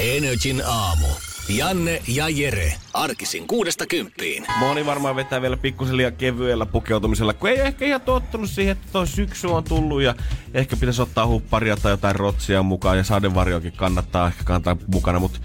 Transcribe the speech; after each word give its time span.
Energin 0.00 0.62
aamu. 0.66 1.06
Janne 1.48 2.02
ja 2.08 2.28
Jere. 2.28 2.74
Arkisin 2.94 3.46
kuudesta 3.46 3.86
kymppiin. 3.86 4.46
Moni 4.56 4.86
varmaan 4.86 5.16
vetää 5.16 5.42
vielä 5.42 5.56
pikkusen 5.56 5.96
liian 5.96 6.12
kevyellä 6.12 6.66
pukeutumisella, 6.66 7.32
kun 7.32 7.50
ei 7.50 7.60
ehkä 7.60 7.84
ihan 7.84 8.00
tottunut 8.00 8.50
siihen, 8.50 8.72
että 8.72 8.86
toi 8.92 9.06
syksy 9.06 9.46
on 9.46 9.64
tullut 9.64 10.02
ja 10.02 10.14
ehkä 10.54 10.76
pitäisi 10.76 11.02
ottaa 11.02 11.26
hupparia 11.26 11.76
tai 11.76 11.92
jotain 11.92 12.16
rotsia 12.16 12.62
mukaan 12.62 12.98
ja 12.98 13.04
sadevarjoakin 13.04 13.72
kannattaa 13.72 14.28
ehkä 14.28 14.44
kantaa 14.44 14.76
mukana, 14.86 15.18
mutta 15.18 15.40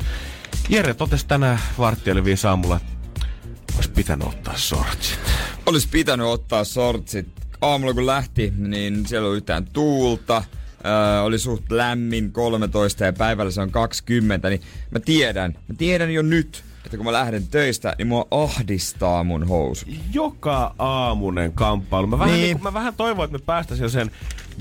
Jere 0.69 0.93
totesi 0.93 1.27
tänään 1.27 1.59
varttia 1.77 2.23
viisi 2.23 2.47
aamulla, 2.47 2.75
että 2.75 3.73
olisi 3.75 3.91
pitänyt 3.91 4.27
ottaa 4.27 4.57
sortsit. 4.57 5.19
Olisi 5.65 5.87
pitänyt 5.87 6.27
ottaa 6.27 6.63
sortsit. 6.63 7.27
Aamulla 7.61 7.93
kun 7.93 8.05
lähti, 8.05 8.53
niin 8.57 9.07
siellä 9.07 9.29
oli 9.29 9.37
yhtään 9.37 9.65
tuulta. 9.73 10.43
Öö, 10.87 11.21
oli 11.21 11.39
suht 11.39 11.71
lämmin 11.71 12.31
13 12.31 13.03
ja 13.05 13.13
päivällä 13.13 13.51
se 13.51 13.61
on 13.61 13.71
20, 13.71 14.49
niin 14.49 14.61
mä 14.91 14.99
tiedän, 14.99 15.51
mä 15.67 15.75
tiedän 15.77 16.11
jo 16.13 16.21
nyt, 16.21 16.63
että 16.85 16.97
kun 16.97 17.05
mä 17.05 17.11
lähden 17.13 17.47
töistä, 17.47 17.95
niin 17.97 18.07
mua 18.07 18.27
ahdistaa 18.31 19.23
mun 19.23 19.47
housu. 19.47 19.85
Joka 20.13 20.75
aamunen 20.79 21.53
kamppailu. 21.53 22.07
Mä 22.07 22.19
vähän, 22.19 22.33
Niin. 22.33 22.41
niin. 22.43 22.55
Niin, 22.55 22.63
mä 22.63 22.73
vähän 22.73 22.93
toivon, 22.93 23.25
että 23.25 23.37
me 23.37 23.43
päästäisiin 23.45 23.83
jo 23.85 23.89
sen 23.89 24.11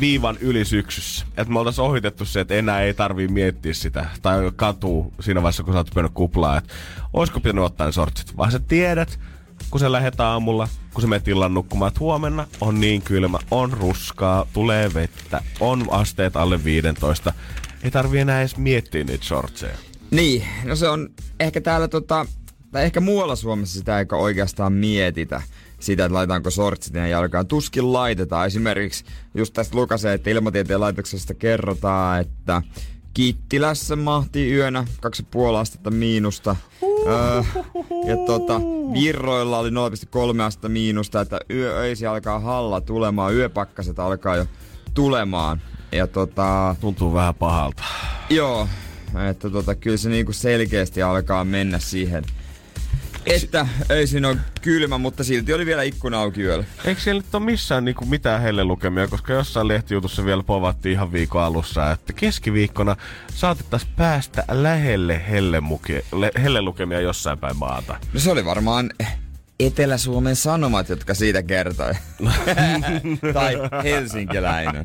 viivan 0.00 0.36
yli 0.40 0.64
syksyssä. 0.64 1.26
Että 1.36 1.52
me 1.52 1.58
oltaisiin 1.58 1.84
ohitettu 1.84 2.24
se, 2.24 2.40
että 2.40 2.54
enää 2.54 2.82
ei 2.82 2.94
tarvii 2.94 3.28
miettiä 3.28 3.74
sitä. 3.74 4.06
Tai 4.22 4.52
katuu 4.56 5.12
siinä 5.20 5.42
vaiheessa, 5.42 5.62
kun 5.62 5.72
sä 5.72 5.78
oot 5.78 5.94
mennyt 5.94 6.12
kuplaa. 6.14 6.58
Että 6.58 6.74
olisiko 7.12 7.40
pitänyt 7.40 7.64
ottaa 7.64 7.86
ne 7.86 7.92
sortsit. 7.92 8.36
Vaan 8.36 8.52
sä 8.52 8.58
tiedät, 8.58 9.18
kun 9.76 9.80
sä 9.80 9.92
lähet 9.92 10.20
aamulla, 10.20 10.68
kun 10.94 11.02
sä 11.02 11.08
menet 11.08 11.28
illan 11.28 11.54
nukkumaan, 11.54 11.88
että 11.88 12.00
huomenna 12.00 12.46
on 12.60 12.80
niin 12.80 13.02
kylmä, 13.02 13.38
on 13.50 13.72
ruskaa, 13.72 14.46
tulee 14.52 14.94
vettä, 14.94 15.42
on 15.60 15.86
asteet 15.90 16.36
alle 16.36 16.64
15. 16.64 17.32
Ei 17.82 17.90
tarvii 17.90 18.20
enää 18.20 18.40
edes 18.40 18.56
miettiä 18.56 19.04
niitä 19.04 19.24
shortseja. 19.24 19.76
Niin, 20.10 20.44
no 20.64 20.76
se 20.76 20.88
on 20.88 21.08
ehkä 21.40 21.60
täällä 21.60 21.88
tota, 21.88 22.26
tai 22.72 22.84
ehkä 22.84 23.00
muualla 23.00 23.36
Suomessa 23.36 23.78
sitä 23.78 23.98
eikä 23.98 24.16
oikeastaan 24.16 24.72
mietitä 24.72 25.42
sitä, 25.80 26.04
että 26.04 26.14
laitetaanko 26.14 26.50
sortsit 26.50 26.94
ja 26.94 27.06
jalkaan. 27.06 27.46
Tuskin 27.46 27.92
laitetaan. 27.92 28.46
Esimerkiksi 28.46 29.04
just 29.34 29.52
tästä 29.52 29.76
lukasee, 29.76 30.14
että 30.14 30.30
ilmatieteen 30.30 30.80
laitoksesta 30.80 31.34
kerrotaan, 31.34 32.20
että 32.20 32.62
Kittilässä 33.16 33.96
mahti 33.96 34.52
yönä 34.52 34.86
2,5 35.06 35.56
astetta 35.56 35.90
miinusta. 35.90 36.56
Öö, 37.06 37.42
ja 38.06 38.16
tota, 38.26 38.60
Virroilla 38.92 39.58
oli 39.58 39.70
0,3 39.70 40.42
astetta 40.42 40.68
miinusta, 40.68 41.20
että 41.20 41.40
yö 41.50 41.76
öisi 41.76 42.06
alkaa 42.06 42.40
halla 42.40 42.80
tulemaan, 42.80 43.34
yöpakkaset 43.34 43.98
alkaa 43.98 44.36
jo 44.36 44.46
tulemaan. 44.94 45.60
Ja 45.92 46.06
tota, 46.06 46.76
Tuntuu 46.80 47.14
vähän 47.14 47.34
pahalta. 47.34 47.82
Joo, 48.30 48.68
että 49.30 49.50
tota, 49.50 49.74
kyllä 49.74 49.96
se 49.96 50.08
niinku 50.08 50.32
selkeästi 50.32 51.02
alkaa 51.02 51.44
mennä 51.44 51.78
siihen, 51.78 52.24
että 53.26 53.66
ei 53.90 54.06
siinä 54.06 54.28
ole 54.28 54.36
kylmä, 54.62 54.98
mutta 54.98 55.24
silti 55.24 55.54
oli 55.54 55.66
vielä 55.66 55.82
ikkuna 55.82 56.20
auki 56.20 56.42
yöllä. 56.42 56.64
Eikö 56.84 57.00
siellä 57.00 57.22
nyt 57.22 57.34
ole 57.34 57.44
missään 57.44 57.84
niinku 57.84 58.04
mitään 58.04 58.42
hellelukemia, 58.42 59.08
koska 59.08 59.32
jossain 59.32 59.68
lehtijutussa 59.68 60.24
vielä 60.24 60.42
povattiin 60.42 60.92
ihan 60.92 61.12
viikon 61.12 61.42
alussa, 61.42 61.92
että 61.92 62.12
keskiviikkona 62.12 62.96
saatettaisiin 63.34 63.92
päästä 63.96 64.44
lähelle 64.50 65.22
hellemuke, 65.30 66.04
le, 66.12 66.30
hellelukemia 66.42 67.00
jossain 67.00 67.38
päin 67.38 67.56
maata. 67.56 67.96
No 68.12 68.20
se 68.20 68.30
oli 68.30 68.44
varmaan 68.44 68.90
Etelä-Suomen 69.60 70.36
Sanomat, 70.36 70.88
jotka 70.88 71.14
siitä 71.14 71.42
kertoi. 71.42 71.92
tai 73.34 73.54
helsinkiläinen. 73.84 74.84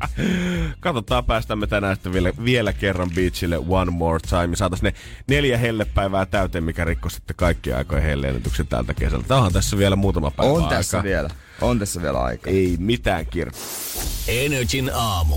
Katsotaan, 0.80 1.24
päästämme 1.24 1.66
tänään 1.66 1.96
sitten 1.96 2.12
vielä, 2.12 2.32
vielä 2.44 2.72
kerran 2.72 3.10
beachille 3.14 3.58
one 3.68 3.90
more 3.90 4.20
time. 4.28 4.56
Saataisiin 4.56 4.92
ne 5.28 5.34
neljä 5.34 5.58
hellepäivää 5.58 6.26
täyteen, 6.26 6.64
mikä 6.64 6.84
rikkoi 6.84 7.10
sitten 7.10 7.36
kaikki 7.36 7.72
aikojen 7.72 8.04
helleennätyksen 8.04 8.66
tältä 8.66 8.94
kesältä. 8.94 9.28
Tämä 9.28 9.40
on 9.40 9.52
tässä 9.52 9.78
vielä 9.78 9.96
muutama 9.96 10.30
päivä 10.30 10.52
On 10.52 10.56
aikaa. 10.62 10.70
tässä 10.78 11.02
vielä. 11.02 11.30
On 11.60 11.78
tässä 11.78 12.02
vielä 12.02 12.20
aika. 12.22 12.50
Ei 12.50 12.76
mitään 12.80 13.26
kirkkoa. 13.26 13.62
Energin 14.28 14.90
aamu. 14.94 15.36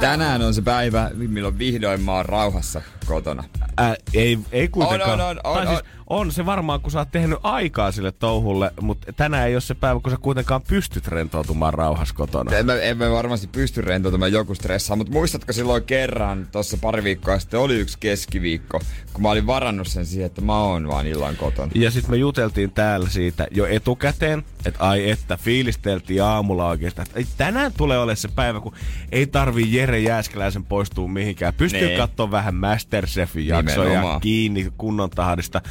Tänään 0.00 0.42
on 0.42 0.54
se 0.54 0.62
päivä, 0.62 1.10
milloin 1.14 1.58
vihdoin 1.58 2.00
mä 2.00 2.12
oon 2.12 2.26
rauhassa 2.26 2.82
kotona. 3.06 3.44
Ää, 3.76 3.94
ei, 4.14 4.38
ei 4.52 4.68
kuitenkaan. 4.68 5.20
On, 5.20 5.28
on, 5.28 5.40
on, 5.44 5.58
on, 5.58 5.66
siis 5.66 5.80
on 6.06 6.32
se 6.32 6.46
varmaan, 6.46 6.80
kun 6.80 6.90
sä 6.90 6.98
oot 6.98 7.08
tehnyt 7.12 7.38
aikaa 7.42 7.92
sille 7.92 8.12
touhulle, 8.12 8.72
mutta 8.80 9.12
tänään 9.12 9.48
ei 9.48 9.54
ole 9.54 9.60
se 9.60 9.74
päivä, 9.74 10.00
kun 10.00 10.10
sä 10.10 10.18
kuitenkaan 10.20 10.62
pystyt 10.62 11.08
rentoutumaan 11.08 11.74
rauhassa 11.74 12.14
kotona. 12.14 12.56
En 12.56 12.66
mä, 12.66 12.74
en 12.74 12.98
mä 12.98 13.10
varmasti 13.10 13.46
pysty 13.46 13.80
rentoutumaan 13.80 14.32
joku 14.32 14.54
stressaa, 14.54 14.96
mutta 14.96 15.12
muistatko 15.12 15.52
silloin 15.52 15.84
kerran, 15.84 16.48
tuossa 16.52 16.76
pari 16.80 17.04
viikkoa 17.04 17.38
sitten 17.38 17.60
oli 17.60 17.74
yksi 17.74 17.98
keskiviikko, 18.00 18.80
kun 19.12 19.22
mä 19.22 19.30
olin 19.30 19.46
varannut 19.46 19.86
sen 19.88 20.06
siihen, 20.06 20.26
että 20.26 20.40
mä 20.40 20.58
oon 20.58 20.88
vaan 20.88 21.06
illan 21.06 21.36
kotona. 21.36 21.72
Ja 21.74 21.90
sitten 21.90 22.10
me 22.10 22.16
juteltiin 22.16 22.70
täällä 22.70 23.08
siitä 23.08 23.46
jo 23.50 23.66
etukäteen, 23.66 24.44
että 24.66 24.84
ai 24.88 25.10
että 25.10 25.36
fiilisteltiin 25.36 26.22
aamulla 26.22 26.68
oikeastaan, 26.68 27.06
että 27.14 27.34
tänään 27.36 27.72
tulee 27.76 27.98
olemaan 27.98 28.16
se 28.16 28.28
päivä, 28.28 28.60
kun 28.60 28.74
ei 29.12 29.26
tarvii 29.26 29.76
Jere 29.76 30.00
Jääskeläisen 30.00 30.64
poistua 30.64 31.08
mihinkään. 31.08 31.54
Pystyy 31.54 31.86
Nee. 31.86 31.96
katsoa 31.96 32.30
vähän 32.30 32.54
Masterchefin 32.92 33.46
jaksoja 33.46 34.20
kiinni 34.20 34.72
kunnon 34.78 35.10
tahdista. 35.10 35.62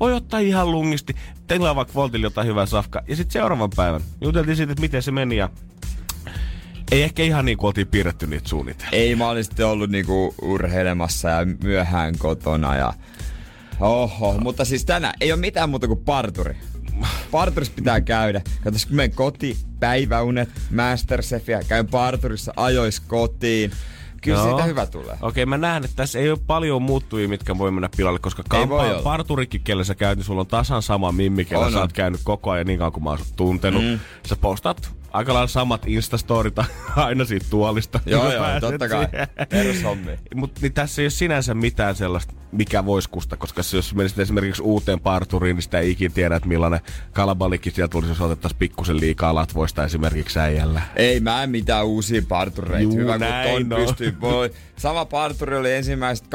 Voi 0.00 0.12
ottaa 0.12 0.40
ihan 0.40 0.72
lungisti, 0.72 1.14
on 1.68 1.76
vaikka 1.76 1.94
Voltille 1.94 2.26
jotain 2.26 2.46
hyvää 2.46 2.66
safkaa. 2.66 3.02
Ja 3.08 3.16
sitten 3.16 3.32
seuraavan 3.32 3.70
päivän 3.76 4.00
juteltiin 4.20 4.56
siitä, 4.56 4.72
että 4.72 4.80
miten 4.80 5.02
se 5.02 5.10
meni 5.10 5.36
ja 5.36 5.50
ei 6.92 7.02
ehkä 7.02 7.22
ihan 7.22 7.44
niin 7.44 7.58
kuin 7.58 7.68
oltiin 7.68 7.86
piirretty 7.86 8.26
niitä 8.26 8.48
suunnitelmia. 8.48 8.98
Ei, 8.98 9.16
mä 9.16 9.28
olin 9.28 9.44
sitten 9.44 9.66
ollut 9.66 9.90
niinku 9.90 10.34
urheilemassa 10.42 11.28
ja 11.28 11.46
myöhään 11.62 12.18
kotona 12.18 12.76
ja... 12.76 12.92
Oho, 13.80 14.38
mutta 14.40 14.64
siis 14.64 14.84
tänään 14.84 15.14
ei 15.20 15.32
ole 15.32 15.40
mitään 15.40 15.70
muuta 15.70 15.86
kuin 15.86 16.00
parturi. 16.04 16.56
Parturissa 17.30 17.74
pitää 17.76 18.00
käydä. 18.00 18.40
Katsos, 18.64 18.86
kun 18.86 18.96
menen 18.96 19.14
koti, 19.14 19.56
päiväunet, 19.80 20.48
Masterchefia, 20.70 21.60
käyn 21.68 21.86
parturissa, 21.86 22.52
ajois 22.56 23.00
kotiin. 23.00 23.70
Kyllä 24.28 24.40
Joo. 24.40 24.48
siitä 24.48 24.64
hyvä 24.64 24.86
tulee. 24.86 25.16
Okei, 25.22 25.46
mä 25.46 25.58
näen, 25.58 25.84
että 25.84 25.96
tässä 25.96 26.18
ei 26.18 26.30
ole 26.30 26.38
paljon 26.46 26.82
muuttujia, 26.82 27.28
mitkä 27.28 27.58
voi 27.58 27.70
mennä 27.70 27.88
pilalle, 27.96 28.18
koska 28.18 28.42
Ei 28.42 28.68
voi 28.68 28.78
kampa, 28.78 28.92
olla. 28.92 29.02
parturikin, 29.02 29.60
kelle 29.60 29.84
sä 29.84 29.94
käyt, 29.94 30.18
niin 30.18 30.24
sulla 30.26 30.40
on 30.40 30.46
tasan 30.46 30.82
sama 30.82 31.12
mimmi, 31.12 31.44
kellä 31.44 31.66
On, 31.66 31.72
sä 31.72 31.80
oot 31.80 31.92
käynyt 31.92 32.20
koko 32.24 32.50
ajan 32.50 32.66
niin 32.66 32.78
kauan 32.78 32.92
kuin 32.92 33.04
mä 33.04 33.10
oon 33.10 33.18
tuntenut. 33.36 33.84
Mm. 33.84 33.98
Sä 34.26 34.36
postaat 34.36 34.90
aika 35.12 35.34
lailla 35.34 35.48
samat 35.48 35.82
instastorit 35.86 36.54
aina 36.96 37.24
siitä 37.24 37.46
tuolista. 37.50 38.00
Joo, 38.06 38.22
kun 38.22 38.32
joo, 38.32 38.44
totta 38.60 38.88
kai. 38.88 39.06
Perushommi. 39.48 40.18
Mut 40.34 40.60
niin 40.60 40.72
tässä 40.72 41.02
ei 41.02 41.04
ole 41.04 41.10
sinänsä 41.10 41.54
mitään 41.54 41.96
sellaista, 41.96 42.34
mikä 42.52 42.86
voisi 42.86 43.08
kusta, 43.10 43.36
koska 43.36 43.62
jos 43.74 43.94
menisit 43.94 44.18
esimerkiksi 44.18 44.62
uuteen 44.62 45.00
parturiin, 45.00 45.56
niin 45.56 45.62
sitä 45.62 45.78
ei 45.78 45.90
ikin 45.90 46.12
tiedä, 46.12 46.36
että 46.36 46.48
millainen 46.48 46.80
kalabalikki 47.12 47.70
sieltä 47.70 47.92
tulisi, 47.92 48.10
jos 48.10 48.20
otettaisiin 48.20 48.58
pikkusen 48.58 49.00
liikaa 49.00 49.34
latvoista 49.34 49.84
esimerkiksi 49.84 50.38
äijällä. 50.38 50.82
Ei 50.96 51.20
mä 51.20 51.42
en 51.42 51.50
mitään 51.50 51.86
uusia 51.86 52.22
partureita. 52.28 52.82
Juu, 52.82 52.96
Hyvä, 52.96 53.18
kun 53.18 53.68
ton 53.68 53.78
on. 53.78 53.86
pystyy. 53.86 54.16
Voi. 54.20 54.50
Sama 54.76 55.04
parturi 55.04 55.56
oli 55.56 55.72
ensimmäiset 55.72 56.26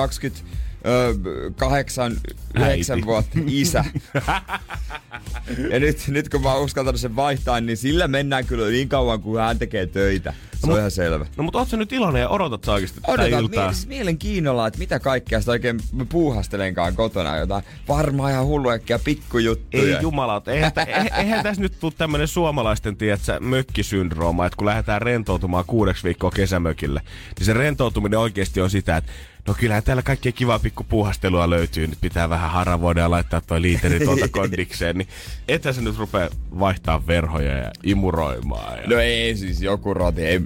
28, 1.55 2.11
9 2.55 2.95
Äiti. 2.95 3.05
vuotta 3.05 3.39
isä. 3.47 3.85
ja 5.71 5.79
nyt, 5.79 5.97
nyt 6.07 6.29
kun 6.29 6.41
mä 6.41 6.53
oon 6.53 6.63
uskaltanut 6.63 7.01
sen 7.01 7.15
vaihtaa, 7.15 7.61
niin 7.61 7.77
sillä 7.77 8.07
mennään 8.07 8.45
kyllä 8.45 8.67
niin 8.69 8.89
kauan, 8.89 9.21
kuin 9.21 9.41
hän 9.41 9.59
tekee 9.59 9.85
töitä. 9.85 10.33
Se 10.65 10.71
on 10.71 10.77
ihan 10.77 10.91
selvä. 10.91 11.25
No 11.37 11.43
mutta 11.43 11.59
oot 11.59 11.67
sä 11.69 11.77
nyt 11.77 11.91
iloinen 11.93 12.21
ja 12.21 12.29
odotat 12.29 12.63
sä 12.63 12.71
oikeasti 12.71 13.01
tätä 13.01 13.11
Odotan 13.11 13.39
iltaa? 13.39 13.65
mie- 13.65 13.73
siis 13.73 13.87
mielenkiinnolla, 13.87 14.67
että 14.67 14.79
mitä 14.79 14.99
kaikkea 14.99 15.39
sitä 15.39 15.51
oikein 15.51 15.79
puuhastelenkaan 16.09 16.95
kotona. 16.95 17.37
Jotain 17.37 17.63
varmaan 17.87 18.31
ihan 18.31 18.45
hulluekkia 18.45 18.99
pikkujuttuja. 18.99 19.97
Ei 19.97 20.01
jumalauta, 20.01 20.51
eihän, 20.51 20.71
eihän, 20.87 21.07
eihän 21.17 21.43
tässä 21.43 21.61
nyt 21.61 21.79
tule 21.79 21.93
tämmönen 21.97 22.27
suomalaisten, 22.27 22.97
tiedätkö, 22.97 23.39
mökkisyndrooma, 23.39 24.45
että 24.45 24.57
kun 24.57 24.67
lähdetään 24.67 25.01
rentoutumaan 25.01 25.65
kuudeksi 25.67 26.03
viikkoa 26.03 26.31
kesämökille, 26.31 27.01
niin 27.39 27.45
se 27.45 27.53
rentoutuminen 27.53 28.19
oikeasti 28.19 28.61
on 28.61 28.69
sitä, 28.69 28.97
että 28.97 29.11
no 29.47 29.53
kyllähän 29.53 29.83
täällä 29.83 30.03
kaikkea 30.03 30.31
kivaa 30.31 30.59
pikku 30.59 30.83
puuhastelua 30.83 31.49
löytyy, 31.49 31.87
nyt 31.87 32.01
pitää 32.01 32.29
vähän 32.29 32.51
haravoida 32.51 33.01
ja 33.01 33.11
laittaa 33.11 33.41
toi 33.41 33.61
liiteri 33.61 33.99
tuolta 33.99 34.27
kondikseen, 34.39 34.97
niin 34.97 35.07
ethän 35.47 35.73
se 35.73 35.81
nyt 35.81 35.97
rupea 35.97 36.29
vaihtaa 36.59 37.07
verhoja 37.07 37.57
ja 37.57 37.71
imuroimaan. 37.83 38.77
Ja... 38.77 38.87
No 38.87 38.99
ei 38.99 39.37
siis 39.37 39.61
joku 39.61 39.93
roti. 39.93 40.21
Ei, 40.21 40.41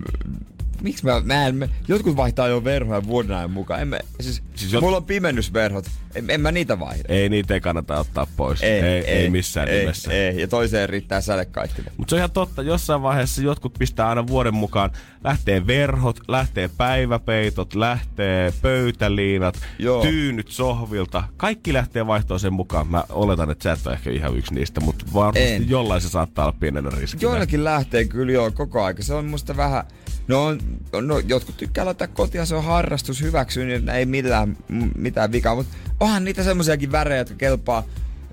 miksi 0.82 1.06
mä, 1.06 1.22
mä 1.26 1.48
en, 1.48 1.56
mä, 1.56 1.68
jotkut 1.88 2.16
vaihtaa 2.16 2.48
jo 2.48 2.64
verhoja 2.64 3.08
vuoden 3.08 3.38
ajan 3.38 3.52
mukaan. 3.52 3.82
En 3.82 3.88
mä, 3.88 4.00
siis, 4.20 4.44
Siis 4.56 4.74
jot- 4.74 4.82
mulla 4.82 4.98
on 4.98 5.06
pimennysverhot, 5.06 5.86
en, 6.16 6.30
en 6.30 6.42
mä 6.42 6.52
niitä 6.52 6.80
vaihda. 6.80 7.04
Ei 7.08 7.30
niitä 7.30 7.54
ei 7.54 7.62
kannata 7.62 8.00
ottaa 8.00 8.28
pois. 8.38 8.62
Ei, 8.64 8.82
ei, 8.82 9.04
ei 9.06 9.30
missään 9.30 9.68
ei, 9.68 9.80
nimessä. 9.80 10.12
Ei, 10.12 10.42
ja 10.42 10.48
toiseen 10.48 10.90
riittää 10.90 11.22
sädekaittinen. 11.22 11.92
Mutta 11.98 12.10
se 12.10 12.16
on 12.16 12.20
ihan 12.20 12.32
totta, 12.32 12.62
jossain 12.62 13.02
vaiheessa 13.02 13.42
jotkut 13.42 13.74
pistää 13.80 14.10
aina 14.10 14.28
vuoden 14.28 14.54
mukaan, 14.54 14.92
lähtee 15.24 15.68
verhot, 15.68 16.20
lähtee 16.28 16.70
päiväpeitot, 16.78 17.76
lähtee 17.76 18.54
pöytäliinat, 18.62 19.60
Joo. 19.80 20.02
tyynyt 20.02 20.48
sohvilta. 20.48 21.24
Kaikki 21.38 21.74
lähtee 21.74 22.08
vaihtoon 22.08 22.40
sen 22.40 22.54
mukaan. 22.54 22.88
Mä 22.88 23.04
oletan, 23.10 23.50
että 23.52 23.64
sä 23.64 23.72
et 23.72 23.88
ole 23.88 23.96
ehkä 23.96 24.10
ihan 24.12 24.38
yksi 24.38 24.54
niistä, 24.54 24.82
mutta 24.82 25.06
varmasti 25.14 25.54
En. 25.54 25.70
jollain 25.70 26.02
se 26.02 26.10
saattaa 26.10 26.46
olla 26.46 26.58
pienenä 26.60 26.90
riskinä. 26.98 27.22
Joillakin 27.22 27.64
lähtee 27.64 28.06
kyllä 28.06 28.32
joo 28.32 28.52
koko 28.52 28.84
aika. 28.84 29.04
Se 29.04 29.14
on 29.14 29.26
musta 29.26 29.58
vähän... 29.58 29.84
No, 30.28 30.58
no 31.02 31.20
jotkut 31.20 31.58
tykkää 31.58 31.86
laittaa 31.86 32.08
kotia, 32.08 32.46
se 32.46 32.56
on 32.56 32.64
harrastus, 32.64 33.22
hyväksyy, 33.22 33.66
niin 33.66 33.90
ei 33.90 34.06
millään 34.06 34.58
mitään 34.96 35.32
vikaa. 35.32 35.56
Mutta 35.56 35.76
onhan 36.00 36.24
niitä 36.24 36.44
semmoisiakin 36.44 36.92
värejä, 36.92 37.18
jotka 37.18 37.36
kelpaa 37.36 37.84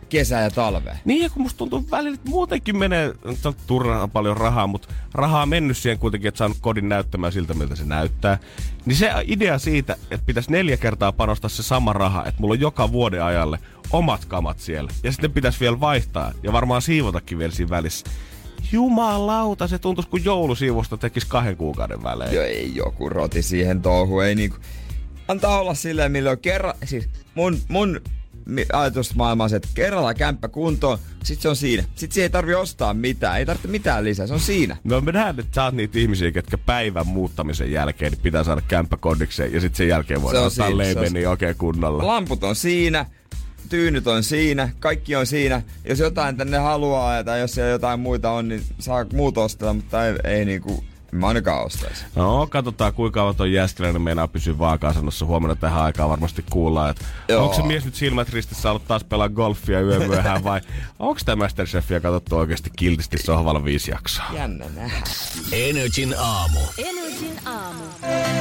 kesää 0.09 0.43
ja 0.43 0.51
talvea. 0.51 0.97
Niin, 1.05 1.23
ja 1.23 1.31
kun 1.31 1.43
musta 1.43 1.59
tuntuu 1.59 1.87
välillä, 1.91 2.15
että 2.15 2.31
muutenkin 2.31 2.77
menee 2.77 3.13
turhaan 3.67 4.11
paljon 4.11 4.37
rahaa, 4.37 4.67
mutta 4.67 4.89
rahaa 5.15 5.43
on 5.43 5.49
mennyt 5.49 5.77
siihen 5.77 5.99
kuitenkin, 5.99 6.29
että 6.29 6.39
saanut 6.39 6.59
kodin 6.61 6.89
näyttämään 6.89 7.33
siltä, 7.33 7.55
miltä 7.55 7.77
se 7.77 7.85
näyttää. 7.85 8.39
Niin 8.87 8.97
se 8.97 9.11
idea 9.25 9.59
siitä, 9.59 9.97
että 10.11 10.27
pitäisi 10.27 10.53
neljä 10.53 10.77
kertaa 10.77 11.13
panostaa 11.13 11.49
se 11.49 11.63
sama 11.63 11.93
raha, 11.93 12.25
että 12.25 12.41
mulla 12.41 12.53
on 12.53 12.61
joka 12.61 12.93
vuoden 12.93 13.25
ajalle 13.25 13.59
omat 13.91 14.25
kamat 14.25 14.59
siellä. 14.61 14.91
Ja 15.03 15.13
sitten 15.13 15.33
pitäisi 15.33 15.61
vielä 15.61 15.81
vaihtaa 15.81 16.33
ja 16.43 16.53
varmaan 16.53 16.83
siivotakin 16.83 17.39
vielä 17.39 17.53
siinä 17.53 17.71
välissä. 17.71 18.07
Jumalauta, 18.73 19.69
se 19.69 19.79
tuntuisi 19.79 20.11
kuin 20.11 20.25
joulusiivosta 20.25 20.97
tekisi 20.97 21.27
kahden 21.27 21.57
kuukauden 21.57 22.03
välein. 22.03 22.35
Jo 22.35 22.43
ei 22.43 22.73
joku 22.75 23.09
roti 23.09 23.43
siihen 23.43 23.83
touhu, 23.83 24.21
ei 24.21 24.35
niinku... 24.35 24.57
Antaa 25.29 25.61
olla 25.61 25.75
silleen, 25.75 26.13
millä 26.13 26.31
on 26.31 26.39
kerran... 26.39 26.75
Siis 26.85 27.09
mun, 27.35 27.59
mun 27.69 28.01
ajatusmaailma 28.73 29.45
on 29.45 29.51
se, 29.51 29.57
että 29.57 29.69
kerralla 29.75 30.15
kämppä 30.15 30.49
kuntoon, 30.49 30.99
sit 31.25 31.41
se 31.41 31.49
on 31.49 31.57
siinä. 31.57 31.85
Sit 31.95 32.13
siihen 32.13 32.25
ei 32.25 32.31
tarvi 32.31 32.55
ostaa 32.55 32.95
mitään, 32.95 33.39
ei 33.39 33.47
tarvitse 33.47 33.69
mitään 33.69 34.05
lisää, 34.05 34.27
se 34.27 34.35
on 34.35 34.41
siinä. 34.41 34.77
No 34.85 35.01
me 35.01 35.13
nähdään, 35.13 35.41
että 35.41 35.55
sä 35.55 35.65
oot 35.65 35.75
niitä 35.75 35.99
ihmisiä, 35.99 36.33
ketkä 36.33 36.59
päivän 36.59 37.07
muuttamisen 37.07 37.73
jälkeen 37.73 38.13
niin 38.13 38.23
pitää 38.23 38.45
saada 38.45 38.61
kämppä 38.61 38.97
kodikseen 38.97 39.53
ja 39.53 39.61
sitten 39.61 39.77
sen 39.77 39.89
jälkeen 39.89 40.23
voidaan 40.23 40.45
on 40.45 40.47
ottaa 40.47 40.79
leimeni 40.79 41.27
oikein 41.27 41.57
kunnolla. 41.57 42.07
Lamput 42.07 42.45
on 42.45 42.57
siinä, 42.57 43.07
tyynyt 43.69 44.07
on 44.07 44.23
siinä, 44.23 44.69
kaikki 44.81 45.17
on 45.17 45.27
siinä. 45.27 45.63
Jos 45.85 45.99
jotain 45.99 46.37
tänne 46.37 46.59
haluaa 46.59 47.25
tai 47.25 47.41
jos 47.41 47.53
siellä 47.53 47.71
jotain 47.71 48.01
muita 48.01 48.31
on, 48.31 48.49
niin 48.49 48.63
saa 48.79 49.07
muut 49.13 49.39
ostella, 49.39 49.75
mutta 49.75 50.07
ei, 50.07 50.15
ei 50.25 50.45
niinku, 50.45 50.85
mä 51.19 51.29
ainakaan 51.29 51.65
ostaisi. 51.65 52.05
No, 52.17 52.47
katsotaan 52.51 52.93
kuinka 52.95 53.21
kauan 53.21 53.37
toi 53.37 53.53
Jääskeläinen 53.53 54.03
meinaa 54.03 54.29
pysyä 54.29 54.59
vaakaasannossa. 54.59 55.27
Huomenna 55.27 55.55
tähän 55.57 55.83
aikaan 55.83 56.11
varmasti 56.11 56.45
kuullaan, 56.51 56.91
että 56.91 57.05
onko 57.39 57.55
se 57.55 57.63
mies 57.63 57.85
nyt 57.85 57.95
silmät 57.95 58.29
ristissä 58.33 58.71
ollut 58.71 58.87
taas 58.89 59.05
pelaa 59.05 59.29
golfia 59.29 59.81
yömyöhään 59.81 60.45
vai 60.45 60.61
onko 60.99 61.21
tämä 61.25 61.45
Masterchefia 61.45 62.01
katsottu 62.01 62.37
oikeasti 62.37 62.71
kiltisti 62.77 63.19
sohvalla 63.19 63.65
viisi 63.65 63.91
jaksoa? 63.91 64.25
Jännä 64.35 64.65
nähdä. 64.75 64.97
Energin 65.53 66.15
aamu. 66.19 66.61
Energin 66.79 67.39
aamu. 67.47 67.85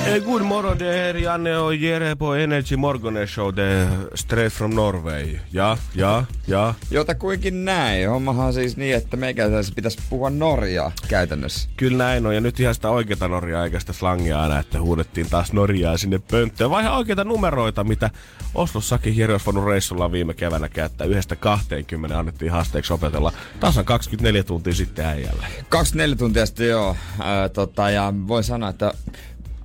Eh, 0.05 0.23
Good 0.23 0.41
morgon, 0.41 0.79
det 0.79 0.85
här 0.85 1.15
är 1.15 1.19
Janne 1.19 1.57
och 1.57 1.75
Jere 1.75 2.15
på 2.15 2.33
Energy 2.35 2.75
Morgonen 2.77 3.27
Show, 3.27 3.51
the 3.51 3.87
straight 4.15 4.53
from 4.53 4.75
Norway. 4.75 5.39
Ja, 5.51 5.77
ja, 5.95 6.23
ja. 6.47 6.73
Jotakuinkin 6.91 7.65
näin. 7.65 8.09
Hommahan 8.09 8.45
on 8.47 8.53
siis 8.53 8.77
niin, 8.77 8.95
että 8.95 9.17
meikäläisessä 9.17 9.73
pitäisi 9.75 9.99
puhua 10.09 10.29
Norjaa 10.29 10.91
käytännössä. 11.07 11.69
Kyllä 11.77 11.97
näin 11.97 12.25
on, 12.25 12.35
ja 12.35 12.41
nyt 12.41 12.59
ihan 12.63 12.75
sitä 12.75 12.89
oikeata 12.89 13.27
Norjaa 13.27 13.63
eikä 13.63 13.79
sitä 13.79 13.93
slangia 13.93 14.41
aina, 14.41 14.59
että 14.59 14.81
huudettiin 14.81 15.29
taas 15.29 15.53
Norjaa 15.53 15.97
sinne 15.97 16.19
pönttöön. 16.31 16.69
Vai 16.69 16.83
ihan 16.83 16.97
oikeita 16.97 17.23
numeroita, 17.23 17.83
mitä 17.83 18.09
Oslossakin 18.55 19.15
voinut 19.45 19.65
reissulla 19.65 20.11
viime 20.11 20.33
keväänä 20.33 20.69
käyttää. 20.69 21.07
Yhdestä 21.07 21.35
20 21.35 22.19
annettiin 22.19 22.51
haasteeksi 22.51 22.93
opetella 22.93 23.31
tasan 23.59 23.85
24 23.85 24.43
tuntia 24.43 24.73
sitten 24.73 25.05
äijälle. 25.05 25.47
24 25.69 26.15
tuntia 26.15 26.45
sitten 26.45 26.67
joo. 26.67 26.95
Ää, 27.19 27.49
tota, 27.49 27.89
ja 27.89 28.13
voin 28.27 28.43
sanoa, 28.43 28.69
että 28.69 28.93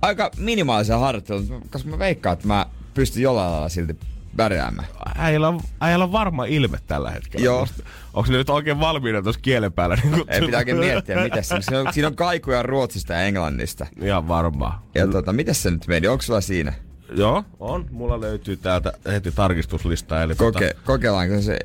aika 0.02 0.30
minimaalisia 0.36 0.98
harjoitteluja, 0.98 1.60
koska 1.70 1.90
mä 1.90 1.98
veikkaan, 1.98 2.32
että 2.32 2.46
mä 2.46 2.66
pystyn 2.94 3.22
jollain 3.22 3.52
lailla 3.52 3.68
silti 3.68 3.96
pärjäämään. 4.38 4.88
Äijällä 5.16 5.48
on, 5.48 5.60
äijällä 5.80 6.04
on 6.04 6.12
varma 6.12 6.44
ilme 6.44 6.78
tällä 6.86 7.10
hetkellä. 7.10 7.44
Joo. 7.44 7.66
Onko 8.14 8.30
ne 8.32 8.36
nyt 8.38 8.50
oikein 8.50 8.80
valmiina 8.80 9.22
tuossa 9.22 9.40
kielen 9.40 9.72
päällä? 9.72 9.96
Niin 10.02 10.24
Ei 10.28 10.40
pitää 10.40 10.58
oikein 10.58 10.76
miettiä, 10.78 11.22
mitä 11.22 11.42
se 11.42 11.54
on. 11.54 11.62
Siinä 11.62 11.80
on, 11.80 11.92
siinä 11.92 12.08
on 12.08 12.16
kaikuja 12.16 12.62
Ruotsista 12.62 13.12
ja 13.12 13.20
Englannista. 13.22 13.86
Ihan 14.02 14.28
varmaa. 14.28 14.82
Ja 14.94 15.06
tota, 15.06 15.32
miten 15.32 15.54
se 15.54 15.70
nyt 15.70 15.86
meni? 15.86 16.08
Onko 16.08 16.22
sulla 16.22 16.40
siinä? 16.40 16.72
Joo, 17.16 17.44
on. 17.60 17.86
Mulla 17.90 18.20
löytyy 18.20 18.56
täältä 18.56 18.92
heti 19.12 19.32
tarkistuslista. 19.32 20.22
Eli 20.22 20.34
Koke, 20.34 20.76
kokeillaanko 20.84 21.40
se? 21.42 21.58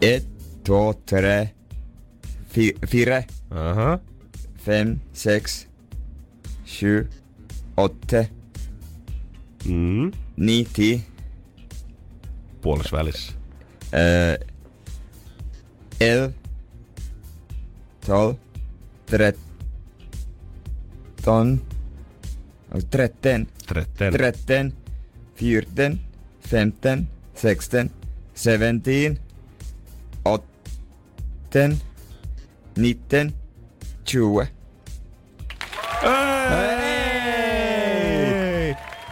Ett, 0.00 0.26
två, 0.64 0.94
tre, 1.06 1.50
fi, 2.48 2.74
fire, 2.86 3.24
Tota, 3.48 3.70
aha. 3.70 3.98
fem, 4.64 4.98
sex, 5.12 5.65
sju, 6.66 7.06
åtta, 7.76 8.24
Mm. 9.64 10.12
nio, 10.36 10.64
tio, 10.72 10.98
Puolessa 12.62 12.96
välissä. 12.96 13.32
eh, 13.92 14.38
elva, 16.00 16.32
tolv, 18.06 18.36
tretton, 19.06 19.40
tretten, 22.90 23.46
Tretten. 23.66 24.12
tretten, 24.12 24.72
fjorton, 25.34 26.00
femton, 26.40 27.06
sexton, 27.34 27.90
seventeen, 28.34 29.18
åtten, 30.24 31.80
nitten, 32.76 33.32
tjugo. 34.04 34.46
Ei! 36.02 36.08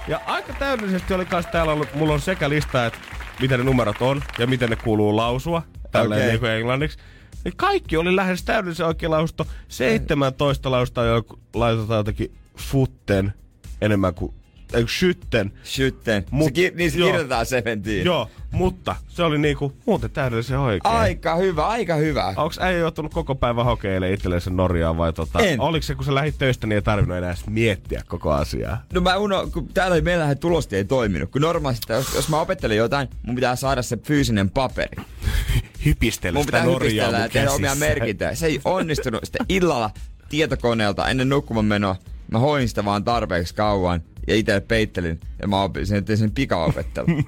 Ja 0.09 0.21
aika 0.27 0.53
täydellisesti 0.53 1.15
oli 1.15 1.27
kans 1.27 1.47
täällä 1.47 1.73
ollut, 1.73 1.95
mulla 1.95 2.15
on 2.15 2.21
sekä 2.21 2.49
lista, 2.49 2.87
että 2.87 2.99
mitä 3.41 3.57
ne 3.57 3.65
numerot 3.65 3.97
on 4.01 4.23
ja 4.39 4.47
miten 4.47 4.71
ne 4.71 4.77
kuuluu 4.77 5.17
lausua, 5.17 5.63
tälleen 5.91 6.37
Okei. 6.37 6.41
niin 6.41 6.59
englanniksi. 6.59 6.99
Niin 7.45 7.57
kaikki 7.57 7.97
oli 7.97 8.17
lähes 8.17 8.45
täydellisen 8.45 8.87
oikein 8.87 9.11
lausto. 9.11 9.47
17 9.69 10.71
lausta 10.71 11.05
jo 11.05 11.23
laitetaan 11.55 11.99
jotenkin 11.99 12.35
futten 12.57 13.35
enemmän 13.81 14.15
kuin, 14.15 14.35
ei 14.73 14.85
skytten. 14.89 15.53
Skytten. 15.65 16.25
Mut- 16.31 16.45
se 16.45 16.51
ki- 16.51 16.73
niin 16.75 16.91
se 16.91 16.99
joo. 16.99 17.07
kirjoitetaan 17.09 17.47
seventeen. 17.47 18.05
Joo, 18.07 18.31
mutta 18.53 18.97
se 19.09 19.23
oli 19.23 19.39
niinku 19.39 19.73
muuten 19.87 20.11
täydellisen 20.11 20.59
oikein. 20.59 20.95
Aika 20.95 21.37
hyvä, 21.37 21.67
aika 21.67 21.95
hyvä. 21.95 22.27
Onko 22.27 22.55
äijä 22.61 22.79
joutunut 22.79 23.15
koko 23.15 23.35
päivän 23.35 23.65
hokeilemaan 23.65 24.15
itsellensä 24.15 24.51
Norjaa 24.51 24.97
vai 24.97 25.13
tota, 25.13 25.39
En. 25.39 25.61
oliko 25.61 25.83
se 25.83 25.95
kun 25.95 26.05
sä 26.05 26.15
lähit 26.15 26.39
töistä 26.39 26.67
niin 26.67 26.75
ei 26.75 26.83
tarvinnut 26.83 27.19
enää 27.19 27.31
edes 27.31 27.47
miettiä 27.47 28.03
koko 28.09 28.33
asiaa? 28.33 28.83
No 28.93 29.01
mä 29.01 29.17
uno, 29.17 29.47
kun 29.53 29.69
täällä 29.69 30.01
meillähän 30.01 30.39
tulosti 30.39 30.77
ei 30.77 30.85
toiminut. 30.85 31.31
Kun 31.31 31.43
normaalisti, 31.43 31.93
jos, 31.93 32.15
jos 32.15 32.29
mä 32.29 32.41
opettelen 32.41 32.77
jotain, 32.77 33.09
mun 33.23 33.35
pitää 33.35 33.57
saada 33.57 33.83
se 33.83 33.97
fyysinen 33.97 34.51
paperi. 34.51 34.97
Hypistellä 35.85 36.37
Mun 36.37 36.45
sitä 36.45 36.59
pitää 36.59 36.73
Norjaa 36.73 36.89
hypistellä 36.89 37.19
mun 37.19 37.25
ja 37.25 37.29
tehdä 37.29 37.51
omia 37.51 37.75
merkintöjä. 37.75 38.35
Se 38.35 38.47
ei 38.47 38.61
onnistunut. 38.65 39.25
Sitten 39.25 39.47
illalla 39.49 39.91
tietokoneelta 40.29 41.09
ennen 41.09 41.29
nukkumaan 41.29 41.65
menoa, 41.65 41.97
mä 42.31 42.39
hoin 42.39 42.69
sitä 42.69 42.85
vaan 42.85 43.05
tarpeeksi 43.05 43.55
kauan 43.55 44.03
ja 44.27 44.35
itse 44.35 44.61
peittelin 44.61 45.21
ja 45.43 45.49
mä 45.49 45.63
opin 45.63 45.87
sen, 45.87 46.05
tein 46.05 46.19
sen 46.19 46.31
pikaopettelun. 46.31 47.09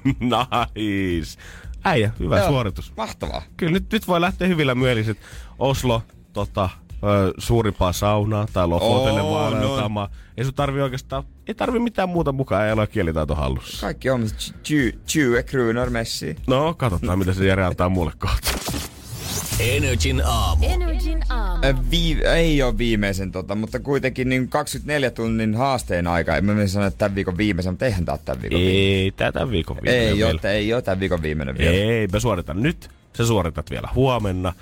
nice. 0.75 1.39
Äijä, 1.83 2.11
hyvä 2.19 2.37
Joo, 2.37 2.47
suoritus. 2.47 2.93
Mahtavaa. 2.97 3.41
Kyllä 3.57 3.71
nyt, 3.71 3.91
nyt 3.91 4.07
voi 4.07 4.21
lähteä 4.21 4.47
hyvillä 4.47 4.75
mieliset. 4.75 5.17
Oslo, 5.59 6.01
tota, 6.33 6.69
ö, 7.03 7.33
suurimpaa 7.37 7.93
saunaa 7.93 8.47
tai 8.53 8.67
Lofotelle 8.67 9.23
vaeltamaan. 9.23 10.09
Ei 10.37 10.43
sun 10.43 10.53
tarvi 10.53 10.81
oikeastaan, 10.81 11.23
ei 11.47 11.55
tarvi 11.55 11.79
mitään 11.79 12.09
muuta 12.09 12.31
mukaan, 12.31 12.65
ei 12.65 12.71
ole 12.73 12.87
kielitaito 12.87 13.35
hallussa. 13.35 13.87
Kaikki 13.87 14.09
on 14.09 14.21
20 14.21 15.43
kruunor 15.45 15.89
messi. 15.89 16.35
No, 16.47 16.73
katsotaan 16.73 17.19
mitä 17.19 17.33
se 17.33 17.45
Jere 17.45 17.65
antaa 17.65 17.89
mulle 17.89 18.11
kohta. 18.17 18.51
Energin 19.59 20.21
aamu. 20.25 20.65
Energin 20.65 21.19
aamu. 21.29 21.63
Ö, 21.65 21.73
Vii- 21.91 22.25
ei 22.27 22.63
ole 22.63 22.77
viimeisen, 22.77 23.31
tota, 23.31 23.55
mutta 23.55 23.79
kuitenkin 23.79 24.29
niin 24.29 24.49
24 24.49 25.11
tunnin 25.11 25.55
haasteen 25.55 26.07
aika. 26.07 26.37
En 26.37 26.45
mä 26.45 26.67
sanoa, 26.67 26.87
että 26.87 26.97
tämän 26.97 27.15
viikon 27.15 27.37
viimeisen, 27.37 27.73
mutta 27.73 27.85
eihän 27.85 28.05
tää 28.05 28.13
ole 28.13 28.19
tämän 28.25 28.41
viikon 28.41 28.59
viimeinen. 28.59 28.83
Ei, 29.03 29.11
tätä 29.11 29.51
viikon 29.51 29.75
viimeinen 29.77 30.07
Ei 30.09 30.15
vielä. 30.17 30.39
ole, 30.43 30.51
ei 30.51 30.73
ole 30.73 30.81
tämän 30.81 30.99
viikon 30.99 31.21
viimeinen 31.21 31.57
vielä. 31.57 31.71
Ei, 31.75 32.07
mä 32.07 32.19
suoritan 32.19 32.63
nyt. 32.63 32.89
Sä 33.13 33.25
suoritat 33.25 33.69
vielä 33.71 33.89
huomenna. 33.95 34.53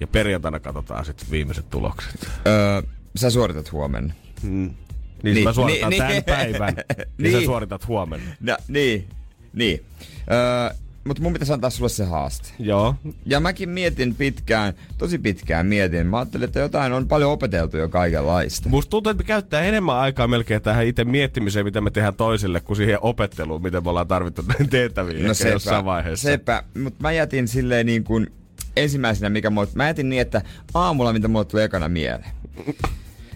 Ja 0.00 0.06
perjantaina 0.06 0.60
katsotaan 0.60 1.04
sitten 1.04 1.30
viimeiset 1.30 1.70
tulokset. 1.70 2.28
Öö, 2.46 2.82
sä 3.16 3.30
suoritat 3.30 3.72
huomenna. 3.72 4.14
Mm. 4.42 4.50
Niin, 4.50 4.76
Niin, 5.22 5.34
niin 5.34 5.44
mä 5.44 5.52
suoritan 5.52 5.90
niin, 5.90 5.98
tämän 5.98 6.12
niin. 6.12 6.24
päivän. 6.24 6.74
niin. 7.18 7.32
sä 7.32 7.38
Niin. 7.38 7.44
suoritat 7.46 7.86
huomenna. 7.88 8.30
No, 8.40 8.56
niin, 8.68 9.08
niin. 9.52 9.84
Öö, 10.32 10.76
mutta 11.08 11.22
mun 11.22 11.32
pitäisi 11.32 11.52
antaa 11.52 11.70
sulle 11.70 11.88
se 11.88 12.04
haaste. 12.04 12.48
Joo. 12.58 12.94
Ja 13.26 13.40
mäkin 13.40 13.68
mietin 13.68 14.14
pitkään, 14.14 14.74
tosi 14.98 15.18
pitkään 15.18 15.66
mietin. 15.66 16.06
Mä 16.06 16.18
ajattelin, 16.18 16.44
että 16.44 16.60
jotain 16.60 16.92
on 16.92 17.08
paljon 17.08 17.32
opeteltu 17.32 17.76
jo 17.76 17.88
kaikenlaista. 17.88 18.68
Musta 18.68 18.90
tuntuu, 18.90 19.10
että 19.10 19.22
me 19.22 19.26
käyttää 19.26 19.60
enemmän 19.62 19.96
aikaa 19.96 20.28
melkein 20.28 20.62
tähän 20.62 20.86
itse 20.86 21.04
miettimiseen, 21.04 21.64
mitä 21.64 21.80
me 21.80 21.90
tehdään 21.90 22.14
toisille, 22.14 22.60
kuin 22.60 22.76
siihen 22.76 22.98
opetteluun, 23.02 23.62
miten 23.62 23.84
me 23.84 23.90
ollaan 23.90 24.08
tarvittu 24.08 24.42
näin 24.48 24.68
tehtäviin 24.78 25.24
No 25.24 25.30
ehkä 25.30 25.48
jossain 25.48 25.84
vaiheessa. 25.84 26.28
sepä. 26.28 26.62
Mutta 26.82 26.98
mä 27.02 27.12
jätin 27.12 27.48
silleen 27.48 27.86
niin 27.86 28.04
kuin 28.04 28.26
ensimmäisenä, 28.76 29.30
mikä 29.30 29.50
mulle, 29.50 29.68
mä 29.74 29.86
jätin 29.86 30.08
niin, 30.08 30.22
että 30.22 30.42
aamulla, 30.74 31.12
mitä 31.12 31.28
mulle 31.28 31.44
tuli 31.44 31.62
ekana 31.62 31.88
mieleen. 31.88 32.30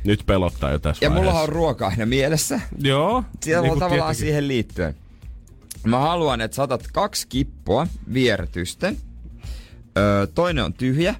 Nyt 0.05 0.23
pelottaa 0.27 0.71
jo 0.71 0.79
tässä 0.79 1.05
Ja 1.07 1.11
mulla 1.11 1.21
on 1.21 1.27
vaiheessa. 1.27 1.53
ruoka 1.53 1.87
aina 1.87 2.07
mielessä. 2.07 2.61
Joo. 2.79 3.25
Siellä 3.41 3.63
niin 3.63 3.73
on 3.73 3.79
tavallaan 3.79 3.99
tietenkin. 4.09 4.21
siihen 4.27 4.49
liittyen. 4.49 4.95
Mä 5.87 5.99
haluan, 5.99 6.41
että 6.41 6.55
saatat 6.55 6.89
kaksi 6.93 7.27
kippoa 7.29 7.87
viertysten. 8.15 8.97
Öö, 9.99 10.27
toinen 10.27 10.65
on 10.65 10.73
tyhjä. 10.73 11.15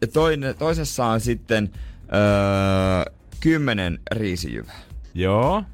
Ja 0.00 0.06
toinen, 0.06 0.54
toisessa 0.54 1.04
on 1.06 1.20
sitten 1.20 1.70
öö, 2.14 3.12
kymmenen 3.40 3.98
riisijyvää. 4.12 4.80
Joo. 5.14 5.64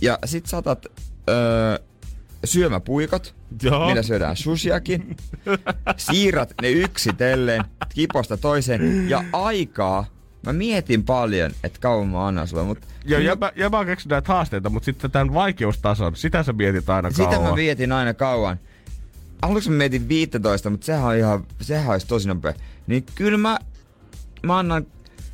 Ja 0.00 0.18
sit 0.24 0.46
saatat 0.46 0.86
öö, 1.28 1.78
syömäpuikot, 2.44 3.34
Joo. 3.62 3.86
millä 3.88 4.02
syödään 4.02 4.36
sushiakin. 4.36 5.16
Siirrat 5.96 6.54
ne 6.62 6.70
yksitellen 6.70 7.64
kiposta 7.94 8.36
toiseen. 8.36 9.10
Ja 9.10 9.24
aikaa, 9.32 10.06
mä 10.46 10.52
mietin 10.52 11.04
paljon, 11.04 11.50
että 11.64 11.78
kauan 11.80 12.08
mä 12.08 12.26
annan 12.26 12.48
sulle, 12.48 12.62
mutta 12.64 12.86
Joo, 13.04 13.20
ja, 13.20 13.36
mä, 13.36 13.52
ja 13.56 13.70
mä 13.70 13.76
oon 13.76 13.86
keksinyt 13.86 14.10
näitä 14.10 14.32
haasteita, 14.32 14.70
mutta 14.70 14.84
sitten 14.84 15.10
tämän 15.10 15.34
vaikeustason, 15.34 16.16
sitä 16.16 16.42
sä 16.42 16.52
mietit 16.52 16.90
aina 16.90 17.10
Sitä 17.10 17.28
kauan. 17.28 17.50
mä 17.50 17.56
vietin 17.56 17.92
aina 17.92 18.14
kauan. 18.14 18.60
Aluksi 19.42 19.70
mä 19.70 19.76
mietin 19.76 20.08
15, 20.08 20.70
mutta 20.70 20.86
sehän 20.86 21.04
on 21.04 21.16
ihan, 21.16 21.44
sehän 21.60 21.92
olisi 21.92 22.06
tosi 22.06 22.28
nopea. 22.28 22.52
Niin 22.86 23.06
kyllä 23.14 23.38
mä, 23.38 23.58
mä 24.42 24.58
annan 24.58 24.86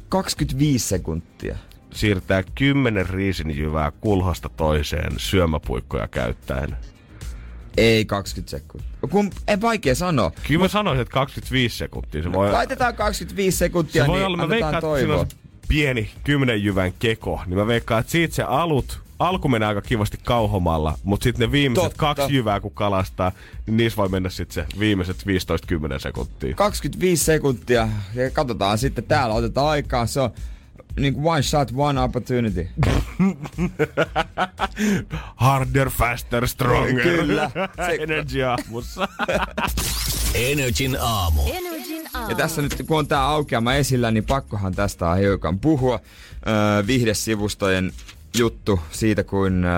25 0.08 0.88
sekuntia. 0.88 1.56
Siirtää 1.92 2.42
kymmenen 2.54 3.08
riisinjyvää 3.08 3.92
kulhosta 4.00 4.48
toiseen 4.48 5.12
syömäpuikkoja 5.16 6.08
käyttäen. 6.08 6.76
Ei 7.76 8.04
20 8.04 8.50
sekuntia. 8.50 8.88
Kun, 9.10 9.30
ei 9.48 9.60
vaikea 9.60 9.94
sanoa. 9.94 10.32
Kyllä 10.48 10.60
mä 10.60 10.68
sanoisin, 10.68 11.02
että 11.02 11.12
25 11.12 11.78
sekuntia. 11.78 12.22
Se 12.22 12.32
voi, 12.32 12.52
Laitetaan 12.52 12.94
25 12.96 13.58
sekuntia, 13.58 14.04
se 14.04 14.08
voi 14.08 14.18
niin 14.18 14.26
olla, 14.26 14.36
mä 14.36 14.48
veikkaan, 14.48 14.74
että 14.74 14.86
siinä 14.86 15.06
toivoa. 15.08 15.20
on 15.20 15.26
pieni 15.68 16.10
kymmenen 16.24 16.64
jyvän 16.64 16.92
keko, 16.98 17.40
niin 17.46 17.58
mä 17.58 17.66
veikkaan, 17.66 18.00
että 18.00 18.12
siitä 18.12 18.34
se 18.34 18.42
alut, 18.42 19.00
alku 19.18 19.48
menee 19.48 19.68
aika 19.68 19.82
kivasti 19.82 20.18
kauhomalla, 20.24 20.98
mutta 21.04 21.24
sitten 21.24 21.46
ne 21.48 21.52
viimeiset 21.52 21.84
Totta. 21.84 22.14
kaksi 22.14 22.34
jyvää 22.34 22.60
kun 22.60 22.70
kalastaa, 22.74 23.32
niin 23.66 23.76
niissä 23.76 23.96
voi 23.96 24.08
mennä 24.08 24.30
sitten 24.30 24.54
se 24.54 24.78
viimeiset 24.78 25.16
15-10 25.96 25.98
sekuntia. 25.98 26.54
25 26.54 27.24
sekuntia 27.24 27.88
ja 28.14 28.30
katsotaan 28.30 28.78
sitten 28.78 29.04
täällä, 29.04 29.34
otetaan 29.34 29.66
aikaa. 29.68 30.06
Se 30.06 30.20
on 30.20 30.30
niin 31.00 31.14
kuin 31.14 31.26
one 31.26 31.42
shot, 31.42 31.72
one 31.76 32.00
opportunity. 32.00 32.68
Harder, 35.36 35.90
faster, 35.90 36.48
stronger. 36.48 37.02
Kyllä. 37.02 37.50
Se- 37.86 37.98
Energy 38.02 38.42
aamussa. 38.42 39.08
Energin 40.34 40.96
aamu. 41.00 41.42
Energin 41.52 42.02
aamu. 42.14 42.30
Ja 42.30 42.36
tässä 42.36 42.62
nyt 42.62 42.82
kun 42.86 42.98
on 42.98 43.08
tää 43.08 43.22
aukeama 43.26 43.74
esillä, 43.74 44.10
niin 44.10 44.24
pakkohan 44.24 44.74
tästä 44.74 45.08
on 45.08 45.18
hiukan 45.18 45.58
puhua. 45.58 46.00
Öö, 46.48 46.86
vihdesivustojen 46.86 47.92
juttu 48.38 48.80
siitä, 48.90 49.24
kun 49.24 49.64
öö, 49.64 49.72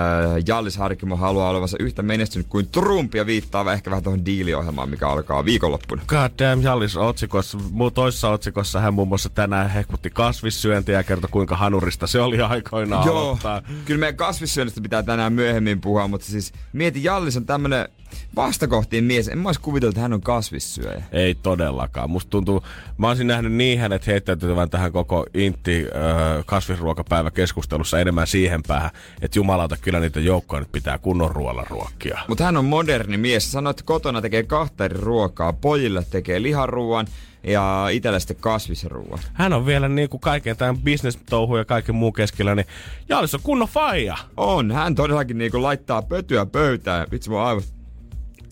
Jallis 0.47 0.77
Harkimo 0.77 1.15
haluaa 1.15 1.49
olevansa 1.49 1.77
yhtä 1.79 2.01
menestynyt 2.01 2.47
kuin 2.49 2.67
Trump 2.67 3.15
ja 3.15 3.25
viittaa 3.25 3.73
ehkä 3.73 3.89
vähän 3.89 4.03
tuohon 4.03 4.25
diiliohjelmaan, 4.25 4.89
mikä 4.89 5.07
alkaa 5.09 5.45
viikonloppuna. 5.45 6.01
God 6.07 6.31
damn, 6.39 6.63
Jallis 6.63 6.97
otsikossa, 6.97 7.57
mu- 7.57 7.91
toisessa 7.93 8.29
otsikossa 8.29 8.79
hän 8.79 8.93
muun 8.93 9.07
muassa 9.07 9.29
tänään 9.29 9.69
hehkutti 9.69 10.09
kasvissyöntiä 10.09 10.95
ja 10.97 11.03
kertoi 11.03 11.29
kuinka 11.31 11.55
hanurista 11.55 12.07
se 12.07 12.21
oli 12.21 12.41
aikoinaan 12.41 13.05
Joo, 13.05 13.19
aloittaa. 13.19 13.61
kyllä 13.85 13.99
meidän 13.99 14.15
kasvissyönnöstä 14.17 14.81
pitää 14.81 15.03
tänään 15.03 15.33
myöhemmin 15.33 15.81
puhua, 15.81 16.07
mutta 16.07 16.27
siis 16.27 16.53
mieti, 16.73 17.03
Jallis 17.03 17.37
on 17.37 17.45
tämmönen 17.45 17.89
vastakohtiin 18.35 19.03
mies. 19.03 19.27
En 19.27 19.37
mä 19.37 19.49
olisi 19.49 19.61
kuvitellut, 19.61 19.93
että 19.93 20.01
hän 20.01 20.13
on 20.13 20.21
kasvissyöjä. 20.21 21.03
Ei 21.11 21.35
todellakaan. 21.35 22.09
Musta 22.09 22.29
tuntuu, 22.29 22.63
mä 22.97 23.07
olisin 23.07 23.27
nähnyt 23.27 23.53
niin 23.53 23.79
hänet 23.79 24.07
heittäytyvän 24.07 24.69
tähän 24.69 24.91
koko 24.91 25.25
intti 25.33 25.85
äh, 25.85 26.45
kasvisruokapäivä 26.45 27.31
keskustelussa 27.31 27.99
enemmän 27.99 28.27
siihen 28.27 28.44
päähän, 28.67 28.91
että 29.21 29.39
jumalauta 29.39 29.77
kyllä 29.81 29.99
niitä 29.99 30.19
joukkoja 30.19 30.59
nyt 30.59 30.71
pitää 30.71 30.97
kunnon 30.97 31.31
ruoalla 31.31 31.65
ruokkia. 31.69 32.19
Mutta 32.27 32.43
hän 32.43 32.57
on 32.57 32.65
moderni 32.65 33.17
mies. 33.17 33.51
Sanoi, 33.51 33.71
että 33.71 33.83
kotona 33.85 34.21
tekee 34.21 34.43
kahta 34.43 34.85
eri 34.85 34.97
ruokaa. 35.01 35.53
Pojille 35.53 36.03
tekee 36.09 36.41
liharuuan 36.41 37.07
ja 37.43 37.87
itselle 37.91 38.19
sitten 38.19 38.37
kasvisruuan. 38.39 39.19
Hän 39.33 39.53
on 39.53 39.65
vielä 39.65 39.89
niin 39.89 40.09
kuin 40.09 40.21
kaiken 40.21 40.57
tämän 40.57 40.77
business-touhu 40.77 41.57
ja 41.57 41.65
kaiken 41.65 41.95
muun 41.95 42.13
keskellä, 42.13 42.55
niin 42.55 42.67
Jallis 43.09 43.35
on 43.35 43.41
kunnon 43.43 43.67
faija. 43.67 44.17
On, 44.37 44.71
hän 44.71 44.95
todellakin 44.95 45.37
niinku 45.37 45.61
laittaa 45.61 46.01
pötyä 46.01 46.45
pöytään. 46.45 47.07
Vitsi 47.11 47.29
mun 47.29 47.41
aivot. 47.41 47.74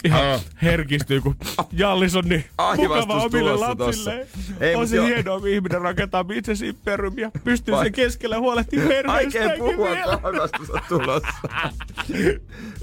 Ihan 0.04 0.40
herkistyy, 0.62 1.22
kun 1.22 1.36
Jallis 1.72 2.16
on 2.16 2.24
niin 2.26 2.46
Aivastus 2.58 3.08
mukava 3.08 3.24
omille 3.24 3.56
lapsille. 3.56 4.28
Ei, 4.60 4.76
on 4.76 4.88
se 4.88 5.02
hienoa, 5.06 5.40
kun 5.40 5.50
ihminen 5.50 5.82
rakentaa 5.82 6.24
business 6.24 6.62
imperiumia, 6.62 7.32
pystyy 7.44 7.72
Vai- 7.76 7.86
sen 7.86 7.94
keskellä 7.94 8.40
huolehtimaan 8.40 8.88
perheestäänkin 8.90 9.58
puhua, 9.64 9.90
vielä. 9.90 10.18
kun 10.18 10.26
aivastus 10.26 10.70
on 10.70 10.82
tulossa. 10.88 11.28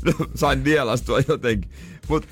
no, 0.05 0.13
sain 0.35 0.65
nielastua 0.65 1.19
jotenkin. 1.29 1.71
Mut, 2.09 2.27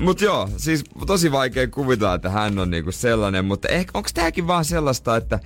Mut 0.00 0.20
joo, 0.20 0.48
siis 0.56 0.84
tosi 1.06 1.32
vaikea 1.32 1.68
kuvitella, 1.68 2.14
että 2.14 2.30
hän 2.30 2.58
on 2.58 2.70
niinku 2.70 2.92
sellainen, 2.92 3.44
mutta 3.44 3.68
ehkä 3.68 3.90
onko 3.94 4.08
tääkin 4.14 4.46
vaan 4.46 4.64
sellaista, 4.64 5.16
että 5.16 5.40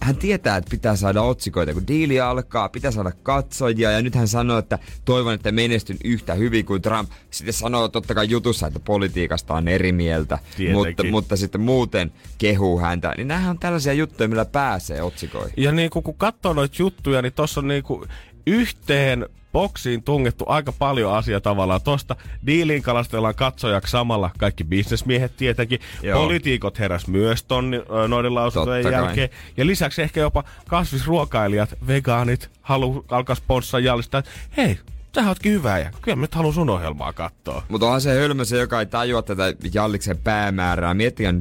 hän 0.00 0.16
tietää, 0.16 0.56
että 0.56 0.70
pitää 0.70 0.96
saada 0.96 1.22
otsikoita, 1.22 1.74
kun 1.74 1.86
diili 1.86 2.20
alkaa, 2.20 2.68
pitää 2.68 2.90
saada 2.90 3.12
katsojia, 3.22 3.90
ja 3.90 4.02
nyt 4.02 4.14
hän 4.14 4.28
sanoo, 4.28 4.58
että 4.58 4.78
toivon, 5.04 5.34
että 5.34 5.52
menestyn 5.52 5.96
yhtä 6.04 6.34
hyvin 6.34 6.66
kuin 6.66 6.82
Trump. 6.82 7.10
Sitten 7.30 7.52
sanoo 7.52 7.88
totta 7.88 8.14
kai 8.14 8.28
jutussa, 8.30 8.66
että 8.66 8.80
politiikasta 8.80 9.54
on 9.54 9.68
eri 9.68 9.92
mieltä, 9.92 10.38
Tietenkin. 10.56 10.88
mutta, 10.88 11.04
mutta 11.04 11.36
sitten 11.36 11.60
muuten 11.60 12.12
kehuu 12.38 12.80
häntä. 12.80 13.14
Niin 13.16 13.28
nämähän 13.28 13.50
on 13.50 13.58
tällaisia 13.58 13.92
juttuja, 13.92 14.28
millä 14.28 14.44
pääsee 14.44 15.02
otsikoihin. 15.02 15.54
Ja 15.56 15.72
niinku, 15.72 16.02
kun 16.02 16.14
katsoo 16.14 16.52
noita 16.52 16.76
juttuja, 16.78 17.22
niin 17.22 17.32
tossa 17.32 17.60
on 17.60 17.68
niinku 17.68 18.06
yhteen 18.46 19.26
boksiin 19.56 20.02
tungettu 20.02 20.44
aika 20.48 20.72
paljon 20.72 21.14
asiaa 21.14 21.40
tavallaan. 21.40 21.80
Tosta 21.82 22.16
diiliin 22.46 22.82
kalastellaan 22.82 23.34
katsojaksi 23.34 23.90
samalla 23.90 24.30
kaikki 24.38 24.64
bisnesmiehet 24.64 25.36
tietenkin. 25.36 25.80
Joo. 26.02 26.20
Poliitikot 26.22 26.78
heräs 26.78 27.06
myös 27.08 27.44
ton, 27.44 27.74
ö, 27.74 28.08
noiden 28.08 28.34
lausuntojen 28.34 28.82
Totta 28.82 28.98
kai. 28.98 29.06
jälkeen. 29.06 29.28
Ja 29.56 29.66
lisäksi 29.66 30.02
ehkä 30.02 30.20
jopa 30.20 30.44
kasvisruokailijat, 30.68 31.74
vegaanit 31.86 32.50
halu 32.62 33.04
alkaa 33.10 33.36
sponssaa 33.36 33.80
jallista, 33.80 34.18
että 34.18 34.30
hei, 34.56 34.78
sä 35.14 35.28
ootkin 35.28 35.52
hyvä 35.52 35.78
ja 35.78 35.90
kyllä 36.02 36.16
mä 36.16 36.20
nyt 36.22 36.34
haluan 36.34 36.54
sun 36.54 36.70
ohjelmaa 36.70 37.12
katsoa. 37.12 37.62
Mutta 37.68 37.86
onhan 37.86 38.00
se 38.00 38.10
hölmö 38.14 38.44
se, 38.44 38.58
joka 38.58 38.80
ei 38.80 38.86
tajua 38.86 39.22
tätä 39.22 39.54
Jalliksen 39.74 40.18
päämäärää. 40.18 40.94
Miettikää 40.94 41.32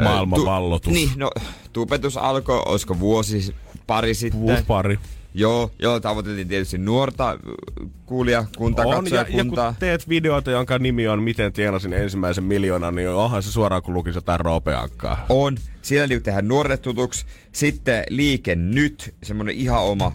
ö, 0.00 0.04
Maailman 0.04 0.80
tu-. 0.80 0.90
Niin, 0.90 1.10
no 1.16 1.30
tupetus 1.72 2.16
alkoi, 2.16 2.62
olisiko 2.66 2.98
vuosi 2.98 3.54
pari 3.86 4.14
sitten. 4.14 4.40
Vuospari. 4.40 4.98
Joo, 5.34 5.70
joo, 5.78 6.00
tavoiteltiin 6.00 6.48
tietysti 6.48 6.78
nuorta 6.78 7.30
ö, 7.32 7.36
kuulijakuntaa, 8.06 8.86
On, 8.86 9.06
ja, 9.10 9.26
ja 9.28 9.44
kun 9.44 9.56
teet 9.78 10.08
videoita, 10.08 10.50
jonka 10.50 10.78
nimi 10.78 11.08
on 11.08 11.22
Miten 11.22 11.52
tienasin 11.52 11.92
ensimmäisen 11.92 12.44
miljoonan, 12.44 12.94
niin 12.94 13.08
onhan 13.08 13.42
se 13.42 13.52
suoraan 13.52 13.82
kun 13.82 13.94
lukisi 13.94 14.16
jotain 14.16 14.40
roopeankkaa. 14.40 15.26
On. 15.28 15.56
Siellä 15.82 16.06
niinku 16.06 16.24
tehdään 16.24 16.48
nuoret 16.48 16.82
tutuksi. 16.82 17.26
Sitten 17.52 18.04
Liike 18.10 18.54
Nyt, 18.54 19.14
semmonen 19.22 19.54
ihan 19.54 19.82
oma, 19.82 20.12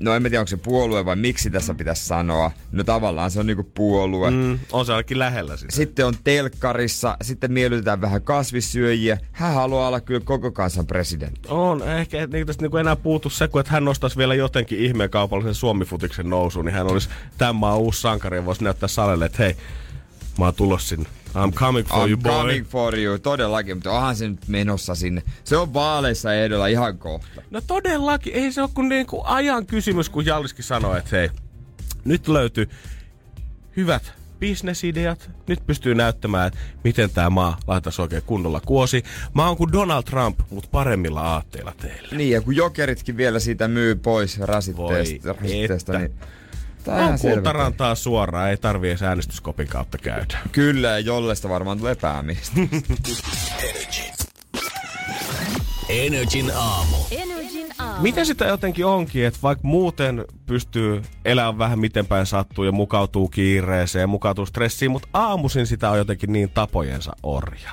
no 0.00 0.14
en 0.14 0.22
mä 0.22 0.28
tiedä 0.28 0.40
onko 0.40 0.48
se 0.48 0.56
puolue 0.56 1.04
vai 1.04 1.16
miksi 1.16 1.50
tässä 1.50 1.74
pitäisi 1.74 2.06
sanoa. 2.06 2.52
No 2.72 2.84
tavallaan 2.84 3.30
se 3.30 3.40
on 3.40 3.46
niinku 3.46 3.70
puolue. 3.74 4.30
Mm, 4.30 4.58
on 4.72 4.86
se 4.86 4.92
ainakin 4.92 5.18
lähellä 5.18 5.56
sitä. 5.56 5.74
Sitten 5.74 6.06
on 6.06 6.14
telkkarissa, 6.24 7.16
sitten 7.22 7.52
miellytetään 7.52 8.00
vähän 8.00 8.22
kasvissyöjiä. 8.22 9.18
Hän 9.32 9.54
haluaa 9.54 9.88
olla 9.88 10.00
kyllä 10.00 10.20
koko 10.24 10.50
kansan 10.50 10.86
presidentti. 10.86 11.48
On, 11.48 11.82
ehkä 11.88 12.22
et 12.22 12.30
niin 12.30 12.46
tästä 12.46 12.62
niinku 12.62 12.76
enää 12.76 12.96
puutu 12.96 13.30
se, 13.30 13.48
kun 13.48 13.60
että 13.60 13.72
hän 13.72 13.84
nostaisi 13.84 14.16
vielä 14.16 14.34
jotenkin 14.34 14.78
ihmeen 14.78 15.10
kaupallisen 15.10 15.54
Suomi-futiksen 15.54 16.30
nousuun, 16.30 16.64
niin 16.64 16.74
hän 16.74 16.86
olisi 16.86 17.08
tämän 17.38 17.56
maan 17.56 17.78
uusi 17.78 18.00
sankari 18.00 18.36
ja 18.36 18.44
voisi 18.44 18.64
näyttää 18.64 18.88
salelle, 18.88 19.26
että 19.26 19.42
hei, 19.42 19.56
mä 20.38 20.44
oon 20.44 20.54
tulos 20.54 20.88
sinne. 20.88 21.08
I'm 21.34 21.52
coming 21.54 21.88
for 21.88 22.06
I'm 22.06 22.10
you, 22.10 22.16
boy. 22.16 22.32
coming 22.32 22.66
for 22.66 22.98
you, 22.98 23.18
todellakin, 23.18 23.76
mutta 23.76 23.92
onhan 23.92 24.16
se 24.16 24.28
nyt 24.28 24.48
menossa 24.48 24.94
sinne. 24.94 25.22
Se 25.44 25.56
on 25.56 25.74
vaaleissa 25.74 26.34
ehdolla 26.34 26.66
ihan 26.66 26.98
kohta. 26.98 27.42
No 27.50 27.60
todellakin, 27.66 28.34
ei 28.34 28.52
se 28.52 28.62
ole 28.62 28.70
kuin 28.74 28.88
niinku 28.88 29.22
ajan 29.24 29.66
kysymys, 29.66 30.08
kun 30.08 30.26
Jalliskin 30.26 30.64
sanoi, 30.64 30.98
että 30.98 31.16
hei, 31.16 31.30
nyt 32.04 32.28
löytyy 32.28 32.68
hyvät 33.76 34.12
bisnesideat. 34.40 35.30
Nyt 35.46 35.66
pystyy 35.66 35.94
näyttämään, 35.94 36.46
että 36.46 36.58
miten 36.84 37.10
tämä 37.10 37.30
maa 37.30 37.58
laitaisi 37.66 38.02
oikein 38.02 38.22
kunnolla 38.22 38.60
kuosi. 38.60 39.02
Mä 39.34 39.46
oon 39.46 39.56
kuin 39.56 39.72
Donald 39.72 40.02
Trump, 40.02 40.40
mutta 40.50 40.68
paremmilla 40.72 41.20
aatteilla 41.20 41.72
teille. 41.80 42.16
Niin, 42.16 42.30
ja 42.30 42.40
kun 42.40 42.56
jokeritkin 42.56 43.16
vielä 43.16 43.38
siitä 43.38 43.68
myy 43.68 43.94
pois 43.94 44.38
Voi 44.38 44.46
rasitteesta, 44.46 45.32
rasitteesta 45.32 45.98
niin 45.98 46.14
Tää 46.84 47.06
on 47.06 47.18
kultarantaa 47.18 47.94
suoraan, 47.94 48.50
ei 48.50 48.56
tarvii 48.56 48.90
edes 48.90 49.02
äänestyskopin 49.02 49.68
kautta 49.68 49.98
käydä. 49.98 50.38
Kyllä, 50.52 50.98
jollesta 50.98 51.48
varmaan 51.48 51.78
tulee 51.78 51.94
päämiestä. 51.94 52.60
Energin 55.88 56.52
aamu. 56.54 56.96
Energin 57.10 57.66
aamu. 57.78 58.02
Miten 58.02 58.26
sitä 58.26 58.44
jotenkin 58.44 58.86
onkin, 58.86 59.26
että 59.26 59.40
vaikka 59.42 59.68
muuten 59.68 60.24
pystyy 60.46 61.02
elämään 61.24 61.58
vähän 61.58 61.78
miten 61.78 62.06
päin 62.06 62.26
sattuu 62.26 62.64
ja 62.64 62.72
mukautuu 62.72 63.28
kiireeseen 63.28 64.00
ja 64.00 64.06
mukautuu 64.06 64.46
stressiin, 64.46 64.90
mutta 64.90 65.08
aamuisin 65.12 65.66
sitä 65.66 65.90
on 65.90 65.98
jotenkin 65.98 66.32
niin 66.32 66.50
tapojensa 66.50 67.12
orja. 67.22 67.70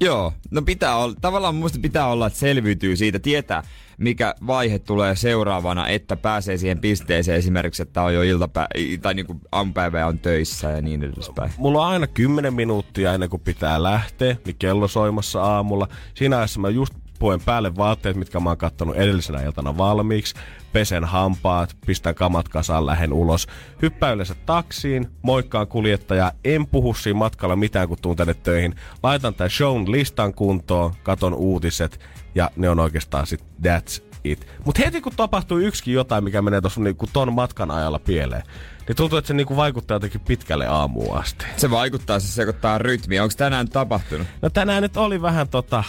Joo, 0.00 0.32
no 0.50 0.62
pitää 0.62 0.96
olla, 0.96 1.14
tavallaan 1.20 1.54
mielestä 1.54 1.78
pitää 1.82 2.06
olla, 2.06 2.26
että 2.26 2.38
selviytyy 2.38 2.96
siitä, 2.96 3.18
tietää 3.18 3.62
mikä 3.98 4.34
vaihe 4.46 4.78
tulee 4.78 5.16
seuraavana, 5.16 5.88
että 5.88 6.16
pääsee 6.16 6.56
siihen 6.56 6.78
pisteeseen 6.78 7.38
esimerkiksi, 7.38 7.82
että 7.82 8.02
on 8.02 8.14
jo 8.14 8.22
iltapä- 8.22 8.68
tai 9.02 9.14
niinku 9.14 9.40
aamupäivä 9.52 9.98
ja 9.98 10.06
on 10.06 10.18
töissä 10.18 10.70
ja 10.70 10.82
niin 10.82 11.02
edespäin. 11.02 11.52
Mulla 11.56 11.86
on 11.86 11.92
aina 11.92 12.06
10 12.06 12.54
minuuttia 12.54 13.14
ennen 13.14 13.30
kuin 13.30 13.42
pitää 13.42 13.82
lähteä, 13.82 14.36
niin 14.44 14.56
kello 14.58 14.88
soimassa 14.88 15.42
aamulla. 15.42 15.88
Siinä 16.14 16.38
ajassa 16.38 16.60
mä 16.60 16.68
just 16.68 16.94
puen 17.18 17.40
päälle 17.40 17.76
vaatteet, 17.76 18.16
mitkä 18.16 18.40
mä 18.40 18.50
oon 18.50 18.58
kattonut 18.58 18.96
edellisenä 18.96 19.42
iltana 19.42 19.78
valmiiksi, 19.78 20.34
pesen 20.72 21.04
hampaat, 21.04 21.76
pistän 21.86 22.14
kamat 22.14 22.48
kasaan, 22.48 22.86
lähden 22.86 23.12
ulos. 23.12 23.46
Hyppään 23.82 24.14
yleensä 24.14 24.34
taksiin, 24.46 25.10
moikkaan 25.22 25.66
kuljettajaa, 25.66 26.32
en 26.44 26.66
puhu 26.66 26.94
siinä 26.94 27.18
matkalla 27.18 27.56
mitään, 27.56 27.88
kun 27.88 27.98
tuun 28.02 28.16
tänne 28.16 28.34
töihin. 28.34 28.74
Laitan 29.02 29.34
tämän 29.34 29.50
shown 29.50 29.92
listan 29.92 30.34
kuntoon, 30.34 30.94
katon 31.02 31.34
uutiset, 31.34 32.00
ja 32.34 32.50
ne 32.56 32.70
on 32.70 32.80
oikeastaan 32.80 33.26
sit 33.26 33.44
that's 33.62 34.02
it. 34.24 34.46
Mutta 34.64 34.82
heti 34.84 35.00
kun 35.00 35.12
tapahtuu 35.16 35.58
yksikin 35.58 35.94
jotain, 35.94 36.24
mikä 36.24 36.42
menee 36.42 36.60
tuossa 36.60 36.80
niinku 36.80 37.06
ton 37.12 37.32
matkan 37.32 37.70
ajalla 37.70 37.98
pieleen, 37.98 38.42
niin 38.88 38.96
tuntuu, 38.96 39.18
että 39.18 39.26
se 39.26 39.34
niinku 39.34 39.56
vaikuttaa 39.56 39.94
jotenkin 39.94 40.20
pitkälle 40.20 40.66
aamuun 40.66 41.18
asti. 41.18 41.46
Se 41.56 41.70
vaikuttaa, 41.70 42.20
se 42.20 42.26
sekoittaa 42.26 42.78
rytmiä. 42.78 43.22
Onko 43.22 43.34
tänään 43.36 43.68
tapahtunut? 43.68 44.26
No 44.42 44.50
tänään 44.50 44.82
nyt 44.82 44.96
oli 44.96 45.22
vähän 45.22 45.48
tota, 45.48 45.84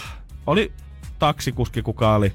oli 0.46 0.72
taksikuski, 1.20 1.82
kuka 1.82 2.14
oli, 2.14 2.32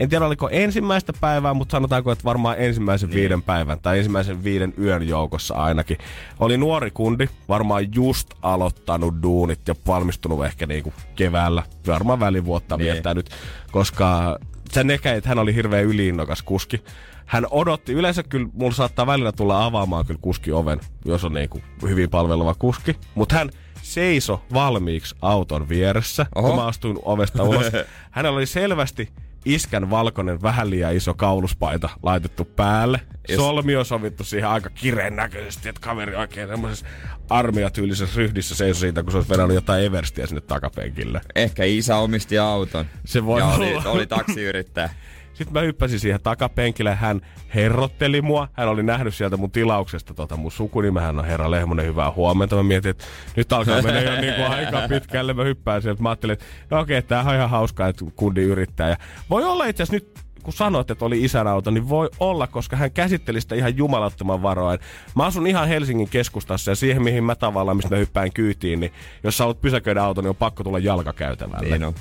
en 0.00 0.08
tiedä 0.08 0.26
oliko 0.26 0.48
ensimmäistä 0.52 1.12
päivää, 1.20 1.54
mutta 1.54 1.72
sanotaanko, 1.72 2.12
että 2.12 2.24
varmaan 2.24 2.56
ensimmäisen 2.58 3.08
niin. 3.08 3.16
viiden 3.16 3.42
päivän 3.42 3.78
tai 3.80 3.98
ensimmäisen 3.98 4.44
viiden 4.44 4.74
yön 4.78 5.08
joukossa 5.08 5.54
ainakin. 5.54 5.98
Oli 6.38 6.56
nuori 6.56 6.90
kundi, 6.90 7.28
varmaan 7.48 7.94
just 7.94 8.34
aloittanut 8.42 9.14
duunit 9.22 9.68
ja 9.68 9.74
valmistunut 9.86 10.44
ehkä 10.44 10.66
niinku 10.66 10.92
keväällä, 11.14 11.62
varmaan 11.86 12.20
välivuotta 12.20 12.76
Niin. 12.76 12.92
viettänyt, 12.92 13.30
koska 13.70 14.38
se 14.70 14.84
näkee, 14.84 15.16
että 15.16 15.28
hän 15.28 15.38
oli 15.38 15.54
hirveän 15.54 15.84
yliinnokas 15.84 16.42
kuski. 16.42 16.82
Hän 17.26 17.46
odotti, 17.50 17.92
yleensä 17.92 18.22
kyllä 18.22 18.48
mulla 18.52 18.74
saattaa 18.74 19.06
välillä 19.06 19.32
tulla 19.32 19.64
avaamaan 19.64 20.06
kyllä 20.06 20.20
kuski 20.22 20.52
oven, 20.52 20.80
jos 21.04 21.24
on 21.24 21.32
niinku 21.32 21.60
hyvin 21.82 22.10
palveleva 22.10 22.54
kuski. 22.54 22.96
Mutta 23.14 23.34
hän 23.34 23.50
seiso 23.86 24.42
valmiiksi 24.52 25.14
auton 25.22 25.68
vieressä, 25.68 26.26
Oho. 26.34 26.48
kun 26.48 26.56
mä 26.56 26.66
astuin 26.66 26.98
ovesta 27.02 27.42
ulos. 27.42 27.66
Hänellä 28.10 28.36
oli 28.36 28.46
selvästi 28.46 29.08
iskän 29.44 29.90
valkoinen 29.90 30.42
vähän 30.42 30.70
liian 30.70 30.96
iso 30.96 31.14
kauluspaita 31.14 31.88
laitettu 32.02 32.44
päälle. 32.44 33.00
Jos- 33.28 33.36
Solmi 33.36 33.76
on 33.76 33.84
sovittu 33.84 34.24
siihen 34.24 34.48
aika 34.48 34.70
kireen 34.70 35.16
näköisesti, 35.16 35.68
että 35.68 35.80
kaveri 35.80 36.16
oikein 36.16 36.48
tämmöisessä 36.48 36.86
armeijatyylisessä 37.30 38.16
ryhdissä 38.16 38.54
seisoi 38.54 38.80
siitä, 38.80 39.02
kun 39.02 39.12
se 39.12 39.18
olisi 39.18 39.30
vedannut 39.30 39.54
jotain 39.54 39.84
Everstiä 39.84 40.26
sinne 40.26 40.40
takapenkille. 40.40 41.20
Ehkä 41.34 41.64
isä 41.64 41.96
omisti 41.96 42.38
auton. 42.38 42.86
Se 43.04 43.24
voi 43.24 43.40
ja 43.40 43.46
oli, 43.46 43.74
olla. 43.74 43.90
oli 43.90 44.06
taksiyrittäjä. 44.06 44.90
Sitten 45.36 45.52
mä 45.52 45.60
hyppäsin 45.60 46.00
siihen 46.00 46.20
takapenkille, 46.22 46.94
hän 46.94 47.20
herrotteli 47.54 48.22
mua. 48.22 48.48
Hän 48.52 48.68
oli 48.68 48.82
nähnyt 48.82 49.14
sieltä 49.14 49.36
mun 49.36 49.50
tilauksesta 49.50 50.14
tota 50.14 50.36
mun 50.36 50.52
sukunimen, 50.52 51.02
hän 51.02 51.18
on 51.18 51.24
herra 51.24 51.50
Lehmonen, 51.50 51.86
hyvää 51.86 52.12
huomenta. 52.12 52.56
Mä 52.56 52.62
mietin, 52.62 52.90
että 52.90 53.04
nyt 53.36 53.52
alkaa 53.52 53.82
mennä 53.82 54.00
jo 54.00 54.20
niinku 54.20 54.42
aika 54.42 54.88
pitkälle. 54.88 55.34
Mä 55.34 55.44
hyppään 55.44 55.82
sieltä, 55.82 56.02
mä 56.02 56.08
ajattelin, 56.08 56.32
että 56.32 56.44
no 56.70 56.80
okei, 56.80 57.02
tää 57.02 57.22
on 57.22 57.34
ihan 57.34 57.50
hauskaa, 57.50 57.88
että 57.88 58.04
kundi 58.16 58.42
yrittää. 58.42 58.88
Ja 58.88 58.96
voi 59.30 59.44
olla 59.44 59.64
itse 59.64 59.82
asiassa 59.82 60.06
nyt 60.06 60.26
kun 60.42 60.52
sanoit, 60.52 60.90
että 60.90 61.04
oli 61.04 61.24
isän 61.24 61.46
auto, 61.46 61.70
niin 61.70 61.88
voi 61.88 62.08
olla, 62.20 62.46
koska 62.46 62.76
hän 62.76 62.92
käsitteli 62.92 63.40
sitä 63.40 63.54
ihan 63.54 63.76
jumalattoman 63.76 64.42
varoin. 64.42 64.78
Mä 65.14 65.24
asun 65.24 65.46
ihan 65.46 65.68
Helsingin 65.68 66.08
keskustassa 66.08 66.70
ja 66.70 66.74
siihen, 66.74 67.02
mihin 67.02 67.24
mä 67.24 67.34
tavallaan, 67.34 67.76
mistä 67.76 67.94
mä 67.94 67.98
hyppään 67.98 68.32
kyytiin, 68.32 68.80
niin 68.80 68.92
jos 69.24 69.36
sä 69.36 69.44
haluat 69.44 69.60
pysäköidä 69.60 70.04
auto, 70.04 70.20
niin 70.20 70.28
on 70.28 70.36
pakko 70.36 70.64
tulla 70.64 70.78
jalkakäytävälle. 70.78 71.68
Niin 71.68 71.84
on. 71.84 71.94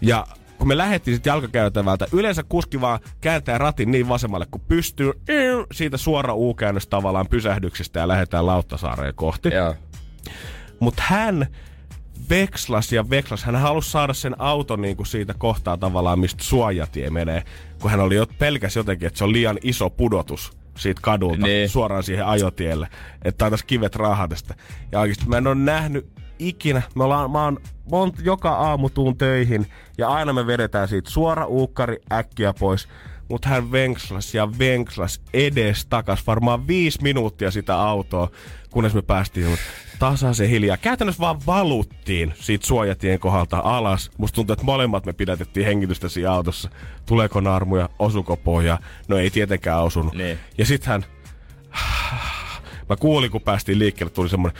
Ja 0.00 0.26
kun 0.62 0.68
me 0.68 0.76
lähdettiin 0.76 1.14
sitten 1.16 1.30
jalkakäytävältä, 1.30 2.06
yleensä 2.12 2.42
kuski 2.42 2.80
vaan 2.80 2.98
kääntää 3.20 3.58
ratin 3.58 3.90
niin 3.90 4.08
vasemmalle 4.08 4.46
kuin 4.50 4.62
pystyy. 4.68 5.12
Siitä 5.72 5.96
suora 5.96 6.34
U-käännös 6.34 6.86
tavallaan 6.86 7.28
pysähdyksestä 7.28 8.00
ja 8.00 8.08
lähdetään 8.08 8.46
Lauttasaareen 8.46 9.14
kohti. 9.14 9.48
Mutta 10.80 11.02
hän 11.06 11.46
vekslas 12.30 12.92
ja 12.92 13.10
vekslas. 13.10 13.44
Hän 13.44 13.56
halusi 13.56 13.90
saada 13.90 14.14
sen 14.14 14.40
auton 14.40 14.82
niin 14.82 14.96
kuin 14.96 15.06
siitä 15.06 15.34
kohtaa 15.38 15.76
tavallaan, 15.76 16.18
mistä 16.18 16.44
suojatie 16.44 17.10
menee. 17.10 17.42
Kun 17.80 17.90
hän 17.90 18.00
oli 18.00 18.14
jo 18.14 18.26
pelkäs 18.38 18.76
jotenkin, 18.76 19.06
että 19.06 19.18
se 19.18 19.24
on 19.24 19.32
liian 19.32 19.58
iso 19.62 19.90
pudotus 19.90 20.52
siitä 20.78 21.00
kadulta 21.02 21.46
Niin. 21.46 21.68
suoraan 21.68 22.02
siihen 22.02 22.26
ajotielle. 22.26 22.88
Että 23.24 23.38
taitais 23.38 23.62
kivet 23.62 23.96
raahadesta. 23.96 24.54
Ja 24.92 25.00
oikeasti 25.00 25.28
mä 25.28 25.36
en 25.36 25.46
ole 25.46 25.54
nähnyt 25.54 26.11
ikinä. 26.38 26.82
Me 26.94 27.04
ollaan, 27.04 27.30
mä 27.30 27.44
oon 27.44 27.58
mont, 27.90 28.18
joka 28.22 28.50
aamu 28.50 28.90
tuun 28.90 29.18
töihin 29.18 29.66
ja 29.98 30.08
aina 30.08 30.32
me 30.32 30.46
vedetään 30.46 30.88
siitä 30.88 31.10
suora 31.10 31.46
uukkari 31.46 31.96
äkkiä 32.12 32.52
pois. 32.52 32.88
Mutta 33.28 33.48
hän 33.48 33.72
venkslas 33.72 34.34
ja 34.34 34.58
venkslas 34.58 35.20
edes 35.34 35.86
takas 35.86 36.26
varmaan 36.26 36.66
viisi 36.66 37.02
minuuttia 37.02 37.50
sitä 37.50 37.80
autoa, 37.80 38.30
kunnes 38.70 38.94
me 38.94 39.02
päästiin 39.02 39.58
tasaisen 39.98 40.48
hiljaa. 40.48 40.76
Käytännössä 40.76 41.20
vaan 41.20 41.40
valuttiin 41.46 42.34
siitä 42.36 42.66
suojatien 42.66 43.18
kohdalta 43.18 43.60
alas. 43.64 44.10
Musta 44.18 44.34
tuntuu, 44.34 44.52
että 44.52 44.64
molemmat 44.64 45.06
me 45.06 45.12
pidätettiin 45.12 45.66
hengitystä 45.66 46.08
siinä 46.08 46.32
autossa. 46.32 46.70
Tuleeko 47.06 47.40
naarmuja, 47.40 47.88
osuko 47.98 48.36
pohjaa? 48.36 48.78
No 49.08 49.16
ei 49.16 49.30
tietenkään 49.30 49.82
osunut. 49.82 50.14
Niin. 50.14 50.38
Ja 50.58 50.66
sit 50.66 50.84
hän... 50.84 51.04
Mä 52.88 52.96
kuulin, 52.96 53.30
kun 53.30 53.40
päästiin 53.40 53.78
liikkeelle, 53.78 54.12
tuli 54.12 54.28
semmonen... 54.28 54.58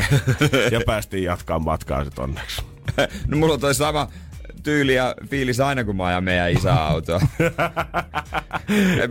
ja 0.72 0.80
päästiin 0.86 1.24
jatkaa 1.24 1.58
matkaa 1.58 2.04
sit 2.04 2.18
onneksi. 2.18 2.62
No 3.28 3.36
mulla 3.36 3.54
on 3.54 3.60
toi 3.60 3.74
sama 3.74 4.08
tyyli 4.62 4.94
ja 4.94 5.14
fiilis 5.30 5.60
aina, 5.60 5.84
kun 5.84 5.96
mä 5.96 6.06
ajan 6.06 6.24
meidän 6.24 6.52
isäautoa. 6.52 7.20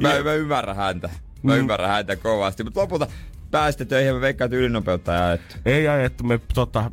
Mä, 0.02 0.24
mä 0.24 0.34
ymmärrän 0.34 0.76
häntä. 0.76 1.10
Mä 1.44 1.54
Mm. 1.54 1.60
ymmärrän 1.60 1.90
häntä 1.90 2.16
kovasti. 2.16 2.64
Mutta 2.64 2.80
lopulta 2.80 3.08
ja 4.06 4.14
mä 4.14 4.22
veikkaan, 4.22 4.46
että 4.46 4.58
ylinopeutta 4.58 5.16
ei 5.16 5.22
ajettu. 5.22 5.56
Ei 5.66 5.88
ajettu. 5.88 6.24
Me, 6.24 6.40
tota, 6.54 6.92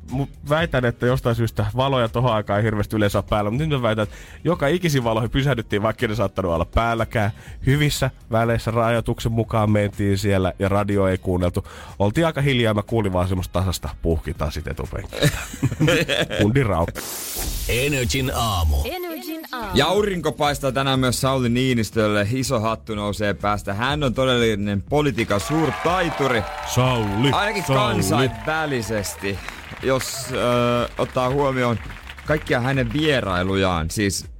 väitän, 0.49 0.85
että 0.85 1.07
jostain 1.07 1.37
syystä 1.37 1.67
valoja 1.77 2.09
tohon 2.09 2.33
aikaan 2.33 2.59
ei 2.59 2.65
hirveästi 2.65 2.97
yleensä 2.97 3.19
ole 3.19 3.25
päällä, 3.31 3.51
mutta 3.51 3.67
nyt 3.67 3.79
mä 3.79 3.83
väitän, 3.83 4.03
että 4.03 4.17
joka 4.45 4.67
ikisin 4.67 5.05
valoihin 5.05 5.31
pysähdyttiin, 5.31 5.83
vaikka 5.83 6.07
ne 6.07 6.15
saattanut 6.15 6.53
olla 6.53 6.65
päälläkään. 6.65 7.31
Hyvissä 7.67 8.11
väleissä 8.33 8.71
rajoituksen 8.71 9.33
mukaan 9.33 9.71
mentiin 9.71 10.19
siellä 10.19 10.53
ja 10.59 10.69
radio 10.69 11.07
ei 11.07 11.19
kuunneltu. 11.19 11.67
Oltiin 11.99 12.27
aika 12.27 12.41
hiljaa 12.41 12.71
ja 12.71 12.75
mä 12.75 12.83
kuulin 12.83 13.13
vaan 13.13 13.29
semmoista 13.29 13.53
tasasta 13.53 13.89
puhkintaa 14.03 14.51
sit 14.51 14.67
etupenkiltä. 14.67 15.29
Kundi 16.43 16.63
raukka. 16.63 17.01
Energin 17.69 18.33
aamu. 18.35 18.77
Energin 18.85 19.41
aamu. 19.53 19.71
Ja 19.75 19.87
aurinko 19.87 20.33
paistaa 20.33 20.73
tänään 20.73 21.01
myös 21.01 21.21
Sauli 21.21 21.49
Niinistölle. 21.49 22.29
Iso 22.33 22.61
hattu 22.61 22.95
nousee 22.95 23.35
päästä. 23.35 23.75
Hän 23.75 24.03
on 24.03 24.15
todellinen 24.15 24.83
politiikan 24.83 25.41
suurtaituri. 25.41 26.43
Sauli. 26.67 27.31
Ainakin 27.33 27.65
Sauli. 27.67 27.79
kansainvälisesti, 27.95 29.39
jos 29.83 30.27
ö, 30.33 30.89
ottaa 30.99 31.31
huomioon 31.31 31.79
kaikkia 32.27 32.61
hänen 32.61 32.93
vierailujaan. 32.93 33.91
Siis 33.91 34.32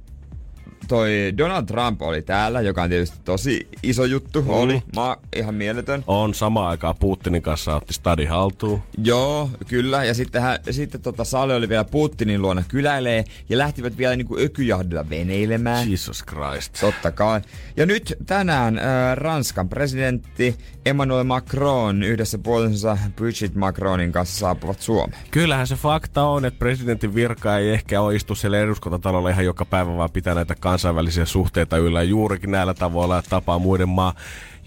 toi 0.87 1.33
Donald 1.37 1.65
Trump 1.65 2.01
oli 2.01 2.21
täällä, 2.21 2.61
joka 2.61 2.83
on 2.83 2.89
tietysti 2.89 3.17
tosi 3.25 3.67
iso 3.83 4.05
juttu. 4.05 4.41
Mm. 4.41 4.49
Oli. 4.49 4.83
Mä 4.95 5.17
ihan 5.35 5.55
mieletön. 5.55 6.03
On 6.07 6.33
samaan 6.33 6.69
aikaan 6.69 6.95
Putinin 6.99 7.41
kanssa 7.41 7.75
otti 7.75 7.93
stadi 7.93 8.25
haltuun. 8.25 8.81
Joo, 9.03 9.49
kyllä. 9.67 10.03
Ja 10.03 10.13
sitten, 10.13 10.41
hän, 10.41 10.59
sitten 10.71 11.01
tota 11.01 11.23
Sale 11.23 11.55
oli 11.55 11.69
vielä 11.69 11.83
Putinin 11.83 12.41
luona 12.41 12.63
kyläilee 12.67 13.23
ja 13.49 13.57
lähtivät 13.57 13.97
vielä 13.97 14.15
niinku 14.15 14.37
ökyjahdilla 14.37 15.09
veneilemään. 15.09 15.91
Jesus 15.91 16.23
Christ. 16.25 16.73
Totta 16.81 17.11
kai. 17.11 17.41
Ja 17.77 17.85
nyt 17.85 18.15
tänään 18.25 18.77
äh, 18.77 18.83
Ranskan 19.15 19.69
presidentti 19.69 20.55
Emmanuel 20.85 21.23
Macron 21.23 22.03
yhdessä 22.03 22.37
puolisonsa 22.37 22.97
Brigitte 23.15 23.59
Macronin 23.59 24.11
kanssa 24.11 24.39
saapuvat 24.39 24.81
Suomeen. 24.81 25.21
Kyllähän 25.31 25.67
se 25.67 25.75
fakta 25.75 26.23
on, 26.23 26.45
että 26.45 26.59
presidentin 26.59 27.15
virka 27.15 27.57
ei 27.57 27.69
ehkä 27.69 28.01
ole 28.01 28.15
istu 28.15 28.35
siellä 28.35 28.59
eduskuntatalolla 28.59 29.29
ihan 29.29 29.45
joka 29.45 29.65
päivä, 29.65 29.97
vaan 29.97 30.11
pitää 30.11 30.35
näitä 30.35 30.55
kansainvälisiä 30.73 31.25
suhteita 31.25 31.77
yllä 31.77 32.03
juurikin 32.03 32.51
näillä 32.51 32.73
tavoilla, 32.73 33.17
että 33.17 33.29
tapaa 33.29 33.59
muiden 33.59 33.89
maa 33.89 34.13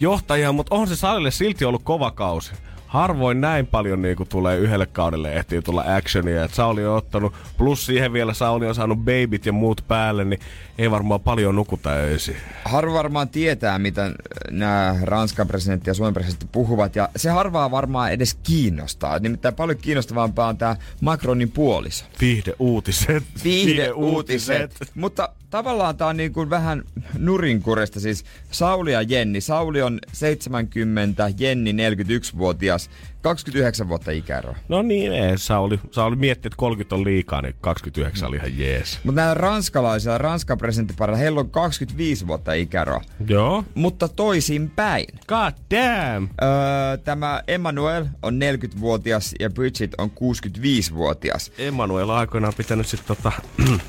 johtajia, 0.01 0.53
mutta 0.53 0.75
on 0.75 0.89
se 0.89 0.97
salille 0.97 1.31
silti 1.31 1.65
ollut 1.65 1.83
kova 1.83 2.11
kausi. 2.11 2.53
Harvoin 2.87 3.41
näin 3.41 3.67
paljon 3.67 4.03
niinku 4.03 4.25
tulee 4.25 4.59
yhdelle 4.59 4.87
kaudelle 4.87 5.33
ehtii 5.33 5.63
tulla 5.63 5.85
actionia. 5.97 6.45
Et 6.45 6.55
Sauli 6.55 6.87
on 6.87 6.97
ottanut, 6.97 7.35
plus 7.57 7.87
siihen 7.87 8.13
vielä 8.13 8.35
Sauli 8.35 8.67
on 8.67 8.75
saanut 8.75 8.99
babyt 8.99 9.47
ja 9.47 9.53
muut 9.53 9.85
päälle, 9.89 10.25
niin 10.25 10.41
ei 10.79 10.91
varmaan 10.91 11.21
paljon 11.21 11.55
nukuta 11.55 11.91
öisin. 11.91 12.37
Harva 12.65 12.95
varmaan 12.95 13.29
tietää, 13.29 13.79
mitä 13.79 14.13
nämä 14.51 14.97
Ranskan 15.03 15.49
presidentti 15.49 15.91
ja 15.91 15.95
Suomen 15.95 16.15
presidentti 16.15 16.47
puhuvat, 16.53 16.97
ja 16.97 17.09
se 17.17 17.31
harvaa 17.31 17.71
varmaan 17.71 18.13
edes 18.13 18.39
kiinnostaa. 18.43 19.19
Nimittäin 19.19 19.55
paljon 19.55 19.79
kiinnostavampaa 19.79 20.49
on 20.49 20.59
tämä 20.59 20.77
Macronin 21.01 21.51
puoliso. 21.51 22.05
Viihde 22.21 22.55
uutiset. 22.59 23.25
Viihde 23.45 23.93
uutiset. 23.93 24.77
Mutta 24.95 25.29
tavallaan 25.51 25.97
tää 25.97 26.07
on 26.07 26.17
niin 26.17 26.33
kuin 26.33 26.51
vähän 26.51 26.83
nurinkurista. 27.19 28.01
Siis 28.01 28.25
Sauli 28.51 28.93
ja 28.93 29.03
Jenni. 29.03 29.41
Sauli 29.41 29.83
on 29.83 29.99
70, 30.13 31.33
Jenni 31.39 31.73
41-vuotias. 31.73 32.76
29 33.23 33.89
vuotta 33.89 34.11
ikäeroa. 34.11 34.57
No 34.69 34.83
niin, 34.83 35.13
ei. 35.13 35.39
Sauli, 35.39 35.81
Sauli 35.91 36.17
mietti, 36.17 36.49
että 36.49 36.57
30 36.57 36.95
on 36.95 37.05
liikaa, 37.05 37.43
niin 37.43 37.55
29 37.61 38.29
oli 38.29 38.37
ihan 38.37 38.59
jees. 38.59 38.99
Mutta 39.05 39.21
nämä 39.21 39.35
ranskalaisilla, 39.35 40.19
Ranskan 40.19 40.59
presidenttiparilla, 40.59 41.19
heillä 41.19 41.41
on 41.41 41.51
25 41.51 42.27
vuotta 42.27 42.53
ikäeroa. 42.53 43.03
Joo. 43.29 43.65
Mutta 43.75 44.09
toisinpäin. 44.09 45.07
God 45.29 45.53
damn! 45.71 46.29
Öö, 46.43 46.97
tämä 47.05 47.43
Emmanuel 47.49 48.07
on 48.23 48.41
40-vuotias 48.41 49.35
ja 49.41 49.51
Bridget 49.51 49.95
on 49.99 50.11
65-vuotias. 50.11 51.53
Emmanuel 51.59 52.11
aikoinaan 52.11 52.55
pitänyt 52.57 52.87
sitten 52.87 53.17
tota... 53.17 53.33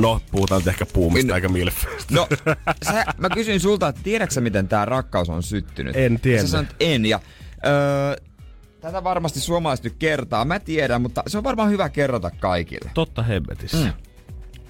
No, 0.00 0.20
puhutaan 0.30 0.60
nyt 0.60 0.68
ehkä 0.68 0.86
puumista 0.86 1.32
Min- 1.32 1.34
eikä 1.34 1.48
milfeistä. 1.48 2.14
No, 2.14 2.28
sä, 2.86 3.04
mä 3.18 3.28
kysyin 3.30 3.60
sulta, 3.60 3.88
että 3.88 4.00
tiedätkö 4.04 4.34
sä, 4.34 4.40
miten 4.40 4.68
tämä 4.68 4.84
rakkaus 4.84 5.28
on 5.28 5.42
syttynyt? 5.42 5.96
En 5.96 6.20
tiedä. 6.20 6.42
Sä 6.42 6.48
sanoit 6.48 6.76
en, 6.80 7.06
ja 7.06 7.20
öö, 7.66 8.16
tätä 8.80 9.04
varmasti 9.04 9.40
suomalaiset 9.40 9.84
nyt 9.84 9.94
kertaa. 9.98 10.44
Mä 10.44 10.60
tiedän, 10.60 11.02
mutta 11.02 11.22
se 11.26 11.38
on 11.38 11.44
varmaan 11.44 11.70
hyvä 11.70 11.88
kerrota 11.88 12.30
kaikille. 12.30 12.90
Totta 12.94 13.22
hemmetissä. 13.22 13.76
Mm. 13.76 13.92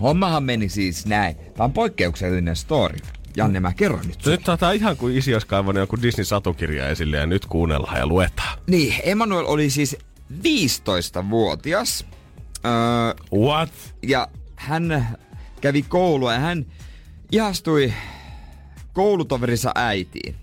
Hommahan 0.02 0.42
meni 0.42 0.68
siis 0.68 1.06
näin. 1.06 1.36
Tämä 1.36 1.64
on 1.64 1.72
poikkeuksellinen 1.72 2.56
story. 2.56 2.96
Janne, 3.36 3.60
mä 3.60 3.72
kerron 3.72 4.06
nyt 4.06 4.20
sulle. 4.20 4.36
Nyt 4.36 4.44
taitaa 4.44 4.72
ihan 4.72 4.96
kuin 4.96 5.16
isi 5.16 5.32
olisi 5.32 5.46
kaivannut 5.46 5.80
joku 5.80 5.96
Disney-satukirja 6.02 6.88
esille 6.88 7.16
ja 7.16 7.26
nyt 7.26 7.46
kuunnellaan 7.46 7.98
ja 7.98 8.06
luetaan. 8.06 8.58
Niin, 8.66 8.94
Emmanuel 9.04 9.44
oli 9.46 9.70
siis 9.70 9.96
15-vuotias. 10.32 12.06
Öö, 12.64 13.40
What? 13.46 13.70
ja 14.02 14.28
hän 14.56 15.08
kävi 15.60 15.82
koulua 15.82 16.32
ja 16.32 16.38
hän 16.38 16.66
ihastui 17.32 17.92
koulutoverinsa 18.92 19.72
äitiin, 19.74 20.36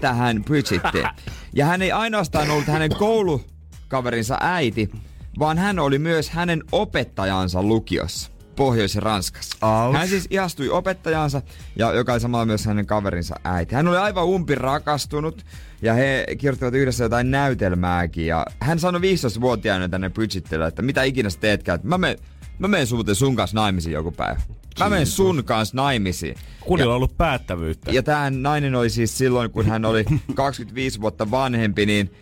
tähän 0.00 0.44
Bridgettiin. 0.44 1.08
Ja 1.52 1.66
hän 1.66 1.82
ei 1.82 1.92
ainoastaan 1.92 2.50
ollut 2.50 2.66
hänen 2.66 2.96
koulukaverinsa 2.98 4.38
äiti, 4.40 4.90
vaan 5.38 5.58
hän 5.58 5.78
oli 5.78 5.98
myös 5.98 6.30
hänen 6.30 6.62
opettajansa 6.72 7.62
lukiossa. 7.62 8.30
Pohjois-Ranskassa. 8.56 9.56
Aus. 9.60 9.96
Hän 9.96 10.08
siis 10.08 10.26
ihastui 10.30 10.68
opettajansa, 10.68 11.42
ja 11.76 11.92
joka 11.92 12.12
oli 12.12 12.20
samalla 12.20 12.46
myös 12.46 12.66
hänen 12.66 12.86
kaverinsa 12.86 13.34
äiti. 13.44 13.74
Hän 13.74 13.88
oli 13.88 13.96
aivan 13.96 14.24
umpi 14.24 14.54
rakastunut, 14.54 15.46
ja 15.82 15.94
he 15.94 16.26
kirjoittivat 16.38 16.74
yhdessä 16.74 17.04
jotain 17.04 17.30
näytelmääkin. 17.30 18.26
Ja 18.26 18.46
hän 18.60 18.78
sanoi 18.78 19.00
15-vuotiaana 19.00 19.88
tänne 19.88 20.10
Bridgettille, 20.10 20.66
että 20.66 20.82
mitä 20.82 21.02
ikinä 21.02 21.30
sä 21.30 21.40
teetkään, 21.40 21.76
että 21.76 21.88
mä 21.88 21.98
menen 21.98 22.18
Mä 22.58 22.68
menen 22.68 22.86
sun, 22.86 23.04
sun 23.12 23.36
kanssa 23.36 23.54
naimisiin 23.54 23.92
joku 23.92 24.12
päivä. 24.12 24.40
Mä 24.78 24.88
menen 24.88 25.06
sun 25.06 25.44
kanssa 25.44 25.76
naimisiin. 25.76 26.36
Kunilla 26.60 26.92
on 26.92 26.96
ollut 26.96 27.16
päättävyyttä. 27.16 27.90
Ja 27.92 28.02
tämä 28.02 28.30
nainen 28.30 28.74
oli 28.74 28.90
siis 28.90 29.18
silloin, 29.18 29.50
kun 29.50 29.66
hän 29.66 29.84
oli 29.84 30.04
25 30.34 31.00
vuotta 31.00 31.30
vanhempi, 31.30 31.86
niin 31.86 32.12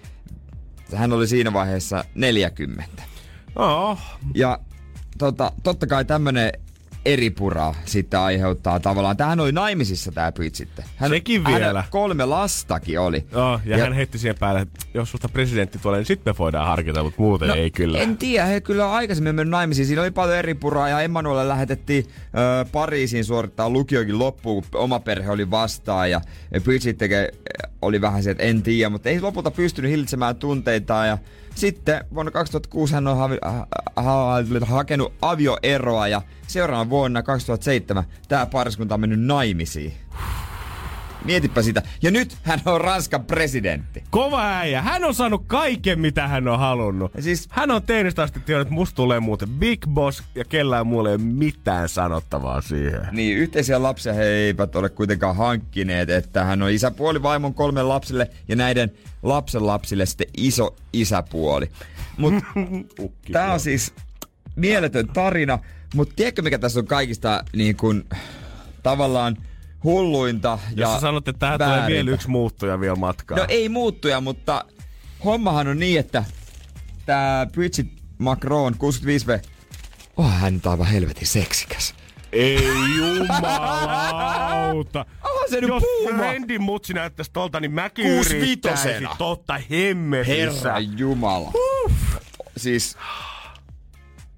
hän 0.95 1.13
oli 1.13 1.27
siinä 1.29 1.53
vaiheessa 1.53 2.05
40. 2.15 3.03
Oh, 3.57 3.99
Ja 4.35 4.59
tota, 5.19 5.53
totta 5.63 5.87
kai 5.87 6.05
tämmönen 6.05 6.53
eripura 7.07 7.75
sitten 7.85 8.21
aiheuttaa 8.21 8.81
tavallaan. 8.81 9.17
Tähän 9.17 9.41
oli 9.41 9.53
naimisissa 9.53 10.13
tää 10.13 10.33
Bridget. 10.33 10.69
Hän, 10.97 11.11
Sekin 11.11 11.45
vielä. 11.45 11.85
kolme 11.91 12.25
lastakin 12.25 13.01
oli. 13.01 13.17
oh, 13.35 13.61
ja, 13.65 13.77
ja, 13.79 13.85
hän 13.85 13.93
heitti 13.93 14.19
siihen 14.19 14.37
päälle, 14.39 14.61
että 14.61 14.81
jos 14.95 15.11
susta 15.11 15.29
presidentti 15.29 15.79
tulee, 15.79 15.99
niin 15.99 16.07
sitten 16.07 16.33
me 16.33 16.39
voidaan 16.39 16.67
harkita, 16.67 17.03
mutta 17.03 17.23
muuten 17.23 17.49
no, 17.49 17.55
ei 17.55 17.71
kyllä. 17.71 17.99
En 17.99 18.17
tiedä, 18.17 18.47
he 18.47 18.61
kyllä 18.61 18.93
aikaisemmin 18.93 19.35
mennyt 19.35 19.51
naimisiin. 19.51 19.87
Siinä 19.87 20.03
oli 20.03 20.11
paljon 20.11 20.37
eri 20.37 20.55
puraa 20.55 20.89
ja 20.89 21.01
Emmanuelle 21.01 21.49
lähetettiin 21.49 22.07
ö, 22.09 22.65
Pariisiin 22.73 23.25
suorittaa 23.25 23.71
lukiokin 23.71 24.19
loppuun, 24.19 24.63
kun 24.71 24.81
oma 24.81 25.01
perhe 25.01 25.31
oli 25.31 25.51
vastaan. 25.51 26.11
Ja, 26.11 26.21
ja 26.55 26.61
Bridget 26.61 26.99
teke, 26.99 27.31
oli 27.83 28.01
vähän 28.01 28.23
se, 28.23 28.31
että 28.31 28.43
en 28.43 28.63
tiedä, 28.63 28.91
mutta 28.91 29.09
ei 29.09 29.21
lopulta 29.21 29.51
pystynyt 29.51 29.91
hillitsemään 29.91 30.37
tunteitaan. 30.37 31.09
Ja 31.09 31.19
sitten 31.57 32.05
vuonna 32.15 32.33
2006 32.33 32.95
hän 32.95 33.07
on 33.07 33.17
havi, 33.17 33.39
ha, 33.43 33.67
ha, 33.97 34.37
hakenut 34.67 35.13
avioeroa 35.23 36.09
ja 36.09 36.23
seuraavana 36.47 36.91
vuonna 36.91 37.23
2007 37.23 38.05
tämä 38.29 38.47
pariskunta 38.47 38.95
on 38.95 39.01
mennyt 39.01 39.21
naimisiin. 39.21 39.93
Mietipä 41.25 41.63
sitä. 41.63 41.83
Ja 42.03 42.11
nyt 42.11 42.37
hän 42.43 42.61
on 42.65 42.81
Ranskan 42.81 43.25
presidentti. 43.25 44.05
Kova 44.11 44.43
äijä. 44.59 44.83
Hän 44.83 45.05
on 45.05 45.15
saanut 45.15 45.45
kaiken, 45.47 46.01
mitä 46.01 46.29
hän 46.29 46.49
on 46.49 46.59
halunnut. 46.59 47.15
Ja 47.15 47.23
siis- 47.23 47.49
Hän 47.51 47.71
on 47.71 47.83
teinistä 47.83 48.23
asti 48.23 48.41
tiennyt, 48.41 48.67
että 48.67 48.75
musta 48.75 48.97
tulee 48.97 49.21
muuten 49.21 49.49
Big 49.49 49.87
Boss 49.89 50.23
ja 50.35 50.45
kellään 50.45 50.87
muulla 50.87 51.09
ei 51.09 51.15
ole 51.15 51.23
mitään 51.23 51.89
sanottavaa 51.89 52.61
siihen. 52.61 53.01
Niin, 53.13 53.37
yhteisiä 53.39 53.83
lapsia 53.83 54.13
he 54.13 54.25
eivät 54.25 54.77
ole 54.77 54.89
kuitenkaan 54.89 55.37
hankkineet, 55.37 56.11
että 56.11 56.45
hän 56.45 56.63
on 56.63 56.71
isäpuoli 56.71 57.23
vaimon 57.23 57.55
kolme 57.55 57.83
lapsille 57.83 58.31
ja 58.49 58.57
näiden 58.57 58.93
lapsen 59.23 59.67
lapsille 59.67 60.07
sitten 60.07 60.27
iso 60.37 60.77
isäpuoli. 60.93 61.71
Mutta 62.19 62.45
tämä 63.33 63.53
on 63.53 63.61
siis 63.61 63.93
mieletön 64.57 65.09
tarina, 65.09 65.59
mutta 65.95 66.15
tiedätkö 66.17 66.43
mikä 66.43 66.59
tässä 66.59 66.81
on 66.81 66.87
kaikista 66.87 67.45
niin 67.57 67.77
kun, 67.77 68.05
tavallaan 68.83 69.37
hulluinta 69.87 70.59
Jos 70.71 70.79
ja 70.91 70.95
sä 70.95 71.01
sanot, 71.01 71.29
että 71.29 71.39
tähän 71.39 71.59
tulee 71.59 71.71
väärintä? 71.71 71.93
vielä 71.93 72.11
yksi 72.11 72.29
muuttuja 72.29 72.81
vielä 72.81 72.97
matkaan. 72.97 73.39
No 73.39 73.47
ei 73.49 73.69
muuttuja, 73.69 74.21
mutta 74.21 74.65
hommahan 75.25 75.69
on 75.69 75.79
niin, 75.79 76.01
että 76.01 76.25
tämä 77.07 77.47
Bridget 77.53 77.87
Macron 78.19 78.75
65V, 78.75 79.41
oh, 80.17 80.31
hän 80.31 80.55
nyt 80.55 80.67
aivan 80.67 80.87
helvetin 80.87 81.27
seksikäs. 81.27 81.95
Ei 82.33 82.67
jumalauta. 82.97 85.07
Onhan 85.25 85.51
se 85.51 85.61
nyt 85.61 85.69
Jos 85.69 85.83
puuma. 85.83 86.19
Friendin 86.19 86.63
mutsi 86.63 86.95
näyttäisi 86.95 87.31
tolta, 87.33 87.61
niin 87.61 87.73
mäkin 87.73 88.07
yrittäisin. 88.07 89.09
Totta 89.19 89.61
hemmetissä. 89.71 90.73
Herra 90.73 90.81
Jumala. 90.97 91.53
Siis 92.57 92.97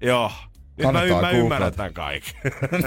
Joo. 0.01 0.31
Nyt 0.77 0.87
mä, 0.87 0.93
Kannattaa 0.93 1.21
mä 1.21 1.29
ymmärrän 1.29 1.73
tämän 1.73 1.93
kaiken. 1.93 2.33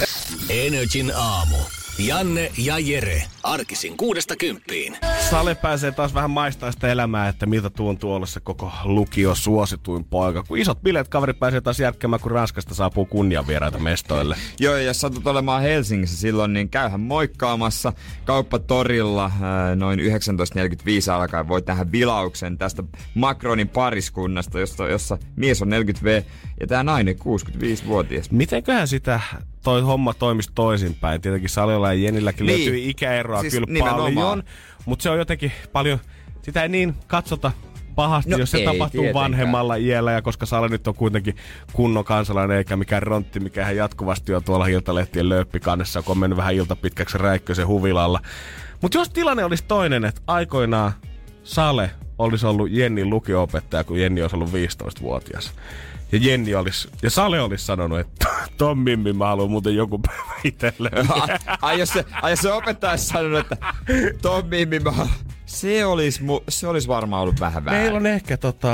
Energin 0.66 1.12
aamu. 1.16 1.56
Janne 1.98 2.52
ja 2.58 2.78
Jere. 2.78 3.22
Arkisin 3.42 3.96
kuudesta 3.96 4.36
kymppiin. 4.36 4.96
Sale 5.30 5.54
pääsee 5.54 5.92
taas 5.92 6.14
vähän 6.14 6.30
maistaa 6.30 6.72
sitä 6.72 6.92
elämää, 6.92 7.28
että 7.28 7.46
miltä 7.46 7.70
tuntuu 7.70 8.14
olla 8.14 8.26
se 8.26 8.40
koko 8.40 8.72
lukio 8.84 9.34
suosituin 9.34 10.04
poika. 10.04 10.42
Kun 10.48 10.58
isot 10.58 10.82
bileet 10.82 11.08
kaveri 11.08 11.32
pääsee 11.32 11.60
taas 11.60 11.80
järkkäämään, 11.80 12.20
kun 12.20 12.30
Ranskasta 12.30 12.74
saapuu 12.74 13.04
kunnianvieraita 13.04 13.78
mestoille. 13.78 14.36
Joo, 14.60 14.76
jos 14.76 15.00
satut 15.00 15.26
olemaan 15.26 15.62
Helsingissä 15.62 16.16
silloin, 16.16 16.52
niin 16.52 16.68
käyhän 16.68 17.00
moikkaamassa 17.00 17.92
kauppatorilla 18.24 19.30
ää, 19.42 19.76
noin 19.76 19.98
19.45 19.98 20.04
alkaen. 21.12 21.48
Voit 21.48 21.66
nähdä 21.66 21.92
vilauksen 21.92 22.58
tästä 22.58 22.82
Macronin 23.14 23.68
pariskunnasta, 23.68 24.60
jossa, 24.60 24.88
jossa 24.88 25.18
mies 25.36 25.62
on 25.62 25.68
40V 25.68 26.24
ja 26.60 26.66
tämä 26.66 26.82
nainen 26.82 27.16
65-vuotias. 27.16 28.30
Mitenköhän 28.30 28.88
sitä 28.88 29.20
toi 29.62 29.80
homma 29.82 30.14
toimisi 30.14 30.50
toisinpäin? 30.54 31.20
Tietenkin 31.20 31.50
Salilla 31.50 31.92
ja 31.92 32.00
Jenilläkin 32.04 32.46
Niin. 32.46 32.58
löytyy 32.58 32.90
ikäeroa 32.90 33.40
Siis 33.40 33.52
kyllä 33.54 33.66
nimenomaan. 33.68 34.14
paljon, 34.14 34.42
mutta 34.84 35.02
se 35.02 35.10
on 35.10 35.18
jotenkin 35.18 35.52
paljon, 35.72 35.98
sitä 36.42 36.62
ei 36.62 36.68
niin 36.68 36.94
katsota 37.06 37.52
pahasti, 37.94 38.30
No 38.30 38.36
jos 38.38 38.50
se 38.50 38.58
ei 38.58 38.64
tapahtuu 38.64 39.00
tietenkään. 39.00 39.24
vanhemmalla 39.24 39.76
iällä 39.76 40.12
ja 40.12 40.22
koska 40.22 40.46
Sale 40.46 40.68
nyt 40.68 40.86
on 40.88 40.94
kuitenkin 40.94 41.36
kunnon 41.72 42.04
kansalainen 42.04 42.56
eikä 42.56 42.76
mikään 42.76 43.02
rontti, 43.02 43.40
mikä 43.40 43.64
hän 43.64 43.76
jatkuvasti 43.76 44.34
on 44.34 44.44
tuolla 44.44 44.66
Iltalehtien 44.66 45.28
lööppikannessa, 45.28 46.02
kun 46.02 46.12
on 46.12 46.18
mennyt 46.18 46.36
vähän 46.36 46.54
ilta 46.54 46.76
pitkäksi 46.76 47.18
Räikkösen 47.18 47.66
huvilalla. 47.66 48.20
Mutta 48.80 48.98
jos 48.98 49.10
tilanne 49.10 49.44
olisi 49.44 49.64
toinen, 49.68 50.04
että 50.04 50.20
aikoinaan 50.26 50.92
Sale 51.44 51.90
olisi 52.18 52.46
ollut 52.46 52.70
Jennin 52.70 53.10
lukio-opettaja, 53.10 53.84
kun 53.84 54.00
Jenni 54.00 54.22
olisi 54.22 54.36
ollut 54.36 54.52
15-vuotias. 54.52 55.52
Ja 56.12 56.18
Jenni 56.18 56.54
olisi, 56.54 56.88
ja 57.02 57.10
Sale 57.10 57.40
olisi 57.40 57.64
sanonut, 57.64 58.00
että 58.00 58.28
Tom 58.58 58.78
Mimmi, 58.78 59.12
mä 59.12 59.26
haluan 59.26 59.50
muuten 59.50 59.76
joku 59.76 59.98
päivä 59.98 60.32
itselleni. 60.44 61.08
ai, 61.62 61.78
jos 61.78 61.88
se, 61.88 62.04
ai 62.22 62.32
jos 62.32 62.40
se 62.40 62.52
opettaja 62.52 62.90
olisi 62.90 63.06
sanonut, 63.06 63.38
että 63.40 63.56
Tommi, 64.22 64.66
mä... 64.66 65.06
se 65.46 65.84
olisi, 65.84 66.22
mu, 66.22 66.40
se 66.48 66.68
olisi 66.68 66.88
varmaan 66.88 67.22
ollut 67.22 67.40
vähän 67.40 67.64
väärin. 67.64 67.82
Meillä 67.82 67.96
on 67.96 68.06
ehkä 68.06 68.36
tota, 68.36 68.68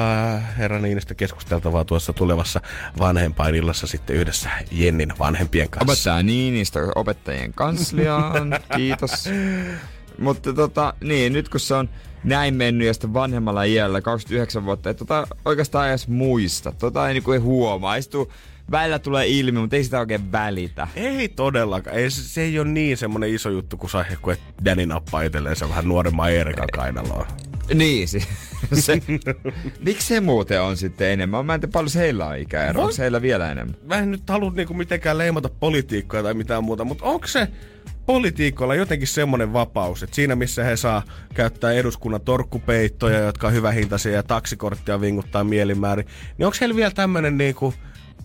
herra 0.59 0.79
Niinistä 0.79 1.15
keskusteltavaa 1.15 1.85
tuossa 1.85 2.13
tulevassa 2.13 2.61
vanhempainillassa 2.99 3.87
sitten 3.87 4.17
yhdessä 4.17 4.51
Jennin 4.71 5.13
vanhempien 5.19 5.71
kanssa. 5.71 5.93
Opettaja 5.93 6.23
Niinistä 6.23 6.81
opettajien 6.95 7.53
kansliaan, 7.53 8.59
kiitos. 8.77 9.29
Mutta 10.19 10.53
tota, 10.53 10.95
niin, 11.01 11.33
nyt 11.33 11.49
kun 11.49 11.61
se 11.61 11.75
on 11.75 11.89
näin 12.25 12.55
mennyt 12.55 12.87
ja 12.87 12.95
sitten 12.95 13.15
vanhemmalla 13.15 13.65
iällä, 13.65 14.01
29 14.01 14.65
vuotta, 14.65 14.91
että 14.91 14.99
tota 14.99 15.27
oikeastaan 15.45 15.89
edes 15.89 16.09
muista. 16.09 16.73
Tota 16.73 17.09
ei, 17.09 17.15
niinku 17.15 17.33
ei 17.33 17.39
huomaa. 17.39 17.97
Istuu, 17.97 18.33
välillä 18.71 18.99
tulee 18.99 19.27
ilmi, 19.27 19.61
mutta 19.61 19.77
ei 19.77 19.85
sitä 19.85 20.01
oikein 20.01 20.33
välitä. 20.33 20.89
Ei 20.97 21.29
todellakaan. 21.29 21.97
Ei, 21.97 22.11
se, 22.11 22.23
se 22.23 22.43
ei 22.43 22.59
ole 22.59 22.69
niin 22.69 22.97
semmonen 22.97 23.35
iso 23.35 23.51
juttu 23.51 23.77
kun 23.77 23.91
et 24.33 24.41
Danny 24.65 24.87
nappaa 24.87 25.23
itselleen 25.23 25.57
se 25.57 25.69
vähän 25.69 25.89
nuoremman 25.89 26.33
Eerikan 26.33 26.69
kainaloon. 26.75 27.27
Niin, 27.75 28.09
se, 28.13 28.21
se, 28.75 29.03
miksi 29.81 30.07
se 30.07 30.21
muuten 30.21 30.63
on 30.63 30.77
sitten 30.77 31.09
enemmän? 31.09 31.47
Mä 31.47 31.55
en 31.55 31.61
tiedä 31.61 31.73
paljon 31.73 31.91
heillä 31.95 32.27
on 32.27 32.39
ikäero. 32.39 32.83
Onko 32.83 32.95
heillä 32.99 33.23
vielä 33.23 33.53
enemmän? 33.53 33.77
Mä 33.83 33.99
en 33.99 34.11
nyt 34.11 34.29
halua 34.29 34.51
niinku 34.51 34.75
mitenkään 34.75 35.19
leimata 35.19 35.49
politiikkaa 35.49 36.23
tai 36.23 36.35
mitään 36.35 36.65
muuta, 36.65 36.85
mutta 36.85 37.05
onko 37.05 37.27
se 37.27 37.49
politiikoilla 38.07 38.75
jotenkin 38.75 39.09
semmoinen 39.09 39.53
vapaus, 39.53 40.03
että 40.03 40.17
siinä 40.17 40.37
missä 40.37 40.65
he 40.65 40.77
saa 40.77 41.03
käyttää 41.35 41.73
eduskunnan 41.73 42.21
torkkupeittoja, 42.21 43.19
jotka 43.19 43.47
on 43.47 43.53
hyvähintaisia 43.53 44.13
ja 44.13 44.23
taksikorttia 44.23 45.01
vinguttaa 45.01 45.45
mielimäärin, 45.45 46.07
niin 46.39 46.47
onko 46.47 46.57
heillä 46.61 46.77
vielä 46.77 46.91
tämmöinen 46.91 47.39
niinku 47.39 47.75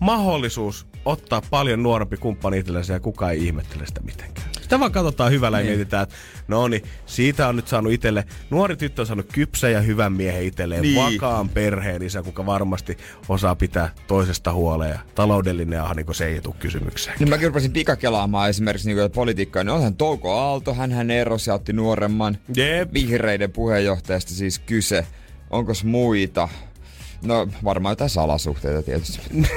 mahdollisuus 0.00 0.86
ottaa 1.04 1.42
paljon 1.50 1.82
nuorempi 1.82 2.16
kumppani 2.16 2.58
itsellensä 2.58 2.92
ja 2.92 3.00
kukaan 3.00 3.32
ei 3.32 3.46
ihmettele 3.46 3.86
sitä 3.86 4.00
mitenkään. 4.00 4.48
Sitä 4.64 4.80
vaan 4.80 4.92
katsotaan 4.92 5.32
hyvällä 5.32 5.58
niin. 5.58 5.66
ja 5.66 5.76
mietitään, 5.76 6.02
että 6.02 6.14
no 6.48 6.68
niin, 6.68 6.82
siitä 7.06 7.48
on 7.48 7.56
nyt 7.56 7.68
saanut 7.68 7.92
itselle, 7.92 8.24
nuori 8.50 8.76
tyttö 8.76 9.02
on 9.02 9.06
saanut 9.06 9.32
kypsä 9.32 9.68
ja 9.68 9.80
hyvän 9.80 10.12
miehen 10.12 10.42
itselleen, 10.42 10.82
niin. 10.82 10.96
vakaan 10.96 11.48
perheen 11.48 12.02
isä, 12.02 12.22
kuka 12.22 12.46
varmasti 12.46 12.96
osaa 13.28 13.56
pitää 13.56 13.90
toisesta 14.06 14.52
huoleen 14.52 14.90
ja 14.90 14.98
taloudellinen 15.14 15.82
ahdinko 15.82 16.12
se 16.12 16.26
ei 16.26 16.40
tule 16.40 16.54
kysymykseen. 16.58 17.16
Niin 17.18 17.28
mä 17.28 17.36
rupesin 17.36 17.72
pikakelaamaan 17.72 18.50
esimerkiksi 18.50 18.94
niin 18.94 19.10
politiikkaa, 19.10 19.64
niin 19.64 19.72
onhan 19.72 19.96
Touko 19.96 20.32
Aalto, 20.32 20.74
hän 20.74 21.10
erosi 21.10 21.50
ja 21.50 21.54
otti 21.54 21.72
nuoremman 21.72 22.38
Jep. 22.56 22.92
vihreiden 22.92 23.52
puheenjohtajasta 23.52 24.34
siis 24.34 24.58
kyse. 24.58 25.06
Onko 25.50 25.72
muita? 25.84 26.48
No 27.24 27.48
varmaan 27.64 27.92
jotain 27.92 28.10
salasuhteita 28.10 28.82
tietysti. 28.82 29.20
niin, 29.32 29.54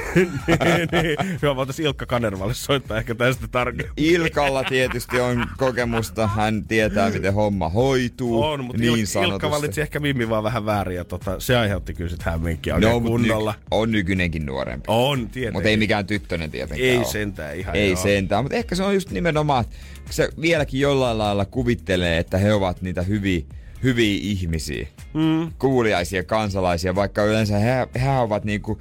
niin. 0.92 1.38
Joo, 1.42 1.56
voitaisiin 1.56 1.86
Ilkka 1.86 2.06
Kanervalle 2.06 2.54
soittaa 2.54 2.98
ehkä 2.98 3.14
tästä 3.14 3.48
tarkemmin. 3.48 3.92
Ilkalla 3.96 4.64
tietysti 4.64 5.20
on 5.20 5.46
kokemusta, 5.56 6.26
hän 6.26 6.64
tietää 6.64 7.10
miten 7.10 7.34
homma 7.34 7.68
hoituu. 7.68 8.42
On, 8.42 8.64
mutta 8.64 8.80
niin 8.82 8.92
Il- 8.98 9.06
sanotusti. 9.06 9.34
Ilkka 9.34 9.50
valitsi 9.50 9.80
ehkä 9.80 10.00
Mimmi 10.00 10.28
vaan 10.28 10.44
vähän 10.44 10.66
väärin 10.66 10.96
ja 10.96 11.04
tota, 11.04 11.40
se 11.40 11.56
aiheutti 11.56 11.94
kyllä 11.94 12.10
sit 12.10 12.22
hämminkiä 12.22 12.74
oikein 12.74 12.92
No, 12.92 12.98
no, 13.00 13.06
kunnolla. 13.06 13.52
Ny- 13.52 13.58
on 13.70 13.90
nykyinenkin 13.92 14.46
nuorempi. 14.46 14.84
On, 14.88 15.18
tietenkin. 15.28 15.52
Mutta 15.52 15.68
ei 15.68 15.76
mikään 15.76 16.06
tyttönen 16.06 16.50
tietenkään 16.50 16.90
Ei 16.90 16.98
oo. 16.98 17.04
sentään 17.04 17.56
ihan 17.56 17.76
Ei 17.76 17.88
joo. 17.90 18.02
sentään, 18.02 18.44
mutta 18.44 18.56
ehkä 18.56 18.74
se 18.74 18.82
on 18.82 18.94
just 18.94 19.10
nimenomaan, 19.10 19.64
että 19.64 19.76
se 20.10 20.28
vieläkin 20.40 20.80
jollain 20.80 21.18
lailla 21.18 21.44
kuvittelee, 21.44 22.18
että 22.18 22.38
he 22.38 22.52
ovat 22.54 22.82
niitä 22.82 23.02
hyviä, 23.02 23.40
hyviä 23.82 24.18
ihmisiä, 24.22 24.86
mm. 25.14 25.52
kuuliaisia 25.58 26.24
kansalaisia, 26.24 26.94
vaikka 26.94 27.24
yleensä 27.24 27.58
he, 27.58 27.88
he 28.00 28.10
ovat 28.10 28.44
niinku, 28.44 28.78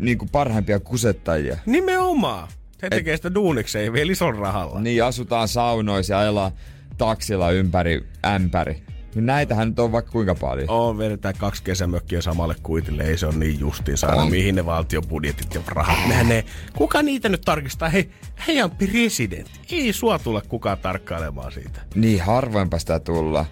niinku 0.00 0.26
parhaimpia 0.32 0.80
kusettajia. 0.80 1.56
Nimenomaan. 1.66 2.48
He 2.82 2.90
tekee 2.90 3.16
sitä 3.16 3.34
duunikseen 3.34 3.92
vielä 3.92 4.12
ison 4.12 4.38
rahalla. 4.38 4.80
Niin 4.80 5.04
asutaan 5.04 5.48
saunoissa 5.48 6.14
ja 6.14 6.18
ajellaan 6.18 6.52
taksilla 6.98 7.50
ympäri 7.50 8.04
ämpäri. 8.26 8.82
Niin 9.14 9.26
näitähän 9.26 9.68
nyt 9.68 9.78
on 9.78 9.92
vaikka 9.92 10.12
kuinka 10.12 10.34
paljon. 10.34 10.70
On, 10.70 10.98
vedetään 10.98 11.34
kaksi 11.38 11.62
kesämökkiä 11.62 12.22
samalle 12.22 12.54
kuitille, 12.62 13.02
ei 13.02 13.18
se 13.18 13.26
ole 13.26 13.34
niin 13.34 13.60
justiinsa 13.60 14.06
aina, 14.06 14.26
mihin 14.26 14.54
ne 14.54 14.66
valtion 14.66 15.06
budjetit 15.06 15.54
ja 15.54 15.60
rahat 15.66 16.08
menee. 16.08 16.44
Kuka 16.76 17.02
niitä 17.02 17.28
nyt 17.28 17.40
tarkistaa? 17.40 17.88
Hei, 17.88 18.10
hei 18.46 18.62
on 18.62 18.70
presidentti. 18.70 19.60
Ei 19.70 19.92
sua 19.92 20.18
tule 20.18 20.42
kukaan 20.48 20.78
tarkkailemaan 20.78 21.52
siitä. 21.52 21.80
Niin, 21.94 22.22
harvoinpa 22.22 22.78
sitä 22.78 22.98
tulla. 23.00 23.46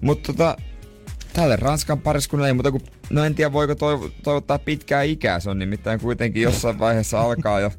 Mutta 0.00 0.32
tota, 0.32 0.56
tälle 1.32 1.56
Ranskan 1.56 2.00
pariskunnalle 2.00 2.48
ei 2.48 2.54
muuta 2.54 2.70
kuin, 2.70 2.82
no 3.10 3.24
en 3.24 3.34
tiedä 3.34 3.52
voiko 3.52 3.72
toiv- 3.72 4.10
toivottaa 4.22 4.58
pitkää 4.58 5.02
ikää, 5.02 5.40
se 5.40 5.50
on 5.50 5.58
nimittäin 5.58 6.00
kuitenkin 6.00 6.42
jossain 6.42 6.78
vaiheessa 6.78 7.20
alkaa 7.20 7.60
jo, 7.60 7.72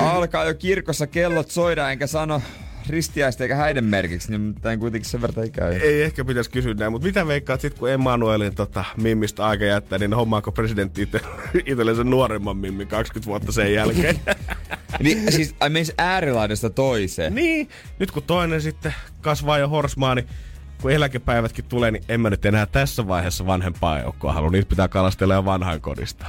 alkaa 0.00 0.44
jo 0.44 0.54
kirkossa 0.54 1.06
kellot 1.06 1.50
soida, 1.50 1.90
enkä 1.90 2.06
sano 2.06 2.42
ristiäistä 2.88 3.44
eikä 3.44 3.56
häiden 3.56 3.84
merkiksi, 3.84 4.30
niin 4.30 4.40
nimittäin 4.42 4.80
kuitenkin 4.80 5.10
sen 5.10 5.22
verran 5.22 5.46
ikää. 5.46 5.68
Ei 5.68 6.02
ehkä 6.02 6.24
pitäisi 6.24 6.50
kysyä 6.50 6.74
näin, 6.74 6.92
mutta 6.92 7.06
mitä 7.06 7.26
veikkaat 7.26 7.60
sit, 7.60 7.78
kun 7.78 7.90
Emmanuelin 7.90 8.54
tota, 8.54 8.84
mimmistä 9.02 9.46
aika 9.46 9.64
jättää, 9.64 9.98
niin 9.98 10.14
hommaako 10.14 10.52
presidentti 10.52 11.02
itse, 11.02 11.20
itsellensä 11.66 12.04
nuoremman 12.04 12.56
mimmin 12.56 12.88
20 12.88 13.26
vuotta 13.26 13.52
sen 13.52 13.74
jälkeen? 13.74 14.16
Niin, 15.00 15.32
siis 15.32 15.54
ai 15.60 15.70
menis 15.70 15.92
äärilaidasta 15.98 16.70
toiseen. 16.70 17.34
niin, 17.34 17.68
nyt 17.98 18.10
kun 18.10 18.22
toinen 18.22 18.62
sitten 18.62 18.94
kasvaa 19.20 19.58
jo 19.58 19.68
horsmaa, 19.68 20.14
niin 20.14 20.26
kun 20.82 20.90
eläkepäivätkin 20.92 21.64
tulee, 21.64 21.90
niin 21.90 22.04
en 22.08 22.20
mä 22.20 22.30
nyt 22.30 22.44
enää 22.44 22.66
tässä 22.66 23.08
vaiheessa 23.08 23.46
vanhempaa 23.46 23.98
joukkoa 24.00 24.32
halua. 24.32 24.50
Niitä 24.50 24.68
pitää 24.68 24.88
kalastella 24.88 25.34
jo 25.34 25.44
vanhan 25.44 25.80
kodista. 25.80 26.26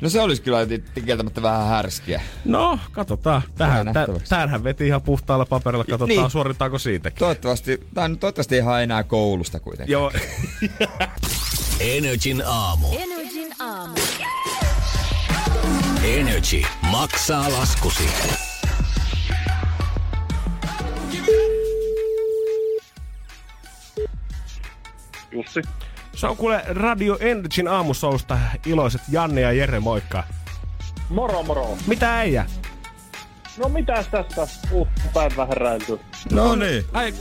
No 0.00 0.08
se 0.08 0.20
olisi 0.20 0.42
kyllä 0.42 0.58
kieltämättä 1.06 1.42
vähän 1.42 1.66
härskiä. 1.66 2.20
No, 2.44 2.78
katsotaan. 2.92 3.42
Tähän, 3.58 3.86
tämähän 4.28 4.64
veti 4.64 4.86
ihan 4.86 5.02
puhtaalla 5.02 5.46
paperilla. 5.46 5.84
Katsotaan, 5.84 6.08
Niin. 6.08 6.30
suoritaanko 6.30 6.78
siitäkin. 6.78 7.18
Toivottavasti, 7.18 7.86
tai 7.94 8.08
no 8.08 8.16
toivottavasti 8.16 8.56
ihan 8.56 8.82
enää 8.82 9.02
koulusta 9.04 9.60
kuitenkin. 9.60 9.92
Joo, 9.92 10.12
Energin 11.80 12.42
aamu. 12.46 12.86
Energin 12.98 13.52
aamu. 13.60 13.94
Energy 16.04 16.62
maksaa 16.90 17.52
laskusi. 17.52 18.04
Jussi. 25.32 25.62
se 26.14 26.26
on 26.26 26.36
kuule 26.36 26.62
Radio 26.68 27.16
Energyn 27.20 27.68
aamusousta 27.68 28.38
iloiset 28.66 29.00
Janne 29.10 29.40
ja 29.40 29.52
Jere, 29.52 29.80
moikka. 29.80 30.24
Moro 31.08 31.42
moro. 31.42 31.76
Mitä 31.86 32.18
äijä? 32.18 32.46
No 33.56 33.68
mitäs 33.68 34.06
tästä 34.08 34.46
uutta 34.72 35.02
päivää 35.14 35.46
heräilty? 35.46 36.00
No 36.32 36.54
niin. 36.54 36.84
Ai, 36.92 37.14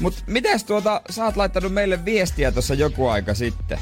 Mut 0.00 0.14
mites 0.26 0.64
tuota, 0.64 1.00
sä 1.10 1.24
oot 1.24 1.36
laittanut 1.36 1.72
meille 1.72 2.04
viestiä 2.04 2.52
tuossa 2.52 2.74
joku 2.74 3.08
aika 3.08 3.34
sitten. 3.34 3.78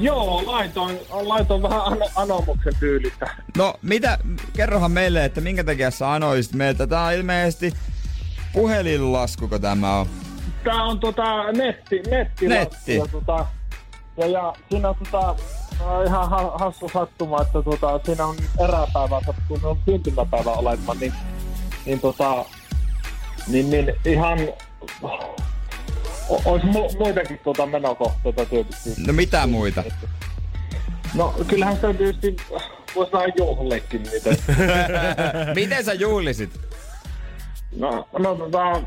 Joo, 0.00 0.42
laitoin, 0.46 0.98
laitoin 1.10 1.62
vähän 1.62 1.80
ano, 1.80 2.08
anomuksen 2.16 2.72
tyylistä. 2.80 3.36
No, 3.56 3.74
mitä, 3.82 4.18
kerrohan 4.56 4.92
meille, 4.92 5.24
että 5.24 5.40
minkä 5.40 5.64
takia 5.64 5.90
sä 5.90 6.12
anoisit 6.12 6.54
meiltä. 6.54 6.86
Tää 6.86 7.04
on 7.04 7.12
ilmeisesti 7.12 7.72
puhelinlaskuko 8.52 9.58
tämä 9.58 9.98
on. 9.98 10.06
Tää 10.68 10.82
on 10.82 11.00
tota 11.00 11.52
netti, 11.52 12.02
netti. 12.10 12.48
Netti. 12.48 12.96
Ja, 12.96 13.06
tota, 13.12 13.46
ja, 14.16 14.26
ja 14.26 14.52
siinä 14.70 14.88
on 14.88 14.94
tota, 14.96 15.36
ihan 16.06 16.30
ha, 16.30 16.52
hassu 16.58 16.90
sattuma, 16.92 17.42
että 17.42 17.62
tota, 17.62 18.00
siinä 18.04 18.26
on 18.26 18.36
eräpäivä 18.60 19.20
sattuu, 19.26 19.58
on 19.62 19.78
syntymäpäivä 19.84 20.50
olemaan, 20.50 20.98
niin, 20.98 21.12
niin 21.86 22.00
tota, 22.00 22.44
niin, 23.46 23.70
niin 23.70 23.92
ihan, 24.04 24.38
olisi 26.44 26.66
mu- 26.66 26.98
muitakin 26.98 27.38
tuota 27.38 27.66
menokohteita 27.66 28.44
tietysti. 28.46 28.90
No 29.06 29.12
mitä 29.12 29.46
muita? 29.46 29.84
No 31.14 31.34
kyllähän 31.48 31.80
se 31.80 31.94
tietysti 31.94 32.36
voisi 32.94 33.12
vähän 33.12 33.32
juhleekin 33.38 34.02
niitä. 34.02 34.30
Miten 35.54 35.84
sä 35.84 35.92
juhlisit? 35.92 36.60
No, 37.76 38.08
no 38.18 38.34
tota, 38.34 38.82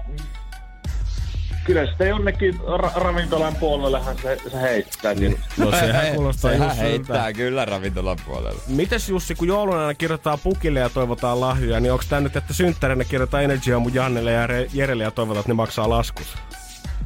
kyllä 1.64 1.86
sitten 1.86 2.10
jonnekin 2.10 2.60
ra- 2.60 2.92
ravintolan 2.96 3.56
puolellehan 3.56 4.18
se, 4.22 4.38
se 4.52 4.62
heittää. 4.62 5.14
Niin. 5.14 5.40
no 5.58 5.72
sehän 5.72 6.16
kuulostaa 6.16 6.52
Sehän 6.52 6.68
just 6.68 6.80
heittää 6.80 7.34
kyllä 7.34 7.66
ravintolan 7.66 8.18
puolella. 8.26 8.62
Mites 8.68 9.10
Jussi, 9.10 9.36
kun 9.36 9.48
joulun 9.48 9.76
aina 9.78 9.94
kirjoitetaan 9.94 10.40
pukille 10.44 10.80
ja 10.80 10.90
toivotaan 10.90 11.42
lahjoja, 11.42 11.80
niin 11.80 11.92
onko 11.92 12.04
tää 12.10 12.20
nyt, 12.20 12.36
että 12.36 12.54
synttärinä 12.54 13.04
kirjoitetaan 13.04 13.44
Energy 13.44 13.78
mun 13.80 13.94
Jannelle 13.94 14.32
ja 14.32 14.48
Re- 14.48 14.70
Jerelle 14.74 15.04
ja 15.04 15.12
toivotaan, 15.12 15.40
että 15.40 15.50
ne 15.50 15.54
maksaa 15.56 15.90
laskus? 15.90 16.28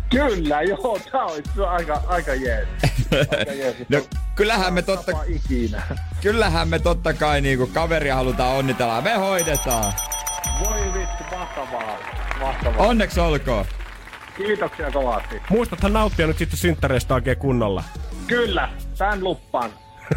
Kyllä, 0.09 0.61
joo, 0.61 0.99
tää 1.11 1.25
olisi 1.25 1.49
aika, 1.67 2.01
aika 2.07 2.33
jees. 2.33 2.67
Aika 3.39 3.51
jees. 3.51 3.75
No, 3.89 4.01
kyllähän 4.35 4.73
me 4.73 4.81
totta, 4.81 5.11
ikinä. 5.27 5.81
kyllähän 6.21 6.67
me 6.67 6.79
totta 6.79 7.13
kai 7.13 7.41
niinku 7.41 7.67
kaveria 7.73 8.15
halutaan 8.15 8.55
onnitella. 8.55 9.01
Me 9.01 9.13
hoidetaan. 9.13 9.93
Voi 10.59 10.93
vittu, 10.93 11.23
mahtavaa. 11.37 11.97
Mahtavaa. 12.39 12.87
Onneksi 12.87 13.19
olkoon. 13.19 13.65
Kiitoksia 14.37 14.91
kovasti. 14.91 15.41
Muistathan 15.49 15.93
nauttia 15.93 16.27
nyt 16.27 16.37
sitten 16.37 16.57
synttäreistä 16.59 17.13
oikein 17.13 17.37
kunnolla. 17.37 17.83
Kyllä, 18.27 18.69
tän 18.97 19.23
luppaan. 19.23 19.71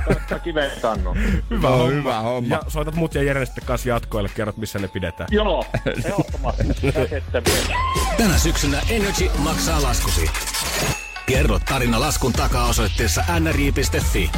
Tästä 0.08 0.40
kannon. 0.82 1.16
Hyvä 1.50 1.68
No, 1.68 1.76
homma. 1.76 1.90
hyvä 1.92 2.18
homma. 2.18 2.54
Ja 2.54 2.62
soitat 2.68 2.94
mut 2.94 3.14
ja 3.14 3.22
Jere 3.22 3.46
sitten 3.46 3.64
kanssa 3.64 3.88
jatkoille, 3.88 4.30
kerrot 4.34 4.56
missä 4.56 4.78
ne 4.78 4.88
pidetään. 4.88 5.28
Joo, 5.32 5.64
ehdottomasti. 6.04 6.62
Tänä 8.16 8.38
syksynä 8.38 8.80
Energy 8.90 9.30
maksaa 9.38 9.82
laskusi. 9.82 10.30
Kerro 11.26 11.58
tarina 11.68 12.00
laskun 12.00 12.32
takaa 12.32 12.68
osoitteessa 12.68 13.24
nri.fi. 13.40 14.30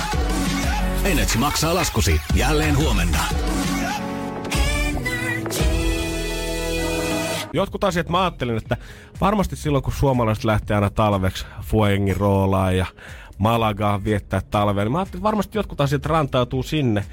Energy 1.04 1.38
maksaa 1.38 1.74
laskusi 1.74 2.20
jälleen 2.34 2.76
huomenna. 2.76 3.18
Jotkut 7.52 7.84
asiat 7.84 8.08
mä 8.08 8.20
ajattelin, 8.20 8.56
että 8.56 8.76
varmasti 9.20 9.56
silloin 9.56 9.84
kun 9.84 9.92
suomalaiset 9.92 10.44
lähtee 10.44 10.74
aina 10.74 10.90
talveksi 10.90 11.46
Fuengin 11.62 12.16
roolaan 12.16 12.76
ja 12.76 12.86
Malagaan 13.38 14.04
viettää 14.04 14.42
talvea, 14.50 14.84
niin 14.84 14.92
mä 14.92 14.98
ajattelin, 14.98 15.18
että 15.18 15.26
varmasti 15.26 15.58
jotkut 15.58 15.80
asiat 15.80 16.06
rantautuu 16.06 16.62
sinne. 16.62 17.04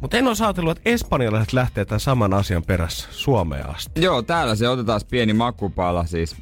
Mutta 0.00 0.16
en 0.16 0.26
ole 0.26 0.36
ajatellut, 0.44 0.78
että 0.78 0.90
espanjalaiset 0.90 1.52
lähtee 1.52 1.84
tämän 1.84 2.00
saman 2.00 2.34
asian 2.34 2.62
perässä 2.62 3.08
Suomeen 3.10 3.70
asti. 3.70 4.02
Joo, 4.02 4.22
täällä 4.22 4.54
se 4.54 4.68
otetaan 4.68 5.00
pieni 5.10 5.32
makupala 5.32 6.06
siis. 6.06 6.36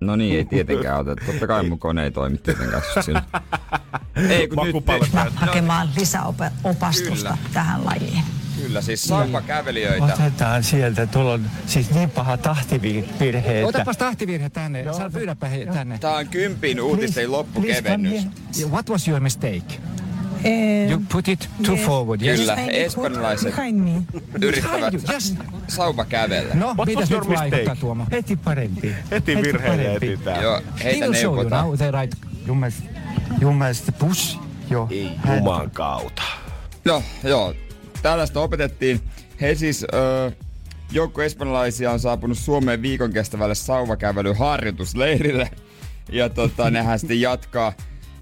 No 0.00 0.16
niin, 0.16 0.36
ei 0.36 0.44
tietenkään 0.44 1.00
oteta. 1.00 1.22
Totta 1.26 1.46
kai 1.46 1.68
mun 1.68 1.78
kone 1.78 2.04
ei 2.04 2.10
toimi 2.10 2.38
tietenkään 2.38 2.82
sillä. 3.00 3.22
Ei, 4.28 4.48
kun 4.48 4.66
nyt, 4.66 4.74
Makupala 4.74 5.30
hakemaan 5.34 5.88
lisäopastusta 5.96 7.14
Kyllä. 7.14 7.38
tähän 7.52 7.84
lajiin. 7.84 8.24
Kyllä, 8.62 8.82
siis 8.82 9.04
sauvakävelijöitä. 9.04 10.04
Otetaan 10.04 10.64
sieltä, 10.64 11.06
tuolla 11.06 11.32
on 11.32 11.50
siis 11.66 11.90
niin 11.94 12.10
paha 12.10 12.36
tahtivirhe, 12.36 13.58
että... 13.58 13.66
Otapas 13.68 13.96
tahtivirhe 13.96 14.50
tänne. 14.50 14.84
Sä 14.96 15.10
pyydäpä 15.10 15.48
he 15.48 15.66
tänne. 15.66 15.98
Tää 15.98 16.14
on 16.16 16.28
kympin 16.28 16.80
uutisten 16.80 17.32
loppukevennys. 17.32 18.26
What 18.70 18.90
was 18.90 19.08
your 19.08 19.20
mistake? 19.20 19.62
Eh, 20.44 20.90
You 20.90 21.02
put 21.12 21.28
it 21.28 21.48
too 21.66 21.76
forward, 21.76 22.22
yes? 22.22 22.40
Kyllä, 22.40 22.54
espanjalaiset 22.54 23.54
yrittävät 24.42 24.94
Just, 25.12 25.34
sauvakävellä. 25.68 26.54
no, 26.54 26.66
What 26.66 26.86
mitäs 26.88 27.00
was 27.00 27.10
your 27.10 27.26
nyt 27.28 27.38
vaikuttaa? 27.38 27.76
Tuomo? 27.76 28.06
Heti 28.12 28.36
parempi. 28.36 28.94
Heti 29.10 29.36
virheille 29.36 29.94
etsitään. 29.94 30.42
Joo, 30.42 30.60
He 30.78 30.84
heitä 30.84 31.06
show 31.06 31.14
you 31.24 31.34
neuvotaan. 31.34 31.66
now 31.66 31.76
the 31.76 31.90
right... 31.90 32.18
Mun 32.46 32.56
mielestä, 32.56 32.82
mun 33.42 33.56
mielestä 33.56 33.92
bus 33.92 34.38
jo. 34.70 34.88
hän- 35.16 35.36
Juman 35.38 35.70
kautta. 35.70 36.22
No, 36.84 37.02
joo. 37.24 37.54
Tällaista 38.02 38.40
opetettiin. 38.40 39.00
He 39.40 39.54
siis, 39.54 39.86
öö, 39.94 40.30
joukko 40.92 41.22
espanjalaisia 41.22 41.90
on 41.90 42.00
saapunut 42.00 42.38
Suomeen 42.38 42.82
viikon 42.82 43.12
kestävälle 43.12 43.54
sauvakävelyharjoitusleirille. 43.54 45.50
Ja 46.12 46.28
tota, 46.28 46.70
nehän 46.70 46.98
sitten 46.98 47.20
jatkaa, 47.20 47.72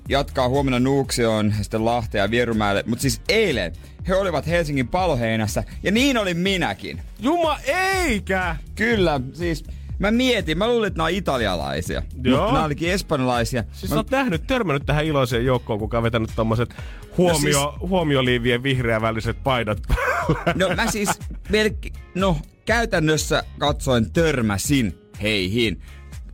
jatkaa 0.08 0.48
huomenna 0.48 0.80
Nuuksioon, 0.80 1.54
sitten 1.62 1.84
Lahteen 1.84 2.22
ja 2.22 2.30
Vierumäelle. 2.30 2.84
Mutta 2.86 3.02
siis 3.02 3.20
eilen 3.28 3.72
he 4.08 4.14
olivat 4.14 4.46
Helsingin 4.46 4.88
paloheinässä 4.88 5.64
ja 5.82 5.92
niin 5.92 6.18
olin 6.18 6.36
minäkin. 6.36 7.02
Juma 7.18 7.58
eikä! 7.64 8.56
Kyllä, 8.74 9.20
siis 9.32 9.64
mä 10.00 10.10
mietin, 10.10 10.58
mä 10.58 10.68
luulin, 10.68 10.86
että 10.86 10.98
nämä 10.98 11.04
on 11.04 11.10
italialaisia. 11.10 12.02
Joo. 12.22 12.38
Mutta 12.38 12.52
nämä 12.52 12.64
olikin 12.64 12.90
espanjalaisia. 12.90 13.64
Siis 13.72 13.90
mä, 13.90 13.94
sä 13.94 13.96
oot 13.96 14.10
nähnyt, 14.10 14.46
törmännyt 14.46 14.86
tähän 14.86 15.04
iloiseen 15.04 15.44
joukkoon, 15.44 15.78
kuka 15.78 15.96
on 15.96 16.02
vetänyt 16.02 16.30
tommoset 16.36 16.74
huomio, 17.18 17.62
no 17.62 17.70
siis... 17.70 17.88
huomioliivien 17.88 18.62
vihreäväliset 18.62 19.42
paidat 19.44 19.78
päällä. 19.88 20.54
No 20.54 20.74
mä 20.76 20.90
siis 20.90 21.10
melki, 21.48 21.92
no 22.14 22.36
käytännössä 22.64 23.42
katsoen 23.58 24.10
törmäsin 24.12 24.98
heihin. 25.22 25.80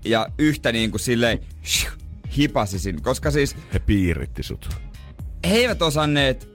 Ja 0.04 0.26
yhtä 0.38 0.72
niin 0.72 0.90
kuin 0.90 1.00
silleen 1.00 1.38
hipasisin, 2.36 3.02
koska 3.02 3.30
siis 3.30 3.56
He 3.74 3.78
piiritti 3.78 4.42
sut. 4.42 4.68
he 5.48 5.54
eivät 5.54 5.82
osanneet 5.82 6.48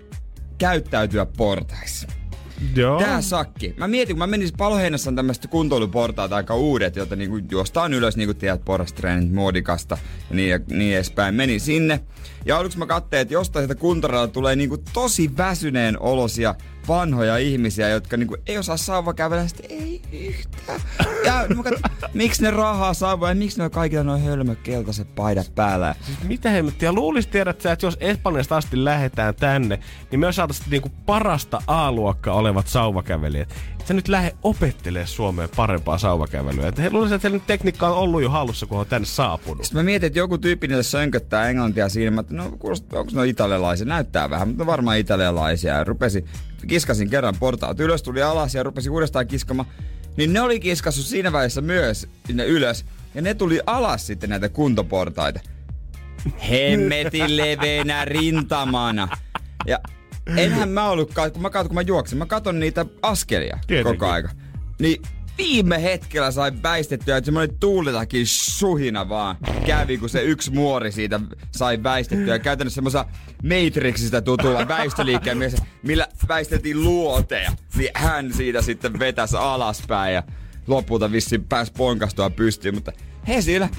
käyttäytyä 0.58 1.26
portaissa. 1.26 2.08
Joo. 2.76 3.00
Tää 3.00 3.22
sakki. 3.22 3.74
Mä 3.78 3.88
mietin, 3.88 4.16
kun 4.16 4.20
mä 4.20 4.28
menin 4.28 4.50
paloheinässä 4.58 5.10
on 5.10 5.16
tämmöistä 5.16 5.48
kuntoiluportaat 5.48 6.34
aika 6.34 6.56
uudet, 6.56 6.96
joita 6.96 7.16
niinku 7.16 7.40
juostaan 7.52 7.94
ylös, 7.94 8.18
niin 8.18 8.28
kuin 8.28 8.38
tiedät, 8.38 8.66
porrastreenit, 8.66 9.34
muodikasta 9.34 9.98
ja 10.30 10.36
niin, 10.36 10.50
ja 10.50 10.60
niin 10.70 10.96
edespäin. 10.96 11.36
Menin 11.36 11.60
sinne. 11.60 12.00
Ja 12.46 12.58
aluksi 12.58 12.78
mä 12.78 12.86
katsoin, 12.86 13.22
että 13.22 13.34
jostain 13.34 13.66
sieltä 13.66 13.80
kuntoradalta 13.82 14.34
tulee 14.34 14.56
niinku 14.56 14.78
tosi 14.94 15.38
väsyneen 15.38 16.00
olosia 16.00 16.56
vanhoja 16.88 17.38
ihmisiä, 17.38 17.90
jotka 17.90 18.18
niinku 18.18 18.38
ei 18.48 18.58
osaa 18.58 18.78
sauva 18.78 19.14
kävellä. 19.14 19.48
Sitten 19.48 19.72
ei 19.72 20.02
yhtään. 20.12 20.82
Ja 21.26 21.46
mä 21.56 21.64
katsoin, 21.64 21.94
miksi 22.14 22.42
ne 22.42 22.52
rahaa 22.52 22.94
sauvoja 22.94 23.32
ja 23.32 23.36
miksi 23.36 23.58
ne 23.58 23.64
on 23.64 23.72
kaikilla 23.72 24.04
noin 24.04 24.24
hölmö 24.24 24.56
keltaiset 24.56 25.16
paidat 25.16 25.56
päällä. 25.56 25.96
Mitä 26.24 26.50
hemmettiä? 26.50 26.92
Luulis 26.92 27.28
tiedät 27.28 27.62
sä, 27.62 27.72
että 27.72 27.86
jos 27.86 27.98
Espanjasta 28.00 28.58
asti 28.58 28.84
lähetään 28.84 29.36
tänne, 29.36 29.80
niin 30.12 30.20
me 30.20 30.34
saataisiin 30.34 30.70
niinku 30.70 30.92
parasta 31.06 31.62
A-luokkaa 31.68 32.36
olevat 32.36 32.68
sauvakävelijät. 32.68 33.52
Et 33.80 33.88
sä 33.88 33.94
nyt 33.94 34.08
lähde 34.08 34.36
opettelee 34.44 35.08
Suomeen 35.08 35.50
parempaa 35.56 35.98
sauvakävelyä. 35.98 36.68
Et 36.68 36.78
he 36.78 36.90
luulisin, 36.90 37.16
että 37.16 37.30
heillä 37.30 37.44
tekniikka 37.48 37.88
on 37.88 37.98
ollut 37.98 38.22
jo 38.22 38.30
hallussa, 38.30 38.66
kun 38.66 38.80
on 38.80 38.86
tänne 38.86 39.06
saapunut. 39.06 39.64
Sitten 39.64 39.80
mä 39.80 39.84
mietin, 39.84 40.08
että 40.08 40.20
joku 40.20 40.38
tyyppi 40.38 40.68
niille 40.68 40.84
sönköttää 40.84 41.50
englantia 41.50 41.90
siinä, 41.90 42.20
että 42.20 42.34
no 42.34 42.52
kuulostaa, 42.60 43.00
onko 43.00 43.12
ne 43.16 43.28
italialaisia? 43.28 43.86
Näyttää 43.86 44.30
vähän, 44.30 44.48
mutta 44.48 44.66
varmaan 44.66 44.98
italialaisia. 44.98 45.74
Ja 45.74 45.84
rupesi, 45.84 46.26
kiskasin 46.68 47.10
kerran 47.10 47.36
portaat 47.40 47.80
ylös, 47.80 48.04
tuli 48.04 48.22
alas 48.22 48.56
ja 48.56 48.64
rupesi 48.64 48.90
uudestaan 48.90 49.28
kiskamaan. 49.28 49.70
Niin 50.18 50.34
ne 50.34 50.42
oli 50.42 50.60
kiskassu 50.60 51.04
siinä 51.04 51.32
välissä 51.32 51.62
myös 51.62 52.08
sinne 52.28 52.46
ylös. 52.46 52.86
Ja 53.16 53.22
ne 53.22 53.34
tuli 53.34 53.60
alas 53.66 54.08
sitten 54.08 54.30
näitä 54.30 54.50
kuntoportaita. 54.50 55.40
Hemmetin 56.50 57.38
leveänä 57.38 58.06
rintamana. 58.06 59.08
Ja 59.68 59.80
enhän 60.38 60.70
mä 60.70 60.90
ollutkaan, 60.90 61.32
kun 61.32 61.42
mä, 61.42 61.50
kat- 61.50 61.68
kun 61.68 61.76
mä 61.76 61.82
juoksin, 61.82 62.18
mä 62.18 62.26
katon 62.26 62.60
niitä 62.60 62.86
askelia 63.02 63.60
Tietenkin. 63.68 64.00
koko 64.00 64.12
aika. 64.12 64.30
Niin 64.80 65.02
viime 65.42 65.84
hetkellä 65.84 66.32
sai 66.32 66.52
väistettyä, 66.64 67.18
että 67.18 67.26
semmoinen 67.26 67.58
tuulitakin 67.60 68.28
suhina 68.28 69.10
vaan 69.10 69.38
kävi, 69.66 69.98
kun 69.98 70.10
se 70.10 70.22
yksi 70.22 70.52
muori 70.52 70.92
siitä 70.92 71.20
sai 71.52 71.84
väistettyä. 71.84 72.40
Käytännössä 72.40 72.76
semmoisella 72.76 73.10
Matrixista 73.44 74.22
tutulla 74.22 74.68
väistöliikkeen 74.68 75.38
mies, 75.38 75.56
millä 75.84 76.08
väistettiin 76.28 76.84
luoteja. 76.84 77.52
Niin 77.76 77.92
hän 77.94 78.34
siitä 78.34 78.62
sitten 78.62 79.00
vetäisi 79.00 79.38
alaspäin 79.38 80.14
ja 80.14 80.24
lopulta 80.68 81.12
vissiin 81.12 81.44
pääsi 81.44 81.72
ponkastua 81.78 82.30
pystyyn. 82.30 82.76
Mutta 82.76 82.92
he 83.28 83.42
siellä, 83.42 83.70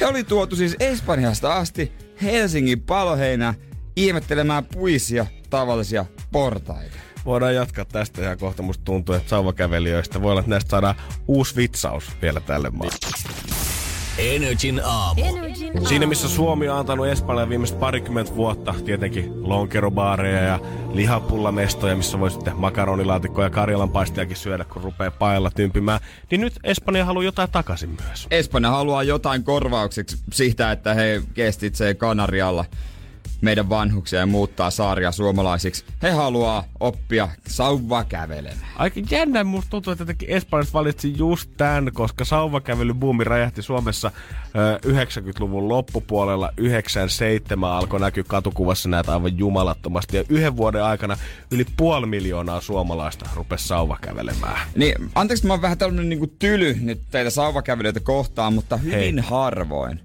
he 0.00 0.06
oli 0.06 0.24
tuotu 0.24 0.56
siis 0.56 0.76
Espanjasta 0.80 1.56
asti 1.56 1.92
Helsingin 2.22 2.80
paloheinä 2.80 3.54
ihmettelemään 3.96 4.64
puisia 4.64 5.26
tavallisia 5.50 6.04
portaita. 6.32 7.07
Voidaan 7.28 7.54
jatkaa 7.54 7.84
tästä 7.84 8.22
ihan 8.22 8.38
kohta. 8.38 8.62
Musta 8.62 8.84
tuntuu, 8.84 9.14
että 9.14 9.28
sauvakävelijöistä 9.28 10.22
voi 10.22 10.30
olla, 10.30 10.40
että 10.40 10.50
näistä 10.50 10.70
saadaan 10.70 10.94
uusi 11.26 11.56
vitsaus 11.56 12.04
vielä 12.22 12.40
tälle 12.40 12.70
maalle. 12.70 12.94
Energin 14.18 14.80
aamu. 14.84 15.24
Energin 15.24 15.88
Siinä 15.88 16.06
missä 16.06 16.28
Suomi 16.28 16.68
on 16.68 16.78
antanut 16.78 17.06
Espanjalle 17.06 17.48
viimeiset 17.48 17.80
parikymmentä 17.80 18.34
vuotta 18.34 18.74
tietenkin 18.84 19.48
lonkerobaareja 19.48 20.42
ja 20.42 20.60
lihapullamestoja, 20.92 21.96
missä 21.96 22.20
voi 22.20 22.30
sitten 22.30 22.56
makaronilaatikkoja 22.56 23.46
ja 23.46 23.50
karjalanpaistiakin 23.50 24.36
syödä, 24.36 24.64
kun 24.64 24.82
rupeaa 24.82 25.10
paella 25.10 25.50
tympimään, 25.50 26.00
niin 26.30 26.40
nyt 26.40 26.58
Espanja 26.64 27.04
haluaa 27.04 27.24
jotain 27.24 27.50
takaisin 27.50 27.96
myös. 28.06 28.26
Espanja 28.30 28.70
haluaa 28.70 29.02
jotain 29.02 29.44
korvaukseksi 29.44 30.16
siitä, 30.32 30.72
että 30.72 30.94
he 30.94 31.22
kestitsee 31.34 31.94
Kanarialla 31.94 32.64
meidän 33.40 33.68
vanhuksia 33.68 34.18
ja 34.20 34.26
muuttaa 34.26 34.70
saaria 34.70 35.12
suomalaisiksi. 35.12 35.84
He 36.02 36.10
haluaa 36.10 36.64
oppia 36.80 37.28
sauvaa 37.46 38.04
kävelemään. 38.04 38.66
Aika 38.76 39.00
jännä, 39.10 39.44
musta 39.44 39.70
tuntuu, 39.70 39.92
että 39.92 40.02
jotenkin 40.02 40.30
Espanjasta 40.30 40.72
valitsi 40.72 41.14
just 41.18 41.50
tämän, 41.56 41.90
koska 41.92 42.24
sauvakävelybuumi 42.24 43.24
räjähti 43.24 43.62
Suomessa 43.62 44.10
ö, 44.56 44.78
90-luvun 44.86 45.68
loppupuolella. 45.68 46.52
97 46.56 47.70
alkoi 47.70 48.00
näkyä 48.00 48.24
katukuvassa 48.26 48.88
näitä 48.88 49.12
aivan 49.12 49.38
jumalattomasti. 49.38 50.16
Ja 50.16 50.24
yhden 50.28 50.56
vuoden 50.56 50.84
aikana 50.84 51.16
yli 51.50 51.66
puoli 51.76 52.06
miljoonaa 52.06 52.60
suomalaista 52.60 53.30
rupesi 53.34 53.68
sauvakävelemään. 53.68 54.68
Niin, 54.76 54.94
anteeksi, 55.14 55.46
mä 55.46 55.52
oon 55.52 55.62
vähän 55.62 55.78
tällainen 55.78 56.08
niinku 56.08 56.26
tyly 56.38 56.76
nyt 56.80 57.00
teitä 57.10 57.30
sauvakävelijöitä 57.30 58.00
kohtaan, 58.00 58.52
mutta 58.54 58.76
hyvin 58.76 59.18
Hei. 59.18 59.30
harvoin. 59.30 60.00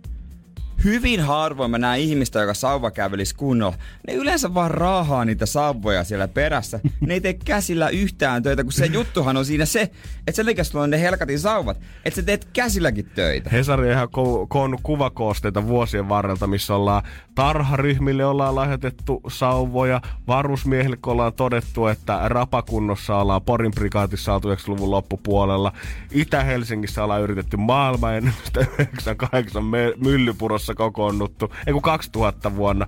Hyvin 0.84 1.20
harvoin 1.20 1.72
mä 1.72 1.78
näen 1.78 2.02
ihmistä, 2.02 2.40
joka 2.40 2.54
sauvakävelis 2.54 3.34
kunnolla. 3.34 3.78
Ne 4.08 4.14
yleensä 4.14 4.54
vaan 4.54 4.72
raahaa 4.72 5.26
niitä 5.26 5.46
sauvoja 5.46 6.04
siellä 6.04 6.28
perässä. 6.28 6.80
Ne 7.00 7.14
ei 7.14 7.22
tee 7.22 7.34
käsillä 7.34 7.90
yhtään 7.90 8.44
töitä, 8.44 8.64
kun 8.64 8.74
se 8.74 8.86
juttuhan 8.86 9.38
on 9.38 9.46
siinä 9.46 9.66
se, 9.66 9.82
että 10.28 10.32
sen 10.32 10.46
liikas 10.46 10.68
sulla 10.70 10.84
on 10.84 10.90
ne 10.90 11.02
helkatin 11.02 11.40
sauvat, 11.40 11.82
että 12.06 12.22
sä 12.22 12.26
teet 12.26 12.48
käsilläkin 12.54 13.06
töitä. 13.16 13.50
Hesari 13.50 13.88
on 13.88 13.92
ihan 13.92 14.08
ko- 14.08 14.46
koonnut 14.48 14.80
kuvakoosteita 14.84 15.68
vuosien 15.68 16.10
varrelta, 16.10 16.48
missä 16.48 16.76
ollaan 16.76 17.04
tarharyhmille 17.36 18.26
ollaan 18.26 18.56
lahjoitettu 18.56 19.22
sauvoja, 19.28 20.02
varusmiehille 20.28 20.98
ollaan 21.06 21.34
todettu, 21.34 21.88
että 21.88 22.20
rapakunnossa 22.24 23.18
ollaan 23.18 23.42
Porin 23.42 23.72
prikaatissa 23.76 24.26
saatu 24.26 24.54
90-luvun 24.54 24.92
loppupuolella. 24.92 25.74
Itä-Helsingissä 26.12 27.04
ollaan 27.04 27.22
yritetty 27.22 27.58
maailmanennätystä 27.58 28.60
98 28.60 29.66
me- 29.74 29.94
myllypurossa 30.74 30.76
kokoonnuttu, 30.76 31.54
ei 31.68 31.74
kun 31.74 31.82
2000 31.82 32.56
vuonna. 32.56 32.88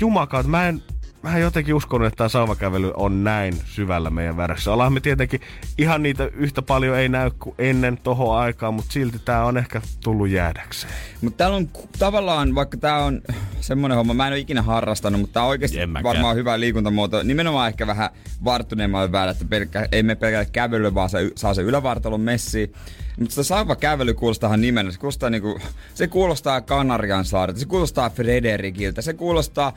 Jumakaat, 0.00 0.46
mä 0.46 0.68
en 0.68 0.82
mä 1.22 1.38
jotenkin 1.38 1.74
uskon, 1.74 2.04
että 2.04 2.16
tämä 2.16 2.28
sauvakävely 2.28 2.92
on 2.96 3.24
näin 3.24 3.54
syvällä 3.64 4.10
meidän 4.10 4.36
värässä. 4.36 4.72
Ollaan 4.72 4.92
me 4.92 5.00
tietenkin 5.00 5.40
ihan 5.78 6.02
niitä 6.02 6.30
yhtä 6.34 6.62
paljon 6.62 6.98
ei 6.98 7.08
näy 7.08 7.30
kuin 7.38 7.54
ennen 7.58 7.98
tohon 8.02 8.36
aikaan, 8.36 8.74
mutta 8.74 8.92
silti 8.92 9.18
tämä 9.18 9.44
on 9.44 9.58
ehkä 9.58 9.80
tullut 10.02 10.28
jäädäkseen. 10.28 10.92
Mutta 11.20 11.36
täällä 11.36 11.56
on 11.56 11.68
tavallaan, 11.98 12.54
vaikka 12.54 12.76
tää 12.76 13.04
on 13.04 13.22
semmoinen 13.60 13.96
homma, 13.96 14.14
mä 14.14 14.26
en 14.26 14.32
ole 14.32 14.38
ikinä 14.38 14.62
harrastanut, 14.62 15.20
mutta 15.20 15.34
tää 15.34 15.42
on 15.42 15.48
oikeasti 15.48 15.80
En 15.80 15.92
varmaan 16.02 16.36
hyvä 16.36 16.60
liikuntamuoto. 16.60 17.22
Nimenomaan 17.22 17.68
ehkä 17.68 17.86
vähän 17.86 18.10
varttuneemmalle 18.44 19.12
väellä, 19.12 19.30
että 19.30 19.44
pelkkä, 19.44 19.88
ei 19.92 20.02
me 20.02 20.14
pelkällä 20.14 20.44
kävelyllä, 20.44 20.94
vaan 20.94 21.10
se, 21.10 21.30
saa 21.36 21.54
se 21.54 21.62
ylävartalon 21.62 22.20
messi. 22.20 22.72
Mutta 23.18 23.42
sauva 23.42 23.76
kävely 23.76 24.14
kuulostaa 24.14 24.56
nimenä. 24.56 24.92
Se 24.92 24.98
kuulostaa, 24.98 25.30
niinku, 25.30 25.60
se 25.94 26.06
kuulostaa 26.06 26.60
Kanarian 26.60 27.24
saarelta, 27.24 27.60
se 27.60 27.66
kuulostaa 27.66 28.10
Frederikiltä, 28.10 29.02
se 29.02 29.14
kuulostaa 29.14 29.72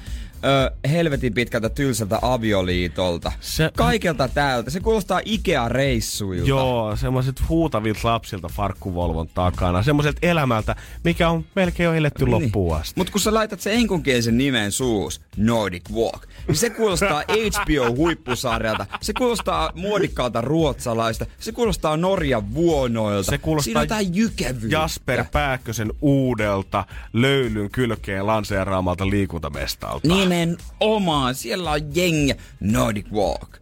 ö, 0.45 0.71
helvetin 0.89 1.33
pitkältä 1.33 1.69
tylsältä 1.69 2.19
avioliitolta. 2.21 3.31
Se- 3.39 3.71
Kaikelta 3.77 4.27
täältä. 4.27 4.69
Se 4.69 4.79
kuulostaa 4.79 5.21
Ikea-reissuilta. 5.25 6.49
Joo, 6.49 6.95
semmoiset 6.95 7.49
huutavilta 7.49 7.99
lapsilta 8.07 8.47
farkkuvolvon 8.47 9.27
takana. 9.27 9.83
Semmoiselta 9.83 10.19
elämältä, 10.21 10.75
mikä 11.03 11.29
on 11.29 11.45
melkein 11.55 11.85
jo 11.85 11.93
eletty 11.93 12.25
Niin. 12.25 12.31
loppuun 12.31 12.77
asti. 12.77 12.93
Mutta 12.95 13.11
kun 13.11 13.21
sä 13.21 13.33
laitat 13.33 13.61
sen 13.61 13.73
enkunkielisen 13.73 14.37
nimen 14.37 14.71
suus, 14.71 15.21
Nordic 15.37 15.89
Walk, 15.93 16.23
niin 16.47 16.55
se 16.55 16.69
kuulostaa 16.69 17.23
HBO-huippusarjalta. 17.27 18.85
Se 19.01 19.13
kuulostaa 19.13 19.71
muodikkaalta 19.75 20.41
ruotsalaista. 20.41 21.25
Se 21.39 21.51
kuulostaa 21.51 21.97
Norjan 21.97 22.53
vuonoilta. 22.53 23.31
Se 23.31 23.37
kuulostaa 23.37 23.63
Siinä 23.63 23.79
on 23.79 23.83
jotain 23.85 24.15
jykevyyttä. 24.15 24.77
Jasper 24.77 25.25
Pääkkösen 25.31 25.91
uudelta 26.01 26.85
löylyn 27.13 27.71
kylkeen 27.71 28.27
lanseeraamalta 28.27 29.09
liikuntamestalta. 29.09 30.07
Nimenomaan. 30.29 31.35
Siellä 31.35 31.71
on 31.71 31.81
jengi. 31.95 32.33
Nordic 32.59 33.11
Walk. 33.11 33.57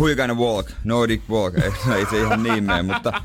Who 0.00 0.06
gonna 0.16 0.34
walk? 0.34 0.70
Nordic 0.84 1.20
Walk. 1.30 1.58
Ei, 1.58 1.70
no 1.86 1.94
ei 1.94 2.06
se 2.10 2.20
ihan 2.20 2.42
niin 2.42 2.64
mene, 2.64 2.82
mutta, 2.82 3.22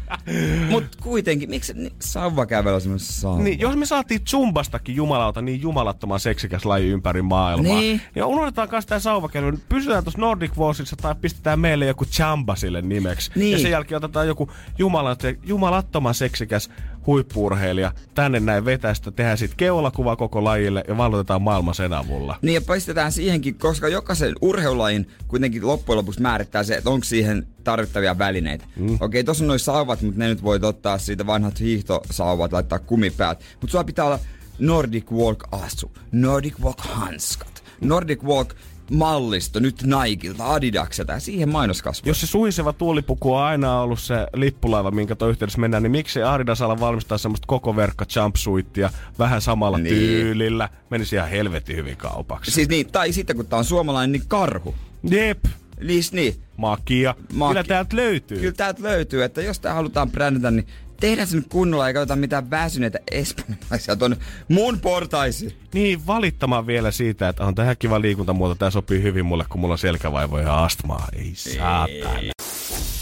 mutta 0.70 0.98
kuitenkin. 1.04 1.50
Miksi 1.50 1.74
ni- 1.74 1.92
sauva 2.00 2.46
kävellä 2.46 2.80
semmoinen 2.80 3.06
sauva? 3.06 3.44
Niin, 3.44 3.60
jos 3.60 3.76
me 3.76 3.86
saatiin 3.86 4.22
Zumbastakin 4.30 4.96
jumalauta 4.96 5.42
niin 5.42 5.62
jumalattoman 5.62 6.20
seksikäs 6.20 6.66
laji 6.66 6.88
ympäri 6.90 7.22
maailmaa, 7.22 7.80
Niin. 7.80 8.02
ja 8.16 8.26
unohdetaan 8.26 8.70
kanssa 8.70 8.90
tämä 8.90 9.00
sauvakävely, 9.00 9.52
niin 9.52 9.64
pysytään 9.70 10.04
tuossa 10.04 10.20
Nordic 10.22 10.58
Walksissa 10.58 10.96
tai 10.96 11.16
pistetään 11.22 11.60
meille 11.60 11.86
joku 11.86 12.06
Chamba 12.06 12.56
sille 12.56 12.82
nimeksi. 12.82 13.32
Niin. 13.36 13.52
Ja 13.52 13.60
sen 13.60 13.72
jälkeen 13.72 13.98
otetaan 13.98 14.28
joku 14.28 14.52
jumalat, 14.78 15.20
jumalattoman 15.44 16.14
seksikäs 16.16 16.70
huippuurheilija 17.08 17.92
tänne 18.16 18.40
näin 18.40 18.66
vetäistä, 18.66 19.12
tehdään 19.12 19.38
siitä 19.38 19.54
keulakuva 19.58 20.16
koko 20.16 20.44
lajille 20.44 20.84
ja 20.88 20.98
vallotetaan 20.98 21.42
maailma 21.42 21.74
sen 21.74 21.94
avulla. 21.94 22.36
Niin 22.42 22.54
ja 22.54 22.62
pistetään 22.74 23.12
siihenkin, 23.12 23.56
koska 23.56 23.88
jokaisen 23.88 24.36
urheilulajin 24.42 25.08
kuitenkin 25.28 25.68
loppujen 25.68 25.98
lopuksi 25.98 26.22
määrittää 26.22 26.64
se, 26.64 26.76
että 26.76 26.90
onko 26.90 27.04
siihen 27.04 27.48
tarvittavia 27.64 28.18
välineitä. 28.18 28.66
Mm. 28.76 28.98
Okei, 29.00 29.24
tossa 29.24 29.44
on 29.44 29.48
noin 29.48 29.60
sauvat, 29.60 30.02
mutta 30.02 30.20
ne 30.20 30.28
nyt 30.28 30.44
voit 30.44 30.64
ottaa 30.64 30.98
siitä 30.98 31.28
vanhat 31.28 31.60
hiihtosauvat, 31.60 32.54
laittaa 32.54 32.80
kumipäät. 32.80 33.40
Mutta 33.62 33.72
sulla 33.72 33.84
pitää 33.84 34.06
olla 34.06 34.20
Nordic 34.60 35.12
Walk 35.12 35.44
asu, 35.52 35.92
Nordic 36.12 36.60
Walk 36.60 36.80
hanskat, 36.80 37.64
Nordic 37.82 38.24
Walk 38.24 38.56
mallisto 38.92 39.60
nyt 39.60 39.84
Nikeilta, 39.84 40.54
Adidakselta 40.54 41.14
ja 41.14 41.20
siihen 41.20 41.50
mainoskasvu. 41.50 42.10
Jos 42.10 42.22
se 42.22 42.28
suhiseva 42.28 42.74
tuulipuku 42.74 43.34
on 43.34 43.42
aina 43.44 43.82
ollut 43.82 44.00
se 44.00 44.28
lippulaiva, 44.34 44.92
minkä 44.92 45.16
tuo 45.16 45.28
yhteydessä 45.28 45.60
mennään, 45.60 45.84
niin 45.84 45.92
miksi 45.92 46.24
Adidas 46.24 46.62
ala 46.62 46.80
valmistaa 46.80 47.18
semmoista 47.18 47.48
koko 47.48 47.76
verkka 47.76 48.06
jumpsuitia 48.16 48.90
vähän 49.20 49.42
samalla 49.42 49.78
Niin. 49.78 49.96
tyylillä? 49.96 50.70
Menisi 50.90 51.16
ihan 51.16 51.30
helvetin 51.30 51.76
hyvin 51.76 51.98
kaupaksi. 51.98 52.52
Siis 52.52 52.70
niin, 52.70 52.92
tai 52.92 53.12
sitten 53.12 53.36
kun 53.36 53.48
tää 53.48 53.60
on 53.60 53.66
suomalainen, 53.66 54.12
niin 54.12 54.24
karhu. 54.28 54.76
Jep, 55.10 55.46
Liis 55.80 56.14
niin, 56.14 56.36
makia. 56.58 57.16
Maki- 57.34 57.50
Kyllä 57.50 57.64
täältä 57.64 57.96
löytyy. 57.96 58.40
Kyllä 58.40 58.54
täältä 58.54 58.84
löytyy, 58.84 59.24
että 59.24 59.42
jos 59.42 59.60
tää 59.60 59.74
halutaan 59.74 60.12
brändätä, 60.12 60.52
niin 60.52 60.68
tehdään 61.00 61.28
se 61.28 61.36
nyt 61.36 61.48
kunnolla 61.50 61.88
eikä 61.88 62.00
oteta 62.00 62.16
mitään 62.16 62.50
väsyneitä 62.50 63.00
espanjalaisia 63.12 63.96
tuonne 63.96 64.18
mun 64.48 64.80
portaisiin. 64.80 65.54
Niin, 65.74 66.08
valittamaan 66.08 66.68
vielä 66.68 66.92
siitä, 66.92 67.30
että 67.30 67.46
on 67.46 67.56
tämä 67.56 67.76
kiva 67.76 68.02
liikuntamuoto, 68.02 68.56
tämä 68.56 68.72
sopii 68.72 69.02
hyvin 69.02 69.26
mulle, 69.26 69.46
kun 69.50 69.62
mulla 69.62 69.74
on 69.74 69.78
selkävaivoja 69.78 70.44
ja 70.44 70.64
astmaa. 70.64 71.08
Ei 71.14 71.32
saatana. 71.36 72.20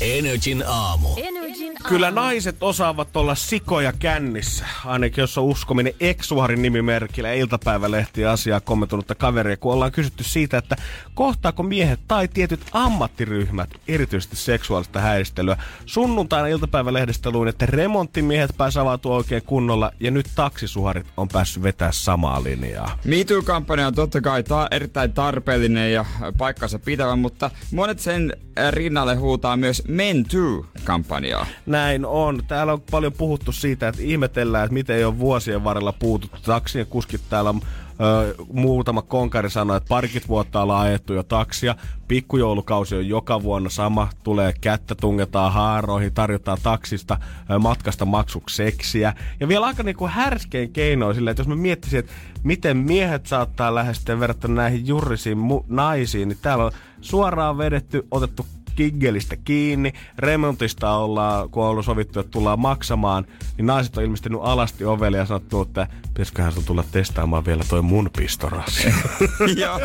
Energin 0.01 0.63
aamu. 0.67 1.09
Energin 1.17 1.64
Kyllä 1.87 2.11
naiset 2.11 2.55
osaavat 2.61 3.17
olla 3.17 3.35
sikoja 3.35 3.93
kännissä, 3.93 4.65
ainakin 4.85 5.21
jos 5.21 5.37
on 5.37 5.43
uskominen 5.43 5.93
Eksuharin 5.99 6.61
nimimerkillä 6.61 7.33
iltapäivälehti 7.33 8.25
asiaa 8.25 8.59
kommentoinutta 8.59 9.15
kaveria, 9.15 9.57
kun 9.57 9.73
ollaan 9.73 9.91
kysytty 9.91 10.23
siitä, 10.23 10.57
että 10.57 10.75
kohtaako 11.13 11.63
miehet 11.63 11.99
tai 12.07 12.27
tietyt 12.27 12.59
ammattiryhmät 12.71 13.69
erityisesti 13.87 14.35
seksuaalista 14.35 14.99
häiristelyä. 14.99 15.57
Sunnuntaina 15.85 16.47
iltapäivälehdestä 16.47 17.31
luin, 17.31 17.49
että 17.49 17.65
remonttimiehet 17.65 18.57
pääsivät 18.57 18.81
avautua 18.81 19.15
oikein 19.15 19.43
kunnolla 19.45 19.91
ja 19.99 20.11
nyt 20.11 20.29
taksisuharit 20.35 21.07
on 21.17 21.27
päässyt 21.27 21.63
vetää 21.63 21.91
samaa 21.91 22.43
linjaa. 22.43 22.99
MeToo-kampanja 23.05 23.87
on 23.87 23.95
totta 23.95 24.21
kai 24.21 24.43
ta- 24.43 24.67
erittäin 24.71 25.13
tarpeellinen 25.13 25.93
ja 25.93 26.05
paikkansa 26.37 26.79
pitävä, 26.79 27.15
mutta 27.15 27.51
monet 27.71 27.99
sen 27.99 28.33
rinnalle 28.71 29.15
huutaa 29.15 29.57
myös 29.57 29.83
Men 29.87 30.25
Too-kampanjaa. 30.25 31.45
Näin 31.75 32.05
on. 32.05 32.41
Täällä 32.47 32.73
on 32.73 32.81
paljon 32.91 33.13
puhuttu 33.13 33.51
siitä, 33.51 33.87
että 33.87 34.01
ihmetellään, 34.01 34.63
että 34.63 34.73
miten 34.73 34.95
ei 34.95 35.03
ole 35.03 35.19
vuosien 35.19 35.63
varrella 35.63 35.93
puututtu. 35.93 36.37
Taksien 36.45 36.87
kuskit 36.87 37.21
täällä 37.29 37.49
on 37.49 37.61
Ö, 38.01 38.35
muutama 38.53 39.01
konkari 39.01 39.49
sanoi, 39.49 39.77
että 39.77 39.89
parikymmentä 39.89 40.27
vuotta 40.27 40.61
ollaan 40.61 40.85
ajettu 40.85 41.13
jo 41.13 41.23
taksia. 41.23 41.75
Pikkujoulukausi 42.07 42.95
on 42.95 43.07
joka 43.07 43.43
vuonna 43.43 43.69
sama. 43.69 44.09
Tulee 44.23 44.53
kättä, 44.61 44.95
tungetaan 44.95 45.53
haaroihin, 45.53 46.13
tarjotaan 46.13 46.57
taksista 46.63 47.17
ö, 47.51 47.59
matkasta 47.59 48.05
maksuksi 48.05 48.55
seksiä. 48.55 49.13
Ja 49.39 49.47
vielä 49.47 49.65
aika 49.65 49.83
niinku 49.83 50.07
härskein 50.07 50.73
keinoin 50.73 51.15
sillä, 51.15 51.31
että 51.31 51.41
jos 51.41 51.47
mä 51.47 51.55
miettisin, 51.55 51.99
että 51.99 52.11
miten 52.43 52.77
miehet 52.77 53.25
saattaa 53.25 53.75
lähestyä 53.75 54.19
verrattuna 54.19 54.53
näihin 54.55 54.87
jurrisiin 54.87 55.37
mu- 55.37 55.65
naisiin, 55.67 56.29
niin 56.29 56.39
täällä 56.41 56.65
on 56.65 56.71
suoraan 57.01 57.57
vedetty, 57.57 58.07
otettu 58.11 58.45
kiggelistä 58.75 59.35
kiinni. 59.35 59.93
Remontista 60.17 60.91
ollaan, 60.91 61.49
kun 61.49 61.63
on 61.63 61.69
ollut 61.69 61.85
sovittu, 61.85 62.19
että 62.19 62.31
tullaan 62.31 62.59
maksamaan, 62.59 63.25
niin 63.57 63.65
naiset 63.65 63.97
on 63.97 64.03
ilmestynyt 64.03 64.39
alasti 64.43 64.85
ovelle 64.85 65.17
ja 65.17 65.25
sanottu, 65.25 65.61
että 65.61 65.87
pitäisiköhän 66.07 66.51
sun 66.51 66.63
tulla 66.65 66.83
testaamaan 66.91 67.45
vielä 67.45 67.63
toi 67.69 67.81
mun 67.81 68.09
pistorasi. 68.17 68.93
Joo, 69.61 69.79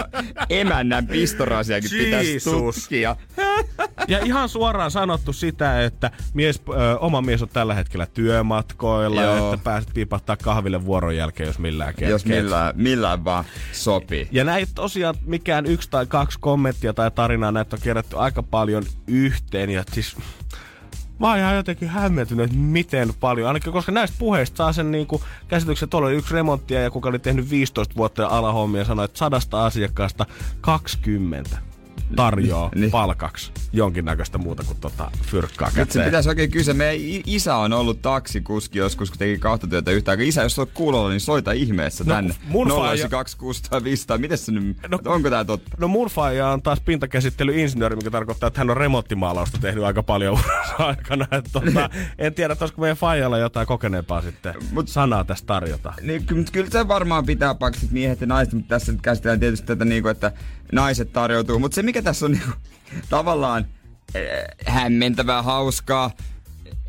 emännän 0.51 1.07
pistorasiakin 1.07 1.91
pitäisi 1.91 2.51
tutkia. 2.51 3.17
ja 4.09 4.19
ihan 4.25 4.49
suoraan 4.49 4.91
sanottu 4.91 5.33
sitä, 5.33 5.85
että 5.85 6.11
mies, 6.35 6.63
ö, 6.69 6.99
oma 6.99 7.21
mies 7.21 7.43
on 7.43 7.49
tällä 7.49 7.75
hetkellä 7.75 8.07
työmatkoilla 8.07 9.23
Joo. 9.23 9.55
että 9.55 9.65
pääset 9.65 9.91
piipahtaa 9.95 10.37
kahville 10.37 10.85
vuoron 10.85 11.17
jälkeen, 11.17 11.47
jos 11.47 11.59
millään 11.59 11.95
kerkeet. 11.95 12.11
Jos 12.11 12.25
millään, 12.27 12.75
millään 12.77 13.25
vaan 13.25 13.45
sopii. 13.73 14.29
Ja 14.33 14.45
näitä 14.45 14.73
tosiaan 14.75 15.15
mikään 15.27 15.67
yksi 15.67 15.91
tai 15.91 16.07
kaksi 16.07 16.39
kommenttia 16.41 16.95
tai 16.95 17.11
tarinaa 17.11 17.53
näitä 17.53 17.77
on 17.77 17.83
kerätty 17.83 18.17
aika 18.19 18.43
paljon 18.43 18.80
yhteen. 19.07 19.71
Ja 19.71 19.85
siis 19.93 20.17
mä 21.19 21.29
oon 21.29 21.39
ihan 21.39 21.57
jotenkin 21.57 21.89
hämmentynyt, 21.89 22.45
että 22.45 22.57
miten 22.57 23.15
paljon. 23.21 23.49
Ainakin 23.49 23.73
koska 23.73 23.93
näistä 23.93 24.17
puheista 24.19 24.57
saa 24.57 24.73
sen 24.73 24.91
niinku 24.91 25.23
käsityksen, 25.49 25.87
että 25.87 25.91
tuolla 25.91 26.09
oli 26.09 26.17
yksi 26.17 26.35
remonttia 26.35 26.83
ja 26.83 26.91
kuka 26.91 27.09
oli 27.09 27.19
tehnyt 27.19 27.51
15 27.51 27.97
vuotta 27.97 28.27
alahommia 28.27 28.81
ja 28.81 28.85
sanoi, 28.85 29.05
että 29.05 29.19
sadasta 29.19 29.67
asiakkaasta 29.67 30.27
20 30.61 31.70
tarjoaa 32.17 32.71
Niin. 32.75 32.91
palkaksi 32.91 33.53
jonkinnäköistä 33.73 34.39
muuta 34.39 34.63
kuin 34.67 34.79
tota 34.81 35.11
fyrkkaa 35.27 35.69
Nyt 35.69 35.75
se 35.75 35.85
käteen. 35.85 36.05
pitäisi 36.05 36.29
oikein 36.29 36.51
kysyä. 36.51 36.75
Meidän 36.75 37.23
isä 37.27 37.57
on 37.57 37.73
ollut 37.73 38.03
taksikuski 38.03 38.79
joskus, 38.79 39.11
kun 39.11 39.19
teki 39.19 39.39
kahta 39.39 39.67
työtä 39.67 39.91
yhtä 39.91 40.11
aikaa. 40.11 40.27
Isä, 40.27 40.43
jos 40.43 40.59
olet 40.59 40.71
kuulolla, 40.75 41.09
niin 41.11 41.21
soita 41.21 41.53
ihmeessä 41.53 42.05
No, 42.05 42.15
tänne. 42.15 42.35
mun 42.49 42.67
faija- 42.69 42.95
092 42.95 43.37
500. 43.85 44.19
Miten 44.19 44.39
se 44.39 44.53
nyt, 44.53 44.77
No- 44.89 44.99
onko 45.05 45.31
tää 45.31 45.45
totta? 45.45 45.71
No 45.79 45.89
mun 45.89 46.09
faija 46.09 46.49
on 46.49 46.63
taas 46.63 46.81
pintakäsittelyinsinööri, 46.81 47.97
mikä 47.97 48.11
tarkoittaa, 48.11 48.47
että 48.47 48.61
hän 48.61 48.71
on 48.71 48.77
remonttimaalausta 48.77 49.59
tehnyt 49.61 49.85
aika 49.85 50.03
paljon 50.03 50.39
aikana. 50.79 51.27
Että 51.33 51.51
tota, 51.53 51.91
en 52.19 52.35
tiedä, 52.35 52.53
että 52.53 52.65
olisiko 52.65 52.81
meidän 52.81 52.97
faijalla 52.97 53.39
jotain 53.39 53.67
kokeneempaa 53.67 54.23
sitten 54.23 54.55
Mut, 54.73 54.89
sanaa 54.89 55.25
tästä 55.25 55.47
tarjota. 55.47 55.93
Niin, 56.03 56.27
ky- 56.27 56.35
mut 56.35 56.51
kyllä 56.51 56.71
se 56.71 56.89
varmaan 56.89 57.27
pitää 57.27 57.55
paikkaa 57.55 57.89
miehet 57.91 58.21
ja 58.21 58.27
naiset, 58.27 58.55
mutta 58.55 58.69
tässä 58.69 58.93
nyt 58.93 59.01
käsitellään 59.01 59.41
tietysti 59.41 59.67
tätä 59.67 59.85
niinku, 59.85 60.09
että 60.09 60.33
naiset 60.73 61.13
tarjoutuu. 61.13 61.59
Mutta 61.59 61.75
se 61.75 61.83
mikä 61.83 62.03
tässä 62.03 62.27
on 62.27 62.33
niinku, 62.33 62.51
tavallaan 63.09 63.67
äh, 64.17 64.23
hämmentävää, 64.67 65.43
hauskaa. 65.43 66.11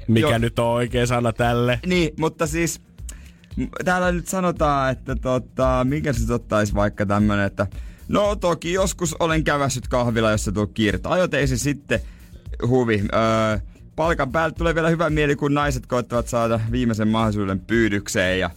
Mikä 0.07 0.27
Joo. 0.27 0.38
nyt 0.38 0.59
on 0.59 0.67
oikea 0.67 1.05
sana 1.05 1.34
tälle? 1.34 1.79
Niin, 1.86 2.13
mutta 2.19 2.47
siis 2.47 2.82
täällä 3.86 4.11
nyt 4.11 4.27
sanotaan, 4.27 4.91
että 4.91 5.15
tota, 5.15 5.86
mikä 5.89 6.13
se 6.13 6.34
ottaisi 6.34 6.73
vaikka 6.73 7.05
tämmönen, 7.05 7.45
että 7.45 7.67
no 8.07 8.36
toki 8.36 8.73
joskus 8.73 9.15
olen 9.19 9.43
kävässyt 9.43 9.88
kahvilla, 9.88 10.32
jos 10.32 10.43
se 10.43 10.51
tuo 10.51 10.67
kiirettä. 10.67 11.09
Ajot 11.09 11.34
ei 11.34 11.47
se 11.47 11.57
sitten 11.57 11.99
huvi. 12.67 13.03
Öö, 13.13 13.59
palkan 13.95 14.32
päältä 14.32 14.57
tulee 14.57 14.75
vielä 14.75 14.89
hyvä 14.89 15.09
mieli, 15.09 15.36
kun 15.36 15.53
naiset 15.53 15.86
koettavat 15.86 16.27
saada 16.27 16.59
viimeisen 16.71 17.07
mahdollisuuden 17.07 17.59
pyydykseen 17.59 18.39
ja 18.39 18.49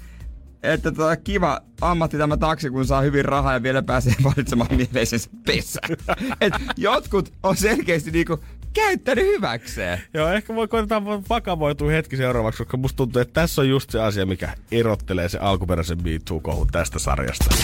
että 0.64 0.92
tota, 0.92 1.16
kiva 1.16 1.60
ammatti 1.80 2.18
tämä 2.18 2.36
taksi, 2.36 2.70
kun 2.70 2.86
saa 2.86 3.00
hyvin 3.00 3.24
rahaa 3.24 3.52
ja 3.52 3.62
vielä 3.62 3.82
pääsee 3.82 4.14
valitsemaan 4.24 4.74
mieleisensä 4.76 5.30
pesä. 5.46 5.80
Et 6.40 6.54
jotkut 6.76 7.32
on 7.42 7.56
selkeästi 7.56 8.10
niinku 8.10 8.38
käyttänyt 8.74 9.26
hyväkseen. 9.26 10.00
Joo, 10.14 10.28
ehkä 10.28 10.54
voi 10.54 10.68
koitetaan 10.68 11.04
vakavoitua 11.28 11.90
hetki 11.90 12.16
seuraavaksi, 12.16 12.58
koska 12.58 12.76
musta 12.76 12.96
tuntuu, 12.96 13.22
että 13.22 13.40
tässä 13.40 13.62
on 13.62 13.68
just 13.68 13.90
se 13.90 14.00
asia, 14.00 14.26
mikä 14.26 14.54
erottelee 14.70 15.28
se 15.28 15.38
alkuperäisen 15.38 16.02
Me 16.02 16.10
Too-kohun 16.24 16.66
tästä 16.72 16.98
sarjasta. 16.98 17.54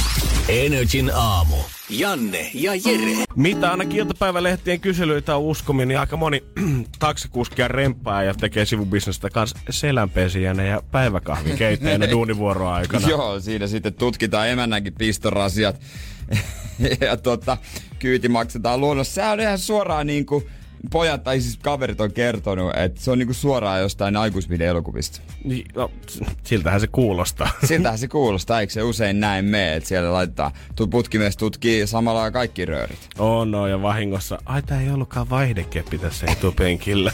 Energin 0.49 1.11
aamu. 1.15 1.57
Janne 1.91 2.51
ja 2.55 2.75
Jere. 2.75 3.25
Mitä 3.37 3.71
ainakin 3.71 3.99
iltapäivälehtien 3.99 4.81
kyselyitä 4.81 5.37
on 5.37 5.43
uskominen, 5.43 5.89
niin 5.89 5.99
aika 5.99 6.17
moni 6.17 6.45
taksikuskia 6.99 7.69
rempaa 7.69 8.23
ja 8.23 8.35
tekee 8.35 8.65
sivubisnestä 8.65 9.31
kanssa 9.31 9.59
selänpesijänä 9.71 10.65
ja 10.65 10.83
päiväkahvin 10.91 11.57
keittäjänä 11.57 12.11
duunivuoroa 12.17 12.75
aikana. 12.75 13.09
Joo, 13.09 13.41
siinä 13.41 13.67
sitten 13.67 13.95
tutkitaan 13.95 14.49
emännänkin 14.49 14.95
pistorasiat. 14.99 15.81
ja 17.01 17.17
tota, 17.17 17.57
kyyti 17.99 18.29
maksetaan 18.29 18.81
luonnossa. 18.81 19.15
Sehän 19.15 19.33
on 19.33 19.41
ihan 19.41 19.59
suoraan 19.59 20.07
niin 20.07 20.27
kuin 20.27 20.45
pojat 20.91 21.25
tai 21.25 21.41
siis 21.41 21.57
kaverit 21.57 22.01
on 22.01 22.13
kertonut, 22.13 22.77
että 22.77 23.01
se 23.01 23.11
on 23.11 23.19
niinku 23.19 23.35
suoraan 23.35 23.81
jostain 23.81 24.17
aikuisvide-elokuvista. 24.17 25.21
Niin, 25.45 25.67
no, 25.75 25.91
siltähän 26.45 26.81
se 26.81 26.87
kuulostaa. 26.87 27.51
Siltähän 27.65 27.99
se 27.99 28.09
kuulostaa, 28.09 28.61
eikö 28.61 28.73
se 28.73 28.83
usein 28.83 29.21
näin 29.21 29.45
mene, 29.45 29.77
että 29.77 29.89
siellä 29.89 30.13
laittaa 30.13 30.53
putkimies 30.91 31.37
tutkii 31.37 31.87
samalla 31.87 32.31
kaikki 32.31 32.65
röörit. 32.65 33.09
On, 33.19 33.51
no, 33.51 33.67
ja 33.67 33.83
vahingossa, 33.83 34.39
ai 34.45 34.63
tää 34.63 34.81
ei 34.81 34.91
ollutkaan 34.91 35.31
vaihdekeppi 35.31 35.99
tässä 35.99 36.27
etupenkillä. 36.33 37.13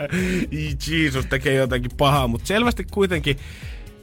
Jeesus 0.90 1.26
tekee 1.26 1.54
jotakin 1.54 1.90
pahaa, 1.96 2.28
mutta 2.28 2.46
selvästi 2.46 2.86
kuitenkin 2.90 3.36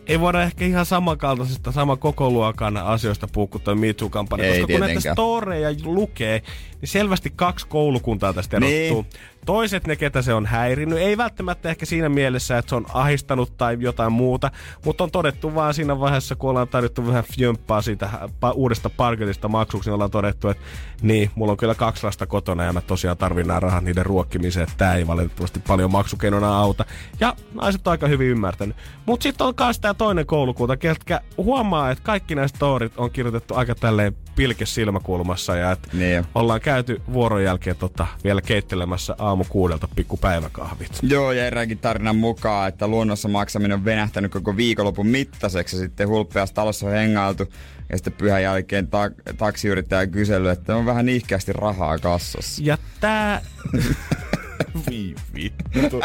ei 0.08 0.20
voida 0.20 0.44
ehkä 0.44 0.66
ihan 0.66 0.86
samankaltaisesta, 0.86 1.72
sama 1.72 1.96
koko 1.96 2.30
luokan 2.30 2.78
asioista 2.78 3.28
puhua 3.28 3.48
kuin 3.48 3.80
Me 3.80 3.94
Too-kampanja, 3.94 4.50
koska 4.50 4.68
kun 4.68 4.80
näitä 4.80 5.14
storeja 5.14 5.70
lukee, 5.84 6.42
niin 6.82 6.90
selvästi 6.90 7.34
kaksi 7.36 7.68
koulukuntaa 7.68 8.34
tästä 8.34 8.58
erottuu. 8.58 9.02
Niin. 9.02 9.22
Toiset 9.48 9.88
ne, 9.88 9.96
ketä 9.96 10.22
se 10.22 10.34
on 10.34 10.46
häirinnyt, 10.46 11.00
ei 11.00 11.18
välttämättä 11.18 11.70
ehkä 11.70 11.86
siinä 11.86 12.10
mielessä, 12.10 12.58
että 12.58 12.70
se 12.70 12.76
on 12.76 12.86
ahistanut 12.94 13.58
tai 13.58 13.78
jotain 13.80 14.12
muuta, 14.12 14.52
mutta 14.86 15.04
on 15.04 15.12
todettu 15.12 15.56
vaan 15.56 15.74
siinä 15.74 16.00
vaiheessa, 16.00 16.36
kun 16.36 16.50
ollaan 16.50 16.68
tarjottu 16.68 17.08
vähän 17.08 17.24
fjönppaa 17.38 17.82
siitä 17.82 18.10
uudesta 18.54 18.90
parketista 18.90 19.48
maksuksi, 19.48 19.90
niin 19.90 19.94
ollaan 19.94 20.12
todettu, 20.12 20.48
että 20.48 20.64
niin, 21.02 21.32
mulla 21.36 21.52
on 21.52 21.58
kyllä 21.58 21.76
kaksi 21.76 22.04
lasta 22.04 22.28
kotona 22.28 22.64
ja 22.64 22.74
mä 22.74 22.82
tosiaan 22.82 23.18
tarvin 23.18 23.48
nämä 23.48 23.60
rahat 23.60 23.84
niiden 23.84 24.06
ruokkimiseen, 24.06 24.64
että 24.64 24.76
tää 24.78 24.96
ei 24.96 25.08
valitettavasti 25.08 25.60
paljon 25.68 25.92
maksukeinona 25.92 26.58
auta. 26.58 26.86
Ja 27.20 27.36
naiset 27.54 27.88
on 27.88 27.92
aika 27.92 28.08
hyvin 28.08 28.28
ymmärtänyt. 28.28 28.76
Mutta 29.06 29.24
sitten 29.24 29.48
on 29.48 29.54
myös 29.60 29.80
tämä 29.80 29.94
toinen 29.94 30.26
koulukunta, 30.26 30.78
ketkä 30.78 31.22
huomaa, 31.38 31.92
että 31.92 32.04
kaikki 32.04 32.36
nämä 32.36 32.48
storit 32.48 32.98
on 32.98 33.12
kirjoitettu 33.12 33.56
aika 33.56 33.76
tälleen 33.76 34.16
pilke 34.38 34.66
silmäkulmassa 34.66 35.56
ja 35.56 35.72
että 35.72 35.90
niin. 35.94 36.26
ollaan 36.36 36.62
käyty 36.62 37.02
vuoron 37.14 37.44
jälkeen 37.44 37.76
tota, 37.76 38.08
vielä 38.24 38.42
keittelemässä 38.42 39.16
aamu 39.18 39.46
kuudelta 39.50 39.88
pikku 39.96 40.18
päiväkahvit. 40.18 41.00
Joo, 41.02 41.32
ja 41.32 41.48
eräänkin 41.48 41.78
tarinan 41.78 42.16
mukaan, 42.16 42.70
että 42.70 42.88
luonnossa 42.88 43.28
maksaminen 43.28 43.78
on 43.78 43.86
venähtänyt 43.86 44.32
koko 44.32 44.58
viikonlopun 44.58 45.08
mittaiseksi 45.08 45.76
ja 45.76 45.80
sitten 45.80 46.08
hulppeassa 46.08 46.56
talossa 46.56 46.86
on 46.86 46.92
hengailtu 46.92 47.44
ja 47.90 47.98
sitten 47.98 48.14
pyhän 48.14 48.44
jälkeen 48.44 48.88
ta- 48.88 49.12
taksiyrittäjä 49.38 50.08
kysely, 50.08 50.50
että 50.50 50.76
on 50.76 50.86
vähän 50.86 51.06
nihkeästi 51.06 51.54
rahaa 51.54 51.98
kassassa. 51.98 52.62
Ja 52.66 52.78
tää... 53.00 53.42
vittu. 55.36 56.02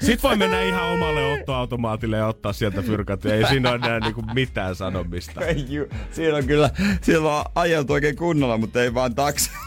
Sitten 0.00 0.22
voi 0.22 0.36
mennä 0.36 0.62
ihan 0.62 0.82
omalle 0.84 1.32
ottoautomaatille 1.32 2.16
ja 2.16 2.26
ottaa 2.26 2.52
sieltä 2.52 2.82
fyrkat. 2.82 3.26
Ei 3.26 3.46
siinä 3.46 3.70
ole 3.70 3.76
enää 3.76 4.00
niinku 4.00 4.22
mitään 4.34 4.76
sanomista. 4.76 5.40
siinä 6.12 6.36
on 6.36 6.46
kyllä, 6.46 6.70
siellä 7.02 7.38
on 7.38 7.44
ajeltu 7.54 7.92
oikein 7.92 8.16
kunnolla, 8.16 8.58
mutta 8.58 8.82
ei 8.82 8.94
vaan 8.94 9.14
taksi. 9.14 9.50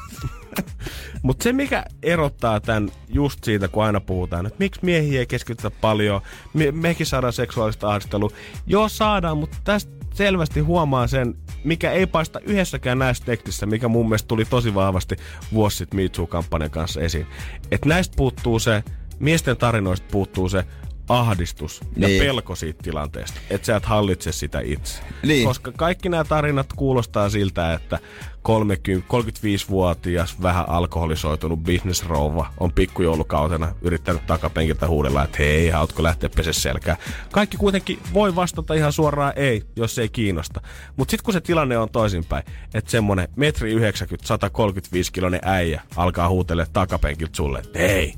Mutta 1.21 1.43
se, 1.43 1.53
mikä 1.53 1.83
erottaa 2.03 2.59
tämän 2.59 2.89
just 3.09 3.43
siitä, 3.43 3.67
kun 3.67 3.83
aina 3.83 3.99
puhutaan, 3.99 4.45
että 4.45 4.57
miksi 4.59 4.79
miehiä 4.83 5.19
ei 5.19 5.25
keskitytä 5.25 5.71
paljon, 5.71 6.21
me, 6.53 6.71
mekin 6.71 7.05
saadaan 7.05 7.33
seksuaalista 7.33 7.89
ahdistelua. 7.89 8.29
Joo, 8.67 8.89
saadaan, 8.89 9.37
mutta 9.37 9.57
tästä 9.63 9.91
selvästi 10.13 10.59
huomaa 10.59 11.07
sen, 11.07 11.35
mikä 11.63 11.91
ei 11.91 12.07
paista 12.07 12.39
yhdessäkään 12.39 12.99
näistä 12.99 13.25
tekstissä, 13.25 13.65
mikä 13.65 13.87
mun 13.87 14.09
mielestä 14.09 14.27
tuli 14.27 14.45
tosi 14.45 14.73
vahvasti 14.73 15.15
vuosi 15.53 15.77
sitten 15.77 15.99
Me 15.99 16.09
Too-kampanjan 16.09 16.71
kanssa 16.71 17.01
esiin. 17.01 17.27
Että 17.71 17.89
näistä 17.89 18.15
puuttuu 18.17 18.59
se, 18.59 18.83
miesten 19.19 19.57
tarinoista 19.57 20.07
puuttuu 20.11 20.49
se 20.49 20.63
ahdistus 21.09 21.81
ja 21.97 22.07
niin. 22.07 22.23
pelko 22.23 22.55
siitä 22.55 22.83
tilanteesta, 22.83 23.39
että 23.49 23.65
sä 23.65 23.75
et 23.75 23.85
hallitse 23.85 24.31
sitä 24.31 24.59
itse. 24.59 25.01
Niin. 25.23 25.47
Koska 25.47 25.71
kaikki 25.71 26.09
nämä 26.09 26.23
tarinat 26.23 26.73
kuulostaa 26.75 27.29
siltä, 27.29 27.73
että 27.73 27.99
30, 28.41 29.07
35-vuotias, 29.13 30.41
vähän 30.41 30.69
alkoholisoitunut 30.69 31.63
bisnesrouva 31.63 32.53
on 32.59 32.71
pikkujoulukautena 32.71 33.75
yrittänyt 33.81 34.25
takapenkiltä 34.27 34.87
huudella, 34.87 35.23
että 35.23 35.37
hei, 35.39 35.69
haluatko 35.69 36.03
lähteä 36.03 36.29
pese 36.35 36.53
selkää. 36.53 36.97
Kaikki 37.31 37.57
kuitenkin 37.57 37.99
voi 38.13 38.35
vastata 38.35 38.73
ihan 38.73 38.93
suoraan 38.93 39.33
ei, 39.35 39.63
jos 39.75 39.95
se 39.95 40.01
ei 40.01 40.09
kiinnosta. 40.09 40.61
Mutta 40.97 41.11
sitten 41.11 41.25
kun 41.25 41.33
se 41.33 41.41
tilanne 41.41 41.77
on 41.77 41.89
toisinpäin, 41.89 42.43
että 42.73 42.91
semmonen 42.91 43.27
metri 43.35 43.71
90, 43.71 44.27
135 44.27 45.11
kilonen 45.11 45.39
äijä 45.43 45.81
alkaa 45.95 46.29
huutelle 46.29 46.67
takapenkiltä 46.73 47.35
sulle, 47.35 47.59
että 47.59 47.79
hei, 47.79 48.13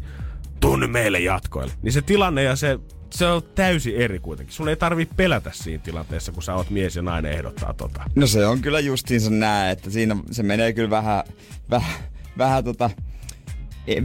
tunne 0.70 0.88
meille 0.88 1.20
jatkoille. 1.20 1.74
Niin 1.82 1.93
se 1.93 2.01
tilanne 2.01 2.43
ja 2.43 2.55
se, 2.55 2.80
se 3.09 3.28
on 3.28 3.41
täysin 3.55 3.95
eri 3.95 4.20
kuitenkin. 4.20 4.53
Sun 4.55 4.70
ei 4.70 4.76
tarvi 4.76 5.05
pelätä 5.05 5.51
siinä 5.53 5.84
tilanteessa, 5.84 6.32
kun 6.32 6.43
sä 6.43 6.55
oot 6.55 6.70
mies 6.70 6.95
ja 6.95 7.01
nainen 7.01 7.32
ehdottaa 7.32 7.74
tota. 7.74 8.03
No 8.15 8.28
se 8.28 8.45
on 8.45 8.61
kyllä 8.61 8.80
justiinsa 8.80 9.30
näin, 9.30 9.72
että 9.72 9.89
siinä 9.89 10.17
se 10.32 10.43
menee 10.43 10.74
kyllä 10.74 10.89
vähän, 10.89 11.24
vähän, 11.70 11.91
vähän 12.38 12.63
tota 12.63 12.89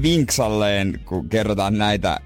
vinksalleen, 0.02 1.00
kun 1.04 1.28
kerrotaan 1.28 1.78
näitä 1.78 2.20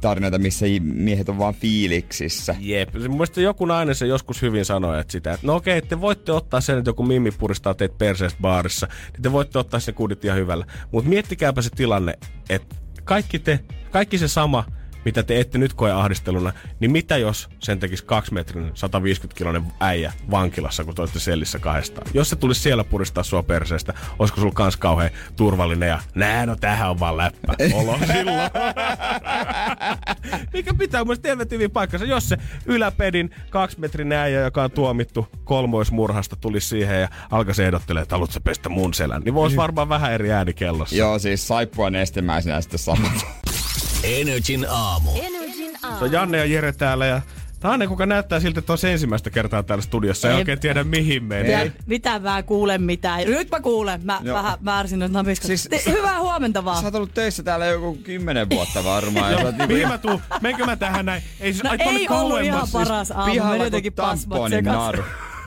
tarinoita, 0.00 0.38
missä 0.38 0.66
miehet 0.80 1.28
on 1.28 1.38
vaan 1.38 1.54
fiiliksissä. 1.54 2.56
Jep. 2.60 2.88
Mun 3.08 3.26
joku 3.36 3.66
nainen 3.66 3.94
se 3.94 4.06
joskus 4.06 4.42
hyvin 4.42 4.64
sanoi, 4.64 5.00
että 5.00 5.12
sitä, 5.12 5.32
että 5.32 5.46
no 5.46 5.54
okei, 5.54 5.82
te 5.82 6.00
voitte 6.00 6.32
ottaa 6.32 6.60
sen, 6.60 6.78
että 6.78 6.88
joku 6.88 7.02
mimmi 7.02 7.30
puristaa 7.30 7.74
teitä 7.74 7.94
perseestä 7.98 8.38
baarissa, 8.40 8.88
niin 9.12 9.22
te 9.22 9.32
voitte 9.32 9.58
ottaa 9.58 9.80
sen 9.80 9.94
kudit 9.94 10.24
ihan 10.24 10.38
hyvällä. 10.38 10.66
Mutta 10.92 11.10
miettikääpä 11.10 11.62
se 11.62 11.70
tilanne, 11.70 12.14
että 12.48 12.79
kaikki 13.10 13.38
te, 13.38 13.60
kaikki 13.90 14.18
se 14.18 14.28
sama, 14.28 14.64
mitä 15.04 15.22
te 15.22 15.40
ette 15.40 15.58
nyt 15.58 15.74
koe 15.74 15.92
ahdisteluna, 15.92 16.52
niin 16.80 16.90
mitä 16.90 17.16
jos 17.16 17.48
sen 17.58 17.78
tekisi 17.78 18.04
2 18.04 18.34
metrin 18.34 18.70
150 18.74 19.38
kilonen 19.38 19.62
äijä 19.80 20.12
vankilassa, 20.30 20.84
kun 20.84 20.94
toitte 20.94 21.18
sellissä 21.18 21.58
kahdestaan? 21.58 22.06
Jos 22.14 22.30
se 22.30 22.36
tulisi 22.36 22.60
siellä 22.60 22.84
puristaa 22.84 23.22
sua 23.22 23.42
perseestä, 23.42 23.94
olisiko 24.18 24.40
sulla 24.40 24.54
kans 24.54 24.76
kauhean 24.76 25.10
turvallinen 25.36 25.88
ja 25.88 25.98
nää, 26.14 26.46
no 26.46 26.56
tähän 26.56 26.90
on 26.90 27.00
vaan 27.00 27.16
läppä. 27.16 27.54
Olo 27.72 27.98
silloin. 28.06 28.40
Mikä 30.52 30.74
pitää 30.74 31.04
mun 31.04 31.16
mielestä 31.24 31.54
hyvin 31.54 31.70
paikkansa. 31.70 32.06
Jos 32.06 32.28
se 32.28 32.36
yläpedin 32.66 33.30
kaksi 33.50 33.80
metrin 33.80 34.12
äijä, 34.12 34.40
joka 34.40 34.62
on 34.62 34.70
tuomittu 34.70 35.28
kolmoismurhasta, 35.44 36.36
tulisi 36.36 36.68
siihen 36.68 37.00
ja 37.00 37.08
alkaisi 37.30 37.62
ehdottelemaan, 37.62 38.02
että 38.02 38.14
haluatko 38.14 38.40
pestä 38.44 38.68
mun 38.68 38.94
selän, 38.94 39.22
niin 39.22 39.34
voisi 39.34 39.56
varmaan 39.56 39.88
vähän 39.88 40.12
eri 40.12 40.32
ääni 40.32 40.54
kellossa. 40.54 40.96
Joo, 40.96 41.18
siis 41.18 41.48
saippua 41.48 41.90
nestemäisenä 41.90 42.60
sitten 42.60 42.78
samat. 42.78 43.26
Energin 44.04 44.66
aamu. 44.70 45.10
Energin 45.10 45.76
aamu. 45.82 45.98
Se 45.98 46.04
on 46.04 46.12
Janne 46.12 46.38
ja 46.38 46.44
Jere 46.44 46.72
täällä 46.72 47.06
ja 47.06 47.20
Taane, 47.60 47.86
kuka 47.86 48.06
näyttää 48.06 48.40
siltä, 48.40 48.58
että 48.58 48.72
on 48.72 48.78
ensimmäistä 48.90 49.30
kertaa 49.30 49.62
täällä 49.62 49.82
studiossa. 49.82 50.28
Ei, 50.28 50.34
ei 50.34 50.38
oikein 50.38 50.60
tiedä 50.60 50.84
mihin 50.84 51.24
menee. 51.24 51.72
Mitä 51.86 52.18
mä 52.18 52.42
kuulen 52.42 52.82
mitään. 52.82 53.20
Nyt 53.26 53.50
mä 53.50 53.60
kuulen. 53.60 54.00
Mä 54.04 54.20
Joo. 54.22 54.36
vähän 54.36 54.58
väärisin 54.64 54.98
nyt 54.98 55.12
napiskat. 55.12 55.46
Siis, 55.46 55.68
Te, 55.70 55.82
hyvää 55.90 56.20
huomenta 56.20 56.64
vaan. 56.64 56.80
Sä 56.80 56.86
oot 56.86 56.94
ollut 56.94 57.14
töissä 57.14 57.42
täällä 57.42 57.66
joku 57.66 57.94
kymmenen 57.94 58.50
vuotta 58.50 58.84
varmaan. 58.84 59.32
Joo, 59.32 59.42
niinku... 59.42 59.66
Mihin 59.66 59.88
mä 59.88 59.98
tuun? 59.98 60.20
Menkö 60.40 60.66
mä 60.66 60.76
tähän 60.76 61.06
näin? 61.06 61.22
Ei, 61.40 61.54
no 61.64 61.70
ei 61.78 62.08
ollut 62.10 62.40
ihan 62.40 62.68
paras 62.72 63.10
aamu. 63.10 63.32
Pihalla 63.32 63.64
jotenkin 63.64 63.92
pasmat 63.92 64.50
sekas. 64.50 64.94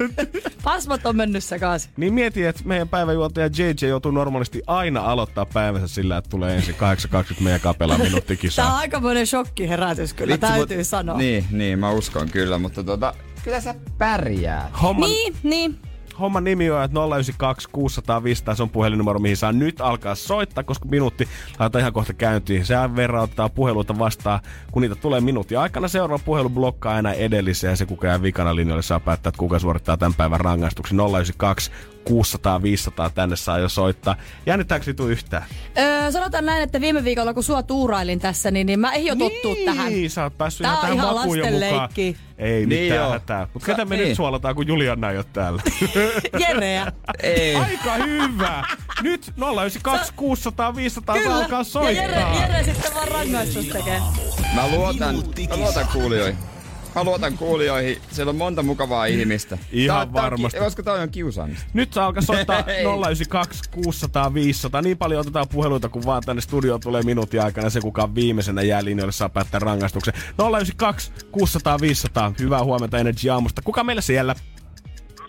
Pasmat 0.64 1.06
on 1.06 1.16
mennyt 1.16 1.44
sekaisin. 1.44 1.92
Niin 1.98 2.14
mieti, 2.14 2.46
että 2.46 2.62
meidän 2.66 2.90
päiväjuontaja 2.90 3.50
JJ 3.58 3.88
joutuu 3.88 4.12
normaalisti 4.12 4.62
aina 4.68 5.02
aloittaa 5.02 5.46
päivänsä 5.46 5.88
sillä, 5.88 6.18
että 6.18 6.30
tulee 6.30 6.56
ensin 6.56 6.76
820 6.76 7.44
meidän 7.44 7.62
kapela 7.62 7.98
minuutti 7.98 8.38
kisaa. 8.38 8.66
Tämä 8.66 8.76
on 8.76 8.80
aikamoinen 8.80 9.28
shokkiherätys 9.28 10.14
kyllä, 10.14 10.34
Vitsi, 10.34 10.48
täytyy 10.48 10.78
mut, 10.78 10.88
sanoa. 10.88 11.18
Niin, 11.18 11.46
niin, 11.52 11.80
mä 11.80 11.92
uskon 11.92 12.30
kyllä, 12.30 12.58
mutta 12.58 12.84
tota, 12.84 13.14
kyllä 13.44 13.62
sä 13.62 13.76
pärjää. 13.98 14.72
Homman... 14.82 15.10
Niin, 15.10 15.36
niin 15.44 15.80
homman 16.20 16.44
nimi 16.44 16.72
on, 16.72 16.84
että 16.84 17.00
092 17.00 17.70
600 17.72 18.24
500, 18.24 18.56
se 18.56 18.64
on 18.64 18.70
puhelinnumero, 18.70 19.20
mihin 19.20 19.38
saa 19.38 19.52
nyt 19.52 19.82
alkaa 19.82 20.16
soittaa, 20.16 20.64
koska 20.64 20.86
minuutti 20.90 21.28
laitetaan 21.60 21.80
ihan 21.80 21.94
kohta 21.94 22.14
käyntiin. 22.14 22.66
Sehän 22.66 22.96
verran 22.96 23.24
ottaa 23.24 23.50
puheluita 23.50 24.00
vastaan, 24.00 24.40
kun 24.72 24.82
niitä 24.82 24.96
tulee 24.96 25.22
minuutin 25.22 25.60
aikana. 25.60 25.88
Seuraava 25.88 26.24
puhelu 26.26 26.50
blokkaa 26.50 26.96
aina 26.96 27.14
edellisen 27.14 27.70
ja 27.70 27.76
se, 27.76 27.86
kuka 27.86 28.08
jää 28.08 28.22
vikana 28.22 28.56
linjalle, 28.56 28.82
saa 28.82 29.00
päättää, 29.00 29.30
että 29.30 29.40
kuka 29.40 29.60
suorittaa 29.60 29.98
tämän 29.98 30.14
päivän 30.14 30.40
rangaistuksen. 30.40 30.98
092 30.98 31.72
600-500 32.10 33.12
tänne 33.16 33.36
saa 33.36 33.60
jo 33.60 33.70
soittaa. 33.70 34.16
Jännittääkö 34.46 34.84
Ritu 34.88 35.08
yhtään? 35.08 35.44
Öö, 35.78 36.12
sanotaan 36.12 36.46
näin, 36.46 36.64
että 36.64 36.82
viime 36.82 37.04
viikolla 37.04 37.34
kun 37.34 37.44
sua 37.44 37.64
tuurailin 37.64 38.20
tässä, 38.20 38.52
niin, 38.52 38.68
niin 38.68 38.80
mä 38.80 38.92
ehdin 38.92 39.08
jo 39.08 39.16
tottua 39.16 39.56
tähän. 39.66 39.92
Niin, 39.94 40.10
sä 40.10 40.24
oot 40.24 40.38
päässyt 40.38 40.64
Tää 40.64 40.72
ihan 40.72 40.78
on 40.78 40.82
tähän 40.82 40.96
ihan 40.96 41.38
jo 41.38 41.60
mukaan. 41.60 41.90
Ei 42.38 42.66
Niin 42.66 42.70
mitään 42.84 43.02
joo. 43.02 43.12
hätää. 43.12 43.48
Mutta 43.54 43.66
ketä 43.66 43.86
me 43.86 43.98
niin. 43.98 44.08
nyt 44.08 44.16
suolataan, 44.16 44.56
kun 44.56 44.68
Julianna 44.68 45.12
ei 45.12 45.18
ole 45.18 45.26
täällä? 45.34 45.62
Jereä. 46.48 46.92
Ei. 47.24 47.56
Aika 47.56 47.94
hyvä! 47.94 48.64
Nyt 49.02 49.34
092 49.38 50.14
600 50.16 50.76
500 50.76 51.16
Kyllä. 51.16 51.36
alkaa 51.36 51.60
Ja 51.60 51.64
soittaa. 51.64 52.04
Jere, 52.06 52.40
Jere 52.40 52.64
sitten 52.64 52.94
vaan 52.94 53.08
rangaistus 53.08 53.66
tekee. 53.66 54.02
Mä 54.56 54.68
luotan, 54.68 55.16
mä 55.50 55.58
luotan 55.58 55.88
kuulijoihin. 55.94 56.53
Mä 56.96 57.04
luotan 57.04 57.38
kuulijoihin. 57.38 57.98
Siellä 58.12 58.30
on 58.30 58.36
monta 58.36 58.64
mukavaa 58.64 59.06
ihmistä. 59.06 59.58
Ihan 59.72 59.98
Tää- 60.08 60.14
tää 60.14 60.24
on 60.26 60.32
varmasti. 60.32 60.60
Koska 60.60 60.84
toi 60.84 61.00
on 61.00 61.10
kiusaamista. 61.10 61.66
Nyt 61.74 61.94
saa 61.94 62.06
alkaa 62.06 62.22
soittaa 62.22 62.60
Ei. 62.68 62.84
092 62.86 63.62
600 63.72 64.34
500. 64.34 64.82
Niin 64.82 64.98
paljon 64.98 65.22
otetaan 65.22 65.48
puheluita, 65.52 65.90
kun 65.90 66.06
vaan 66.06 66.24
tänne 66.26 66.42
studioon 66.42 66.80
tulee 66.82 67.02
minuutin 67.04 67.42
aikana. 67.42 67.70
Se, 67.70 67.82
kuka 67.82 68.04
on 68.04 68.16
viimeisenä 68.16 68.62
jää 68.62 68.84
linjoille, 68.84 69.12
saa 69.12 69.30
päättää 69.30 69.60
rangaistuksen. 69.60 70.14
092 70.14 71.12
600 71.32 71.82
500. 71.82 72.34
Hyvää 72.40 72.64
huomenta 72.64 72.98
Energy 72.98 73.30
Aamusta. 73.30 73.62
Kuka 73.62 73.84
meillä 73.84 74.02
siellä? 74.02 74.36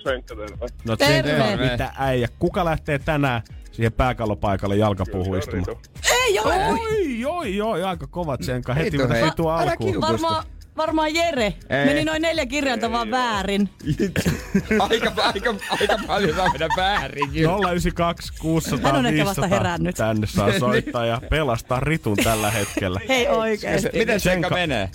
Senkka 0.03 0.35
terve. 0.37 0.67
No 0.85 0.97
Terve. 0.97 1.23
terve. 1.23 1.71
Mitä 1.71 1.93
äijä? 1.99 2.29
Kuka 2.39 2.65
lähtee 2.65 2.99
tänään 2.99 3.43
siihen 3.73 3.93
pääkallopaikalle 3.93 4.77
jalkapuuhun 4.77 5.39
istumaan? 5.39 5.77
Ei 6.13 6.39
ole! 6.39 6.65
Oi, 6.67 7.25
oi, 7.25 7.61
oi, 7.61 7.85
aika 7.85 8.07
kovat 8.07 8.43
senka. 8.43 8.75
Heti. 8.75 8.97
Ritu 9.25 9.51
Älä 9.51 9.59
alkuun. 9.71 10.01
Varmaan, 10.01 10.45
varmaan 10.77 11.15
Jere. 11.15 11.45
Ei. 11.45 11.85
Meni 11.87 12.05
noin 12.05 12.23
neljä 12.23 12.47
kirjainta 12.47 12.93
vaan 12.93 13.11
väärin. 13.11 13.69
aika, 14.91 15.13
aika, 15.17 15.55
aika 15.81 15.99
paljon 16.07 16.37
saa 16.37 16.49
mennä 16.49 16.69
väärin. 16.77 17.31
kyllä. 17.31 17.71
092 17.71 18.33
600 18.41 18.91
Hän 18.93 18.99
on 18.99 19.07
ehkä 19.07 19.25
vasta 19.25 19.43
500. 19.43 19.59
herännyt. 19.59 19.97
Tänne 19.97 20.27
saa 20.27 20.59
soittaa 20.59 21.07
ja 21.07 21.21
pelastaa 21.31 21.81
Ritun 21.81 22.17
tällä 22.17 22.51
hetkellä. 22.51 23.01
Hei 23.09 23.29
oikeesti. 23.29 23.89
Miten 23.93 24.21
Senka 24.21 24.49
Senka- 24.49 24.55
menee? 24.55 24.91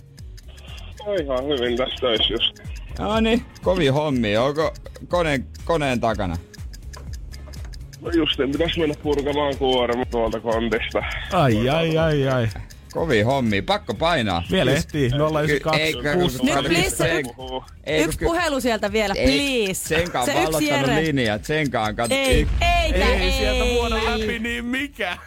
No 1.06 1.14
ihan 1.14 1.46
hyvin 1.46 1.78
tässä 1.78 1.96
töissä 2.02 2.34
just. 2.34 2.60
No 3.00 3.20
niin, 3.20 3.46
kovin 3.62 3.94
hommi. 3.94 4.38
Onko 4.38 4.74
koneen, 5.08 5.48
koneen 5.66 6.00
takana? 6.00 6.38
No 8.02 8.10
justiin 8.12 8.52
pitäisi 8.52 8.80
mennä 8.80 8.96
purkamaan 9.04 9.58
kuorma 9.58 10.06
tuolta 10.06 10.40
kontista. 10.40 11.00
Ai, 11.34 11.70
ai, 11.70 11.98
ai, 11.98 12.28
ai. 12.30 12.48
Kovin 12.94 13.26
hommi. 13.26 13.62
Pakko 13.62 13.94
painaa. 13.94 14.44
Vielä 14.52 14.72
ehtii. 14.72 15.10
092 15.10 15.82
Eikä- 15.82 16.14
600 16.16 16.62
Nyt 16.62 16.66
please, 16.72 16.84
500. 16.84 17.08
se- 17.08 17.24
Puhuu. 17.36 17.64
Ei, 17.84 18.04
Yksi 18.04 18.18
ky- 18.20 18.26
puhelu 18.26 18.60
sieltä 18.62 18.92
vielä, 18.92 19.14
ei, 19.18 19.26
please. 19.66 19.88
Senka 19.96 20.20
on 20.20 20.26
Se 20.26 20.32
yksi 20.32 20.44
vallottanut 20.46 20.88
Jere. 20.90 21.04
linjat. 21.06 21.46
Senka 21.46 21.84
on 21.84 21.96
katso. 21.96 22.16
Ei, 22.16 22.48
ei, 22.62 22.94
Ei, 22.94 23.04
ei, 23.04 23.32
sieltä 23.32 23.64
vuoda 23.74 23.96
läpi 23.96 24.40
niin 24.40 24.66
mikä. 24.66 25.18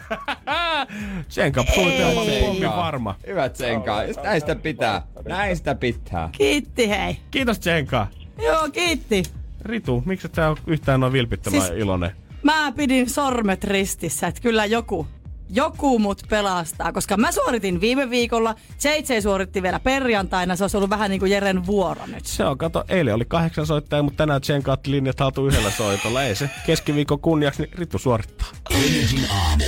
Senka 1.29 1.65
suunnitelma 1.75 2.21
pommi 2.41 2.65
varma. 2.67 3.15
Hyvät 3.27 3.55
Senka. 3.55 3.97
Näistä 4.23 4.55
pitää. 4.55 5.01
Näistä 5.27 5.75
pitää. 5.75 6.29
Kiitti 6.31 6.89
hei. 6.89 7.17
Kiitos 7.31 7.57
Senka. 7.61 8.07
Joo, 8.43 8.69
kiitti. 8.71 9.23
Ritu, 9.61 10.03
miksi 10.05 10.27
et 10.27 10.35
sä 10.35 10.49
ole 10.49 10.57
yhtään 10.67 10.99
noin 10.99 11.13
vilpittömän 11.13 11.61
Siis- 11.61 11.73
iloinen? 11.79 12.11
Mä 12.43 12.71
pidin 12.75 13.09
sormet 13.09 13.63
ristissä, 13.63 14.27
että 14.27 14.41
kyllä 14.41 14.65
joku, 14.65 15.07
joku 15.53 15.99
mut 15.99 16.21
pelastaa, 16.29 16.91
koska 16.91 17.17
mä 17.17 17.31
suoritin 17.31 17.81
viime 17.81 18.09
viikolla, 18.09 18.55
JJ 18.83 19.21
suoritti 19.21 19.61
vielä 19.61 19.79
perjantaina, 19.79 20.55
se 20.55 20.63
olisi 20.63 20.77
ollut 20.77 20.89
vähän 20.89 21.09
niin 21.09 21.19
kuin 21.19 21.31
Jeren 21.31 21.65
vuoro 21.65 22.05
nyt. 22.05 22.25
Se 22.25 22.45
on, 22.45 22.57
kato, 22.57 22.83
eilen 22.89 23.13
oli 23.13 23.25
kahdeksan 23.25 23.65
soittajaa, 23.65 24.03
mutta 24.03 24.17
tänään 24.17 24.43
Senka 24.43 24.71
otti 24.71 24.91
linjat 24.91 25.19
haltuun 25.19 25.47
yhdellä 25.47 25.71
soitolla. 25.71 26.23
Ei 26.23 26.35
se 26.35 26.49
keskiviikon 26.65 27.19
kunniaksi, 27.19 27.61
niin 27.61 27.73
Ritu 27.73 27.97
suorittaa. 27.97 28.47
Energin 28.71 29.31
aamu. 29.31 29.63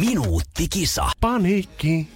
Minuuttikisa. 0.00 1.06
Paniikki. 1.20 2.08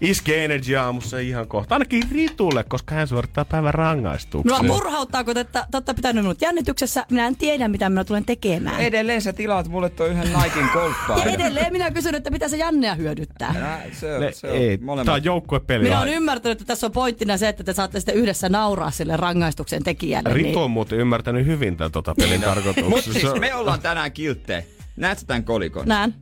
Iske 0.00 0.44
Energy 0.44 0.76
aamussa 0.76 1.18
ihan 1.18 1.48
kohta. 1.48 1.74
Ainakin 1.74 2.02
Ritulle, 2.12 2.64
koska 2.64 2.94
hän 2.94 3.08
suorittaa 3.08 3.44
päivän 3.44 3.74
rangaistuksen. 3.74 4.66
Mua 4.66 4.74
murhauttaako, 4.74 5.30
että 5.36 5.66
te 5.70 5.76
olette 5.76 5.94
pitänyt 5.94 6.24
minut 6.24 6.42
jännityksessä, 6.42 7.06
minä 7.10 7.26
en 7.26 7.36
tiedä 7.36 7.68
mitä 7.68 7.88
minä 7.88 8.04
tulen 8.04 8.24
tekemään. 8.24 8.80
Edelleen 8.80 9.22
sä 9.22 9.32
tilaat 9.32 9.68
mulle 9.68 9.90
toi 9.90 10.10
yhden 10.10 10.32
Naikin 10.32 10.62
Ja 10.62 10.68
golfpaidan. 10.72 11.28
edelleen 11.40 11.72
minä 11.72 11.90
kysyn, 11.90 12.14
että 12.14 12.30
mitä 12.30 12.48
se 12.48 12.56
Jannea 12.56 12.94
hyödyttää. 12.94 13.52
Nää, 13.52 13.82
Se 14.00 14.14
on, 14.14 14.20
Ne, 14.20 14.32
se 14.32 14.50
on 14.50 14.56
ei, 14.56 14.76
molemmat. 14.78 15.04
tää 15.06 15.14
on 15.14 15.24
joukkuepeli. 15.24 15.84
Minä 15.84 16.00
olen 16.00 16.14
ymmärtänyt, 16.14 16.60
että 16.60 16.64
tässä 16.68 16.86
on 16.86 16.92
pointtina 16.92 17.36
se, 17.36 17.48
että 17.48 17.64
te 17.64 17.72
saatte 17.72 18.00
sitten 18.00 18.14
yhdessä 18.14 18.48
nauraa 18.48 18.90
sille 18.90 19.16
rangaistuksen 19.16 19.82
tekijälle. 19.82 20.32
Ritu 20.32 20.48
Niin. 20.48 20.58
on 20.58 20.70
muuten 20.70 20.98
ymmärtänyt 20.98 21.46
hyvin 21.46 21.76
tämän 21.76 21.92
tota 21.92 22.14
pelin 22.14 22.40
Mut 22.40 22.44
tarkoituksessa. 22.44 23.12
siis 23.12 23.40
me 23.40 23.54
ollaan 23.54 23.80
tänään 23.80 24.12
kilttejä. 24.12 24.62
Näet 24.96 25.18
sä 25.18 25.26
tän 25.26 25.44
kolikon? 25.44 25.88
Näen. 25.88 26.14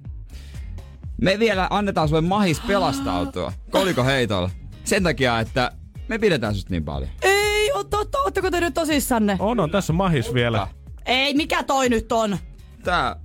Me 1.20 1.38
vielä 1.38 1.66
annetaan 1.70 2.08
sulle 2.08 2.20
mahis 2.20 2.60
pelastautua 2.60 3.52
koliko 3.70 4.04
heitolla. 4.04 4.50
Sen 4.84 5.02
takia, 5.02 5.40
että 5.40 5.72
me 6.08 6.18
pidetään 6.18 6.54
susta 6.54 6.70
niin 6.70 6.84
paljon. 6.84 7.10
Ei, 7.22 7.70
totta, 7.90 8.18
ootteko 8.18 8.50
te 8.50 8.60
nyt 8.60 8.74
tosissanne? 8.74 9.36
On, 9.38 9.60
on, 9.60 9.70
tässä 9.70 9.92
on 9.92 9.96
mahis 9.96 10.34
vielä. 10.34 10.68
Ei, 11.06 11.34
mikä 11.34 11.62
toi 11.62 11.88
nyt 11.88 12.12
on? 12.12 12.38
Tää... 12.84 13.16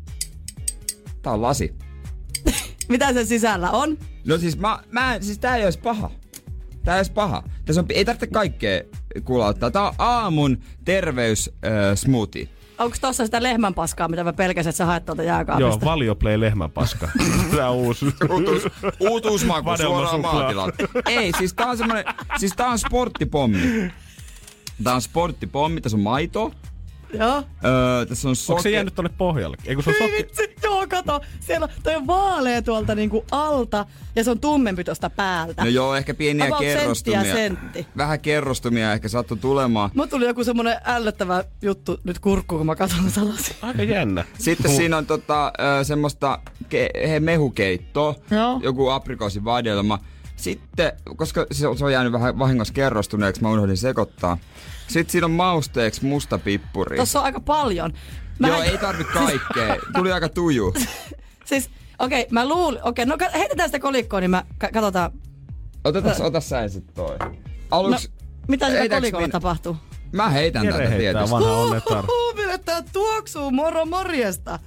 Tää 1.22 1.34
on 1.34 1.42
lasi. 1.42 1.76
Mitä 2.90 3.14
se 3.14 3.26
sisällä 3.26 3.72
on? 3.72 3.98
No 4.28 4.38
siis 4.38 4.58
mä, 4.58 4.80
mä 4.92 5.18
siis 5.22 5.40
tää 5.40 5.56
ei 5.56 5.66
ois 5.66 5.78
paha. 5.78 6.12
Tää 6.84 6.96
ei 6.96 7.00
ois 7.00 7.10
paha. 7.10 7.44
Tässä 7.66 7.82
on, 7.82 7.86
ei 7.90 8.06
tarvitse 8.06 8.28
kaikkea 8.28 8.82
kulauttaa. 9.24 9.72
Tää 9.72 9.88
on 9.88 9.94
aamun 9.98 10.58
terveys 10.86 11.52
äh, 11.66 11.72
smoothie. 11.96 12.48
Onko 12.78 12.98
tossa 13.02 13.26
sitä 13.26 13.44
lehmän 13.44 13.74
paskaa, 13.74 14.08
mitä 14.08 14.24
mä 14.24 14.34
pelkäsin, 14.34 14.70
että 14.70 14.78
sä 14.78 14.86
haet 14.86 15.06
tuolta 15.06 15.24
Joo, 15.24 15.28
jääkaapista? 15.28 15.86
Valioplay 15.86 16.40
lehmänpaska. 16.40 17.10
Tää 17.56 17.70
on 17.70 17.76
uusi. 17.76 18.06
Uutuus, 18.30 18.64
uutuusmaku 19.00 19.70
suoraan 19.78 20.16
suklaa. 20.16 20.34
maatilalta. 20.34 20.78
Ei, 21.06 21.32
siis 21.38 21.54
tää 21.54 21.68
on 21.68 21.78
semmonen, 21.78 22.06
siis 22.38 22.54
tää 22.56 22.68
on 22.68 22.80
sporttipommi. 22.80 23.92
Tää 24.84 24.96
on 24.96 25.02
sporttipommi, 25.02 25.82
tässä 25.82 25.98
on 25.98 26.04
maito. 26.04 26.52
Joo. 27.14 27.44
Öö, 27.66 28.06
tässä 28.06 28.28
on 28.28 28.30
Onko 28.30 28.36
se 28.36 28.46
soke... 28.46 28.70
jäänyt 28.70 28.96
tonne 28.96 29.12
pohjalle? 29.18 29.58
Eikö 29.66 29.82
se 29.82 29.90
on 29.90 29.96
Ei 29.96 30.02
sokki? 30.02 30.18
vitsi, 30.18 30.56
joo 30.64 30.88
kato, 30.88 31.22
siellä 31.40 31.68
toi 31.84 31.96
on 31.96 32.08
vaalea 32.08 32.62
tuolta 32.62 32.96
niinku 32.96 33.26
alta 33.32 33.86
ja 34.16 34.24
se 34.24 34.32
on 34.32 34.40
tummempi 34.40 34.84
tuosta 34.84 35.10
päältä. 35.10 35.64
No 35.64 35.70
joo, 35.70 35.96
ehkä 35.96 36.14
pieniä 36.14 36.46
About 36.46 36.60
kerrostumia. 36.60 37.24
sentti 37.24 37.30
ja 37.30 37.36
sentti. 37.36 37.88
Vähän 37.98 38.20
kerrostumia 38.20 38.94
ehkä 38.94 39.08
sattu 39.08 39.36
tulemaan. 39.36 39.90
Mulla 39.94 40.08
tuli 40.08 40.26
joku 40.26 40.44
semmonen 40.44 40.78
ällöttävä 40.86 41.44
juttu 41.62 42.00
nyt 42.04 42.20
kurkkuun, 42.20 42.60
kun 42.60 42.66
mä 42.66 42.76
katson 42.76 43.10
salasin. 43.12 43.56
Aika 43.62 43.84
jännä. 43.84 44.26
Sitten 44.40 44.72
siinä 44.76 44.98
on 44.98 45.06
tota, 45.06 45.54
semmoista 45.84 46.40
ke- 46.64 47.08
he, 47.08 47.20
mehukeittoa, 47.20 48.16
Joo. 48.32 48.60
joku 48.64 48.90
aprikoosivadelma. 48.90 50.00
Sitten, 50.36 50.92
koska 51.16 51.46
se 51.52 51.68
on, 51.68 51.78
se 51.78 51.86
on 51.86 51.92
jäänyt 51.92 52.14
vähän 52.14 52.40
vahingossa 52.40 52.74
kerrostuneeksi, 52.74 53.42
mä 53.42 53.50
unohdin 53.50 53.78
sekoittaa. 53.78 54.38
Sitten 54.88 55.12
siinä 55.12 55.26
on 55.26 55.32
mausteeksi 55.32 56.06
musta 56.06 56.38
pippuri. 56.38 56.98
Tossa 56.98 57.20
on 57.20 57.26
aika 57.26 57.40
paljon. 57.40 57.94
Mä 58.40 58.48
Joo, 58.48 58.62
en- 58.62 58.70
ei 58.70 58.78
tarvi 58.78 59.04
kaikkea. 59.04 59.76
Tuli 59.96 60.12
aika 60.12 60.30
tuju. 60.30 60.74
Siis, 61.46 61.70
okei, 62.00 62.22
okay, 62.22 62.32
mä 62.32 62.48
luulin, 62.50 62.84
okei, 62.84 63.06
okay, 63.14 63.28
no 63.28 63.40
heitetään 63.40 63.70
sitä 63.70 63.80
kolikkoa, 63.80 64.20
niin 64.20 64.32
mä 64.32 64.44
ka- 64.58 64.70
katsotaan, 64.74 65.12
Otetas, 65.84 66.22
ota 66.22 66.40
sä 66.42 66.62
ensin 66.62 66.86
toi. 66.94 67.18
Aluksi, 67.72 68.12
mitä 68.48 68.66
sillä 68.66 68.80
Heitääks 68.80 69.02
kolikolla 69.02 69.22
minä? 69.28 69.32
tapahtuu. 69.32 69.78
mä 70.12 70.30
heitän 70.30 70.66
Jere 70.66 70.86
tätä 70.86 70.98
tietysti. 70.98 71.32
vanha 71.32 72.04
mille 72.36 72.58
tää 72.58 72.82
tuoksuu, 72.94 73.52
moro 73.52 73.86
morjesta. 73.86 74.60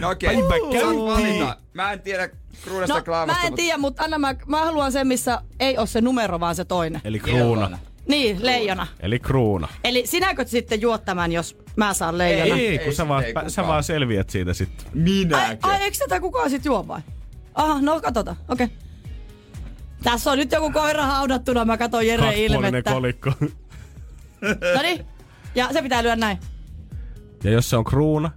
No 0.00 0.10
okei, 0.10 0.28
Päivä 0.36 0.48
saat 0.48 0.72
käyntiin. 0.72 1.04
valita. 1.06 1.56
Mä 1.74 1.92
en 1.92 2.00
tiedä 2.00 2.28
kruunasta 2.64 2.94
No, 2.94 3.02
klaavasta. 3.04 3.40
mä 3.42 3.46
en 3.46 3.54
tiedä, 3.54 3.78
mutta 3.78 4.02
anna 4.04 4.18
mä, 4.18 4.34
mä 4.46 4.64
haluan 4.64 4.92
sen, 4.92 5.06
missä 5.06 5.42
ei 5.60 5.78
ole 5.78 5.86
se 5.86 6.00
numero, 6.00 6.40
vaan 6.40 6.54
se 6.54 6.64
toinen. 6.64 7.00
Eli 7.04 7.18
kruuna. 7.20 7.78
Niin, 8.10 8.46
leijona. 8.46 8.86
Eli 9.00 9.18
kruuna. 9.18 9.68
Eli 9.84 10.06
sinäkö 10.06 10.44
sitten 10.46 10.80
juot 10.80 11.04
tämän, 11.04 11.32
jos 11.32 11.56
mä 11.76 11.94
saan 11.94 12.18
leijona? 12.18 12.60
Ei, 12.60 12.68
ei 12.68 12.78
kun 12.78 12.92
sä 12.92 13.08
vaan, 13.08 13.24
ei 13.24 13.34
sä 13.48 13.66
vaan 13.66 13.84
selviät 13.84 14.30
siitä 14.30 14.54
sitten. 14.54 14.86
Ai, 14.86 14.92
Minäkö? 14.94 15.68
ai, 15.68 15.82
eikö 15.82 15.96
tätä 15.98 16.20
kukaan 16.20 16.50
sit 16.50 16.64
juo 16.64 16.88
vai? 16.88 17.00
Aha, 17.54 17.80
no 17.80 18.00
katsotaan, 18.00 18.36
okei. 18.48 18.64
Okay. 18.64 18.76
Tässä 20.02 20.30
on 20.30 20.38
nyt 20.38 20.52
joku 20.52 20.70
koira 20.70 21.06
haudattuna, 21.06 21.64
mä 21.64 21.76
katson 21.76 22.06
Jere 22.06 22.44
ilmettä. 22.44 22.92
kolikko. 22.92 23.32
Noniin. 24.76 25.06
Ja 25.54 25.68
se 25.72 25.82
pitää 25.82 26.02
lyödä 26.02 26.16
näin. 26.16 26.38
Ja 27.44 27.50
jos 27.50 27.70
se 27.70 27.76
on 27.76 27.84
kruuna, 27.84 28.30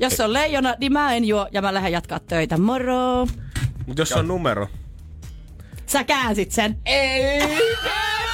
Jos 0.00 0.16
se 0.16 0.24
on 0.24 0.32
leijona, 0.32 0.74
niin 0.80 0.92
mä 0.92 1.14
en 1.14 1.24
juo 1.24 1.48
ja 1.52 1.62
mä 1.62 1.74
lähden 1.74 1.92
jatkaa 1.92 2.20
töitä. 2.20 2.58
Moro! 2.58 3.26
mutta 3.86 4.02
jos 4.02 4.08
se 4.08 4.18
on 4.18 4.28
numero. 4.28 4.68
Sä 5.86 6.04
käänsit 6.04 6.52
sen. 6.52 6.78
Ei! 6.84 7.58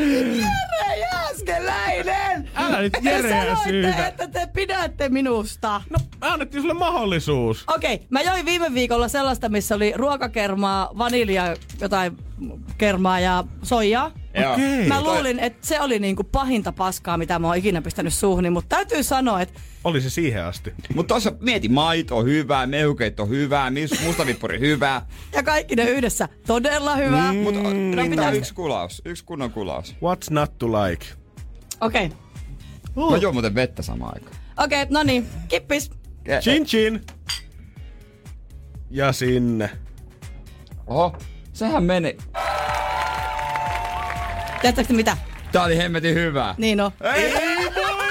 Jere 0.00 0.98
Jääskeläinen! 1.00 2.50
Älä 2.54 2.80
nyt 2.80 2.92
Te 2.92 3.10
Jereä 3.10 3.56
sanoitte, 3.56 4.06
että 4.08 4.28
te 4.28 4.48
pidätte 4.52 5.08
minusta. 5.08 5.82
No, 5.90 5.98
annettiin 6.20 6.62
sulle 6.62 6.74
mahdollisuus. 6.74 7.64
Okei, 7.74 7.94
okay, 7.94 8.06
mä 8.10 8.22
join 8.22 8.44
viime 8.44 8.74
viikolla 8.74 9.08
sellaista, 9.08 9.48
missä 9.48 9.74
oli 9.74 9.92
ruokakermaa, 9.96 10.90
vanilja, 10.98 11.56
jotain 11.80 12.16
kermaa 12.78 13.20
ja 13.20 13.44
soijaa. 13.62 14.10
Okei. 14.52 14.86
Mä 14.88 15.02
luulin, 15.02 15.38
että 15.38 15.66
se 15.66 15.80
oli 15.80 15.98
niinku 15.98 16.24
pahinta 16.24 16.72
paskaa, 16.72 17.18
mitä 17.18 17.38
mä 17.38 17.46
oon 17.46 17.56
ikinä 17.56 17.82
pistänyt 17.82 18.14
suuhuni, 18.14 18.50
mutta 18.50 18.76
täytyy 18.76 19.02
sanoa, 19.02 19.40
että 19.40 19.60
Oli 19.84 20.00
se 20.00 20.10
siihen 20.10 20.44
asti. 20.44 20.72
Mutta 20.94 21.08
tuossa 21.14 21.32
mieti, 21.40 21.68
maito 21.68 22.16
on 22.18 22.24
hyvää, 22.26 22.66
meukeitto 22.66 23.26
hyvää, 23.26 23.70
mis- 23.70 24.04
mustavippuri 24.04 24.60
hyvää. 24.60 25.06
ja 25.32 25.42
kaikki 25.42 25.76
ne 25.76 25.84
yhdessä 25.84 26.28
todella 26.46 26.96
hyvä. 26.96 27.32
Mm, 27.32 27.38
Mutta 27.38 27.60
riittää 27.70 28.04
pitäis- 28.10 28.38
yksi 28.38 28.54
kulaus, 28.54 29.02
yksi 29.04 29.24
kunnon 29.24 29.50
kulaus. 29.52 29.92
What's 29.96 30.30
not 30.30 30.58
to 30.58 30.66
like? 30.72 31.06
Okei, 31.80 32.06
okay. 32.06 33.10
Mä 33.10 33.16
juon 33.16 33.34
muuten 33.34 33.54
vettä 33.54 33.82
samaan 33.82 34.14
aikaan. 34.14 34.36
okei, 34.58 34.82
okay, 34.82 34.92
no 34.94 35.02
niin, 35.02 35.26
kippis. 35.48 35.90
Chin 36.40 36.64
chin. 36.64 37.00
Ja 38.90 39.12
sinne. 39.12 39.70
Oho, 40.86 41.16
sehän 41.52 41.84
meni. 41.84 42.16
Tiedättekö 44.60 44.86
te 44.88 44.94
mitä? 44.94 45.16
Tää 45.52 45.64
oli 45.64 45.76
hemmetin 45.76 46.14
hyvää. 46.14 46.54
Niin 46.58 46.80
on. 46.80 46.90
Ei 47.14 47.32
voi 47.74 48.10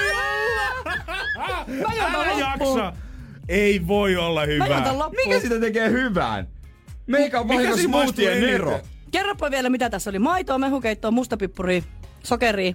Mä 1.80 2.06
Älä 2.06 2.18
loppuun. 2.18 2.78
jaksa. 2.78 2.92
Ei 3.48 3.86
voi 3.86 4.16
olla 4.16 4.40
loppuun. 4.92 5.26
Mikä 5.26 5.40
sitä 5.40 5.60
tekee 5.60 5.90
hyvään? 5.90 6.48
Meikä 7.06 7.40
on 7.40 7.48
smoothien 7.82 8.32
eniten? 8.32 8.50
Nero. 8.50 8.80
Kerropa 9.10 9.50
vielä, 9.50 9.70
mitä 9.70 9.90
tässä 9.90 10.10
oli. 10.10 10.18
Maitoa, 10.18 10.58
mehukeittoa, 10.58 11.10
mustapippuri, 11.10 11.84
sokeria. 12.22 12.72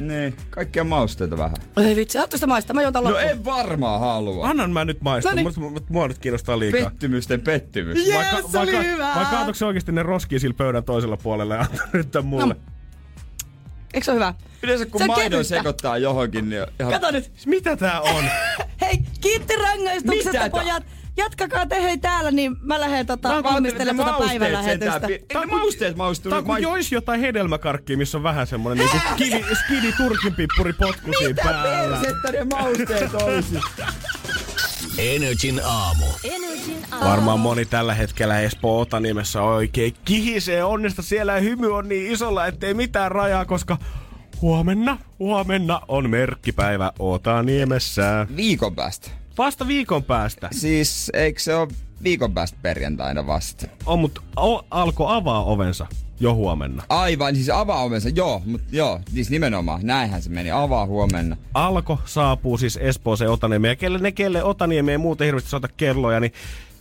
Niin, 0.00 0.36
kaikkia 0.50 0.84
mausteita 0.84 1.38
vähän. 1.38 1.56
Ei 1.76 1.96
vitsi, 1.96 2.18
haluatko 2.18 2.36
sitä 2.36 2.46
maistaa? 2.46 2.74
Mä 2.74 2.82
juon 2.82 2.92
No 3.04 3.16
en 3.16 3.44
varmaan 3.44 4.00
halua. 4.00 4.48
Annan 4.48 4.70
mä 4.70 4.84
nyt 4.84 5.00
maistaa. 5.00 5.32
Noniin. 5.34 5.60
Mua, 5.60 5.72
mua 5.88 6.08
nyt 6.08 6.18
kiinnostaa 6.18 6.58
liikaa. 6.58 6.90
Pettymysten 6.90 7.40
pettymys. 7.40 8.06
Jee. 8.06 8.16
Vai, 8.16 8.42
se 8.50 8.58
oli 8.58 8.72
vai, 8.72 8.86
hyvää. 8.86 9.14
vai 9.14 9.24
kaatoiko 9.24 9.54
se 9.54 9.64
oikeesti 9.64 9.92
ne 9.92 10.02
roskii 10.02 10.40
sillä 10.40 10.54
pöydän 10.54 10.84
toisella 10.84 11.16
puolella 11.16 11.54
ja 11.54 11.60
antaa 11.60 11.86
nyt 11.92 12.10
tän 12.10 12.24
mulle? 12.24 12.54
No. 12.54 12.60
Eikö 13.94 14.04
se 14.04 14.10
ole 14.10 14.16
hyvä? 14.16 14.34
Yleensä 14.62 14.86
kun 14.86 14.98
Se 15.00 15.04
on 15.04 15.08
maidon 15.08 15.30
kevyttä. 15.30 15.56
sekoittaa 15.56 15.98
johonkin, 15.98 16.50
niin 16.50 16.66
ihan... 16.80 16.92
Kato 16.92 17.10
nyt. 17.10 17.32
Mitä 17.46 17.76
tää 17.76 18.00
on? 18.00 18.24
Hei, 18.80 18.98
kiitti 19.20 19.56
rangaistuksesta, 19.56 20.32
Mitä 20.32 20.50
pojat. 20.50 20.82
Jatkakaa 21.16 21.66
te 21.66 21.82
hei 21.82 21.98
täällä, 21.98 22.30
niin 22.30 22.56
mä 22.60 22.80
lähden 22.80 23.06
tota, 23.06 23.42
valmistelemaan 23.42 23.68
että 23.68 23.84
ne 23.84 23.92
mausteet 23.92 24.40
päivälähetystä. 24.40 25.40
ne 25.40 25.46
mausteet 25.46 25.96
maistuu. 25.96 26.30
Tää 26.30 26.38
on 26.38 26.44
kuin 26.44 26.62
jois 26.62 26.92
jotain 26.92 27.20
hedelmäkarkkia, 27.20 27.96
missä 27.96 28.18
on 28.18 28.22
vähän 28.22 28.46
semmonen 28.46 28.78
niinku 28.78 28.96
skidi, 29.12 29.44
skidi 29.64 29.92
turkinpippuri 29.96 30.72
potku 30.72 31.10
siinä 31.18 31.42
päällä. 31.44 31.96
Persettä 31.96 32.32
ne 32.32 32.44
mausteet 32.44 33.14
olisi. 33.14 33.58
Energin 34.98 35.60
aamu. 35.64 36.04
Energin 36.24 36.84
aamu. 36.90 37.04
Varmaan 37.10 37.40
moni 37.40 37.64
tällä 37.64 37.94
hetkellä 37.94 38.40
Espoo 38.40 38.80
Otaniemessä 38.80 39.42
oikein 39.42 39.94
kihisee 40.04 40.64
onnesta. 40.64 41.02
Siellä 41.02 41.34
hymy 41.34 41.74
on 41.74 41.88
niin 41.88 42.12
isolla, 42.12 42.46
ettei 42.46 42.74
mitään 42.74 43.12
rajaa, 43.12 43.44
koska 43.44 43.78
huomenna, 44.42 44.98
huomenna 45.18 45.80
on 45.88 46.10
merkkipäivä 46.10 46.92
Otaniemessä. 46.98 48.26
Viikon 48.36 48.74
päästä. 48.74 49.10
Vasta 49.38 49.66
viikon 49.66 50.04
päästä. 50.04 50.48
Siis 50.52 51.10
eikö 51.14 51.40
se 51.40 51.54
ole 51.54 51.68
viikon 52.02 52.34
päästä 52.34 52.58
perjantaina 52.62 53.26
vasta? 53.26 53.66
On, 53.86 53.98
mutta 53.98 54.20
o, 54.36 54.66
alko 54.70 55.08
avaa 55.08 55.44
ovensa 55.44 55.86
jo 56.22 56.34
huomenna. 56.34 56.82
Aivan, 56.88 57.34
siis 57.34 57.50
avaa 57.50 57.82
ovensa, 57.82 58.08
joo, 58.08 58.42
mutta 58.46 58.66
joo, 58.72 59.00
siis 59.14 59.30
nimenomaan, 59.30 59.80
näinhän 59.82 60.22
se 60.22 60.30
meni, 60.30 60.50
avaa 60.50 60.86
huomenna. 60.86 61.36
Alko 61.54 61.98
saapuu 62.04 62.58
siis 62.58 62.78
Espooseen 62.82 63.30
Otaniemeen. 63.30 63.72
Ja 63.72 63.76
kelle, 63.76 63.98
ne, 63.98 64.12
kelle 64.12 64.44
Otaniemi 64.44 64.90
ei 64.90 64.98
muuten 64.98 65.24
hirveästi 65.24 65.50
soita 65.50 65.68
kelloja, 65.76 66.20
niin 66.20 66.32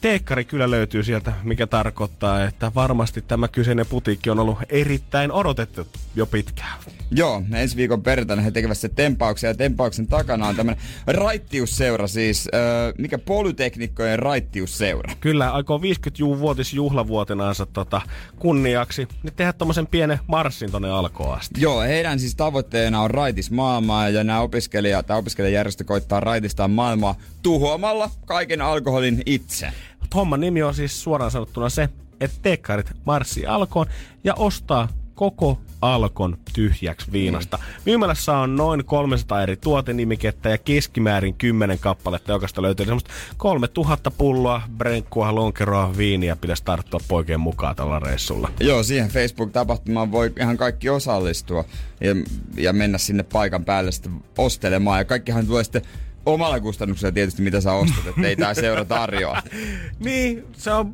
teekkari 0.01 0.45
kyllä 0.45 0.71
löytyy 0.71 1.03
sieltä, 1.03 1.33
mikä 1.43 1.67
tarkoittaa, 1.67 2.43
että 2.43 2.71
varmasti 2.75 3.21
tämä 3.21 3.47
kyseinen 3.47 3.85
putiikki 3.85 4.29
on 4.29 4.39
ollut 4.39 4.57
erittäin 4.69 5.31
odotettu 5.31 5.87
jo 6.15 6.25
pitkään. 6.25 6.79
Joo, 7.11 7.43
ensi 7.53 7.75
viikon 7.75 8.03
perjantaina 8.03 8.41
he 8.41 8.51
tekevät 8.51 8.77
se 8.77 8.89
tempauksen 8.89 9.47
ja 9.47 9.55
tempauksen 9.55 10.07
takana 10.07 10.47
on 10.47 10.55
tämmönen 10.55 10.81
raittiusseura, 11.07 12.07
siis 12.07 12.49
öö, 12.53 12.93
mikä 12.97 13.17
polyteknikkojen 13.17 14.19
raittiusseura. 14.19 15.13
Kyllä, 15.19 15.51
aikoo 15.51 15.77
50-vuotisjuhlavuotenaansa 15.77 17.65
tota, 17.65 18.01
kunniaksi, 18.39 19.07
niin 19.23 19.33
tehdä 19.35 19.53
tommosen 19.53 19.87
pienen 19.87 20.19
marssin 20.27 20.71
tonne 20.71 20.89
alkoon 20.89 21.37
asti. 21.37 21.61
Joo, 21.61 21.81
heidän 21.81 22.19
siis 22.19 22.35
tavoitteena 22.35 23.01
on 23.01 23.11
raitis 23.11 23.51
maailmaa 23.51 24.09
ja 24.09 24.23
nämä 24.23 24.41
opiskelijat, 24.41 25.07
tämä 25.07 25.17
opiskelijajärjestö 25.17 25.83
koittaa 25.83 26.19
raitistaa 26.19 26.67
maailmaa 26.67 27.15
tuhoamalla 27.43 28.09
kaiken 28.25 28.61
alkoholin 28.61 29.21
itse. 29.25 29.71
Homman 30.15 30.39
nimi 30.39 30.63
on 30.63 30.73
siis 30.73 31.03
suoraan 31.03 31.31
sanottuna 31.31 31.69
se, 31.69 31.89
että 32.19 32.37
teekkarit 32.41 32.91
marssii 33.05 33.45
alkoon 33.45 33.85
ja 34.23 34.33
ostaa 34.33 34.87
koko 35.15 35.59
alkon 35.81 36.37
tyhjäksi 36.53 37.11
viinasta. 37.11 37.59
Myymälässä 37.85 38.37
on 38.37 38.55
noin 38.55 38.85
300 38.85 39.43
eri 39.43 39.57
tuotenimikettä 39.57 40.49
ja 40.49 40.57
keskimäärin 40.57 41.33
10 41.33 41.79
kappaletta, 41.79 42.31
jokaista 42.31 42.61
löytyy 42.61 42.85
semmoista 42.85 43.11
3000 43.37 44.11
pulloa, 44.11 44.61
brenkkua, 44.77 45.35
lonkeroa, 45.35 45.97
viiniä 45.97 46.35
pitäisi 46.35 46.63
tarttua 46.63 46.99
poikien 47.07 47.39
mukaan 47.39 47.75
tällä 47.75 47.99
reissulla. 47.99 48.51
Joo, 48.59 48.83
siihen 48.83 49.09
Facebook-tapahtumaan 49.09 50.11
voi 50.11 50.33
ihan 50.39 50.57
kaikki 50.57 50.89
osallistua 50.89 51.65
ja, 51.99 52.15
ja 52.57 52.73
mennä 52.73 52.97
sinne 52.97 53.23
paikan 53.23 53.65
päälle 53.65 53.91
sitten 53.91 54.23
ostelemaan. 54.37 54.99
Ja 54.99 55.05
kaikkihan 55.05 55.47
tulee 55.47 55.63
sitten 55.63 55.81
omalla 56.25 56.59
kustannuksella 56.59 57.11
tietysti, 57.11 57.41
mitä 57.41 57.61
sä 57.61 57.73
ostat, 57.73 58.07
että 58.07 58.27
ei 58.27 58.35
tää 58.35 58.53
seura 58.53 58.85
tarjoa. 58.85 59.41
Niin, 59.99 60.43
se 60.53 60.71
on... 60.71 60.93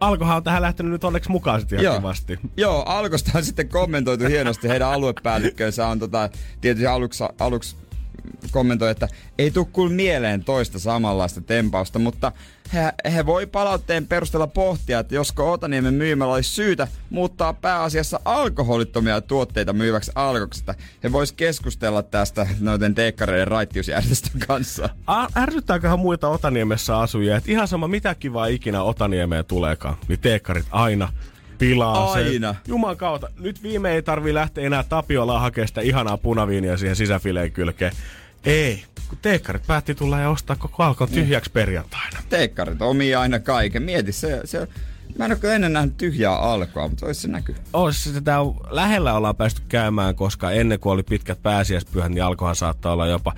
Alkohan 0.00 0.36
on 0.36 0.42
tähän 0.42 0.62
lähtenyt 0.62 0.92
nyt 0.92 1.04
onneksi 1.04 1.30
mukaan 1.30 1.60
sitten 1.60 1.80
ihan 1.80 1.96
kivasti. 1.96 2.38
Joo, 2.56 2.82
Alkosta 2.86 3.30
on 3.34 3.44
sitten 3.44 3.68
kommentoitu 3.68 4.26
hienosti. 4.26 4.68
Heidän 4.68 4.88
aluepäällikkönsä 4.88 5.86
on 5.86 5.98
tota, 5.98 6.30
tietysti 6.60 6.86
aluksi, 6.86 7.24
aluksi 7.38 7.76
kommentoi, 8.50 8.90
että 8.90 9.08
ei 9.38 9.50
tule 9.50 9.66
kyllä 9.74 9.90
mieleen 9.90 10.44
toista 10.44 10.78
samanlaista 10.78 11.40
tempausta, 11.40 11.98
mutta 11.98 12.32
he, 12.74 13.10
he 13.12 13.26
voi 13.26 13.46
palautteen 13.46 14.06
perusteella 14.06 14.46
pohtia, 14.46 14.98
että 14.98 15.14
josko 15.14 15.52
Otaniemen 15.52 15.94
myymällä 15.94 16.34
olisi 16.34 16.50
syytä 16.50 16.88
muuttaa 17.10 17.52
pääasiassa 17.52 18.20
alkoholittomia 18.24 19.20
tuotteita 19.20 19.72
myyväksi 19.72 20.12
alkoksi. 20.14 20.60
Että 20.60 20.74
He 21.04 21.12
vois 21.12 21.32
keskustella 21.32 22.02
tästä 22.02 22.46
noiden 22.60 22.94
teekkareiden 22.94 23.48
raittiusjärjestön 23.48 24.40
kanssa. 24.46 24.88
A- 25.06 25.28
ärsyttääköhän 25.36 25.98
muita 25.98 26.28
Otaniemessä 26.28 26.98
asujia, 26.98 27.36
että 27.36 27.50
ihan 27.50 27.68
sama 27.68 27.88
mitä 27.88 28.14
kivaa 28.14 28.46
ikinä 28.46 28.82
Otaniemeen 28.82 29.44
tuleekaan, 29.44 29.96
niin 30.08 30.20
teekkarit 30.20 30.66
aina 30.70 31.12
pilaa 31.60 32.12
Aina. 32.12 32.52
sen. 32.52 32.62
Juman 32.68 32.96
kautta. 32.96 33.28
Nyt 33.40 33.62
viime 33.62 33.92
ei 33.92 34.02
tarvi 34.02 34.34
lähteä 34.34 34.66
enää 34.66 34.84
Tapiolaa 34.88 35.40
hakemaan 35.40 35.68
sitä 35.68 35.80
ihanaa 35.80 36.16
punaviiniä 36.16 36.76
siihen 36.76 36.96
sisäfileen 36.96 37.52
kylkeen. 37.52 37.92
Ei, 38.44 38.84
kun 39.08 39.18
teekkarit 39.22 39.66
päätti 39.66 39.94
tulla 39.94 40.18
ja 40.18 40.30
ostaa 40.30 40.56
koko 40.56 40.82
alkon 40.82 41.08
tyhjäksi 41.08 41.50
perjantaina. 41.50 42.18
Teekkarit 42.28 42.82
omii 42.82 43.14
aina 43.14 43.38
kaiken. 43.38 43.82
Mieti, 43.82 44.12
se, 44.12 44.40
se 44.44 44.68
Mä 45.18 45.24
en 45.24 45.32
ole 45.32 45.54
ennen 45.54 45.72
nähnyt 45.72 45.96
tyhjää 45.96 46.36
alkoa, 46.36 46.88
mutta 46.88 47.06
olisi 47.06 47.20
se 47.20 47.28
näkyy. 47.28 47.54
Ois 47.72 48.04
sitä 48.04 48.36
lähellä 48.70 49.14
ollaan 49.14 49.36
päästy 49.36 49.62
käymään, 49.68 50.14
koska 50.14 50.50
ennen 50.50 50.80
kuin 50.80 50.92
oli 50.92 51.02
pitkät 51.02 51.42
pääsiäispyhät, 51.42 52.12
niin 52.12 52.24
alkohan 52.24 52.56
saattaa 52.56 52.92
olla 52.92 53.06
jopa 53.06 53.32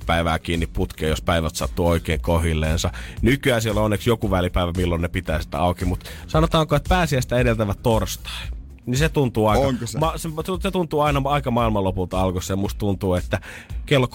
4-5 0.00 0.04
päivää 0.06 0.38
kiinni 0.38 0.66
putkeen, 0.66 1.10
jos 1.10 1.22
päivät 1.22 1.56
sattuu 1.56 1.86
oikein 1.86 2.20
kohilleensa. 2.20 2.90
Nykyään 3.22 3.62
siellä 3.62 3.80
on 3.80 3.84
onneksi 3.84 4.10
joku 4.10 4.30
välipäivä, 4.30 4.72
milloin 4.76 5.02
ne 5.02 5.08
pitää 5.08 5.42
sitä 5.42 5.58
auki, 5.58 5.84
mutta 5.84 6.10
sanotaanko, 6.26 6.76
että 6.76 6.88
pääsiäistä 6.88 7.38
edeltävä 7.38 7.74
torstai. 7.74 8.57
Niin 8.88 8.98
se 8.98 9.08
tuntuu 9.08 9.46
aika, 9.46 9.66
Onko 9.66 9.86
se? 9.86 9.98
Ma, 9.98 10.12
se, 10.16 10.28
se 10.62 10.70
tuntuu 10.70 11.00
aina 11.00 11.22
aika 11.24 11.50
maailmanlopulta 11.50 12.20
alkossa 12.20 12.52
ja 12.52 12.56
musta 12.56 12.78
tuntuu, 12.78 13.14
että 13.14 13.40
kello 13.86 14.06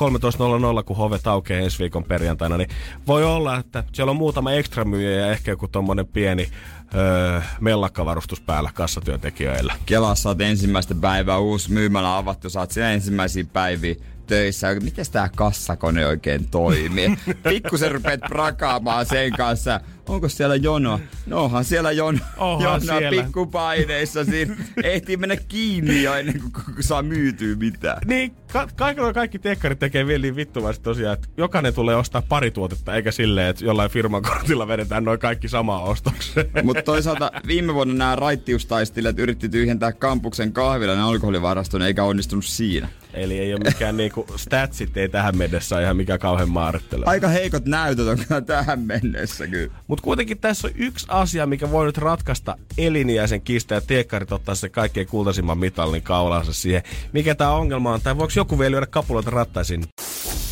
13.00, 0.78 0.84
kun 0.84 0.98
hovet 0.98 1.28
aukeaa 1.28 1.62
ensi 1.62 1.80
viikon 1.80 2.04
perjantaina, 2.04 2.58
niin 2.58 2.70
voi 3.08 3.24
olla, 3.24 3.58
että 3.58 3.84
siellä 3.94 4.10
on 4.10 4.16
muutama 4.16 4.52
ekstra 4.52 4.86
myyjä 4.86 5.12
ja 5.12 5.32
ehkä 5.32 5.52
joku 5.52 5.68
tommonen 5.68 6.08
pieni 6.08 6.48
öö, 6.96 7.42
mellakkavarustus 7.62 8.42
päällä 8.42 8.70
kassatyöntekijöillä. 8.74 9.74
Kelassa 9.86 10.30
oot 10.30 10.42
ensimmäistä 10.42 10.96
päivää 10.96 11.38
uusi 11.38 11.72
myymälä 11.72 12.18
avattu, 12.18 12.50
saat 12.50 12.72
siellä 12.72 12.92
ensimmäisiä 12.92 13.44
päiviä 13.54 13.96
töissä. 14.28 14.76
Miten 14.84 15.06
tää 15.12 15.30
kassakone 15.36 16.08
oikein 16.08 16.48
toimii? 16.48 17.18
Pikkusen 17.50 17.92
rupeat 17.92 18.20
prakaamaan 18.20 19.06
sen 19.06 19.32
kanssa. 19.32 19.80
Onko 20.10 20.30
siellä 20.30 20.56
jono? 20.56 21.00
No 21.26 21.44
onhan 21.44 21.66
siellä 21.66 21.92
jono. 21.92 22.20
Onhan 22.38 22.82
jono 22.84 23.00
siellä. 23.00 23.24
pikkupaineissa. 23.24 24.26
Siinä 24.26 24.56
ehtii 24.84 25.18
mennä 25.18 25.36
kiinni 25.48 26.04
jo 26.04 26.14
ennen 26.14 26.40
kuin 26.40 26.54
saa 26.80 27.02
myytyä 27.02 27.56
mitään. 27.56 27.98
Niin, 28.06 28.36
ka- 28.54 28.68
kaikilla 28.76 29.14
kaikki 29.14 29.40
tekkarit 29.40 29.80
tekee 29.80 30.08
vielä 30.08 30.22
niin 30.22 30.36
vittuvaisesti 30.36 30.84
tosiaan, 30.84 31.14
että 31.14 31.28
jokainen 31.38 31.74
tulee 31.74 31.96
ostaa 31.96 32.22
pari 32.22 32.52
tuotetta, 32.52 32.96
eikä 32.96 33.12
silleen, 33.12 33.48
että 33.48 33.66
jollain 33.66 33.92
firman 33.92 34.22
kortilla 34.22 34.68
vedetään 34.68 35.04
noin 35.04 35.20
kaikki 35.20 35.48
samaa 35.48 35.84
ostokseen. 35.84 36.50
Mutta 36.64 36.82
toisaalta 36.82 37.32
viime 37.48 37.74
vuonna 37.74 37.94
nämä 37.94 38.16
raittiustaistelijat 38.16 39.20
yritti 39.20 39.50
tyhjentää 39.50 39.92
kampuksen 39.92 40.54
kahvilan 40.54 41.00
alkoholivaraston 41.00 41.82
eikä 41.82 42.04
onnistunut 42.04 42.46
siinä. 42.46 42.90
Eli 43.14 43.40
ei 43.40 43.54
ole 43.54 43.62
mikään 43.64 43.98
niinku, 43.98 44.26
statsit 44.36 44.98
ei 44.98 45.10
tähän 45.10 45.38
mennessä 45.38 45.82
ihan 45.82 45.98
mikä 45.98 46.18
kauhean 46.18 46.52
määrittely. 46.52 47.04
Aika 47.06 47.28
heikot 47.28 47.66
näytöt 47.66 48.08
on 48.08 48.46
tähän 48.46 48.80
mennessä 48.80 49.48
kyllä. 49.48 49.74
Mutta 49.94 50.04
kuitenkin 50.04 50.38
tässä 50.38 50.68
on 50.68 50.74
yksi 50.76 51.06
asia, 51.10 51.46
mikä 51.46 51.72
voi 51.72 51.86
nyt 51.86 51.98
ratkaista 51.98 52.58
eliniäisen 52.78 53.42
kistä 53.42 53.76
ja 53.76 53.82
tiekkarit 53.82 54.32
ottaa 54.32 54.56
se 54.56 54.70
kaikkein 54.70 55.08
kultaisimman 55.08 55.58
mitallin 55.58 56.02
kaulaansa 56.02 56.54
siihen. 56.54 56.84
Mikä 57.12 57.36
tää 57.36 57.52
ongelma 57.52 57.94
on? 57.94 58.02
Tai 58.02 58.18
voiko 58.18 58.34
joku 58.36 58.60
vielä 58.60 58.72
lyödä 58.72 58.86
kapuloita 58.86 59.30
rattaisiin? 59.30 59.84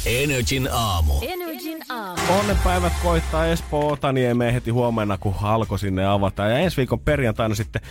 Energin 0.05 0.69
aamu. 0.71 1.13
Energin 1.21 1.79
aamu. 1.89 2.21
Onnenpäivät 2.39 2.93
koittaa 3.03 3.45
Espoo 3.45 3.91
Otaniemeen 3.91 4.53
heti 4.53 4.71
huomenna, 4.71 5.17
kun 5.17 5.33
halko 5.33 5.77
sinne 5.77 6.05
avataan. 6.05 6.51
Ja 6.51 6.57
ensi 6.57 6.77
viikon 6.77 6.99
perjantaina 6.99 7.55
sitten 7.55 7.81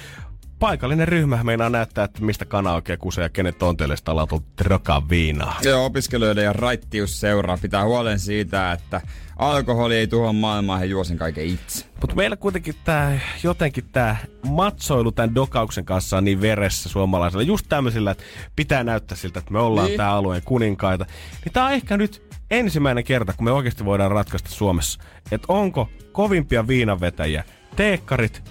paikallinen 0.58 1.08
ryhmä 1.08 1.44
meinaa 1.44 1.70
näyttää, 1.70 2.04
että 2.04 2.22
mistä 2.22 2.44
kana 2.44 2.74
oikein 2.74 2.98
kusee 2.98 3.22
ja 3.22 3.28
kenet 3.28 3.58
tonteille 3.58 3.96
sitä 3.96 4.12
trokaa 4.56 5.08
viinaa. 5.08 5.58
Joo, 5.62 5.84
opiskelijoiden 5.84 6.44
ja 6.44 6.52
raittius 6.52 7.20
seuraa 7.20 7.58
pitää 7.62 7.84
huolen 7.84 8.18
siitä, 8.18 8.72
että 8.72 9.00
alkoholi 9.40 9.96
ei 9.96 10.06
tuhoa 10.06 10.32
maailmaa, 10.32 10.78
he 10.78 10.84
juo 10.84 11.04
sen 11.04 11.18
kaiken 11.18 11.46
itse. 11.46 11.84
Mutta 12.00 12.16
meillä 12.16 12.36
kuitenkin 12.36 12.74
tää, 12.84 13.20
jotenkin 13.42 13.84
tämä 13.92 14.16
matsoilu 14.48 15.12
tämän 15.12 15.34
dokauksen 15.34 15.84
kanssa 15.84 16.16
on 16.16 16.24
niin 16.24 16.40
veressä 16.40 16.88
suomalaisilla. 16.88 17.42
Just 17.42 17.66
tämmöisillä, 17.68 18.10
että 18.10 18.24
pitää 18.56 18.84
näyttää 18.84 19.16
siltä, 19.16 19.38
että 19.38 19.52
me 19.52 19.58
ollaan 19.58 19.86
niin. 19.86 19.96
Tämä 19.96 20.12
alueen 20.12 20.42
kuninkaita. 20.44 21.06
Niin 21.44 21.52
tää 21.52 21.64
on 21.64 21.72
ehkä 21.72 21.96
nyt 21.96 22.22
ensimmäinen 22.50 23.04
kerta, 23.04 23.32
kun 23.32 23.44
me 23.44 23.52
oikeasti 23.52 23.84
voidaan 23.84 24.10
ratkaista 24.10 24.50
Suomessa, 24.50 25.02
että 25.32 25.46
onko 25.48 25.88
kovimpia 26.12 26.66
viinanvetäjiä 26.66 27.44
teekkarit 27.76 28.42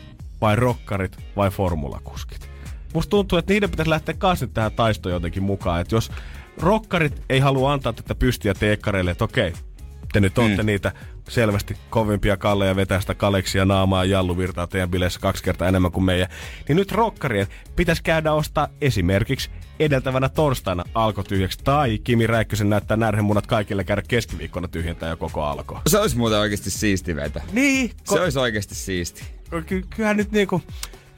vai 0.41 0.55
rokkarit 0.55 1.17
vai 1.35 1.49
formulakuskit. 1.49 2.49
Musta 2.93 3.09
tuntuu, 3.09 3.37
että 3.37 3.53
niiden 3.53 3.69
pitäisi 3.69 3.89
lähteä 3.89 4.15
kanssa 4.17 4.47
tähän 4.47 4.71
taistoon 4.71 5.13
jotenkin 5.13 5.43
mukaan. 5.43 5.81
Että 5.81 5.95
jos 5.95 6.11
rokkarit 6.57 7.21
ei 7.29 7.39
halua 7.39 7.73
antaa 7.73 7.93
tätä 7.93 8.15
pystiä 8.15 8.53
teekkareille, 8.53 9.11
että 9.11 9.23
okei, 9.23 9.53
te 10.13 10.19
nyt 10.19 10.37
olette 10.37 10.63
mm. 10.63 10.65
niitä 10.65 10.91
selvästi 11.29 11.77
kovimpia 11.89 12.37
kalleja 12.37 12.75
vetää 12.75 13.01
sitä 13.01 13.15
kaleksia 13.15 13.65
naamaa 13.65 14.05
ja 14.05 14.11
jalluvirtaa 14.11 14.67
teidän 14.67 14.89
bileissä 14.89 15.19
kaksi 15.19 15.43
kertaa 15.43 15.67
enemmän 15.67 15.91
kuin 15.91 16.03
meidän. 16.03 16.27
Niin 16.67 16.75
nyt 16.75 16.91
rokkarien 16.91 17.47
pitäisi 17.75 18.03
käydä 18.03 18.33
ostaa 18.33 18.67
esimerkiksi 18.81 19.49
edeltävänä 19.79 20.29
torstaina 20.29 20.83
alko 20.93 21.23
tyhjäksi 21.23 21.59
tai 21.63 21.99
Kimi 22.03 22.27
Räikkösen 22.27 22.69
näyttää 22.69 22.97
närhemunat 22.97 23.47
kaikille 23.47 23.83
käydä 23.83 24.01
keskiviikkona 24.07 24.67
tyhjentää 24.67 25.09
jo 25.09 25.17
koko 25.17 25.43
alko. 25.43 25.81
Se 25.87 25.99
olisi 25.99 26.17
muuten 26.17 26.39
oikeasti 26.39 26.69
siisti 26.69 27.15
veto. 27.15 27.39
Niin, 27.51 27.91
Se 28.03 28.21
olisi 28.21 28.39
oikeasti 28.39 28.75
siisti. 28.75 29.23
ky- 29.65 29.85
kyllähän 29.95 30.17
nyt 30.17 30.31
niinku... 30.31 30.61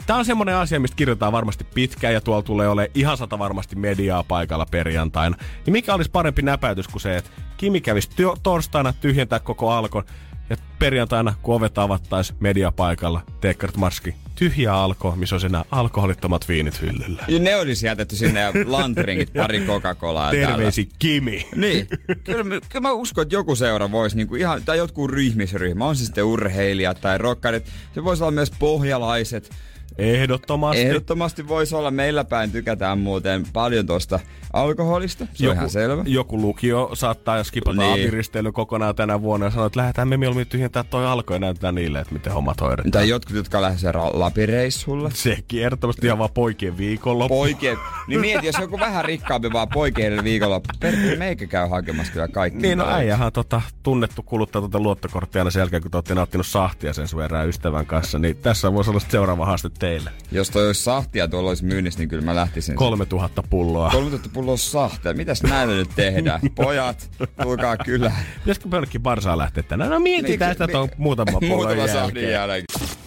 Tää 0.08 0.18
on 0.18 0.26
semmonen 0.26 0.56
asia, 0.56 0.80
mistä 0.80 0.96
kirjoitetaan 0.98 1.32
varmasti 1.32 1.64
pitkään 1.64 2.14
ja 2.14 2.22
tuolla 2.22 2.42
tulee 2.42 2.68
ole 2.68 2.92
ihan 2.94 3.18
sata 3.18 3.40
varmasti 3.40 3.76
mediaa 3.76 4.24
paikalla 4.24 4.66
perjantaina. 4.72 5.38
Niin 5.66 5.72
mikä 5.72 5.94
olisi 5.94 6.12
parempi 6.12 6.42
näpäytys 6.42 6.88
kuin 6.88 7.02
se, 7.02 7.18
että 7.18 7.30
Kimi 7.58 7.82
kävisi 7.82 8.10
työ- 8.16 8.34
torstaina 8.44 8.94
tyhjentää 8.94 9.40
koko 9.40 9.72
alkon 9.72 10.04
ja 10.50 10.58
perjantaina, 10.80 11.34
kun 11.42 11.56
ovet 11.56 11.78
avattais 11.78 12.34
media 12.40 12.72
paikalla, 12.72 13.22
Teekkarit 13.42 13.78
Marski, 13.78 14.16
tyhjä 14.36 14.74
alko, 14.74 15.16
missä 15.16 15.36
olisi 15.36 15.48
enää 15.48 15.66
alkoholittomat 15.72 16.48
viinit 16.50 16.82
hyllyllä. 16.82 17.24
Ja 17.28 17.40
ne 17.40 17.56
olisi 17.56 17.86
jätetty 17.86 18.16
sinne 18.16 18.40
ja 18.40 18.52
lantringit, 18.66 19.34
pari 19.38 19.60
Coca-Colaa 19.66 20.34
ja 20.34 20.48
Terveisi 20.48 20.90
Kimi. 21.00 21.48
Niin. 21.56 21.88
Kyllä, 22.24 22.44
mä- 22.44 22.60
kyllä 22.70 22.82
mä 22.82 22.92
uskon, 22.92 23.22
että 23.22 23.36
joku 23.36 23.56
seura 23.56 23.92
voisi 23.92 24.16
niinku 24.18 24.36
ihan, 24.36 24.62
tai 24.66 24.78
jotkut 24.78 25.12
ryhmisryhmä, 25.12 25.86
on 25.86 25.96
se 25.96 26.06
sitten 26.06 26.24
urheilijat 26.24 27.02
tai 27.02 27.18
rokkarit. 27.18 27.66
Se 27.96 28.04
voisi 28.04 28.24
olla 28.24 28.32
myös 28.32 28.52
pohjalaiset. 28.60 29.50
Ehdottomasti. 29.98 30.82
Ehdottomasti 30.82 31.48
voisi 31.48 31.76
olla. 31.76 31.92
Meillä 31.92 32.24
päin 32.24 32.52
tykätään 32.52 33.00
muuten 33.00 33.44
paljon 33.54 33.86
tuosta 33.88 34.20
alkoholista. 34.54 35.28
Se 35.34 35.50
on 35.50 35.56
ihan 35.56 35.70
selvä. 35.70 36.04
Joku 36.08 36.42
lukio 36.42 36.90
saattaa 36.94 37.44
skipata 37.44 37.82
Niin. 37.82 37.92
apiristely 37.94 38.52
kokonaan 38.52 38.96
tänä 38.96 39.22
vuonna 39.22 39.46
ja 39.46 39.50
sanoa, 39.50 39.66
että 39.68 39.80
lähdetään 39.80 40.08
me 40.08 40.18
mieluummin 40.18 40.48
tyhjentää 40.48 40.84
toi 40.84 41.06
alko 41.08 41.34
ja 41.34 41.40
näytetään 41.40 41.76
niille, 41.76 42.00
että 42.00 42.14
miten 42.14 42.34
hommat 42.34 42.62
hoidetaan. 42.62 42.92
Tai 42.92 43.10
jotkut, 43.10 43.36
jotka 43.36 43.58
ra- 43.60 44.12
Lapireissulle. 44.14 45.10
Sekin 45.14 45.64
ehdottomasti 45.64 46.06
ihan 46.08 46.18
vaan 46.20 46.30
poikien 46.34 46.78
viikonloppu. 46.78 47.36
Poikien. 47.36 47.78
Niin 48.08 48.22
mieti, 48.22 48.46
jos 48.46 48.56
joku 48.60 48.80
vähän 48.80 49.06
rikkaampi 49.06 49.54
vaan 49.54 49.68
poikien 49.70 50.24
viikolla. 50.24 50.62
Perkele 50.80 51.16
meikä 51.16 51.48
käy 51.48 51.70
hakemassa 51.70 52.14
kyllä 52.14 52.28
kaikki. 52.28 52.62
Niin, 52.62 52.78
no 52.78 52.86
äijähän 52.88 53.32
tota, 53.32 53.62
tunnettu 53.84 54.24
kuluttaa 54.24 54.62
tuota 54.62 54.80
luottokorttia 54.80 55.42
aina 55.42 55.52
sen 55.52 55.60
jälkeen, 55.62 55.82
kun 55.82 55.92
te 55.92 55.98
olette 55.98 56.16
nauttinut 56.16 56.48
sahtia 56.48 56.94
sen 56.94 57.08
sun 57.08 57.24
erään 57.24 57.50
ystävän 57.50 57.86
kanssa. 57.86 58.20
Niin 58.20 58.38
tässä 58.38 58.74
voisi 58.74 58.90
olla 58.90 59.00
seuraava 59.00 59.46
haaste 59.46 59.70
teille. 59.82 60.10
Jos 60.32 60.50
toi 60.50 60.68
olisi 60.68 60.84
sahtia 60.84 61.28
tuolla 61.28 61.50
olisi 61.50 61.66
myynnissä, 61.66 62.00
niin 62.00 62.10
kyllä 62.10 62.24
mä 62.24 62.36
lähtisin. 62.36 62.76
3000 62.76 63.44
pulloa. 63.50 63.90
3000 63.90 64.30
pulloa 64.34 64.58
sahtia. 64.58 65.14
Mitäs 65.14 65.44
näille 65.44 65.76
nyt 65.76 65.90
tehdään? 65.96 66.40
Pojat, 66.56 67.10
tulkaa 67.44 67.78
kyllä. 67.78 68.12
Pitäisikö 68.40 68.70
pölkkiä 68.70 69.00
Barsaan 69.02 69.38
lähteä 69.38 69.64
tänään? 69.64 69.90
No 69.92 70.00
mietitään 70.00 70.54
sitä 70.54 70.68
tuon 70.68 70.90
muutama 70.98 71.40
pullon 71.40 71.58
Muutama 71.68 71.88
sahdin 71.88 72.30
jälkeen. 72.30 72.32
jälkeen. 72.32 73.01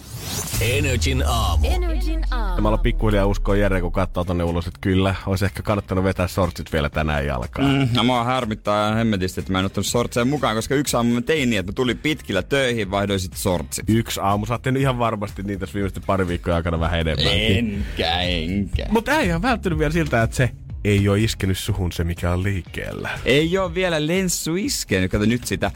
Energin 0.61 1.23
aamu. 1.27 1.67
Energin 1.69 2.19
Ja 2.31 2.37
aamu. 2.37 2.61
mä 2.61 2.67
aloin 2.67 2.81
pikkuhiljaa 2.81 3.25
uskoa 3.25 3.55
Jere, 3.55 3.81
kun 3.81 3.91
katsoo 3.91 4.23
tonne 4.23 4.43
ulos, 4.43 4.67
että 4.67 4.79
kyllä, 4.81 5.15
olisi 5.25 5.45
ehkä 5.45 5.63
kannattanut 5.63 6.03
vetää 6.03 6.27
sortsit 6.27 6.73
vielä 6.73 6.89
tänään 6.89 7.25
jalkaan. 7.25 7.67
Mm. 7.75 7.87
No 7.95 8.03
mua 8.03 8.23
harmittaa 8.23 8.85
ihan 8.87 8.97
hemmetisti, 8.97 9.39
että 9.39 9.51
mä 9.51 9.59
en 9.59 9.65
ottanut 9.65 9.85
sortseja 9.85 10.25
mukaan, 10.25 10.55
koska 10.55 10.75
yksi 10.75 10.97
aamu 10.97 11.13
mä 11.13 11.21
tein 11.21 11.49
niin, 11.49 11.59
että 11.59 11.71
mä 11.71 11.75
tulin 11.75 11.97
pitkillä 11.97 12.43
töihin, 12.43 12.91
vaihdoin 12.91 13.19
sit 13.19 13.33
sortsit. 13.33 13.85
Yksi 13.89 14.19
aamu, 14.19 14.45
sä 14.45 14.53
oot 14.53 14.67
ihan 14.79 14.99
varmasti 14.99 15.43
niitä 15.43 15.59
tässä 15.59 15.73
viimeisten 15.73 16.03
pari 16.07 16.27
viikkoa 16.27 16.55
aikana 16.55 16.79
vähän 16.79 16.99
enemmänkin. 16.99 17.57
Enkä, 17.57 18.21
enkä. 18.21 18.85
Mutta 18.89 19.19
ei 19.19 19.33
ole 19.33 19.41
välttynyt 19.41 19.79
vielä 19.79 19.93
siltä, 19.93 20.23
että 20.23 20.35
se 20.35 20.49
ei 20.83 21.09
ole 21.09 21.19
iskenyt 21.19 21.57
suhun 21.57 21.91
se, 21.91 22.03
mikä 22.03 22.31
on 22.31 22.43
liikkeellä. 22.43 23.09
Ei 23.25 23.57
oo 23.57 23.73
vielä 23.73 24.07
lenssu 24.07 24.55
iskenyt. 24.55 25.11
Kato 25.11 25.25
nyt 25.25 25.43
sitä, 25.43 25.71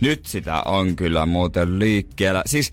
nyt 0.00 0.26
sitä 0.26 0.62
on 0.62 0.96
kyllä 0.96 1.26
muuten 1.26 1.78
liikkeellä. 1.78 2.42
Siis 2.46 2.72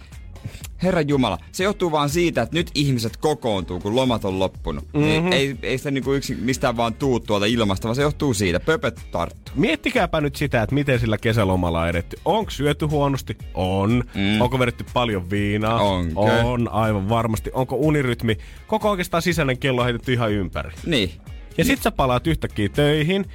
Herra 0.83 1.01
Jumala, 1.01 1.37
se 1.51 1.63
johtuu 1.63 1.91
vaan 1.91 2.09
siitä, 2.09 2.41
että 2.41 2.55
nyt 2.55 2.71
ihmiset 2.75 3.17
kokoontuu, 3.17 3.79
kun 3.79 3.95
lomat 3.95 4.25
on 4.25 4.39
loppunut. 4.39 4.83
Mm-hmm. 4.93 5.31
Ei, 5.31 5.39
ei, 5.39 5.55
ei 5.63 5.77
sitä 5.77 5.91
niinku 5.91 6.13
yksin 6.13 6.37
mistään 6.41 6.77
vaan 6.77 6.93
tuu 6.93 7.19
tuolta 7.19 7.45
ilmasta, 7.45 7.87
vaan 7.87 7.95
se 7.95 8.01
johtuu 8.01 8.33
siitä. 8.33 8.59
Pöpöt 8.59 8.99
tarttuu. 9.11 9.55
Miettikääpä 9.55 10.21
nyt 10.21 10.35
sitä, 10.35 10.61
että 10.61 10.75
miten 10.75 10.99
sillä 10.99 11.17
kesälomalla 11.17 11.81
on 11.81 11.89
edetty. 11.89 12.17
Onko 12.25 12.51
syöty 12.51 12.85
huonosti? 12.85 13.37
On. 13.53 14.03
Mm. 14.15 14.41
Onko 14.41 14.59
vedetty 14.59 14.85
paljon 14.93 15.29
viinaa? 15.29 15.81
Onko? 15.81 16.25
On, 16.43 16.71
aivan 16.71 17.09
varmasti. 17.09 17.49
Onko 17.53 17.75
unirytmi? 17.75 18.37
Koko 18.67 18.89
oikeastaan 18.89 19.23
sisäinen 19.23 19.57
kello 19.57 19.81
on 19.81 19.85
heitetty 19.85 20.13
ihan 20.13 20.31
ympäri. 20.31 20.71
Niin. 20.85 21.11
Ja 21.57 21.65
sit 21.65 21.81
sä 21.81 21.91
palaat 21.91 22.27
yhtäkkiä 22.27 22.69
töihin. 22.69 23.25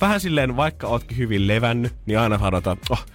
Vähän 0.00 0.20
silleen, 0.20 0.56
vaikka 0.56 0.86
ootkin 0.86 1.16
hyvin 1.16 1.46
levännyt, 1.46 1.92
niin 2.06 2.18
aina 2.18 2.38
hadotaan, 2.38 2.76
oh, 2.90 3.06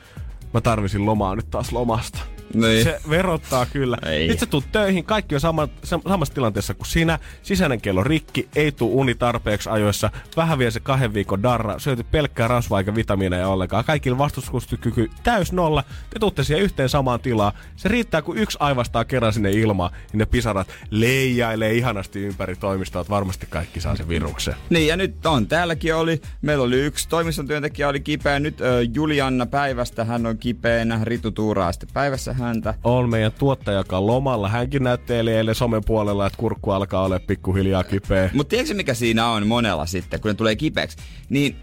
mä 0.54 0.62
tarvisin 0.62 1.06
lomaa 1.06 1.36
nyt 1.36 1.50
taas 1.50 1.72
lomasta. 1.72 2.20
Niin. 2.54 2.84
Se 2.84 3.00
verottaa 3.10 3.66
kyllä. 3.66 3.98
Ei. 4.06 4.20
Sitten 4.28 4.40
sä 4.40 4.46
tuut 4.46 4.72
töihin, 4.72 5.04
kaikki 5.06 5.36
on 5.36 5.42
sama, 5.42 5.66
sam- 5.66 6.10
samassa 6.10 6.34
tilanteessa 6.34 6.74
kuin 6.74 6.88
sinä. 6.88 7.20
Sisäinen 7.44 7.82
kello 7.82 8.04
rikki, 8.04 8.50
ei 8.56 8.72
tuu 8.72 9.00
uni 9.00 9.16
tarpeeksi 9.16 9.70
ajoissa. 9.70 10.10
Vähän 10.38 10.60
vielä 10.60 10.72
se 10.72 10.80
kahden 10.80 11.14
viikon 11.14 11.44
darra, 11.44 11.80
syöty 11.80 12.04
pelkkää 12.12 12.48
rasvaa 12.48 12.80
eikä 12.80 12.96
vitamiineja 12.96 13.48
ollenkaan. 13.48 13.86
Kaikilla 13.86 14.18
vastustuskyky 14.18 15.10
täys 15.24 15.52
nolla. 15.52 15.84
Te 16.10 16.20
tuutte 16.20 16.44
siihen 16.44 16.64
yhteen 16.64 16.90
samaan 16.90 17.20
tilaan. 17.20 17.52
Se 17.76 17.90
riittää, 17.90 18.22
kun 18.22 18.38
yksi 18.38 18.58
aivastaa 18.62 19.06
kerran 19.06 19.34
sinne 19.34 19.52
ilmaan, 19.52 19.92
niin 20.12 20.18
ne 20.18 20.26
pisarat 20.26 20.68
leijailee 20.90 21.74
ihanasti 21.74 22.20
ympäri 22.20 22.56
toimistoa, 22.56 23.02
että 23.02 23.12
varmasti 23.12 23.48
kaikki 23.50 23.82
saa 23.82 23.96
sen 23.96 24.08
viruksen. 24.08 24.56
Niin 24.70 24.88
ja 24.88 24.98
nyt 24.98 25.26
on. 25.26 25.48
Täälläkin 25.48 25.96
oli, 25.96 26.22
meillä 26.42 26.64
oli 26.64 26.80
yksi 26.80 27.10
toimiston 27.10 27.48
työntekijä 27.48 27.88
oli 27.88 28.00
kipeä. 28.00 28.40
Nyt 28.40 28.62
ö, 28.62 28.86
Julianna 28.94 29.46
päivästä 29.46 30.06
hän 30.06 30.26
on 30.26 30.38
kipeänä. 30.38 31.00
Ritu 31.04 31.32
tuuraa 31.32 31.72
sitten 31.72 31.90
päivässä 31.94 32.34
häntä. 32.42 32.74
on 32.84 33.10
meidän 33.10 33.32
tuottaja, 33.32 33.78
joka 33.78 33.98
on 33.98 34.08
lomalla. 34.08 34.50
Hänkin 34.50 34.84
näytteli 34.84 35.34
eilen 35.34 35.56
somen 35.56 35.84
puolella, 35.86 36.28
että 36.28 36.38
kurkku 36.38 36.72
alkaa 36.72 37.04
olla 37.06 37.20
pikkuhiljaa 37.20 37.84
kipeä. 37.84 38.30
Mutta 38.34 38.50
tiedätkö 38.50 38.74
mikä 38.74 38.94
siinä 38.94 39.28
on 39.28 39.48
monella 39.48 39.86
sitten, 39.86 40.22
kun 40.22 40.30
ne 40.30 40.36
tulee 40.36 40.56
kipeäksi? 40.56 40.98
Niin 41.30 41.56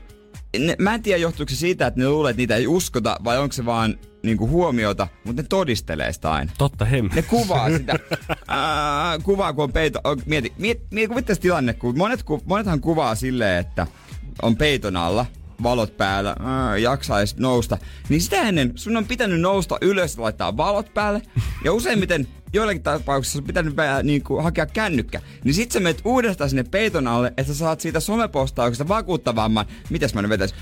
ne, 0.58 0.76
mä 0.78 0.94
en 0.94 1.02
tiedä 1.02 1.18
johtuuko 1.18 1.50
se 1.50 1.56
siitä, 1.56 1.86
että 1.86 2.00
ne 2.00 2.08
luulee, 2.08 2.30
että 2.30 2.40
niitä 2.40 2.56
ei 2.56 2.66
uskota, 2.66 3.16
vai 3.24 3.38
onko 3.38 3.52
se 3.52 3.64
vaan 3.64 3.98
niinku 4.22 4.48
huomiota, 4.48 5.08
mutta 5.24 5.42
ne 5.42 5.46
todistelee 5.48 6.12
sitä 6.12 6.32
aina. 6.32 6.52
Totta 6.58 6.84
hem. 6.84 7.08
Ne 7.14 7.22
kuvaa 7.22 7.70
sitä. 7.70 7.94
Ää, 8.48 9.18
kuvaa, 9.18 9.52
kun 9.52 9.64
on 9.64 9.72
peito. 9.72 10.00
Mieti, 10.26 10.52
mieti, 10.58 10.82
mieti 10.90 11.34
tilanne, 11.40 11.72
kun 11.74 11.98
monet, 11.98 12.22
ku, 12.22 12.42
monethan 12.44 12.80
kuvaa 12.80 13.14
silleen, 13.14 13.60
että 13.60 13.86
on 14.42 14.56
peiton 14.56 14.96
alla, 14.96 15.26
valot 15.62 15.96
päällä, 15.96 16.36
ää, 16.40 16.76
jaksaisi 16.76 17.36
nousta. 17.38 17.78
Niin 18.08 18.20
sitä 18.20 18.36
ennen 18.42 18.72
sun 18.74 18.96
on 18.96 19.06
pitänyt 19.06 19.40
nousta 19.40 19.78
ylös 19.80 20.16
ja 20.16 20.22
laittaa 20.22 20.56
valot 20.56 20.94
päälle. 20.94 21.22
Ja 21.64 21.72
useimmiten 21.72 22.28
joillakin 22.52 22.82
tapauksissa 22.82 23.38
on 23.38 23.44
pitänyt 23.44 23.76
vähän, 23.76 24.06
niin 24.06 24.22
kuin, 24.22 24.42
hakea 24.44 24.66
kännykkä. 24.66 25.20
Niin 25.44 25.54
sit 25.54 25.72
sä 25.72 25.80
menet 25.80 26.00
uudestaan 26.04 26.50
sinne 26.50 26.64
peiton 26.70 27.06
alle, 27.06 27.28
että 27.28 27.42
sä 27.52 27.54
saat 27.54 27.80
siitä 27.80 28.00
somepostauksesta 28.00 28.88
vakuuttavamman. 28.88 29.66
Mitäs 29.90 30.14
mä 30.14 30.22
nyt 30.22 30.28
vetäis? 30.28 30.54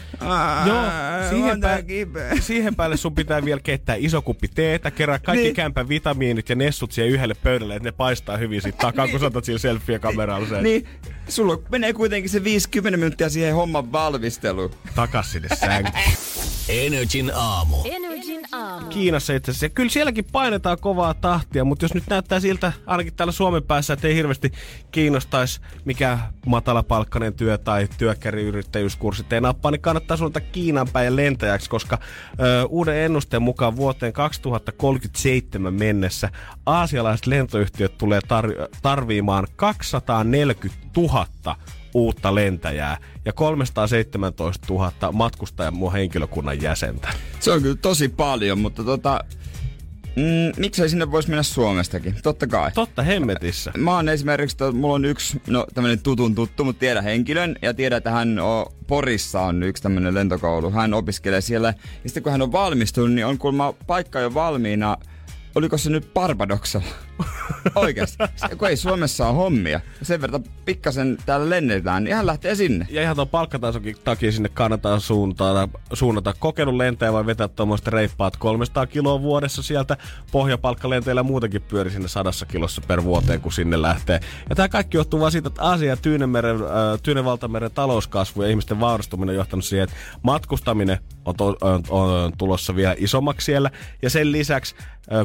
Joo, 0.66 0.82
siihen, 1.30 1.60
pää- 1.60 1.82
kipeä. 1.82 2.32
siihen 2.40 2.74
päälle 2.76 2.96
sun 2.96 3.14
pitää 3.14 3.44
vielä 3.44 3.60
keittää 3.60 3.96
iso 3.98 4.22
kuppi 4.22 4.48
teetä, 4.48 4.90
kerää 4.90 5.18
kaikki 5.18 5.36
Niin. 5.42 5.44
niin. 5.44 5.54
kämpän 5.56 5.88
vitamiinit 5.88 6.48
ja 6.48 6.54
nessut 6.56 6.92
siihen 6.92 7.12
yhdelle 7.12 7.34
pöydälle, 7.34 7.76
että 7.76 7.88
ne 7.88 7.92
paistaa 7.92 8.36
hyvin 8.36 8.62
sit 8.62 8.78
takaa, 8.78 9.08
kun 9.08 9.20
sä 9.20 9.30
sillä 9.42 9.58
selfie 9.58 9.98
kameralla 9.98 10.48
sen 10.48 10.62
Niin, 10.62 10.88
sulla 11.28 11.58
menee 11.70 11.92
kuitenkin 11.92 12.30
se 12.30 12.44
50 12.44 12.96
minuuttia 12.96 13.28
siihen 13.28 13.54
homman 13.54 13.92
valmisteluun. 13.92 14.70
takas 14.94 15.32
sinne 15.32 15.48
sänkyyn. 15.56 15.94
Energin 16.68 17.32
aamu. 17.34 17.76
Energin 17.84 18.46
aamu. 18.52 18.86
Kiinassa 18.86 19.32
itse 19.32 19.50
asiassa. 19.50 19.66
Ja 19.66 19.70
Kyllä 19.70 19.90
sielläkin 19.90 20.24
painetaan 20.32 20.78
kovaa 20.80 21.14
tahtia, 21.14 21.64
mutta 21.64 21.84
jos 21.84 21.94
nyt 21.94 22.04
näyttää 22.10 22.40
siltä, 22.40 22.72
ainakin 22.86 23.14
täällä 23.14 23.32
Suomen 23.32 23.62
päässä, 23.62 23.92
että 23.92 24.08
ei 24.08 24.14
hirveästi 24.14 24.52
kiinnostaisi 24.90 25.60
mikä 25.84 26.18
matalapalkkainen 26.46 27.34
työ 27.34 27.58
tai 27.58 27.88
työkkäriyrittäjyyskurssit 27.98 29.32
ei 29.32 29.40
nappaa, 29.40 29.70
niin 29.70 29.80
kannattaa 29.80 30.16
suunnata 30.16 30.40
Kiinan 30.40 30.88
päin 30.92 31.16
lentäjäksi, 31.16 31.70
koska 31.70 31.98
ö, 32.40 32.64
uuden 32.68 32.96
ennusteen 32.96 33.42
mukaan 33.42 33.76
vuoteen 33.76 34.12
2037 34.12 35.74
mennessä 35.74 36.30
aasialaiset 36.66 37.26
lentoyhtiöt 37.26 37.98
tulee 37.98 38.20
tar- 38.20 38.68
tarviimaan 38.82 39.46
240 39.56 40.78
000 40.96 41.56
uutta 41.96 42.34
lentäjää 42.34 42.98
ja 43.24 43.32
317 43.32 44.66
000 44.68 45.12
matkustajan 45.12 45.74
muun 45.74 45.92
henkilökunnan 45.92 46.62
jäsentä. 46.62 47.08
Se 47.40 47.52
on 47.52 47.62
kyllä 47.62 47.76
tosi 47.76 48.08
paljon, 48.08 48.58
mutta 48.58 48.84
tota... 48.84 49.20
Mm, 50.16 50.52
miksei 50.56 50.88
sinne 50.88 51.10
voisi 51.10 51.28
mennä 51.28 51.42
Suomestakin? 51.42 52.14
Totta 52.22 52.46
kai. 52.46 52.72
Totta 52.72 53.02
hemmetissä. 53.02 53.72
Mä 53.76 53.94
oon 53.94 54.08
esimerkiksi, 54.08 54.56
mulla 54.72 54.94
on 54.94 55.04
yksi, 55.04 55.40
no 55.46 55.66
tämmönen 55.74 56.02
tutun 56.02 56.34
tuttu, 56.34 56.64
mutta 56.64 56.80
tiedän 56.80 57.04
henkilön 57.04 57.56
ja 57.62 57.74
tiedän, 57.74 57.96
että 57.96 58.10
hän 58.10 58.38
on, 58.38 58.66
Porissa 58.86 59.40
on 59.40 59.62
yksi 59.62 59.82
tämmönen 59.82 60.14
lentokoulu. 60.14 60.70
Hän 60.70 60.94
opiskelee 60.94 61.40
siellä 61.40 61.74
ja 62.04 62.08
sitten 62.08 62.22
kun 62.22 62.32
hän 62.32 62.42
on 62.42 62.52
valmistunut, 62.52 63.12
niin 63.12 63.26
on 63.26 63.38
kuulemma 63.38 63.74
paikka 63.86 64.20
jo 64.20 64.34
valmiina. 64.34 64.96
Oliko 65.54 65.78
se 65.78 65.90
nyt 65.90 66.14
Barbadoksella? 66.14 67.05
Oikeasti. 67.74 68.16
Kun 68.58 68.68
ei 68.68 68.76
Suomessa 68.76 69.26
ole 69.26 69.36
hommia. 69.36 69.80
Sen 70.02 70.20
verran 70.20 70.44
pikkasen 70.64 71.18
täällä 71.26 71.50
lennetään, 71.50 72.04
niin 72.04 72.16
hän 72.16 72.26
lähtee 72.26 72.54
sinne. 72.54 72.86
Ja 72.90 73.02
ihan 73.02 73.16
tuon 73.16 73.28
palkkatasokin 73.28 73.96
takia 74.04 74.32
sinne 74.32 74.48
kannattaa 74.48 75.00
suunnata, 75.00 75.68
suunnata 75.92 76.34
kokenut 76.38 76.74
lentäjä 76.74 77.12
vai 77.12 77.26
vetää 77.26 77.48
tuommoista 77.48 77.90
reippaat 77.90 78.36
300 78.36 78.86
kiloa 78.86 79.22
vuodessa 79.22 79.62
sieltä. 79.62 79.96
Pohjapalkkalentäjillä 80.32 81.22
muutenkin 81.22 81.62
pyöri 81.62 81.90
sinne 81.90 82.08
sadassa 82.08 82.46
kilossa 82.46 82.82
per 82.86 83.04
vuoteen, 83.04 83.40
kun 83.40 83.52
sinne 83.52 83.82
lähtee. 83.82 84.20
Ja 84.48 84.56
tämä 84.56 84.68
kaikki 84.68 84.96
johtuu 84.96 85.20
vaan 85.20 85.32
siitä, 85.32 85.48
että 85.48 85.62
Aasia 85.62 85.96
ja 87.62 87.70
talouskasvu 87.74 88.42
ja 88.42 88.48
ihmisten 88.48 88.80
vaurastuminen 88.80 89.32
on 89.32 89.36
johtanut 89.36 89.64
siihen, 89.64 89.84
että 89.84 89.96
matkustaminen 90.22 90.98
on, 91.24 91.36
to, 91.36 91.56
on, 91.60 91.82
on 91.88 92.32
tulossa 92.38 92.76
vielä 92.76 92.94
isommaksi 92.98 93.44
siellä. 93.44 93.70
Ja 94.02 94.10
sen 94.10 94.32
lisäksi, 94.32 94.74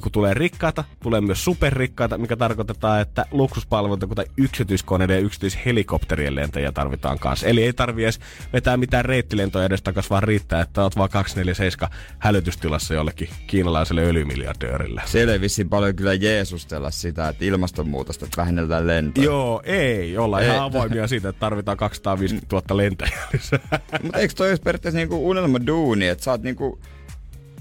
kun 0.04 0.12
tulee 0.12 0.34
rikkaita, 0.34 0.84
tulee 1.04 1.22
myös 1.22 1.44
superrikkaita, 1.82 2.18
mikä 2.18 2.36
tarkoittaa, 2.36 3.00
että 3.00 3.26
luksuspalveluita, 3.32 4.08
kuten 4.08 4.26
yksityiskoneiden 4.38 5.14
ja 5.16 5.20
yksityishelikopterien 5.20 6.36
lentäjiä 6.36 6.72
tarvitaan 6.72 7.20
kanssa. 7.20 7.48
Eli 7.48 7.64
ei 7.64 7.74
tarvi 7.74 8.04
edes 8.04 8.20
vetää 8.54 8.78
mitään 8.78 9.06
reittilentoja 9.06 9.66
edes 9.66 9.82
takas, 9.82 10.10
vaan 10.10 10.24
riittää, 10.24 10.62
että 10.62 10.84
oot 10.84 10.98
vaan 10.98 11.10
247 11.10 11.90
hälytystilassa 12.20 12.94
jollekin 12.94 13.30
kiinalaiselle 13.48 14.02
öljymiljardöörille. 14.02 15.02
Siellä 15.06 15.34
ei 15.34 15.42
vissiin 15.42 15.70
paljon 15.70 15.96
kyllä 15.96 16.14
jeesustella 16.14 16.92
sitä, 16.92 17.30
että 17.30 17.46
ilmastonmuutosta 17.46 18.26
että 18.26 18.42
vähennetään 18.42 18.88
lentoja. 18.88 19.26
Joo, 19.26 19.62
ei. 19.66 20.18
Olla 20.18 20.42
Ei. 20.42 20.48
ihan 20.48 20.60
avoimia 20.60 21.08
siitä, 21.08 21.30
että 21.30 21.40
tarvitaan 21.40 21.78
250 21.78 22.56
000 22.56 22.78
lentäjää 22.78 23.28
lisää. 23.34 23.60
Mutta 24.04 24.20
eikö 24.20 24.34
toi 24.34 24.50
olisi 24.50 24.62
periaatteessa 24.62 24.98
niinku 24.98 25.30
unelma 25.30 25.58
duuni, 25.68 26.08
että 26.08 26.24
sä 26.24 26.32
oot 26.32 26.44
niinku 26.44 26.80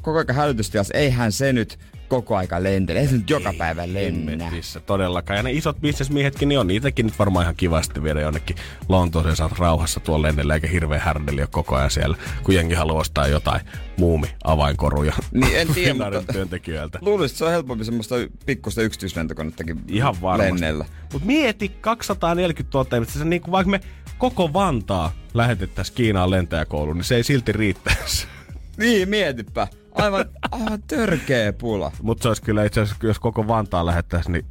koko 0.02 0.18
ajan 0.18 0.36
hälytystilassa, 0.36 0.98
eihän 0.98 1.32
se 1.32 1.52
nyt 1.52 1.78
koko 2.10 2.36
aika 2.36 2.62
lentele, 2.62 3.00
ei 3.00 3.06
se 3.08 3.16
nyt 3.16 3.30
joka 3.30 3.52
päivä 3.58 3.82
lennä. 3.92 4.30
Hemmetissä, 4.44 4.80
todellakaan. 4.80 5.36
Ja 5.36 5.42
ne 5.42 5.52
isot 5.52 5.80
bisnesmiehetkin, 5.80 6.48
niin 6.48 6.58
on 6.58 6.66
niitäkin 6.66 7.06
nyt 7.06 7.18
varmaan 7.18 7.42
ihan 7.44 7.56
kiva 7.56 7.82
sitten 7.82 8.02
viedä 8.02 8.20
jonnekin 8.20 8.56
Lontooseen 8.88 9.36
saat 9.36 9.58
rauhassa 9.58 10.00
tuolla 10.00 10.26
lennellä, 10.26 10.54
eikä 10.54 10.66
hirveä 10.68 10.98
härdeli 10.98 11.40
ole 11.40 11.48
koko 11.52 11.76
ajan 11.76 11.90
siellä, 11.90 12.16
kun 12.42 12.54
jengi 12.54 12.74
haluaa 12.74 13.00
ostaa 13.00 13.26
jotain 13.26 13.60
muumi 13.98 14.26
avainkoruja 14.44 15.12
Niin, 15.32 15.58
en 15.58 15.68
tiedä, 15.74 16.10
mutta- 16.10 16.32
työntekijöiltä. 16.32 16.98
Luulisin, 17.02 17.32
että 17.34 17.38
se 17.38 17.44
on 17.44 17.50
helpompi 17.50 17.84
semmoista 17.84 18.14
pikkusta 18.46 18.82
yksityislentokonettakin 18.82 19.80
Ihan 19.88 20.20
varmasti. 20.22 20.52
lennellä. 20.52 20.84
Mutta 21.12 21.26
mieti 21.26 21.68
240 21.80 22.78
000 22.78 22.96
ihmistä, 22.96 23.18
se 23.18 23.24
niin 23.24 23.42
kuin 23.42 23.52
vaikka 23.52 23.70
me 23.70 23.80
koko 24.18 24.52
Vantaa 24.52 25.12
lähetettäisiin 25.34 25.96
Kiinaan 25.96 26.30
lentäjäkouluun, 26.30 26.96
niin 26.96 27.04
se 27.04 27.16
ei 27.16 27.22
silti 27.22 27.52
riittäisi. 27.52 28.26
Niin, 28.76 29.08
mietipä. 29.08 29.68
Aivan, 29.94 30.24
aivan 30.50 30.82
törkeä 30.82 31.52
pula. 31.52 31.92
Mutta 32.02 32.22
se 32.22 32.28
olisi 32.28 32.42
kyllä 32.42 32.64
itse 32.64 32.80
asiassa, 32.80 33.06
jos 33.06 33.18
koko 33.18 33.48
Vantaa 33.48 33.86
lähettäisiin, 33.86 34.32
niin 34.32 34.44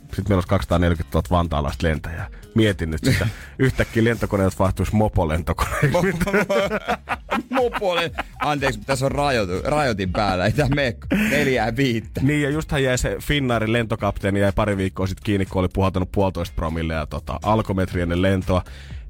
sitten 0.00 0.24
meillä 0.28 0.36
olisi 0.36 0.48
240 0.48 1.18
000 1.18 1.26
vantaalaista 1.30 1.86
lentäjää. 1.86 2.28
Mietin 2.54 2.90
nyt 2.90 3.04
sitä. 3.04 3.28
Yhtäkkiä 3.58 4.04
lentokoneet 4.04 4.58
vaihtuisi 4.58 4.94
mopolentokoneeksi. 4.94 5.88
Mopole. 7.50 8.10
Anteeksi, 8.40 8.80
tässä 8.86 9.06
on 9.06 9.12
rajoitu, 9.12 9.52
rajoitin 9.64 10.12
päällä. 10.12 10.46
Ei 10.46 10.52
tää 10.52 10.68
mene 10.68 10.96
neljää 11.30 11.76
viittä. 11.76 12.20
Niin 12.20 12.42
ja 12.42 12.50
justhan 12.50 12.82
jäi 12.82 12.98
se 12.98 13.16
Finnairin 13.20 13.72
lentokapteeni 13.72 14.40
jäi 14.40 14.52
pari 14.52 14.76
viikkoa 14.76 15.06
sitten 15.06 15.24
kiinni, 15.24 15.46
kun 15.46 15.60
oli 15.60 15.68
puhaltanut 15.74 16.12
puolitoista 16.12 16.54
promille 16.56 16.94
ja 16.94 17.06
tota, 17.06 17.38
alkometri 17.42 18.02
ennen 18.02 18.22
lentoa. 18.22 18.64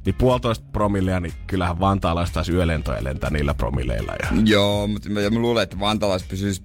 Niin 0.05 0.15
puolitoista 0.19 0.67
promillea, 0.73 1.21
niin 1.21 1.33
kyllähän 1.47 1.81
vantaalaiset 1.81 2.35
taisi 2.35 2.53
yölentoja 2.53 3.05
lentää 3.05 3.31
niillä 3.31 3.55
promilleilla. 3.55 4.13
Ja... 4.23 4.29
Joo, 4.45 4.87
mutta 4.87 5.11
mä, 5.11 5.21
mä 5.31 5.39
luulen, 5.39 5.63
että 5.63 5.81
vantalais 5.81 6.23
pysyisi 6.23 6.63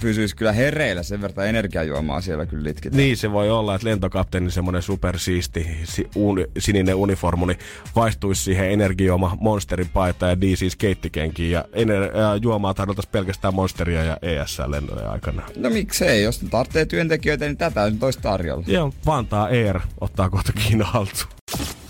pysyis 0.00 0.34
kyllä 0.34 0.52
hereillä 0.52 1.02
sen 1.02 1.20
verran 1.20 1.48
energiajuomaa 1.48 2.20
siellä 2.20 2.46
kyllä 2.46 2.64
litkitään. 2.64 2.96
Niin 2.96 3.16
se 3.16 3.32
voi 3.32 3.50
olla, 3.50 3.74
että 3.74 3.88
lentokapteeni 3.88 4.50
semmoinen 4.50 4.82
supersiisti 4.82 5.66
si, 5.84 6.10
uni, 6.14 6.46
sininen 6.58 6.94
uniformu, 6.94 7.46
niin 7.46 7.58
vaistuisi 7.96 8.42
siihen 8.42 8.70
energiajuoma 8.70 9.36
Monsterin 9.40 9.88
paita 9.88 10.26
ja 10.26 10.40
DC 10.40 10.72
skeittikenkiin 10.72 11.50
ja 11.50 11.64
ener, 11.72 12.02
ää, 12.02 12.36
juomaa 12.42 12.74
tarjotaisiin 12.74 13.12
pelkästään 13.12 13.54
Monsteria 13.54 14.04
ja 14.04 14.16
ES 14.22 14.58
lentojen 14.66 15.10
aikana. 15.10 15.42
No 15.56 15.70
miksei, 15.70 16.22
jos 16.22 16.42
ne 16.42 16.48
tarvitsee 16.48 16.86
työntekijöitä, 16.86 17.44
niin 17.44 17.56
tätä 17.56 17.90
nyt 17.90 18.02
olisi 18.02 18.20
tarjolla. 18.22 18.64
Joo, 18.66 18.92
Vantaa 19.06 19.44
Air 19.44 19.80
ottaa 20.00 20.30
kohta 20.30 20.52
Kiina 20.52 20.84
haltuun. 20.84 21.83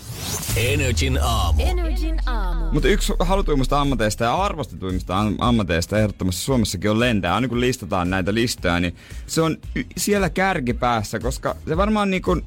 Energin 0.55 1.19
aamu. 1.21 1.63
Energin 1.65 2.19
aamu. 2.25 2.71
Mutta 2.71 2.87
yksi 2.87 3.13
halutuimmista 3.19 3.81
ammateista 3.81 4.23
ja 4.23 4.35
arvostetuimmista 4.35 5.19
am- 5.19 5.35
ammateista 5.39 5.99
ehdottomasti 5.99 6.41
Suomessakin 6.41 6.91
on 6.91 6.99
lentää. 6.99 7.35
Aina 7.35 7.47
kun 7.47 7.61
listataan 7.61 8.09
näitä 8.09 8.33
listoja, 8.33 8.79
niin 8.79 8.95
se 9.27 9.41
on 9.41 9.57
y- 9.75 9.83
siellä 9.97 10.29
kärkipäässä, 10.29 11.19
koska 11.19 11.55
se 11.67 11.77
varmaan 11.77 12.11
niinku, 12.11 12.41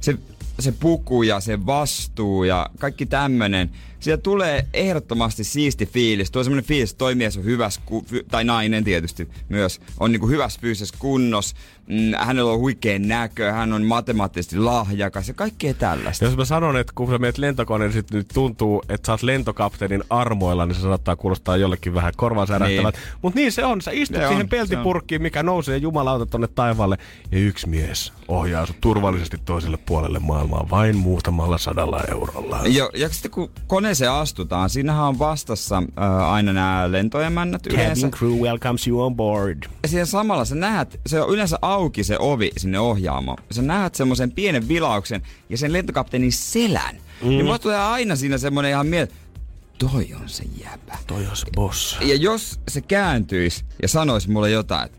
se, 0.00 0.18
se 0.60 0.72
puku 0.72 1.22
ja 1.22 1.40
se 1.40 1.66
vastuu 1.66 2.44
ja 2.44 2.70
kaikki 2.78 3.06
tämmönen, 3.06 3.70
siitä 4.00 4.18
tulee 4.18 4.68
ehdottomasti 4.74 5.44
siisti 5.44 5.86
fiilis. 5.86 6.30
Tuo 6.30 6.44
semmonen 6.44 6.64
fiilis, 6.64 6.90
että 6.90 6.98
toi 6.98 7.14
mies 7.14 7.36
on 7.36 7.44
hyvässä, 7.44 7.80
ku- 7.86 8.04
fy- 8.08 8.24
tai 8.30 8.44
nainen 8.44 8.84
tietysti 8.84 9.28
myös, 9.48 9.80
on 10.00 10.12
niinku 10.12 10.28
hyvässä 10.28 10.60
fyysisessä 10.60 10.96
kunnossa. 10.98 11.56
Mm, 11.86 12.12
hänellä 12.18 12.52
on 12.52 12.58
huikea 12.58 12.98
näkö, 12.98 13.52
hän 13.52 13.72
on 13.72 13.84
matemaattisesti 13.84 14.58
lahjakas 14.58 15.28
ja 15.28 15.34
kaikkea 15.34 15.74
tällaista. 15.74 16.24
Jos 16.24 16.36
mä 16.36 16.44
sanon, 16.44 16.76
että 16.76 16.92
kun 16.96 17.10
sä 17.10 17.18
menet 17.18 17.38
lentokoneen, 17.38 17.88
niin 17.90 17.98
sit 17.98 18.10
nyt 18.10 18.28
tuntuu, 18.34 18.82
että 18.88 19.06
sä 19.06 19.12
oot 19.12 19.22
lentokapteenin 19.22 20.02
armoilla, 20.10 20.66
niin 20.66 20.76
se 20.76 20.80
saattaa 20.80 21.16
kuulostaa 21.16 21.56
jollekin 21.56 21.94
vähän 21.94 22.12
korvaan 22.16 22.46
särähtävät. 22.46 22.94
Niin. 22.94 23.04
Mutta 23.22 23.38
niin 23.40 23.52
se 23.52 23.64
on. 23.64 23.80
Sä 23.80 23.90
istut 23.94 24.18
Ne 24.18 24.26
on, 24.26 24.32
siihen 24.32 24.46
se 24.46 24.56
peltipurkkiin, 24.56 25.22
mikä 25.22 25.42
nousee 25.42 25.76
jumalauta 25.76 26.26
tonne 26.26 26.46
taivaalle. 26.46 26.98
Ja 27.32 27.38
yksi 27.38 27.68
mies 27.68 28.12
ohjaa 28.28 28.66
sut 28.66 28.80
turvallisesti 28.80 29.38
toiselle 29.44 29.76
puolelle 29.76 30.18
maailmaa 30.18 30.66
vain 30.70 30.96
muutamalla 30.96 31.58
sadalla 31.58 32.00
eurolla. 32.10 32.60
Joo, 32.64 32.90
ja 32.94 33.08
sitten 33.08 33.30
kun 33.30 33.50
koneeseen 33.66 34.12
astutaan, 34.12 34.70
siinähän 34.70 35.04
on 35.04 35.18
vastassa 35.18 35.82
äh, 35.98 36.32
aina 36.32 36.52
nämä 36.52 36.92
lentoemännät 36.92 37.66
yleensä. 37.66 38.08
crew 38.08 38.32
welcomes 38.32 38.86
you 38.86 39.02
on 39.02 39.16
board. 39.16 39.62
Ja 39.82 39.88
siinä 39.88 40.04
samalla 40.04 40.44
sä 40.44 40.54
näet, 40.54 41.00
se 41.06 41.20
on 41.20 41.30
yleensä 41.30 41.58
auki 41.74 42.04
se 42.04 42.16
ovi 42.18 42.50
sinne 42.56 42.78
ohjaamoon. 42.80 43.38
Sä 43.50 43.62
näet 43.62 43.94
semmoisen 43.94 44.32
pienen 44.32 44.68
vilauksen 44.68 45.22
ja 45.48 45.58
sen 45.58 45.72
lentokapteenin 45.72 46.32
selän. 46.32 46.96
Mm. 47.22 47.28
Niin 47.28 47.44
mulla 47.44 47.58
tulee 47.58 47.78
aina 47.78 48.16
siinä 48.16 48.38
semmoinen 48.38 48.70
ihan 48.70 48.86
miele, 48.86 49.08
toi 49.78 50.14
on 50.22 50.28
se 50.28 50.44
jäbä. 50.64 50.98
Toi 51.06 51.26
on 51.26 51.36
se 51.36 51.46
boss. 51.56 51.98
Ja 52.00 52.14
jos 52.14 52.60
se 52.68 52.80
kääntyisi 52.80 53.64
ja 53.82 53.88
sanoisi 53.88 54.30
mulle 54.30 54.50
jotain, 54.50 54.84
että 54.86 54.98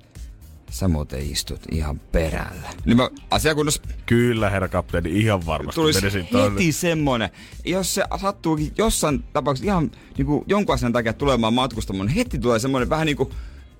sä 0.71 0.87
muuten 0.87 1.31
istut 1.31 1.61
ihan 1.71 1.99
perällä. 1.99 2.69
Niin 2.85 2.97
mä 2.97 3.09
asiakunnassa 3.31 3.81
Kyllä, 4.05 4.49
herra 4.49 4.67
kapteeni, 4.67 5.09
ihan 5.19 5.45
varmasti 5.45 5.75
tulisi 5.75 6.23
tonne. 6.31 6.51
heti 6.51 6.71
semmonen. 6.71 7.29
Jos 7.65 7.95
se 7.95 8.03
sattuukin 8.21 8.71
jossain 8.77 9.23
tapauksessa 9.33 9.65
ihan 9.71 9.91
niinku 10.17 10.43
jonkun 10.47 10.75
asian 10.75 10.93
takia 10.93 11.13
tulemaan 11.13 11.53
matkustamaan, 11.53 12.07
niin 12.07 12.15
heti 12.15 12.39
tulee 12.39 12.59
semmonen 12.59 12.89
vähän 12.89 13.05
niinku 13.05 13.31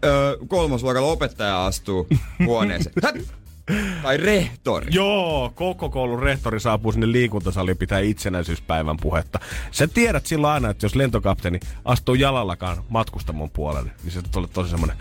öö, 0.04 0.38
kolmosluokalla 0.48 1.08
opettaja 1.08 1.66
astuu 1.66 2.08
huoneeseen. 2.46 2.96
Tai 4.04 4.18
rehtori. 4.18 4.88
Joo, 4.92 5.52
koko 5.56 5.90
koulun 5.90 6.24
rehtori 6.24 6.60
saapuu 6.60 6.92
sinne 6.92 7.12
liikuntasaliin 7.12 7.78
pitää 7.78 8.00
itsenäisyyspäivän 8.00 8.98
puhetta. 8.98 9.40
Sä 9.72 9.88
tiedät 9.88 10.26
silloin 10.26 10.54
aina, 10.54 10.70
että 10.70 10.86
jos 10.86 10.96
lentokapteeni 10.96 11.60
astuu 11.86 12.16
jalallakaan 12.16 12.84
matkustamon 12.90 13.50
puolelle, 13.50 13.92
niin 14.04 14.12
se 14.12 14.22
tulee 14.22 14.50
tosi 14.54 14.70
semmonen, 14.70 14.98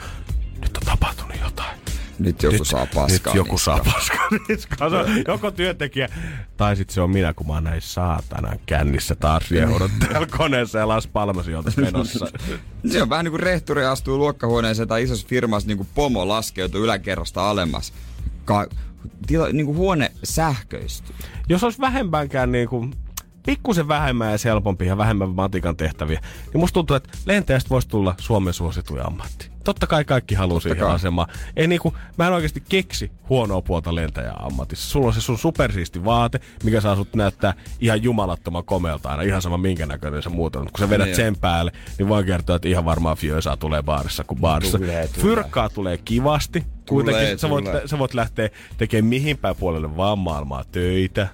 nyt 0.60 0.76
on 0.76 0.82
tapahtunut 0.84 1.36
jotain. 1.44 1.83
Nyt 2.18 2.42
joku 2.42 2.56
nyt, 2.56 2.66
saa 2.66 2.86
paskaa 2.94 3.32
Nyt 3.32 3.34
joku 3.34 3.52
niskaan. 3.52 3.84
saa 3.84 3.92
paskaa 3.94 4.28
niskaan. 4.48 4.90
Se 4.90 4.96
on 4.96 5.06
joko 5.28 5.50
työntekijä, 5.50 6.08
tai 6.56 6.76
sitten 6.76 6.94
se 6.94 7.00
on 7.00 7.10
minä, 7.10 7.32
kun 7.34 7.46
mä 7.46 7.52
oon 7.52 7.64
näin 7.64 7.82
saatana 7.82 8.56
kännissä 8.66 9.14
taas 9.14 9.50
riehoudut 9.50 9.90
täällä 10.08 10.26
koneessa 10.36 10.78
ja 10.78 10.88
Las 10.88 11.06
Palmas 11.06 11.48
oltais 11.48 11.76
menossa. 11.76 12.26
Se 12.92 13.02
on 13.02 13.08
vähän 13.10 13.24
niin 13.24 13.32
kuin 13.32 13.40
rehtori 13.42 13.84
astuu 13.84 14.18
luokkahuoneeseen 14.18 14.88
tai 14.88 15.02
isossa 15.02 15.26
firmassa 15.28 15.66
niin 15.66 15.76
kuin 15.76 15.88
pomo 15.94 16.28
laskeutuu 16.28 16.84
yläkerrasta 16.84 17.50
alemmas. 17.50 17.92
Ka- 18.44 18.66
tila, 19.26 19.48
niin 19.48 19.66
kuin 19.66 19.76
huone 19.78 20.12
sähköistyy. 20.24 21.16
Jos 21.48 21.64
olisi 21.64 21.80
vähempäänkään 21.80 22.52
niin 22.52 22.68
kuin, 22.68 22.94
pikkusen 23.46 23.88
vähemmän 23.88 24.32
ja 24.32 24.38
helpompi 24.44 24.86
ja 24.86 24.98
vähemmän 24.98 25.28
matikan 25.28 25.76
tehtäviä, 25.76 26.20
niin 26.52 26.60
musta 26.60 26.74
tuntuu, 26.74 26.96
että 26.96 27.10
lentäjästä 27.26 27.70
voisi 27.70 27.88
tulla 27.88 28.14
Suomen 28.20 28.54
suosituin 28.54 29.06
ammatti. 29.06 29.54
Totta 29.64 29.86
kai 29.86 30.04
kaikki 30.04 30.34
haluaa 30.34 30.60
siihen 30.60 30.78
kai. 30.78 30.92
asemaan. 30.94 31.28
Ei 31.56 31.66
niinku, 31.66 31.94
mä 32.18 32.26
en 32.26 32.32
oikeasti 32.32 32.62
keksi 32.68 33.10
huonoa 33.28 33.62
puolta 33.62 33.94
lentäjän 33.94 34.44
ammatissa. 34.44 34.90
Sulla 34.90 35.06
on 35.06 35.14
se 35.14 35.20
sun 35.20 35.38
supersiisti 35.38 36.04
vaate, 36.04 36.40
mikä 36.64 36.80
saa 36.80 36.96
sut 36.96 37.14
näyttää 37.14 37.54
ihan 37.80 38.02
jumalattoman 38.02 38.64
komealta 38.64 39.08
aina, 39.08 39.22
ihan 39.22 39.42
sama 39.42 39.58
minkä 39.58 39.86
näköinen 39.86 40.22
se 40.22 40.28
muuten 40.28 40.60
on. 40.60 40.66
Kun 40.72 40.78
sä 40.78 40.90
vedät 40.90 41.06
Niin. 41.06 41.16
sen 41.16 41.36
päälle, 41.36 41.72
niin 41.98 42.08
voin 42.08 42.26
kertoa, 42.26 42.56
että 42.56 42.68
ihan 42.68 42.84
varmaan 42.84 43.16
fioisaa 43.16 43.56
tulee 43.56 43.82
baarissa 43.82 44.24
kuin 44.24 44.40
baarissa. 44.40 44.78
Tulee, 44.78 45.08
tulee. 45.08 45.22
Fyrkkaa 45.22 45.68
tulee 45.68 45.98
kivasti. 45.98 46.64
Kuitenkin 46.88 47.38
sä, 47.38 47.50
voit, 47.50 47.64
tulee. 47.64 47.88
sä 47.88 47.98
voit 47.98 48.14
lähteä 48.14 48.48
tekemään 48.78 49.08
mihin 49.08 49.38
päin 49.38 49.56
puolelle 49.56 49.96
vaan 49.96 50.18
maailmaa 50.18 50.64
töitä. 50.72 51.28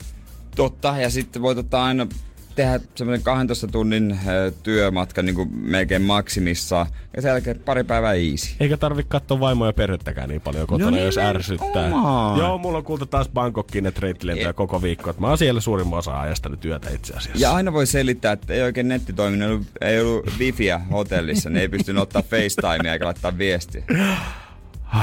Totta, 0.57 0.95
ja 0.99 1.11
sitten 1.11 1.43
voit 1.43 1.59
ottaa 1.59 1.85
aina 1.85 2.07
tehdä 2.55 2.81
semmoinen 2.95 3.23
12 3.23 3.67
tunnin 3.67 4.19
työmatka 4.63 5.23
niin 5.23 5.35
kuin 5.35 5.49
melkein 5.57 6.03
maksimissaan, 6.03 6.87
ja 7.17 7.23
sen 7.23 7.29
jälkeen 7.29 7.59
pari 7.59 7.85
päivää 7.85 8.13
easy. 8.15 8.55
Eikä 8.61 8.77
tarvi 8.77 9.03
katsoa 9.09 9.41
vaimoa 9.41 9.67
ja 9.67 9.73
perhettäkään 9.73 10.29
niin 10.29 10.41
paljon 10.41 10.67
kotona, 10.67 10.91
No 10.91 10.97
jos 11.03 11.19
ärsyttää. 11.19 11.69
nimenomaan. 11.69 12.39
Joo, 12.39 12.59
mulla 12.59 12.79
on 12.79 12.85
kuulta 12.85 13.07
taas 13.07 13.29
Bangkokkiin 13.29 13.85
ne 13.85 13.93
reittilentoja 13.99 14.53
koko 14.53 14.83
viikko. 14.83 15.11
että 15.11 15.23
Mä 15.23 15.29
oon 15.29 15.39
siellä 15.39 15.61
suurimman 15.61 15.99
osa 15.99 16.21
ajasta 16.21 16.49
nyt 16.49 16.61
työtä 16.61 16.91
itse 16.91 17.15
asiassa. 17.15 17.41
Ja 17.43 17.53
aina 17.55 17.73
voi 17.73 17.87
selittää, 17.87 18.33
että 18.33 18.55
ei 18.55 18.63
oikein 18.63 18.89
netti 18.89 19.13
toiminut, 19.13 19.49
ei 19.51 19.51
ollut- 19.55 19.67
ei 19.81 20.01
ollut 20.01 20.39
wifiä 20.39 20.79
hotellissa, 20.79 21.51
niin 21.51 21.61
ei 21.61 21.69
pystynyt 21.69 22.03
ottaa 22.03 22.23
FaceTimea 22.23 22.93
eikä 22.93 23.05
laittaa 23.05 23.39
viestiä. 23.39 23.83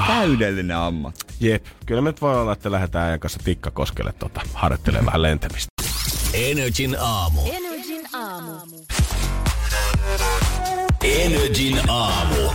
Täydellinen 0.08 0.78
ammatti. 0.78 1.26
Jep, 1.40 1.66
kyllä 1.86 2.02
me 2.02 2.10
nyt 2.10 2.22
voi 2.22 2.42
olla, 2.42 2.54
että 2.54 2.72
lähdetään 2.72 3.08
ajan 3.08 3.20
kanssa 3.20 3.40
Tikkakoskelle 3.44 4.14
tota, 4.20 4.42
harjoittelemaan 4.54 5.06
vähän 5.06 5.22
lentämistä. 5.22 5.68
Energin 6.34 6.98
aamu. 7.00 7.42
Energin 7.46 8.08
aamu. 8.14 8.56
Energin 11.04 11.80
aamu. 11.90 12.52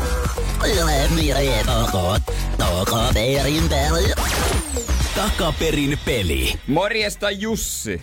Takaperin 5.14 5.98
peli. 6.04 6.54
Morjesta 6.66 7.30
Jussi. 7.30 8.02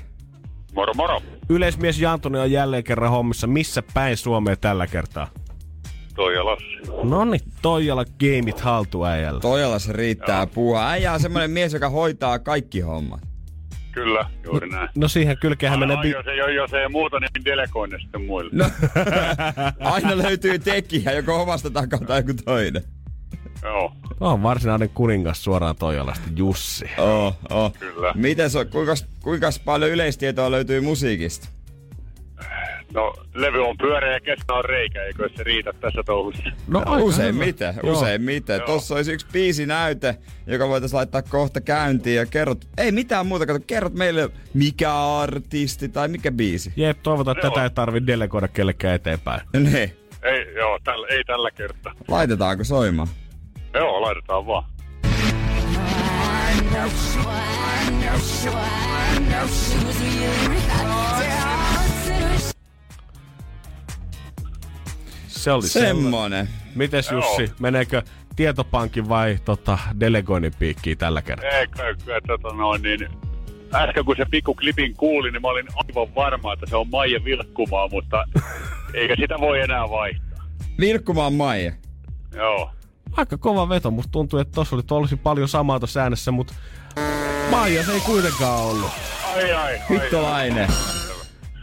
Moro 0.73 0.93
moro. 0.93 1.21
Yleismies 1.49 1.99
Jantunen 1.99 2.41
on 2.41 2.51
jälleen 2.51 2.83
kerran 2.83 3.11
hommissa. 3.11 3.47
Missä 3.47 3.83
päin 3.93 4.17
Suomea 4.17 4.55
tällä 4.55 4.87
kertaa? 4.87 5.27
Toi 6.15 6.43
Lassi. 6.43 6.65
No 7.03 7.25
niin, 7.25 7.41
Toijala 7.61 8.05
gameit 8.05 8.59
haltu 8.59 9.05
äijällä. 9.05 9.39
Tojalla 9.39 9.79
se 9.79 9.93
riittää 9.93 10.47
puhua. 10.47 10.89
Äijä 10.89 11.13
on 11.13 11.19
semmoinen 11.19 11.51
mies, 11.51 11.73
joka 11.73 11.89
hoitaa 11.89 12.39
kaikki 12.39 12.79
hommat. 12.79 13.21
Kyllä, 13.91 14.29
juuri 14.43 14.69
näin. 14.69 14.89
No 14.95 15.07
siihen 15.07 15.37
kylkeenhän 15.37 15.79
menee... 15.79 15.97
Bi- 15.97 16.07
jos, 16.07 16.27
ei, 16.27 16.55
jos 16.55 16.73
ei 16.73 16.89
muuta, 16.89 17.19
niin 17.19 17.45
delegoin 17.45 17.91
ne 17.91 17.99
sitten 17.99 18.25
muille. 18.25 18.51
No, 18.53 18.65
aina 19.93 20.17
löytyy 20.17 20.59
tekijä, 20.59 21.11
joko 21.11 21.41
omasta 21.41 21.69
takaa 21.69 21.99
tai 21.99 22.19
joku 22.19 22.33
toinen. 22.45 22.83
Joo, 23.63 23.93
on 24.19 24.43
varsinainen 24.43 24.89
kuningas 24.89 25.43
suoraan 25.43 25.75
Toijalasta, 25.75 26.29
Jussi. 26.35 26.85
Oh, 26.97 27.35
oh. 27.49 27.73
kyllä. 27.79 28.11
Miten 28.15 28.49
so, 28.49 28.65
kuinka, 28.65 28.93
kuinka 29.21 29.49
paljon 29.65 29.91
yleistietoa 29.91 30.51
löytyy 30.51 30.81
musiikista? 30.81 31.47
No, 32.93 33.13
levy 33.33 33.67
on 33.67 33.77
pyöreä 33.77 34.13
ja 34.13 34.19
kestä 34.19 34.53
on 34.53 34.65
reikä, 34.65 35.03
eikö 35.03 35.29
se 35.37 35.43
riitä 35.43 35.73
tässä 35.73 36.03
touhussa? 36.05 36.43
No, 36.67 36.79
aika 36.79 36.91
usein 37.03 37.35
hyvä. 37.35 37.73
Joo. 37.83 37.93
usein 37.93 38.21
miten. 38.21 38.57
Joo. 38.57 38.65
Tossa 38.65 38.95
olisi 38.95 39.11
yksi 39.11 39.27
biisi 39.33 39.65
näyte, 39.65 40.15
joka 40.47 40.67
voitaisiin 40.69 40.97
laittaa 40.97 41.21
kohta 41.21 41.61
käyntiin 41.61 42.15
ja 42.15 42.25
kerrot, 42.25 42.65
ei 42.77 42.91
mitään 42.91 43.27
muuta, 43.27 43.45
kato, 43.45 43.59
kerrot 43.67 43.93
meille 43.93 44.29
mikä 44.53 44.95
artisti 44.95 45.89
tai 45.89 46.07
mikä 46.07 46.31
biisi. 46.31 46.73
Jep, 46.75 46.97
toivotaan, 47.03 47.37
että 47.37 47.49
tätä 47.49 47.63
ei 47.63 47.69
tarvi 47.69 48.07
delegoida 48.07 48.47
kellekään 48.47 48.95
eteenpäin. 48.95 49.41
Ne, 49.53 49.93
Ei, 50.23 50.53
joo, 50.55 50.79
tällä, 50.83 51.07
ei 51.07 51.23
tällä 51.23 51.51
kertaa. 51.51 51.93
laitetaanko 52.07 52.63
soimaan? 52.63 53.07
Joo, 53.73 54.01
laitetaan 54.01 54.45
vaan. 54.47 54.63
Se 65.39 65.51
oli 65.51 65.67
sellainen. 65.67 66.03
Semmonen. 66.03 66.49
Mites 66.75 67.11
Jussi, 67.11 67.41
Joo. 67.41 67.53
meneekö 67.59 68.01
tietopankin 68.35 69.09
vai 69.09 69.37
tota, 69.45 69.77
delegoinnin 69.99 70.53
piikkiin 70.59 70.97
tällä 70.97 71.21
kertaa? 71.21 71.49
Ei, 71.49 71.67
kyllä, 71.67 72.21
tota 72.27 72.55
noin, 72.55 72.81
niin 72.81 73.07
äsken 73.73 74.05
kun 74.05 74.15
se 74.17 74.25
pikku 74.31 74.55
klipin 74.55 74.95
kuuli, 74.95 75.31
niin 75.31 75.41
mä 75.41 75.47
olin 75.47 75.67
aivan 75.75 76.15
varma, 76.15 76.53
että 76.53 76.65
se 76.65 76.75
on 76.75 76.89
Maija 76.89 77.23
Vilkkumaa, 77.23 77.87
mutta 77.87 78.23
eikä 78.93 79.15
sitä 79.19 79.35
voi 79.39 79.59
enää 79.59 79.89
vaihtaa. 79.89 80.43
Vilkkumaan 80.79 81.33
Maija. 81.33 81.71
Joo. 82.35 82.71
Aika 83.17 83.37
kova 83.37 83.69
veto, 83.69 83.91
musta 83.91 84.11
tuntuu, 84.11 84.39
että 84.39 84.55
tossa 84.55 84.75
oli 84.75 84.83
tosi 84.83 85.15
paljon 85.15 85.47
samaa 85.47 85.79
tuossa 85.79 86.01
äänessä, 86.01 86.31
mutta 86.31 86.53
Maija 87.51 87.83
se 87.83 87.91
ei 87.91 87.99
kuitenkaan 87.99 88.59
ollut. 88.61 88.91
Ai 89.35 89.53
ai, 89.53 89.73
ai. 89.73 89.79
Hittolainen. 89.89 90.67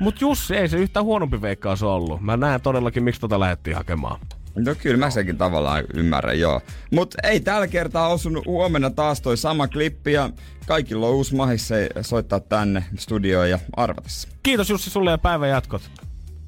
Mut 0.01 0.20
Jussi 0.20 0.57
ei 0.57 0.68
se 0.68 0.76
yhtään 0.76 1.05
huonompi 1.05 1.42
veikkaus 1.42 1.82
ollut. 1.82 2.20
Mä 2.20 2.36
näen 2.36 2.61
todellakin, 2.61 3.03
miksi 3.03 3.20
tota 3.20 3.40
lähdettiin 3.40 3.76
hakemaan. 3.76 4.20
No 4.55 4.74
kyllä 4.74 4.97
mä 4.97 5.11
senkin 5.11 5.38
tavallaan 5.38 5.84
ymmärrän, 5.94 6.40
joo. 6.40 6.61
Mut 6.92 7.14
ei 7.22 7.40
tällä 7.40 7.68
kertaa 7.68 8.09
osunut 8.09 8.47
huomenna 8.47 8.90
taas 8.90 9.20
toi 9.20 9.36
sama 9.36 9.68
klippi 9.68 10.12
ja 10.12 10.30
kaikilla 10.66 11.07
on 11.07 11.14
uusi 11.14 11.34
mahis 11.34 11.68
se 11.68 11.88
soittaa 12.01 12.40
tänne 12.40 12.84
studioon 12.99 13.51
ja 13.51 13.59
arvatessa. 13.76 14.28
Kiitos 14.42 14.70
Jussi 14.70 14.90
sulle 14.90 15.11
ja 15.11 15.18
päivän 15.18 15.49
jatkot. 15.49 15.90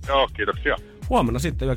Joo, 0.09 0.29
kiitoksia. 0.37 0.77
Huomenna 1.09 1.39
sitten 1.39 1.69
9.20 1.69 1.75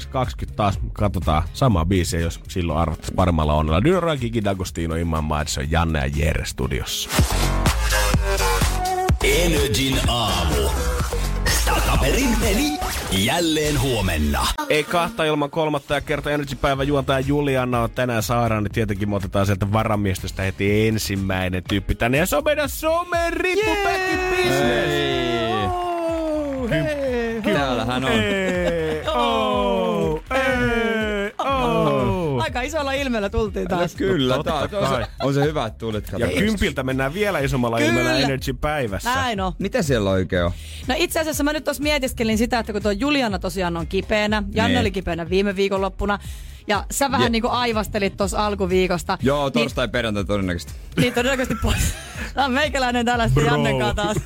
taas 0.56 0.80
katsotaan 0.94 1.44
samaa 1.54 1.86
biisiä, 1.86 2.20
jos 2.20 2.40
silloin 2.48 2.80
arvattaisiin 2.80 3.16
paremmalla 3.16 3.54
onnella. 3.54 3.84
Dyra, 3.84 4.18
Gigi 4.18 4.40
D'Agostino, 4.40 4.96
Imman 4.96 5.24
Madison, 5.24 5.72
Janne 5.72 6.00
ja 6.00 6.12
Jere 6.16 6.46
studiossa. 6.46 7.10
Energin 9.24 10.00
aamu. 10.08 10.70
Takaperin 11.76 12.36
peli. 12.42 12.80
Jälleen 13.12 13.82
huomenna. 13.82 14.48
Ei 14.70 14.84
kahta 14.84 15.24
ilman 15.24 15.50
kolmatta 15.50 15.94
ja 15.94 16.02
kerta 16.02 16.32
Energy-päivä 16.32 16.84
juontaja 16.84 17.20
Juliana 17.20 17.82
on 17.82 17.92
tänään 17.92 18.24
sairaan, 18.24 18.64
niin 18.64 18.72
tietenkin 18.72 19.10
me 19.10 19.16
otetaan 19.16 19.46
sieltä 19.46 19.72
varamiestosta 19.74 20.42
heti 20.42 20.88
ensimmäinen 20.88 21.64
tyyppi 21.70 21.96
tänne. 21.96 22.18
Ja 22.18 22.26
se 22.26 22.36
on 22.36 22.44
meidän 22.44 22.70
somen 22.70 23.34
rippu 23.34 23.76
back 23.84 24.14
in 24.14 24.20
business! 24.30 25.12
Oh, 25.74 26.70
Täällähän 27.54 28.06
on. 28.06 28.12
Ei, 28.12 29.02
oh, 29.08 30.24
ei, 30.32 31.34
oh. 31.40 32.21
Aika 32.42 32.62
isolla 32.62 32.92
ilmeellä 32.94 33.30
tultiin 33.30 33.68
No 33.70 33.78
taas. 33.78 33.96
kyllä, 33.96 34.36
totta 34.36 34.68
tää, 34.68 34.80
on, 34.80 34.88
se, 35.04 35.08
on 35.24 35.34
se 35.34 35.44
hyvä, 35.44 35.66
että 35.66 35.80
tulit 35.80 36.06
Ja 36.06 36.12
katsomaan. 36.12 36.38
kympiltä 36.46 36.84
mennään 36.84 37.14
vielä 37.14 37.40
isommalla 37.40 37.78
Kyllä. 37.78 37.90
ilmeellä 37.90 38.18
Energy-päivässä. 38.20 39.16
Näin 39.16 39.40
on. 39.42 39.54
Mitä 39.60 39.82
siellä 39.82 40.10
oikein 40.10 40.44
on? 40.46 40.52
No 40.88 40.96
itse 40.98 41.20
asiassa 41.20 41.44
mä 41.44 41.54
nyt 41.54 41.64
tuossa 41.64 41.84
mietiskelin 41.84 42.38
sitä, 42.38 42.60
että 42.60 42.74
kun 42.74 42.82
tuo 42.82 42.92
Juliana 42.92 43.40
tosiaan 43.40 43.78
on 43.78 43.88
kipeänä, 43.88 44.44
Janne 44.54 44.70
Niin. 44.74 44.80
oli 44.82 44.92
kipeänä 44.92 45.30
viime 45.30 45.56
viikonloppuna, 45.56 46.20
ja 46.68 46.86
sä 46.92 47.12
vähän 47.12 47.28
Je- 47.28 47.30
niin 47.30 47.42
kuin 47.42 47.52
aivastelit 47.52 48.18
tuossa 48.18 48.46
alkuviikosta. 48.46 49.18
Joo, 49.22 49.46
niin, 49.46 49.54
torstai 49.54 49.88
perjantai 49.88 50.26
todennäköisesti. 50.26 50.74
niin 50.98 51.14
todennäköisesti 51.14 51.56
pois. 51.62 51.78
Tämä 52.34 52.46
on 52.46 52.52
meikäläinen 52.52 53.06
täällä 53.06 53.28
sitten 53.28 53.46
Jannen 53.46 53.80
kanssa 53.80 53.96
taas. 53.96 54.18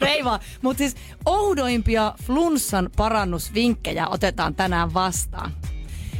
Ei 0.12 0.24
vaan. 0.24 0.40
Mutta 0.62 0.78
siis 0.78 0.94
oudoimpia 1.26 2.14
flunssan 2.22 2.90
parannusvinkkejä 2.96 4.08
otetaan 4.08 4.54
tänään 4.54 4.94
vastaan. 4.94 5.52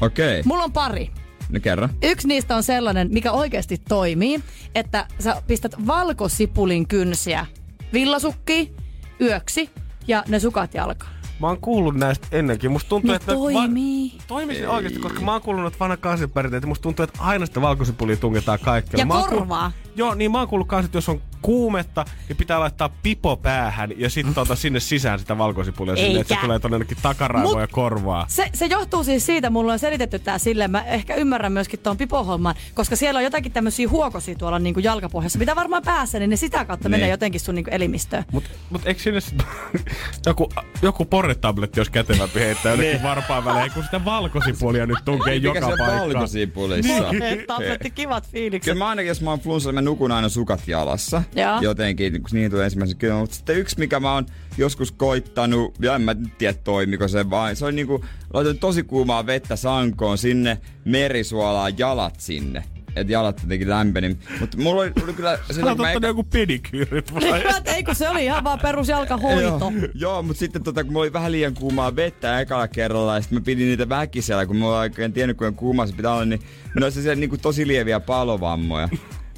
Okei, 0.01 0.41
okay. 0.41 0.43
Mulla 0.47 0.64
on 0.64 0.72
pari. 0.72 1.11
No 1.49 1.61
kerro. 1.62 1.88
Yksi 2.03 2.28
niistä 2.28 2.57
on 2.57 2.62
sellainen, 2.62 3.09
mikä 3.12 3.32
oikeasti 3.32 3.78
toimii, 3.88 4.40
että 4.74 5.07
sä 5.18 5.42
pistät 5.47 5.86
valkosipulin 5.86 6.88
kynsiä 6.88 7.47
villasukkiin 7.92 8.76
yöksi 9.20 9.70
ja 10.09 10.24
ne 10.28 10.40
sukat 10.40 10.74
jalkaan. 10.74 11.12
Mä 11.40 11.47
oon 11.47 11.61
kuullut 11.61 11.95
näistä 11.97 12.26
ennenkin. 12.32 12.70
Musta 12.72 12.88
tuntuu, 12.88 13.11
Ne 13.11 13.16
että... 13.16 13.32
toimii. 13.32 14.12
Va- 14.18 14.24
toimisi 14.26 14.66
oikeasti, 14.66 14.99
koska 14.99 15.20
mä 15.20 15.32
oon 15.32 15.42
kuullut 15.42 15.66
että 15.66 15.78
vanha 15.78 15.97
kansiperinteitä. 15.97 16.66
Musta 16.66 16.82
tuntuu, 16.82 17.03
että 17.03 17.22
aina 17.22 17.47
sitä 17.47 17.61
valkosipulia 17.61 18.16
tungetaan 18.16 18.59
kaikkelle. 18.59 19.03
Ja 19.03 19.07
Mä 19.07 19.14
korvaa. 19.14 19.70
Kuullut, 19.70 19.84
joo, 19.97 20.14
niin 20.14 20.30
mä 20.32 20.38
oon 20.38 20.49
kuullut 20.49 20.68
kans, 20.68 20.84
että 20.84 20.97
jos 20.99 21.09
on 21.09 21.20
kuumetta, 21.42 22.05
niin 22.28 22.36
pitää 22.36 22.61
laittaa 22.61 22.88
pipo 23.03 23.36
päähän 23.36 23.90
ja 23.97 24.11
sitten 24.11 24.34
tuota 24.34 24.57
sinne 24.57 24.80
sisään 24.80 25.18
sitä 25.18 25.38
valkosipulia 25.38 25.97
sinne, 25.97 26.20
että 26.20 26.34
se 26.34 26.40
tulee 26.40 26.59
tonne 26.59 26.74
jonnekin 26.74 26.97
takaraivoon 27.03 27.61
ja 27.61 27.66
korvaa. 27.66 28.24
Se, 28.28 28.51
se 28.55 28.66
johtuu 28.66 29.05
siis 29.05 29.26
siitä, 29.26 29.51
mulla 29.51 29.72
on 29.72 29.78
selitetty 29.78 30.18
tää 30.18 30.38
silleen, 30.38 30.70
mä 30.70 30.84
ehkä 30.84 31.14
ymmärrän 31.14 31.53
myöskin 31.53 31.80
tuon 31.80 31.97
pipohomman, 31.97 32.55
koska 32.74 32.97
siellä 32.97 33.18
on 33.18 33.24
jotakin 33.24 33.53
tämmöisiä 33.53 33.88
huokosia 33.88 34.34
tuolla 34.34 34.59
niinku 34.59 34.80
jalkapohjassa, 34.80 35.38
mitä 35.38 35.57
varmaan 35.57 35.83
päässä, 35.83 36.18
niin 36.18 36.30
ne 36.30 36.37
sitä 36.37 36.64
kautta 36.64 36.88
Niin. 36.88 37.00
menee 37.00 37.11
jotenkin 37.11 37.41
sun 37.41 37.54
niinku 37.54 37.71
elimistöön. 37.71 38.25
Mut, 38.33 38.45
mut 38.71 38.87
eikö 38.87 39.00
sinne 39.03 39.21
sit, 39.21 39.42
joku, 40.26 40.49
joku 40.83 41.04
porretabletti 41.04 41.80
olisi 41.80 41.92
kätevämpi 41.92 42.41
heittää 42.41 42.71
jonnekin 42.72 42.92
Niin. 42.92 43.03
varpaan 43.03 43.45
välein, 43.45 43.72
kun 43.72 43.84
sitä 43.84 44.04
valkosipulia 44.04 44.87
nyt 44.87 44.99
tunkee 45.04 45.34
Mikä 45.34 45.46
joka 45.49 45.61
se 45.61 45.64
on 45.66 45.79
paikkaan. 45.79 46.00
valkosipulissa? 46.00 47.12
Niin. 47.12 47.45
Tabletti, 47.46 47.91
kivat 47.91 48.29
fiilikset. 48.30 48.72
Kyllä 48.72 48.84
mä 48.84 48.88
ainakin, 48.88 49.08
jos 49.08 49.21
mä 49.21 49.30
oon 49.30 49.41
flunssalla, 49.41 49.72
mä 49.83 49.84
nukun 49.85 50.13
aina 50.13 50.29
sukat 50.29 50.69
jalassa. 50.69 51.23
Joo. 51.37 51.61
Jotenkin, 51.61 52.13
kun 52.13 52.31
niihin 52.33 52.51
tulee 52.51 52.65
ensimmäisen 52.65 52.99
kyllä. 52.99 53.15
Mutta 53.15 53.37
sitten 53.37 53.57
yksi, 53.57 53.79
mikä 53.79 54.01
mä 54.01 54.15
oon 54.15 54.27
joskus 54.59 54.93
koittanut, 54.93 55.75
ja 55.81 55.95
en 55.95 56.03
mä 56.03 56.15
nyt 56.15 56.39
tiedä 56.39 56.59
toimiko 56.65 57.09
se 57.09 57.31
vaan. 57.31 57.57
Se 57.57 57.67
on 57.67 57.77
niinku, 57.77 58.05
laitan 58.33 58.59
tosi 58.59 58.83
kuumaa 58.83 59.27
vettä 59.27 59.57
sankoon 59.57 60.19
sinne, 60.19 60.59
merisuolaa 60.85 61.69
jalat 61.69 62.15
sinne. 62.19 62.65
Et 62.97 63.09
jalat 63.09 63.43
jotenkin 63.43 63.69
lämpeni. 63.69 64.17
Mutta 64.41 64.59
mulla 64.59 64.83
oli, 64.83 64.93
oli 65.05 65.13
kyllä... 65.13 65.39
Se, 65.47 65.53
Sä 65.53 65.67
oot 65.67 65.81
ottanut 65.81 66.03
joku 66.03 66.25
pedikyyri 66.25 67.03
vai? 67.15 67.57
Että 67.57 67.75
ei 67.75 67.85
kun 67.85 67.95
se 67.95 68.09
oli 68.09 68.25
ihan 68.25 68.45
vaan 68.45 68.59
perusjalkahoito. 68.61 69.73
Joo, 69.75 69.89
joo 69.95 70.23
mutta 70.23 70.41
sitten 70.41 70.63
tota, 70.63 70.85
kun 70.85 70.93
mulla 70.93 71.03
oli 71.03 71.13
vähän 71.13 71.33
liian 71.33 71.55
kuumaa 71.55 71.97
vettä 71.97 72.41
ekalla 72.41 72.69
kerralla 72.69 73.15
ja 73.15 73.21
sitten 73.21 73.39
mä 73.39 73.45
pidin 73.45 73.69
niitä 73.69 73.89
väkisellä, 73.89 74.47
kun 74.47 74.57
mulla 74.57 74.79
oikein 74.79 75.13
tiennyt 75.13 75.37
kuinka 75.37 75.59
kuuma 75.59 75.87
se 75.87 75.95
pitää 75.95 76.13
olla, 76.13 76.25
niin 76.25 76.41
ne 76.81 76.85
oli 76.85 76.93
siellä 76.93 77.21
niinku 77.21 77.39
tosi 77.39 77.67
lieviä 77.67 78.01
palovammoja. 78.01 78.89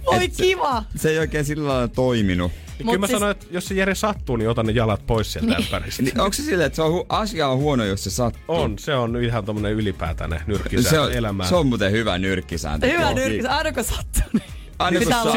Oi 0.07 0.25
Et 0.25 0.35
se- 0.35 0.43
kiva! 0.43 0.85
Se 0.97 1.11
ei 1.11 1.19
oikein 1.19 1.45
sillä 1.45 1.69
lailla 1.69 1.89
toiminut. 1.89 2.53
Niin 2.79 2.87
kyllä 2.87 2.99
mä 2.99 3.07
sanoin, 3.07 3.31
että 3.31 3.47
jos 3.51 3.67
se 3.69 3.75
Jere 3.75 3.95
sattuu, 3.95 4.37
niin 4.37 4.49
ota 4.51 4.63
ne 4.63 4.73
jalat 4.73 5.07
pois 5.07 5.33
sieltä 5.33 5.57
ympäristä. 5.59 6.03
Niin, 6.03 6.21
onko 6.21 6.33
se 6.33 6.43
silleen, 6.43 6.67
että 6.67 6.77
se 6.77 6.83
on 6.83 6.93
hu- 7.01 7.07
asia 7.09 7.49
on 7.49 7.59
huono, 7.59 7.85
jos 7.85 8.05
se 8.05 8.11
sattuu? 8.11 8.43
On, 8.49 8.79
se 8.79 8.95
on 8.95 9.25
ihan 9.25 9.45
tommonen 9.45 9.73
ylipäätäinen 9.73 10.41
nyrkkisääntö 10.47 10.91
se 10.91 11.01
on, 11.01 11.13
elämään. 11.13 11.49
se 11.49 11.55
on 11.55 11.67
muuten 11.67 11.93
hyvä 11.93 12.19
nyrkkisääntö. 12.19 12.87
Hyvä 12.87 13.03
Joo. 13.03 13.15
nyrkki, 13.15 13.47
aina 13.47 13.73
kun 13.73 13.85
sattuu, 13.85 14.23
niin 14.33 14.43
Aina 14.79 14.99
kun, 15.01 15.09
sattuu, 15.13 15.33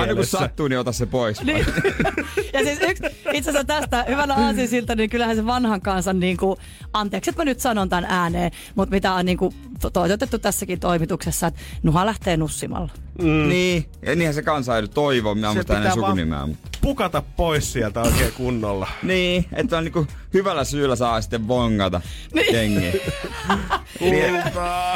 aina 0.00 0.14
kun 0.14 0.26
sattuu, 0.26 0.68
niin 0.68 0.78
ota 0.78 0.92
se 0.92 1.06
pois. 1.06 1.42
Niin. 1.42 1.66
Ja 2.52 2.64
siis 2.64 2.78
yksi, 2.82 3.02
itse 3.32 3.50
asiassa 3.50 3.64
tästä 3.64 4.04
hyvänä 4.08 4.34
aasinsilta, 4.34 4.94
niin 4.94 5.10
kyllähän 5.10 5.36
se 5.36 5.46
vanhan 5.46 5.80
kansan, 5.80 6.20
niin 6.20 6.36
kuin, 6.36 6.56
anteeksi, 6.92 7.30
että 7.30 7.40
mä 7.40 7.44
nyt 7.44 7.60
sanon 7.60 7.88
tämän 7.88 8.04
ääneen, 8.08 8.50
mutta 8.74 8.94
mitä 8.94 9.12
on 9.14 9.26
niin 9.26 9.38
kuin, 9.38 9.54
to- 9.80 9.90
toitotettu 9.90 10.38
tässäkin 10.38 10.80
toimituksessa, 10.80 11.46
että 11.46 11.60
nuha 11.82 12.06
lähtee 12.06 12.36
nussimalla. 12.36 12.88
Mm. 13.22 13.48
Niin, 13.48 13.86
ja 14.06 14.14
niinhän 14.16 14.34
se 14.34 14.42
kansa 14.42 14.76
ei 14.76 14.88
toivo, 14.88 15.34
mä 15.34 15.48
Se 15.48 15.54
muistan 15.54 15.76
hänen 15.76 15.92
vaan- 16.00 16.10
sukunimeä. 16.10 16.46
Mutta... 16.46 16.71
Pukata 16.82 17.22
pois 17.36 17.72
sieltä 17.72 18.00
oikein 18.00 18.32
kunnolla. 18.32 18.88
Niin, 19.02 19.44
että 19.52 19.78
on 19.78 19.84
niinku 19.84 20.06
hyvällä 20.34 20.64
syyllä 20.64 20.96
saa 20.96 21.20
sitten 21.20 21.48
vongata 21.48 22.00
Niin. 22.34 22.54
jengi. 22.54 22.92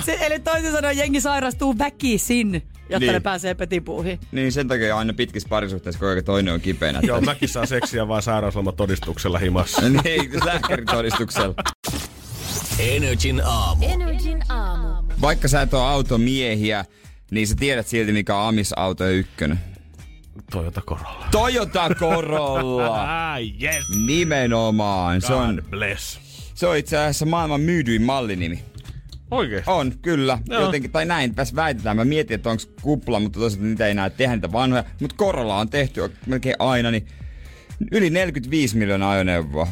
Se, 0.04 0.18
eli 0.20 0.38
toisin 0.40 0.72
sanoen 0.72 0.96
jengi 0.96 1.20
sairastuu 1.20 1.78
väkisin, 1.78 2.52
jotta 2.88 2.98
Niin. 2.98 3.12
ne 3.12 3.20
pääsee 3.20 3.54
petipuuhin. 3.54 4.20
niin 4.32 4.52
sen 4.52 4.68
takia 4.68 4.98
aina 4.98 5.12
pitkissä 5.12 5.48
parisuhteissa, 5.48 5.98
kun 5.98 6.24
toinen 6.24 6.54
on 6.54 6.60
kipeänä. 6.60 7.00
Joo, 7.02 7.20
mäkin 7.20 7.48
saa 7.48 7.66
seksiä 7.66 8.08
vaan 8.08 8.22
sairauslomatodistuksella 8.22 9.38
himassa. 9.38 9.82
niin, 9.88 10.30
lääkäritodistuksella. 10.44 11.54
Energin 12.78 13.42
aamu. 13.44 13.86
Energin 13.88 14.42
aamu. 14.48 15.12
Vaikka 15.20 15.48
sä 15.48 15.62
et 15.62 15.74
ole 15.74 15.82
automiehiä, 15.82 16.84
niin 17.30 17.46
sä 17.46 17.54
tiedät 17.58 17.86
silti 17.86 18.12
mikä 18.12 18.36
on 18.36 18.48
Amis-auto 18.48 19.08
ykkönen. 19.08 19.58
Toyota 20.50 20.80
Corolla. 20.80 21.26
Toyota 21.30 21.88
Corolla! 21.94 23.02
Ai 23.32 23.52
yes! 23.62 23.84
Nimenomaan. 24.06 25.20
Se 25.20 25.34
on, 25.34 25.54
God 25.54 25.64
bless. 25.70 26.20
se 26.54 26.66
on 26.66 26.76
itse 26.76 26.98
asiassa 26.98 27.26
maailman 27.26 27.60
myydyin 27.60 28.02
mallinimi. 28.02 28.64
Oikeesti? 29.30 29.70
On, 29.70 29.92
kyllä. 30.02 30.38
Joo. 30.48 30.60
Jotenkin, 30.60 30.90
tai 30.90 31.04
näin 31.04 31.34
tässä 31.34 31.56
väitetään. 31.56 31.96
Mä 31.96 32.04
mietin, 32.04 32.34
että 32.34 32.50
onko 32.50 32.62
kupla, 32.82 33.20
mutta 33.20 33.38
toisaalta 33.40 33.66
niitä 33.66 33.84
ei 33.86 33.90
enää 33.90 34.10
tehdä 34.10 34.34
niitä 34.36 34.52
vanhoja. 34.52 34.84
Mutta 35.00 35.16
Corolla 35.16 35.56
on 35.56 35.68
tehty 35.68 36.12
melkein 36.26 36.56
aina, 36.58 36.90
niin 36.90 37.06
yli 37.92 38.10
45 38.10 38.76
miljoonaa 38.76 39.10
ajoneuvoa 39.10 39.68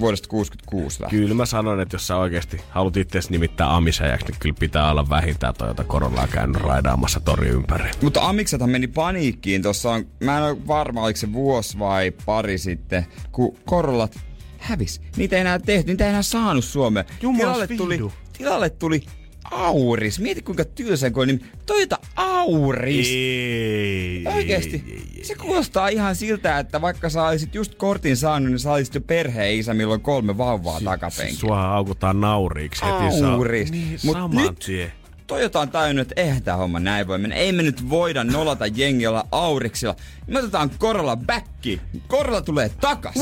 vuodesta 0.00 0.28
66 0.28 1.02
lähtien. 1.02 1.22
Kyllä 1.22 1.34
mä 1.34 1.46
sanon, 1.46 1.80
että 1.80 1.94
jos 1.94 2.06
sä 2.06 2.16
oikeesti 2.16 2.60
haluat 2.70 2.96
itse 2.96 3.18
nimittää 3.30 3.76
amisäjäksi, 3.76 4.26
niin 4.26 4.36
kyllä 4.40 4.56
pitää 4.58 4.90
olla 4.90 5.08
vähintään 5.08 5.54
Toyota 5.54 5.84
Corollaa 5.84 6.26
käynyt 6.26 6.62
raidaamassa 6.62 7.20
tori 7.20 7.48
ympäri. 7.48 7.90
Mutta 8.02 8.28
Amiksethan 8.28 8.70
meni 8.70 8.86
paniikkiin 8.88 9.62
tuossa 9.62 9.90
on, 9.90 10.06
mä 10.24 10.38
en 10.38 10.44
ole 10.44 10.66
varma, 10.66 11.02
oliko 11.02 11.16
se 11.16 11.32
vuosi 11.32 11.78
vai 11.78 12.10
pari 12.26 12.58
sitten, 12.58 13.06
kun 13.32 13.56
Corollat 13.68 14.18
hävis. 14.58 15.00
Niitä 15.16 15.36
ei 15.36 15.40
enää 15.40 15.58
tehty, 15.58 15.90
niitä 15.90 16.04
ei 16.04 16.10
enää 16.10 16.22
saanut 16.22 16.64
Suomeen. 16.64 17.06
Jumalas 17.22 17.68
tilalle 17.68 17.76
tuli, 17.76 18.12
tilalle 18.38 18.70
tuli 18.70 19.02
Auris. 19.50 20.20
Mieti 20.20 20.42
kuinka 20.42 20.64
tylsän 20.64 21.12
kuin 21.12 21.26
nimi. 21.26 21.40
Toyota 21.66 21.98
Auris. 22.16 23.08
Ei. 23.10 24.24
Oikeesti. 24.34 25.02
Se 25.22 25.34
kuulostaa 25.34 25.88
ihan 25.88 26.16
siltä, 26.16 26.58
että 26.58 26.80
vaikka 26.80 27.10
sä 27.10 27.22
olisit 27.24 27.54
just 27.54 27.74
kortin 27.74 28.16
saanut, 28.16 28.48
niin 28.50 28.58
sä 28.58 28.72
olisit 28.72 28.94
jo 28.94 29.00
perheisä, 29.00 29.74
milloin 29.74 29.98
on 29.98 30.02
kolme 30.02 30.38
vauvaa 30.38 30.80
takapenkillä. 30.84 31.40
Sua 31.40 31.68
aukutaan 31.74 32.20
nauriiksi 32.20 32.82
heti. 32.84 33.18
saa- 33.20 33.32
Auris. 33.32 33.70
Niin, 33.70 33.98
Mut 34.04 34.12
saman 34.16 34.36
nyt- 34.46 34.58
tien. 34.58 34.92
Toyota 35.26 35.60
on 35.60 35.68
tajunnut, 35.70 36.10
että 36.10 36.22
eihän 36.22 36.42
tää 36.42 36.56
homma 36.56 36.80
näin 36.80 37.06
voi 37.06 37.18
mennä. 37.18 37.36
Ei 37.36 37.52
me 37.52 37.62
nyt 37.62 37.90
voida 37.90 38.24
nolata 38.24 38.66
jengillä 38.66 39.24
auriksilla. 39.32 39.96
Me 40.26 40.38
otetaan 40.38 40.70
Corolla 40.70 41.16
backi. 41.16 41.80
Corolla 42.08 42.40
tulee 42.40 42.70
takas. 42.80 43.14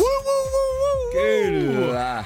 Kyllä. 1.12 2.24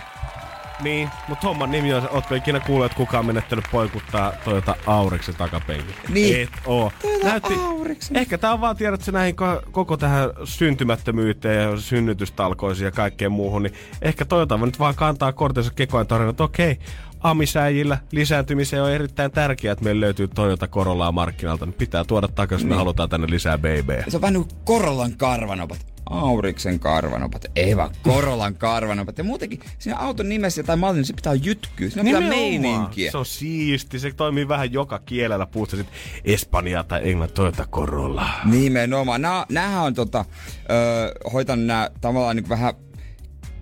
Niin, 0.83 1.11
mutta 1.29 1.47
homman 1.47 1.71
nimi 1.71 1.95
on, 1.95 2.09
ootko 2.11 2.35
ikinä 2.35 2.61
kuullut, 2.61 2.87
että 2.87 2.97
kukaan 2.97 3.21
on 3.21 3.27
menettänyt 3.27 3.65
poikuttaa 3.73 4.33
Toyota 4.45 4.75
Auriksen 4.87 5.35
takapenkillä? 5.35 5.95
Niin. 6.09 6.43
Et 6.43 6.51
oo. 6.67 6.93
Toyota 7.03 7.49
Auriksen. 7.67 8.17
Ehkä 8.17 8.39
tää 8.39 8.53
on 8.53 8.61
vaan, 8.61 8.77
tiedätkö, 8.77 9.13
näihin 9.13 9.35
ko- 9.35 9.71
koko 9.71 9.97
tähän 9.97 10.31
syntymättömyyteen 10.45 11.63
ja 11.63 11.77
synnytystalkoisiin 11.81 12.85
ja 12.85 12.91
kaikkeen 12.91 13.33
muuhun, 13.33 13.63
niin 13.63 13.75
ehkä 14.03 14.25
Toyota 14.25 14.61
voi 14.61 14.69
nyt 14.69 14.79
vaan 14.79 14.95
kantaa 14.95 15.33
kortensa 15.33 15.73
ja 15.79 16.05
todeta, 16.05 16.31
että 16.31 16.45
okei, 16.45 16.79
amisäijillä 17.21 17.99
lisääntymiseen 18.13 18.83
on 18.83 18.91
erittäin 18.91 19.31
tärkeää, 19.31 19.73
että 19.73 19.85
meillä 19.85 20.01
löytyy 20.01 20.29
Toyota 20.29 20.69
Corollaa 20.69 21.13
markkinalta, 21.13 21.67
niin 21.67 21.75
pitää 21.75 22.05
tuoda 22.05 22.29
takaisin, 22.29 22.69
niin. 22.69 22.75
me 22.75 22.79
halutaan 22.79 23.09
tänne 23.09 23.27
lisää 23.31 23.59
babyä. 23.59 24.05
Se 24.09 24.17
on 24.17 24.21
vähän 24.21 24.35
niin 24.35 24.45
kuin 24.49 24.65
Corollan 24.65 25.17
karvanopat. 25.17 25.92
Auriksen 26.07 26.81
karvanopat. 26.81 27.45
Ei 27.57 27.77
vaan 27.77 27.91
Corollan 28.05 28.55
karvanopat. 28.55 29.19
Ja 29.19 29.25
muutenkin 29.25 29.61
siinä 29.79 29.99
auton 29.99 30.29
nimessä 30.29 30.63
tai 30.63 30.77
mallin, 30.77 31.05
se 31.05 31.13
pitää 31.15 31.35
jytkyä. 31.35 31.91
Siinä 31.91 32.05
pitää 32.05 32.29
meininkiä. 32.29 33.11
Se 33.11 33.19
on 33.19 33.27
siisti, 33.27 33.99
se 33.99 34.13
toimii 34.13 34.49
vähän 34.49 34.73
joka 34.73 34.99
kielellä, 34.99 35.47
puhut 35.47 35.71
sä 35.71 35.77
sit 35.77 35.87
Espanjaa 36.25 36.85
tai 36.85 37.11
Englantia, 37.11 37.35
Toyota 37.35 37.67
Corolla. 37.73 38.31
Nimenomaan. 38.45 39.23
Nää, 39.23 39.47
näähän 39.49 39.83
on 39.83 39.95
tota, 39.95 40.25
ö, 40.71 41.31
hoitanut 41.33 41.67
nämä 41.67 41.91
tavallaan 42.01 42.37
niin 42.37 42.49
vähän 42.49 42.75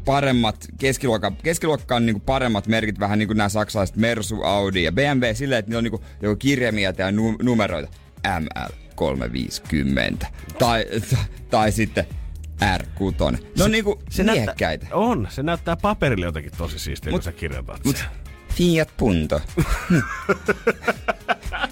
paremmat, 0.04 0.66
keskiluokka, 0.78 1.32
keskiluokkaan 1.42 2.06
niin 2.06 2.20
paremmat 2.20 2.66
merkit, 2.66 3.00
vähän 3.00 3.18
niin 3.18 3.26
kuin 3.26 3.36
nämä 3.36 3.48
saksalaiset 3.48 3.96
Mersu, 3.96 4.42
Audi 4.42 4.82
ja 4.82 4.92
BMW, 4.92 5.34
silleen, 5.34 5.58
että 5.58 5.68
niillä 5.70 5.78
on 5.78 5.84
niin 5.84 6.18
joko 6.22 6.36
kirjaimia 6.36 6.92
tai 6.92 7.12
nu, 7.12 7.36
numeroita. 7.42 7.88
ML 8.40 8.74
350. 8.94 10.26
Tai, 10.58 10.86
tai 11.50 11.72
sitten 11.72 12.06
R6. 12.60 13.38
Ne 13.58 13.64
on 13.64 13.70
niinku 13.70 14.02
miehekkäitä. 14.24 14.84
Näyttää, 14.84 14.98
on, 14.98 15.28
se 15.30 15.42
näyttää 15.42 15.76
paperille 15.76 16.26
jotenkin 16.26 16.52
tosi 16.58 16.78
siistiä, 16.78 17.10
kun 17.10 17.22
sä 17.22 17.32
kirjoitat 17.32 17.84
Mut 17.84 17.96
sen. 17.96 18.06
Fiat 18.54 18.88
Punto. 18.96 19.40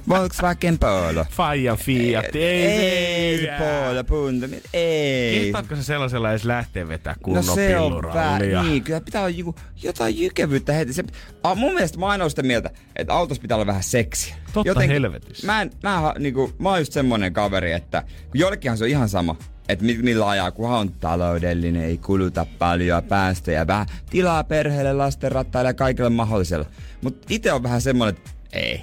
Volkswagen 0.08 0.78
Polo. 0.78 1.26
Fajan 1.30 1.76
Fiat, 1.76 2.24
ei, 2.34 2.42
Ei, 2.42 3.48
ei, 3.48 3.58
Polo 3.58 4.04
Punto. 4.04 4.46
Ei. 4.72 5.40
Kehtaatko 5.40 5.76
se 5.76 5.82
sellaisella 5.82 6.30
edes 6.30 6.44
lähteä 6.44 6.88
vetää 6.88 7.12
No 7.12 7.18
kunnon 7.22 7.44
se 7.44 7.78
on 7.78 8.02
vähän, 8.02 8.42
niin, 8.62 8.84
kyllä 8.84 9.00
pitää 9.00 9.20
olla 9.20 9.30
joku, 9.30 9.54
jotain 9.82 10.18
jykevyyttä 10.18 10.72
heti. 10.72 10.92
Se, 10.92 11.04
a, 11.42 11.54
mun 11.54 11.74
mielestä 11.74 11.98
mä 11.98 12.06
aina 12.06 12.28
sitä 12.28 12.42
mieltä, 12.42 12.70
että 12.96 13.14
autossa 13.14 13.42
pitää 13.42 13.56
olla 13.56 13.66
vähän 13.66 13.82
seksiä. 13.82 14.36
Totta 14.52 14.80
helvetissä. 14.80 15.46
Mä, 15.46 15.62
en, 15.62 15.70
mä, 15.82 16.14
niinku, 16.18 16.52
mä 16.58 16.68
oon 16.68 16.78
just 16.78 16.92
semmonen 16.92 17.32
kaveri, 17.32 17.72
että 17.72 18.02
kun 18.02 18.40
jollekinhan 18.40 18.78
se 18.78 18.84
on 18.84 18.90
ihan 18.90 19.08
sama, 19.08 19.36
että 19.68 19.84
mi- 19.84 19.98
millä 20.02 20.28
ajaa, 20.28 20.50
kunhan 20.50 20.78
on 20.78 20.92
taloudellinen, 20.92 21.82
ei 21.84 21.98
kuluta 21.98 22.46
paljon 22.58 23.02
päästöjä, 23.02 23.66
vähän 23.66 23.86
tilaa 24.10 24.44
perheelle, 24.44 24.92
lasten 24.92 25.32
rattaille 25.32 25.68
ja 25.70 25.74
kaikille 25.74 26.10
mahdolliselle. 26.10 26.66
Mutta 27.02 27.26
itse 27.30 27.52
on 27.52 27.62
vähän 27.62 27.80
semmonen, 27.80 28.14
että 28.16 28.30
ei. 28.52 28.80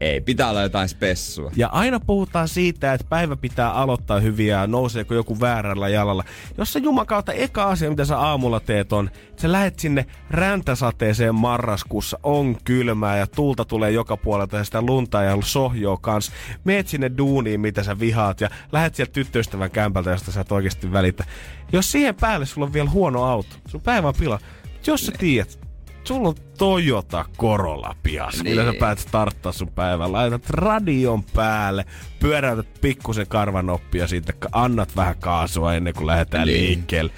Ei, 0.00 0.20
pitää 0.20 0.50
olla 0.50 0.62
jotain 0.62 0.88
spessua. 0.88 1.52
Ja 1.56 1.68
aina 1.68 2.00
puhutaan 2.00 2.48
siitä, 2.48 2.94
että 2.94 3.06
päivä 3.08 3.36
pitää 3.36 3.72
aloittaa 3.72 4.20
hyviä 4.20 4.60
ja 4.60 4.66
nouseeko 4.66 5.14
joku 5.14 5.40
väärällä 5.40 5.88
jalalla. 5.88 6.24
Jos 6.58 6.72
se 6.72 6.78
jumakautta 6.78 7.32
eka 7.32 7.64
asia, 7.64 7.90
mitä 7.90 8.04
sä 8.04 8.18
aamulla 8.18 8.60
teet 8.60 8.92
on, 8.92 9.10
että 9.28 9.42
sä 9.42 9.52
lähet 9.52 9.78
sinne 9.78 10.06
räntäsateeseen 10.30 11.34
marraskuussa, 11.34 12.18
on 12.22 12.56
kylmää 12.64 13.18
ja 13.18 13.26
tuulta 13.26 13.64
tulee 13.64 13.90
joka 13.90 14.16
puolelta 14.16 14.56
ja 14.56 14.64
sitä 14.64 14.82
lunta 14.82 15.22
ja 15.22 15.36
sohjoa 15.40 15.96
kans. 15.96 16.32
Meet 16.64 16.88
sinne 16.88 17.10
duuniin, 17.18 17.60
mitä 17.60 17.82
sä 17.82 18.00
vihaat 18.00 18.40
ja 18.40 18.50
lähet 18.72 18.94
sieltä 18.94 19.12
tyttöystävän 19.12 19.70
kämpältä, 19.70 20.10
josta 20.10 20.32
sä 20.32 20.40
et 20.40 20.52
oikeasti 20.52 20.92
välitä. 20.92 21.24
Jos 21.72 21.92
siihen 21.92 22.14
päälle 22.14 22.46
sulla 22.46 22.66
on 22.66 22.72
vielä 22.72 22.90
huono 22.90 23.24
auto, 23.24 23.56
sun 23.68 23.80
päivä 23.80 24.08
on 24.08 24.14
pila. 24.18 24.38
Jos 24.86 25.06
sä 25.06 25.12
tiedät, 25.18 25.59
sulla 26.04 26.28
on 26.28 26.34
Toyota 26.58 27.24
Corolla 27.38 27.96
pias. 28.02 28.34
Niin. 28.34 28.44
Millä 28.44 28.72
sä 28.72 28.78
päät 28.80 28.98
starttaa 28.98 29.52
sun 29.52 29.68
päivän. 29.68 30.12
Laitat 30.12 30.50
radion 30.50 31.24
päälle, 31.24 31.84
pyöräytät 32.20 32.80
pikkusen 32.80 33.26
karvanoppia 33.26 34.06
siitä, 34.06 34.32
annat 34.52 34.96
vähän 34.96 35.18
kaasua 35.18 35.74
ennen 35.74 35.94
kuin 35.94 36.06
lähdetään 36.06 36.46
niin. 36.46 36.60
liikkeelle. 36.66 37.12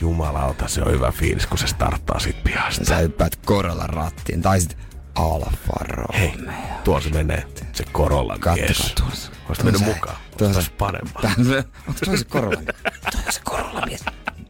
Jumalauta, 0.00 0.68
se 0.68 0.82
on 0.82 0.92
hyvä 0.92 1.12
fiilis, 1.12 1.46
kun 1.46 1.58
se 1.58 1.66
starttaa 1.66 2.18
sit 2.18 2.44
pihasta. 2.44 2.84
Sä 2.84 2.96
hyppäät 2.96 3.38
Corolla 3.46 3.86
rattiin, 3.86 4.42
tai 4.42 4.60
sit 4.60 4.76
Alfa 5.14 5.72
Romeo. 5.88 6.18
Hei, 6.18 6.34
tuossa 6.84 7.08
se 7.08 7.14
menee 7.14 7.46
se 7.72 7.84
Corolla 7.84 8.36
mies. 8.54 8.92
tuossa. 9.00 9.32
Oisit 9.48 9.64
mennyt 9.64 9.82
Tuossa- 9.82 9.94
mukaan. 9.94 10.16
tuossa- 10.38 10.54
Tuossa 10.54 10.72
paremmin. 10.78 11.14
Onko 11.88 12.00
toi 12.04 12.18
se 12.18 12.24
Corolla? 12.24 12.56
Toi 13.12 13.20
on 13.26 13.32
se 13.32 13.40
Corolla 13.40 13.86
mies. 13.86 14.04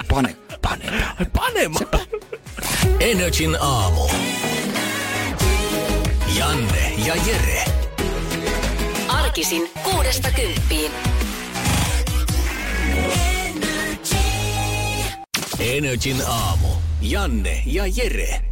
Pane, 0.08 0.36
pane. 0.62 0.84
Ai 1.18 1.26
panema! 1.32 1.80
Energin 3.00 3.56
aamu. 3.60 4.10
Janne 6.38 6.92
ja 7.06 7.14
Jere. 7.14 7.64
Arkisin 9.08 9.70
kuudesta 9.82 10.30
kymppiin. 10.30 10.92
Energin 15.58 16.22
aamu. 16.26 16.68
Janne 17.00 17.62
ja 17.66 17.86
Jere. 17.86 18.51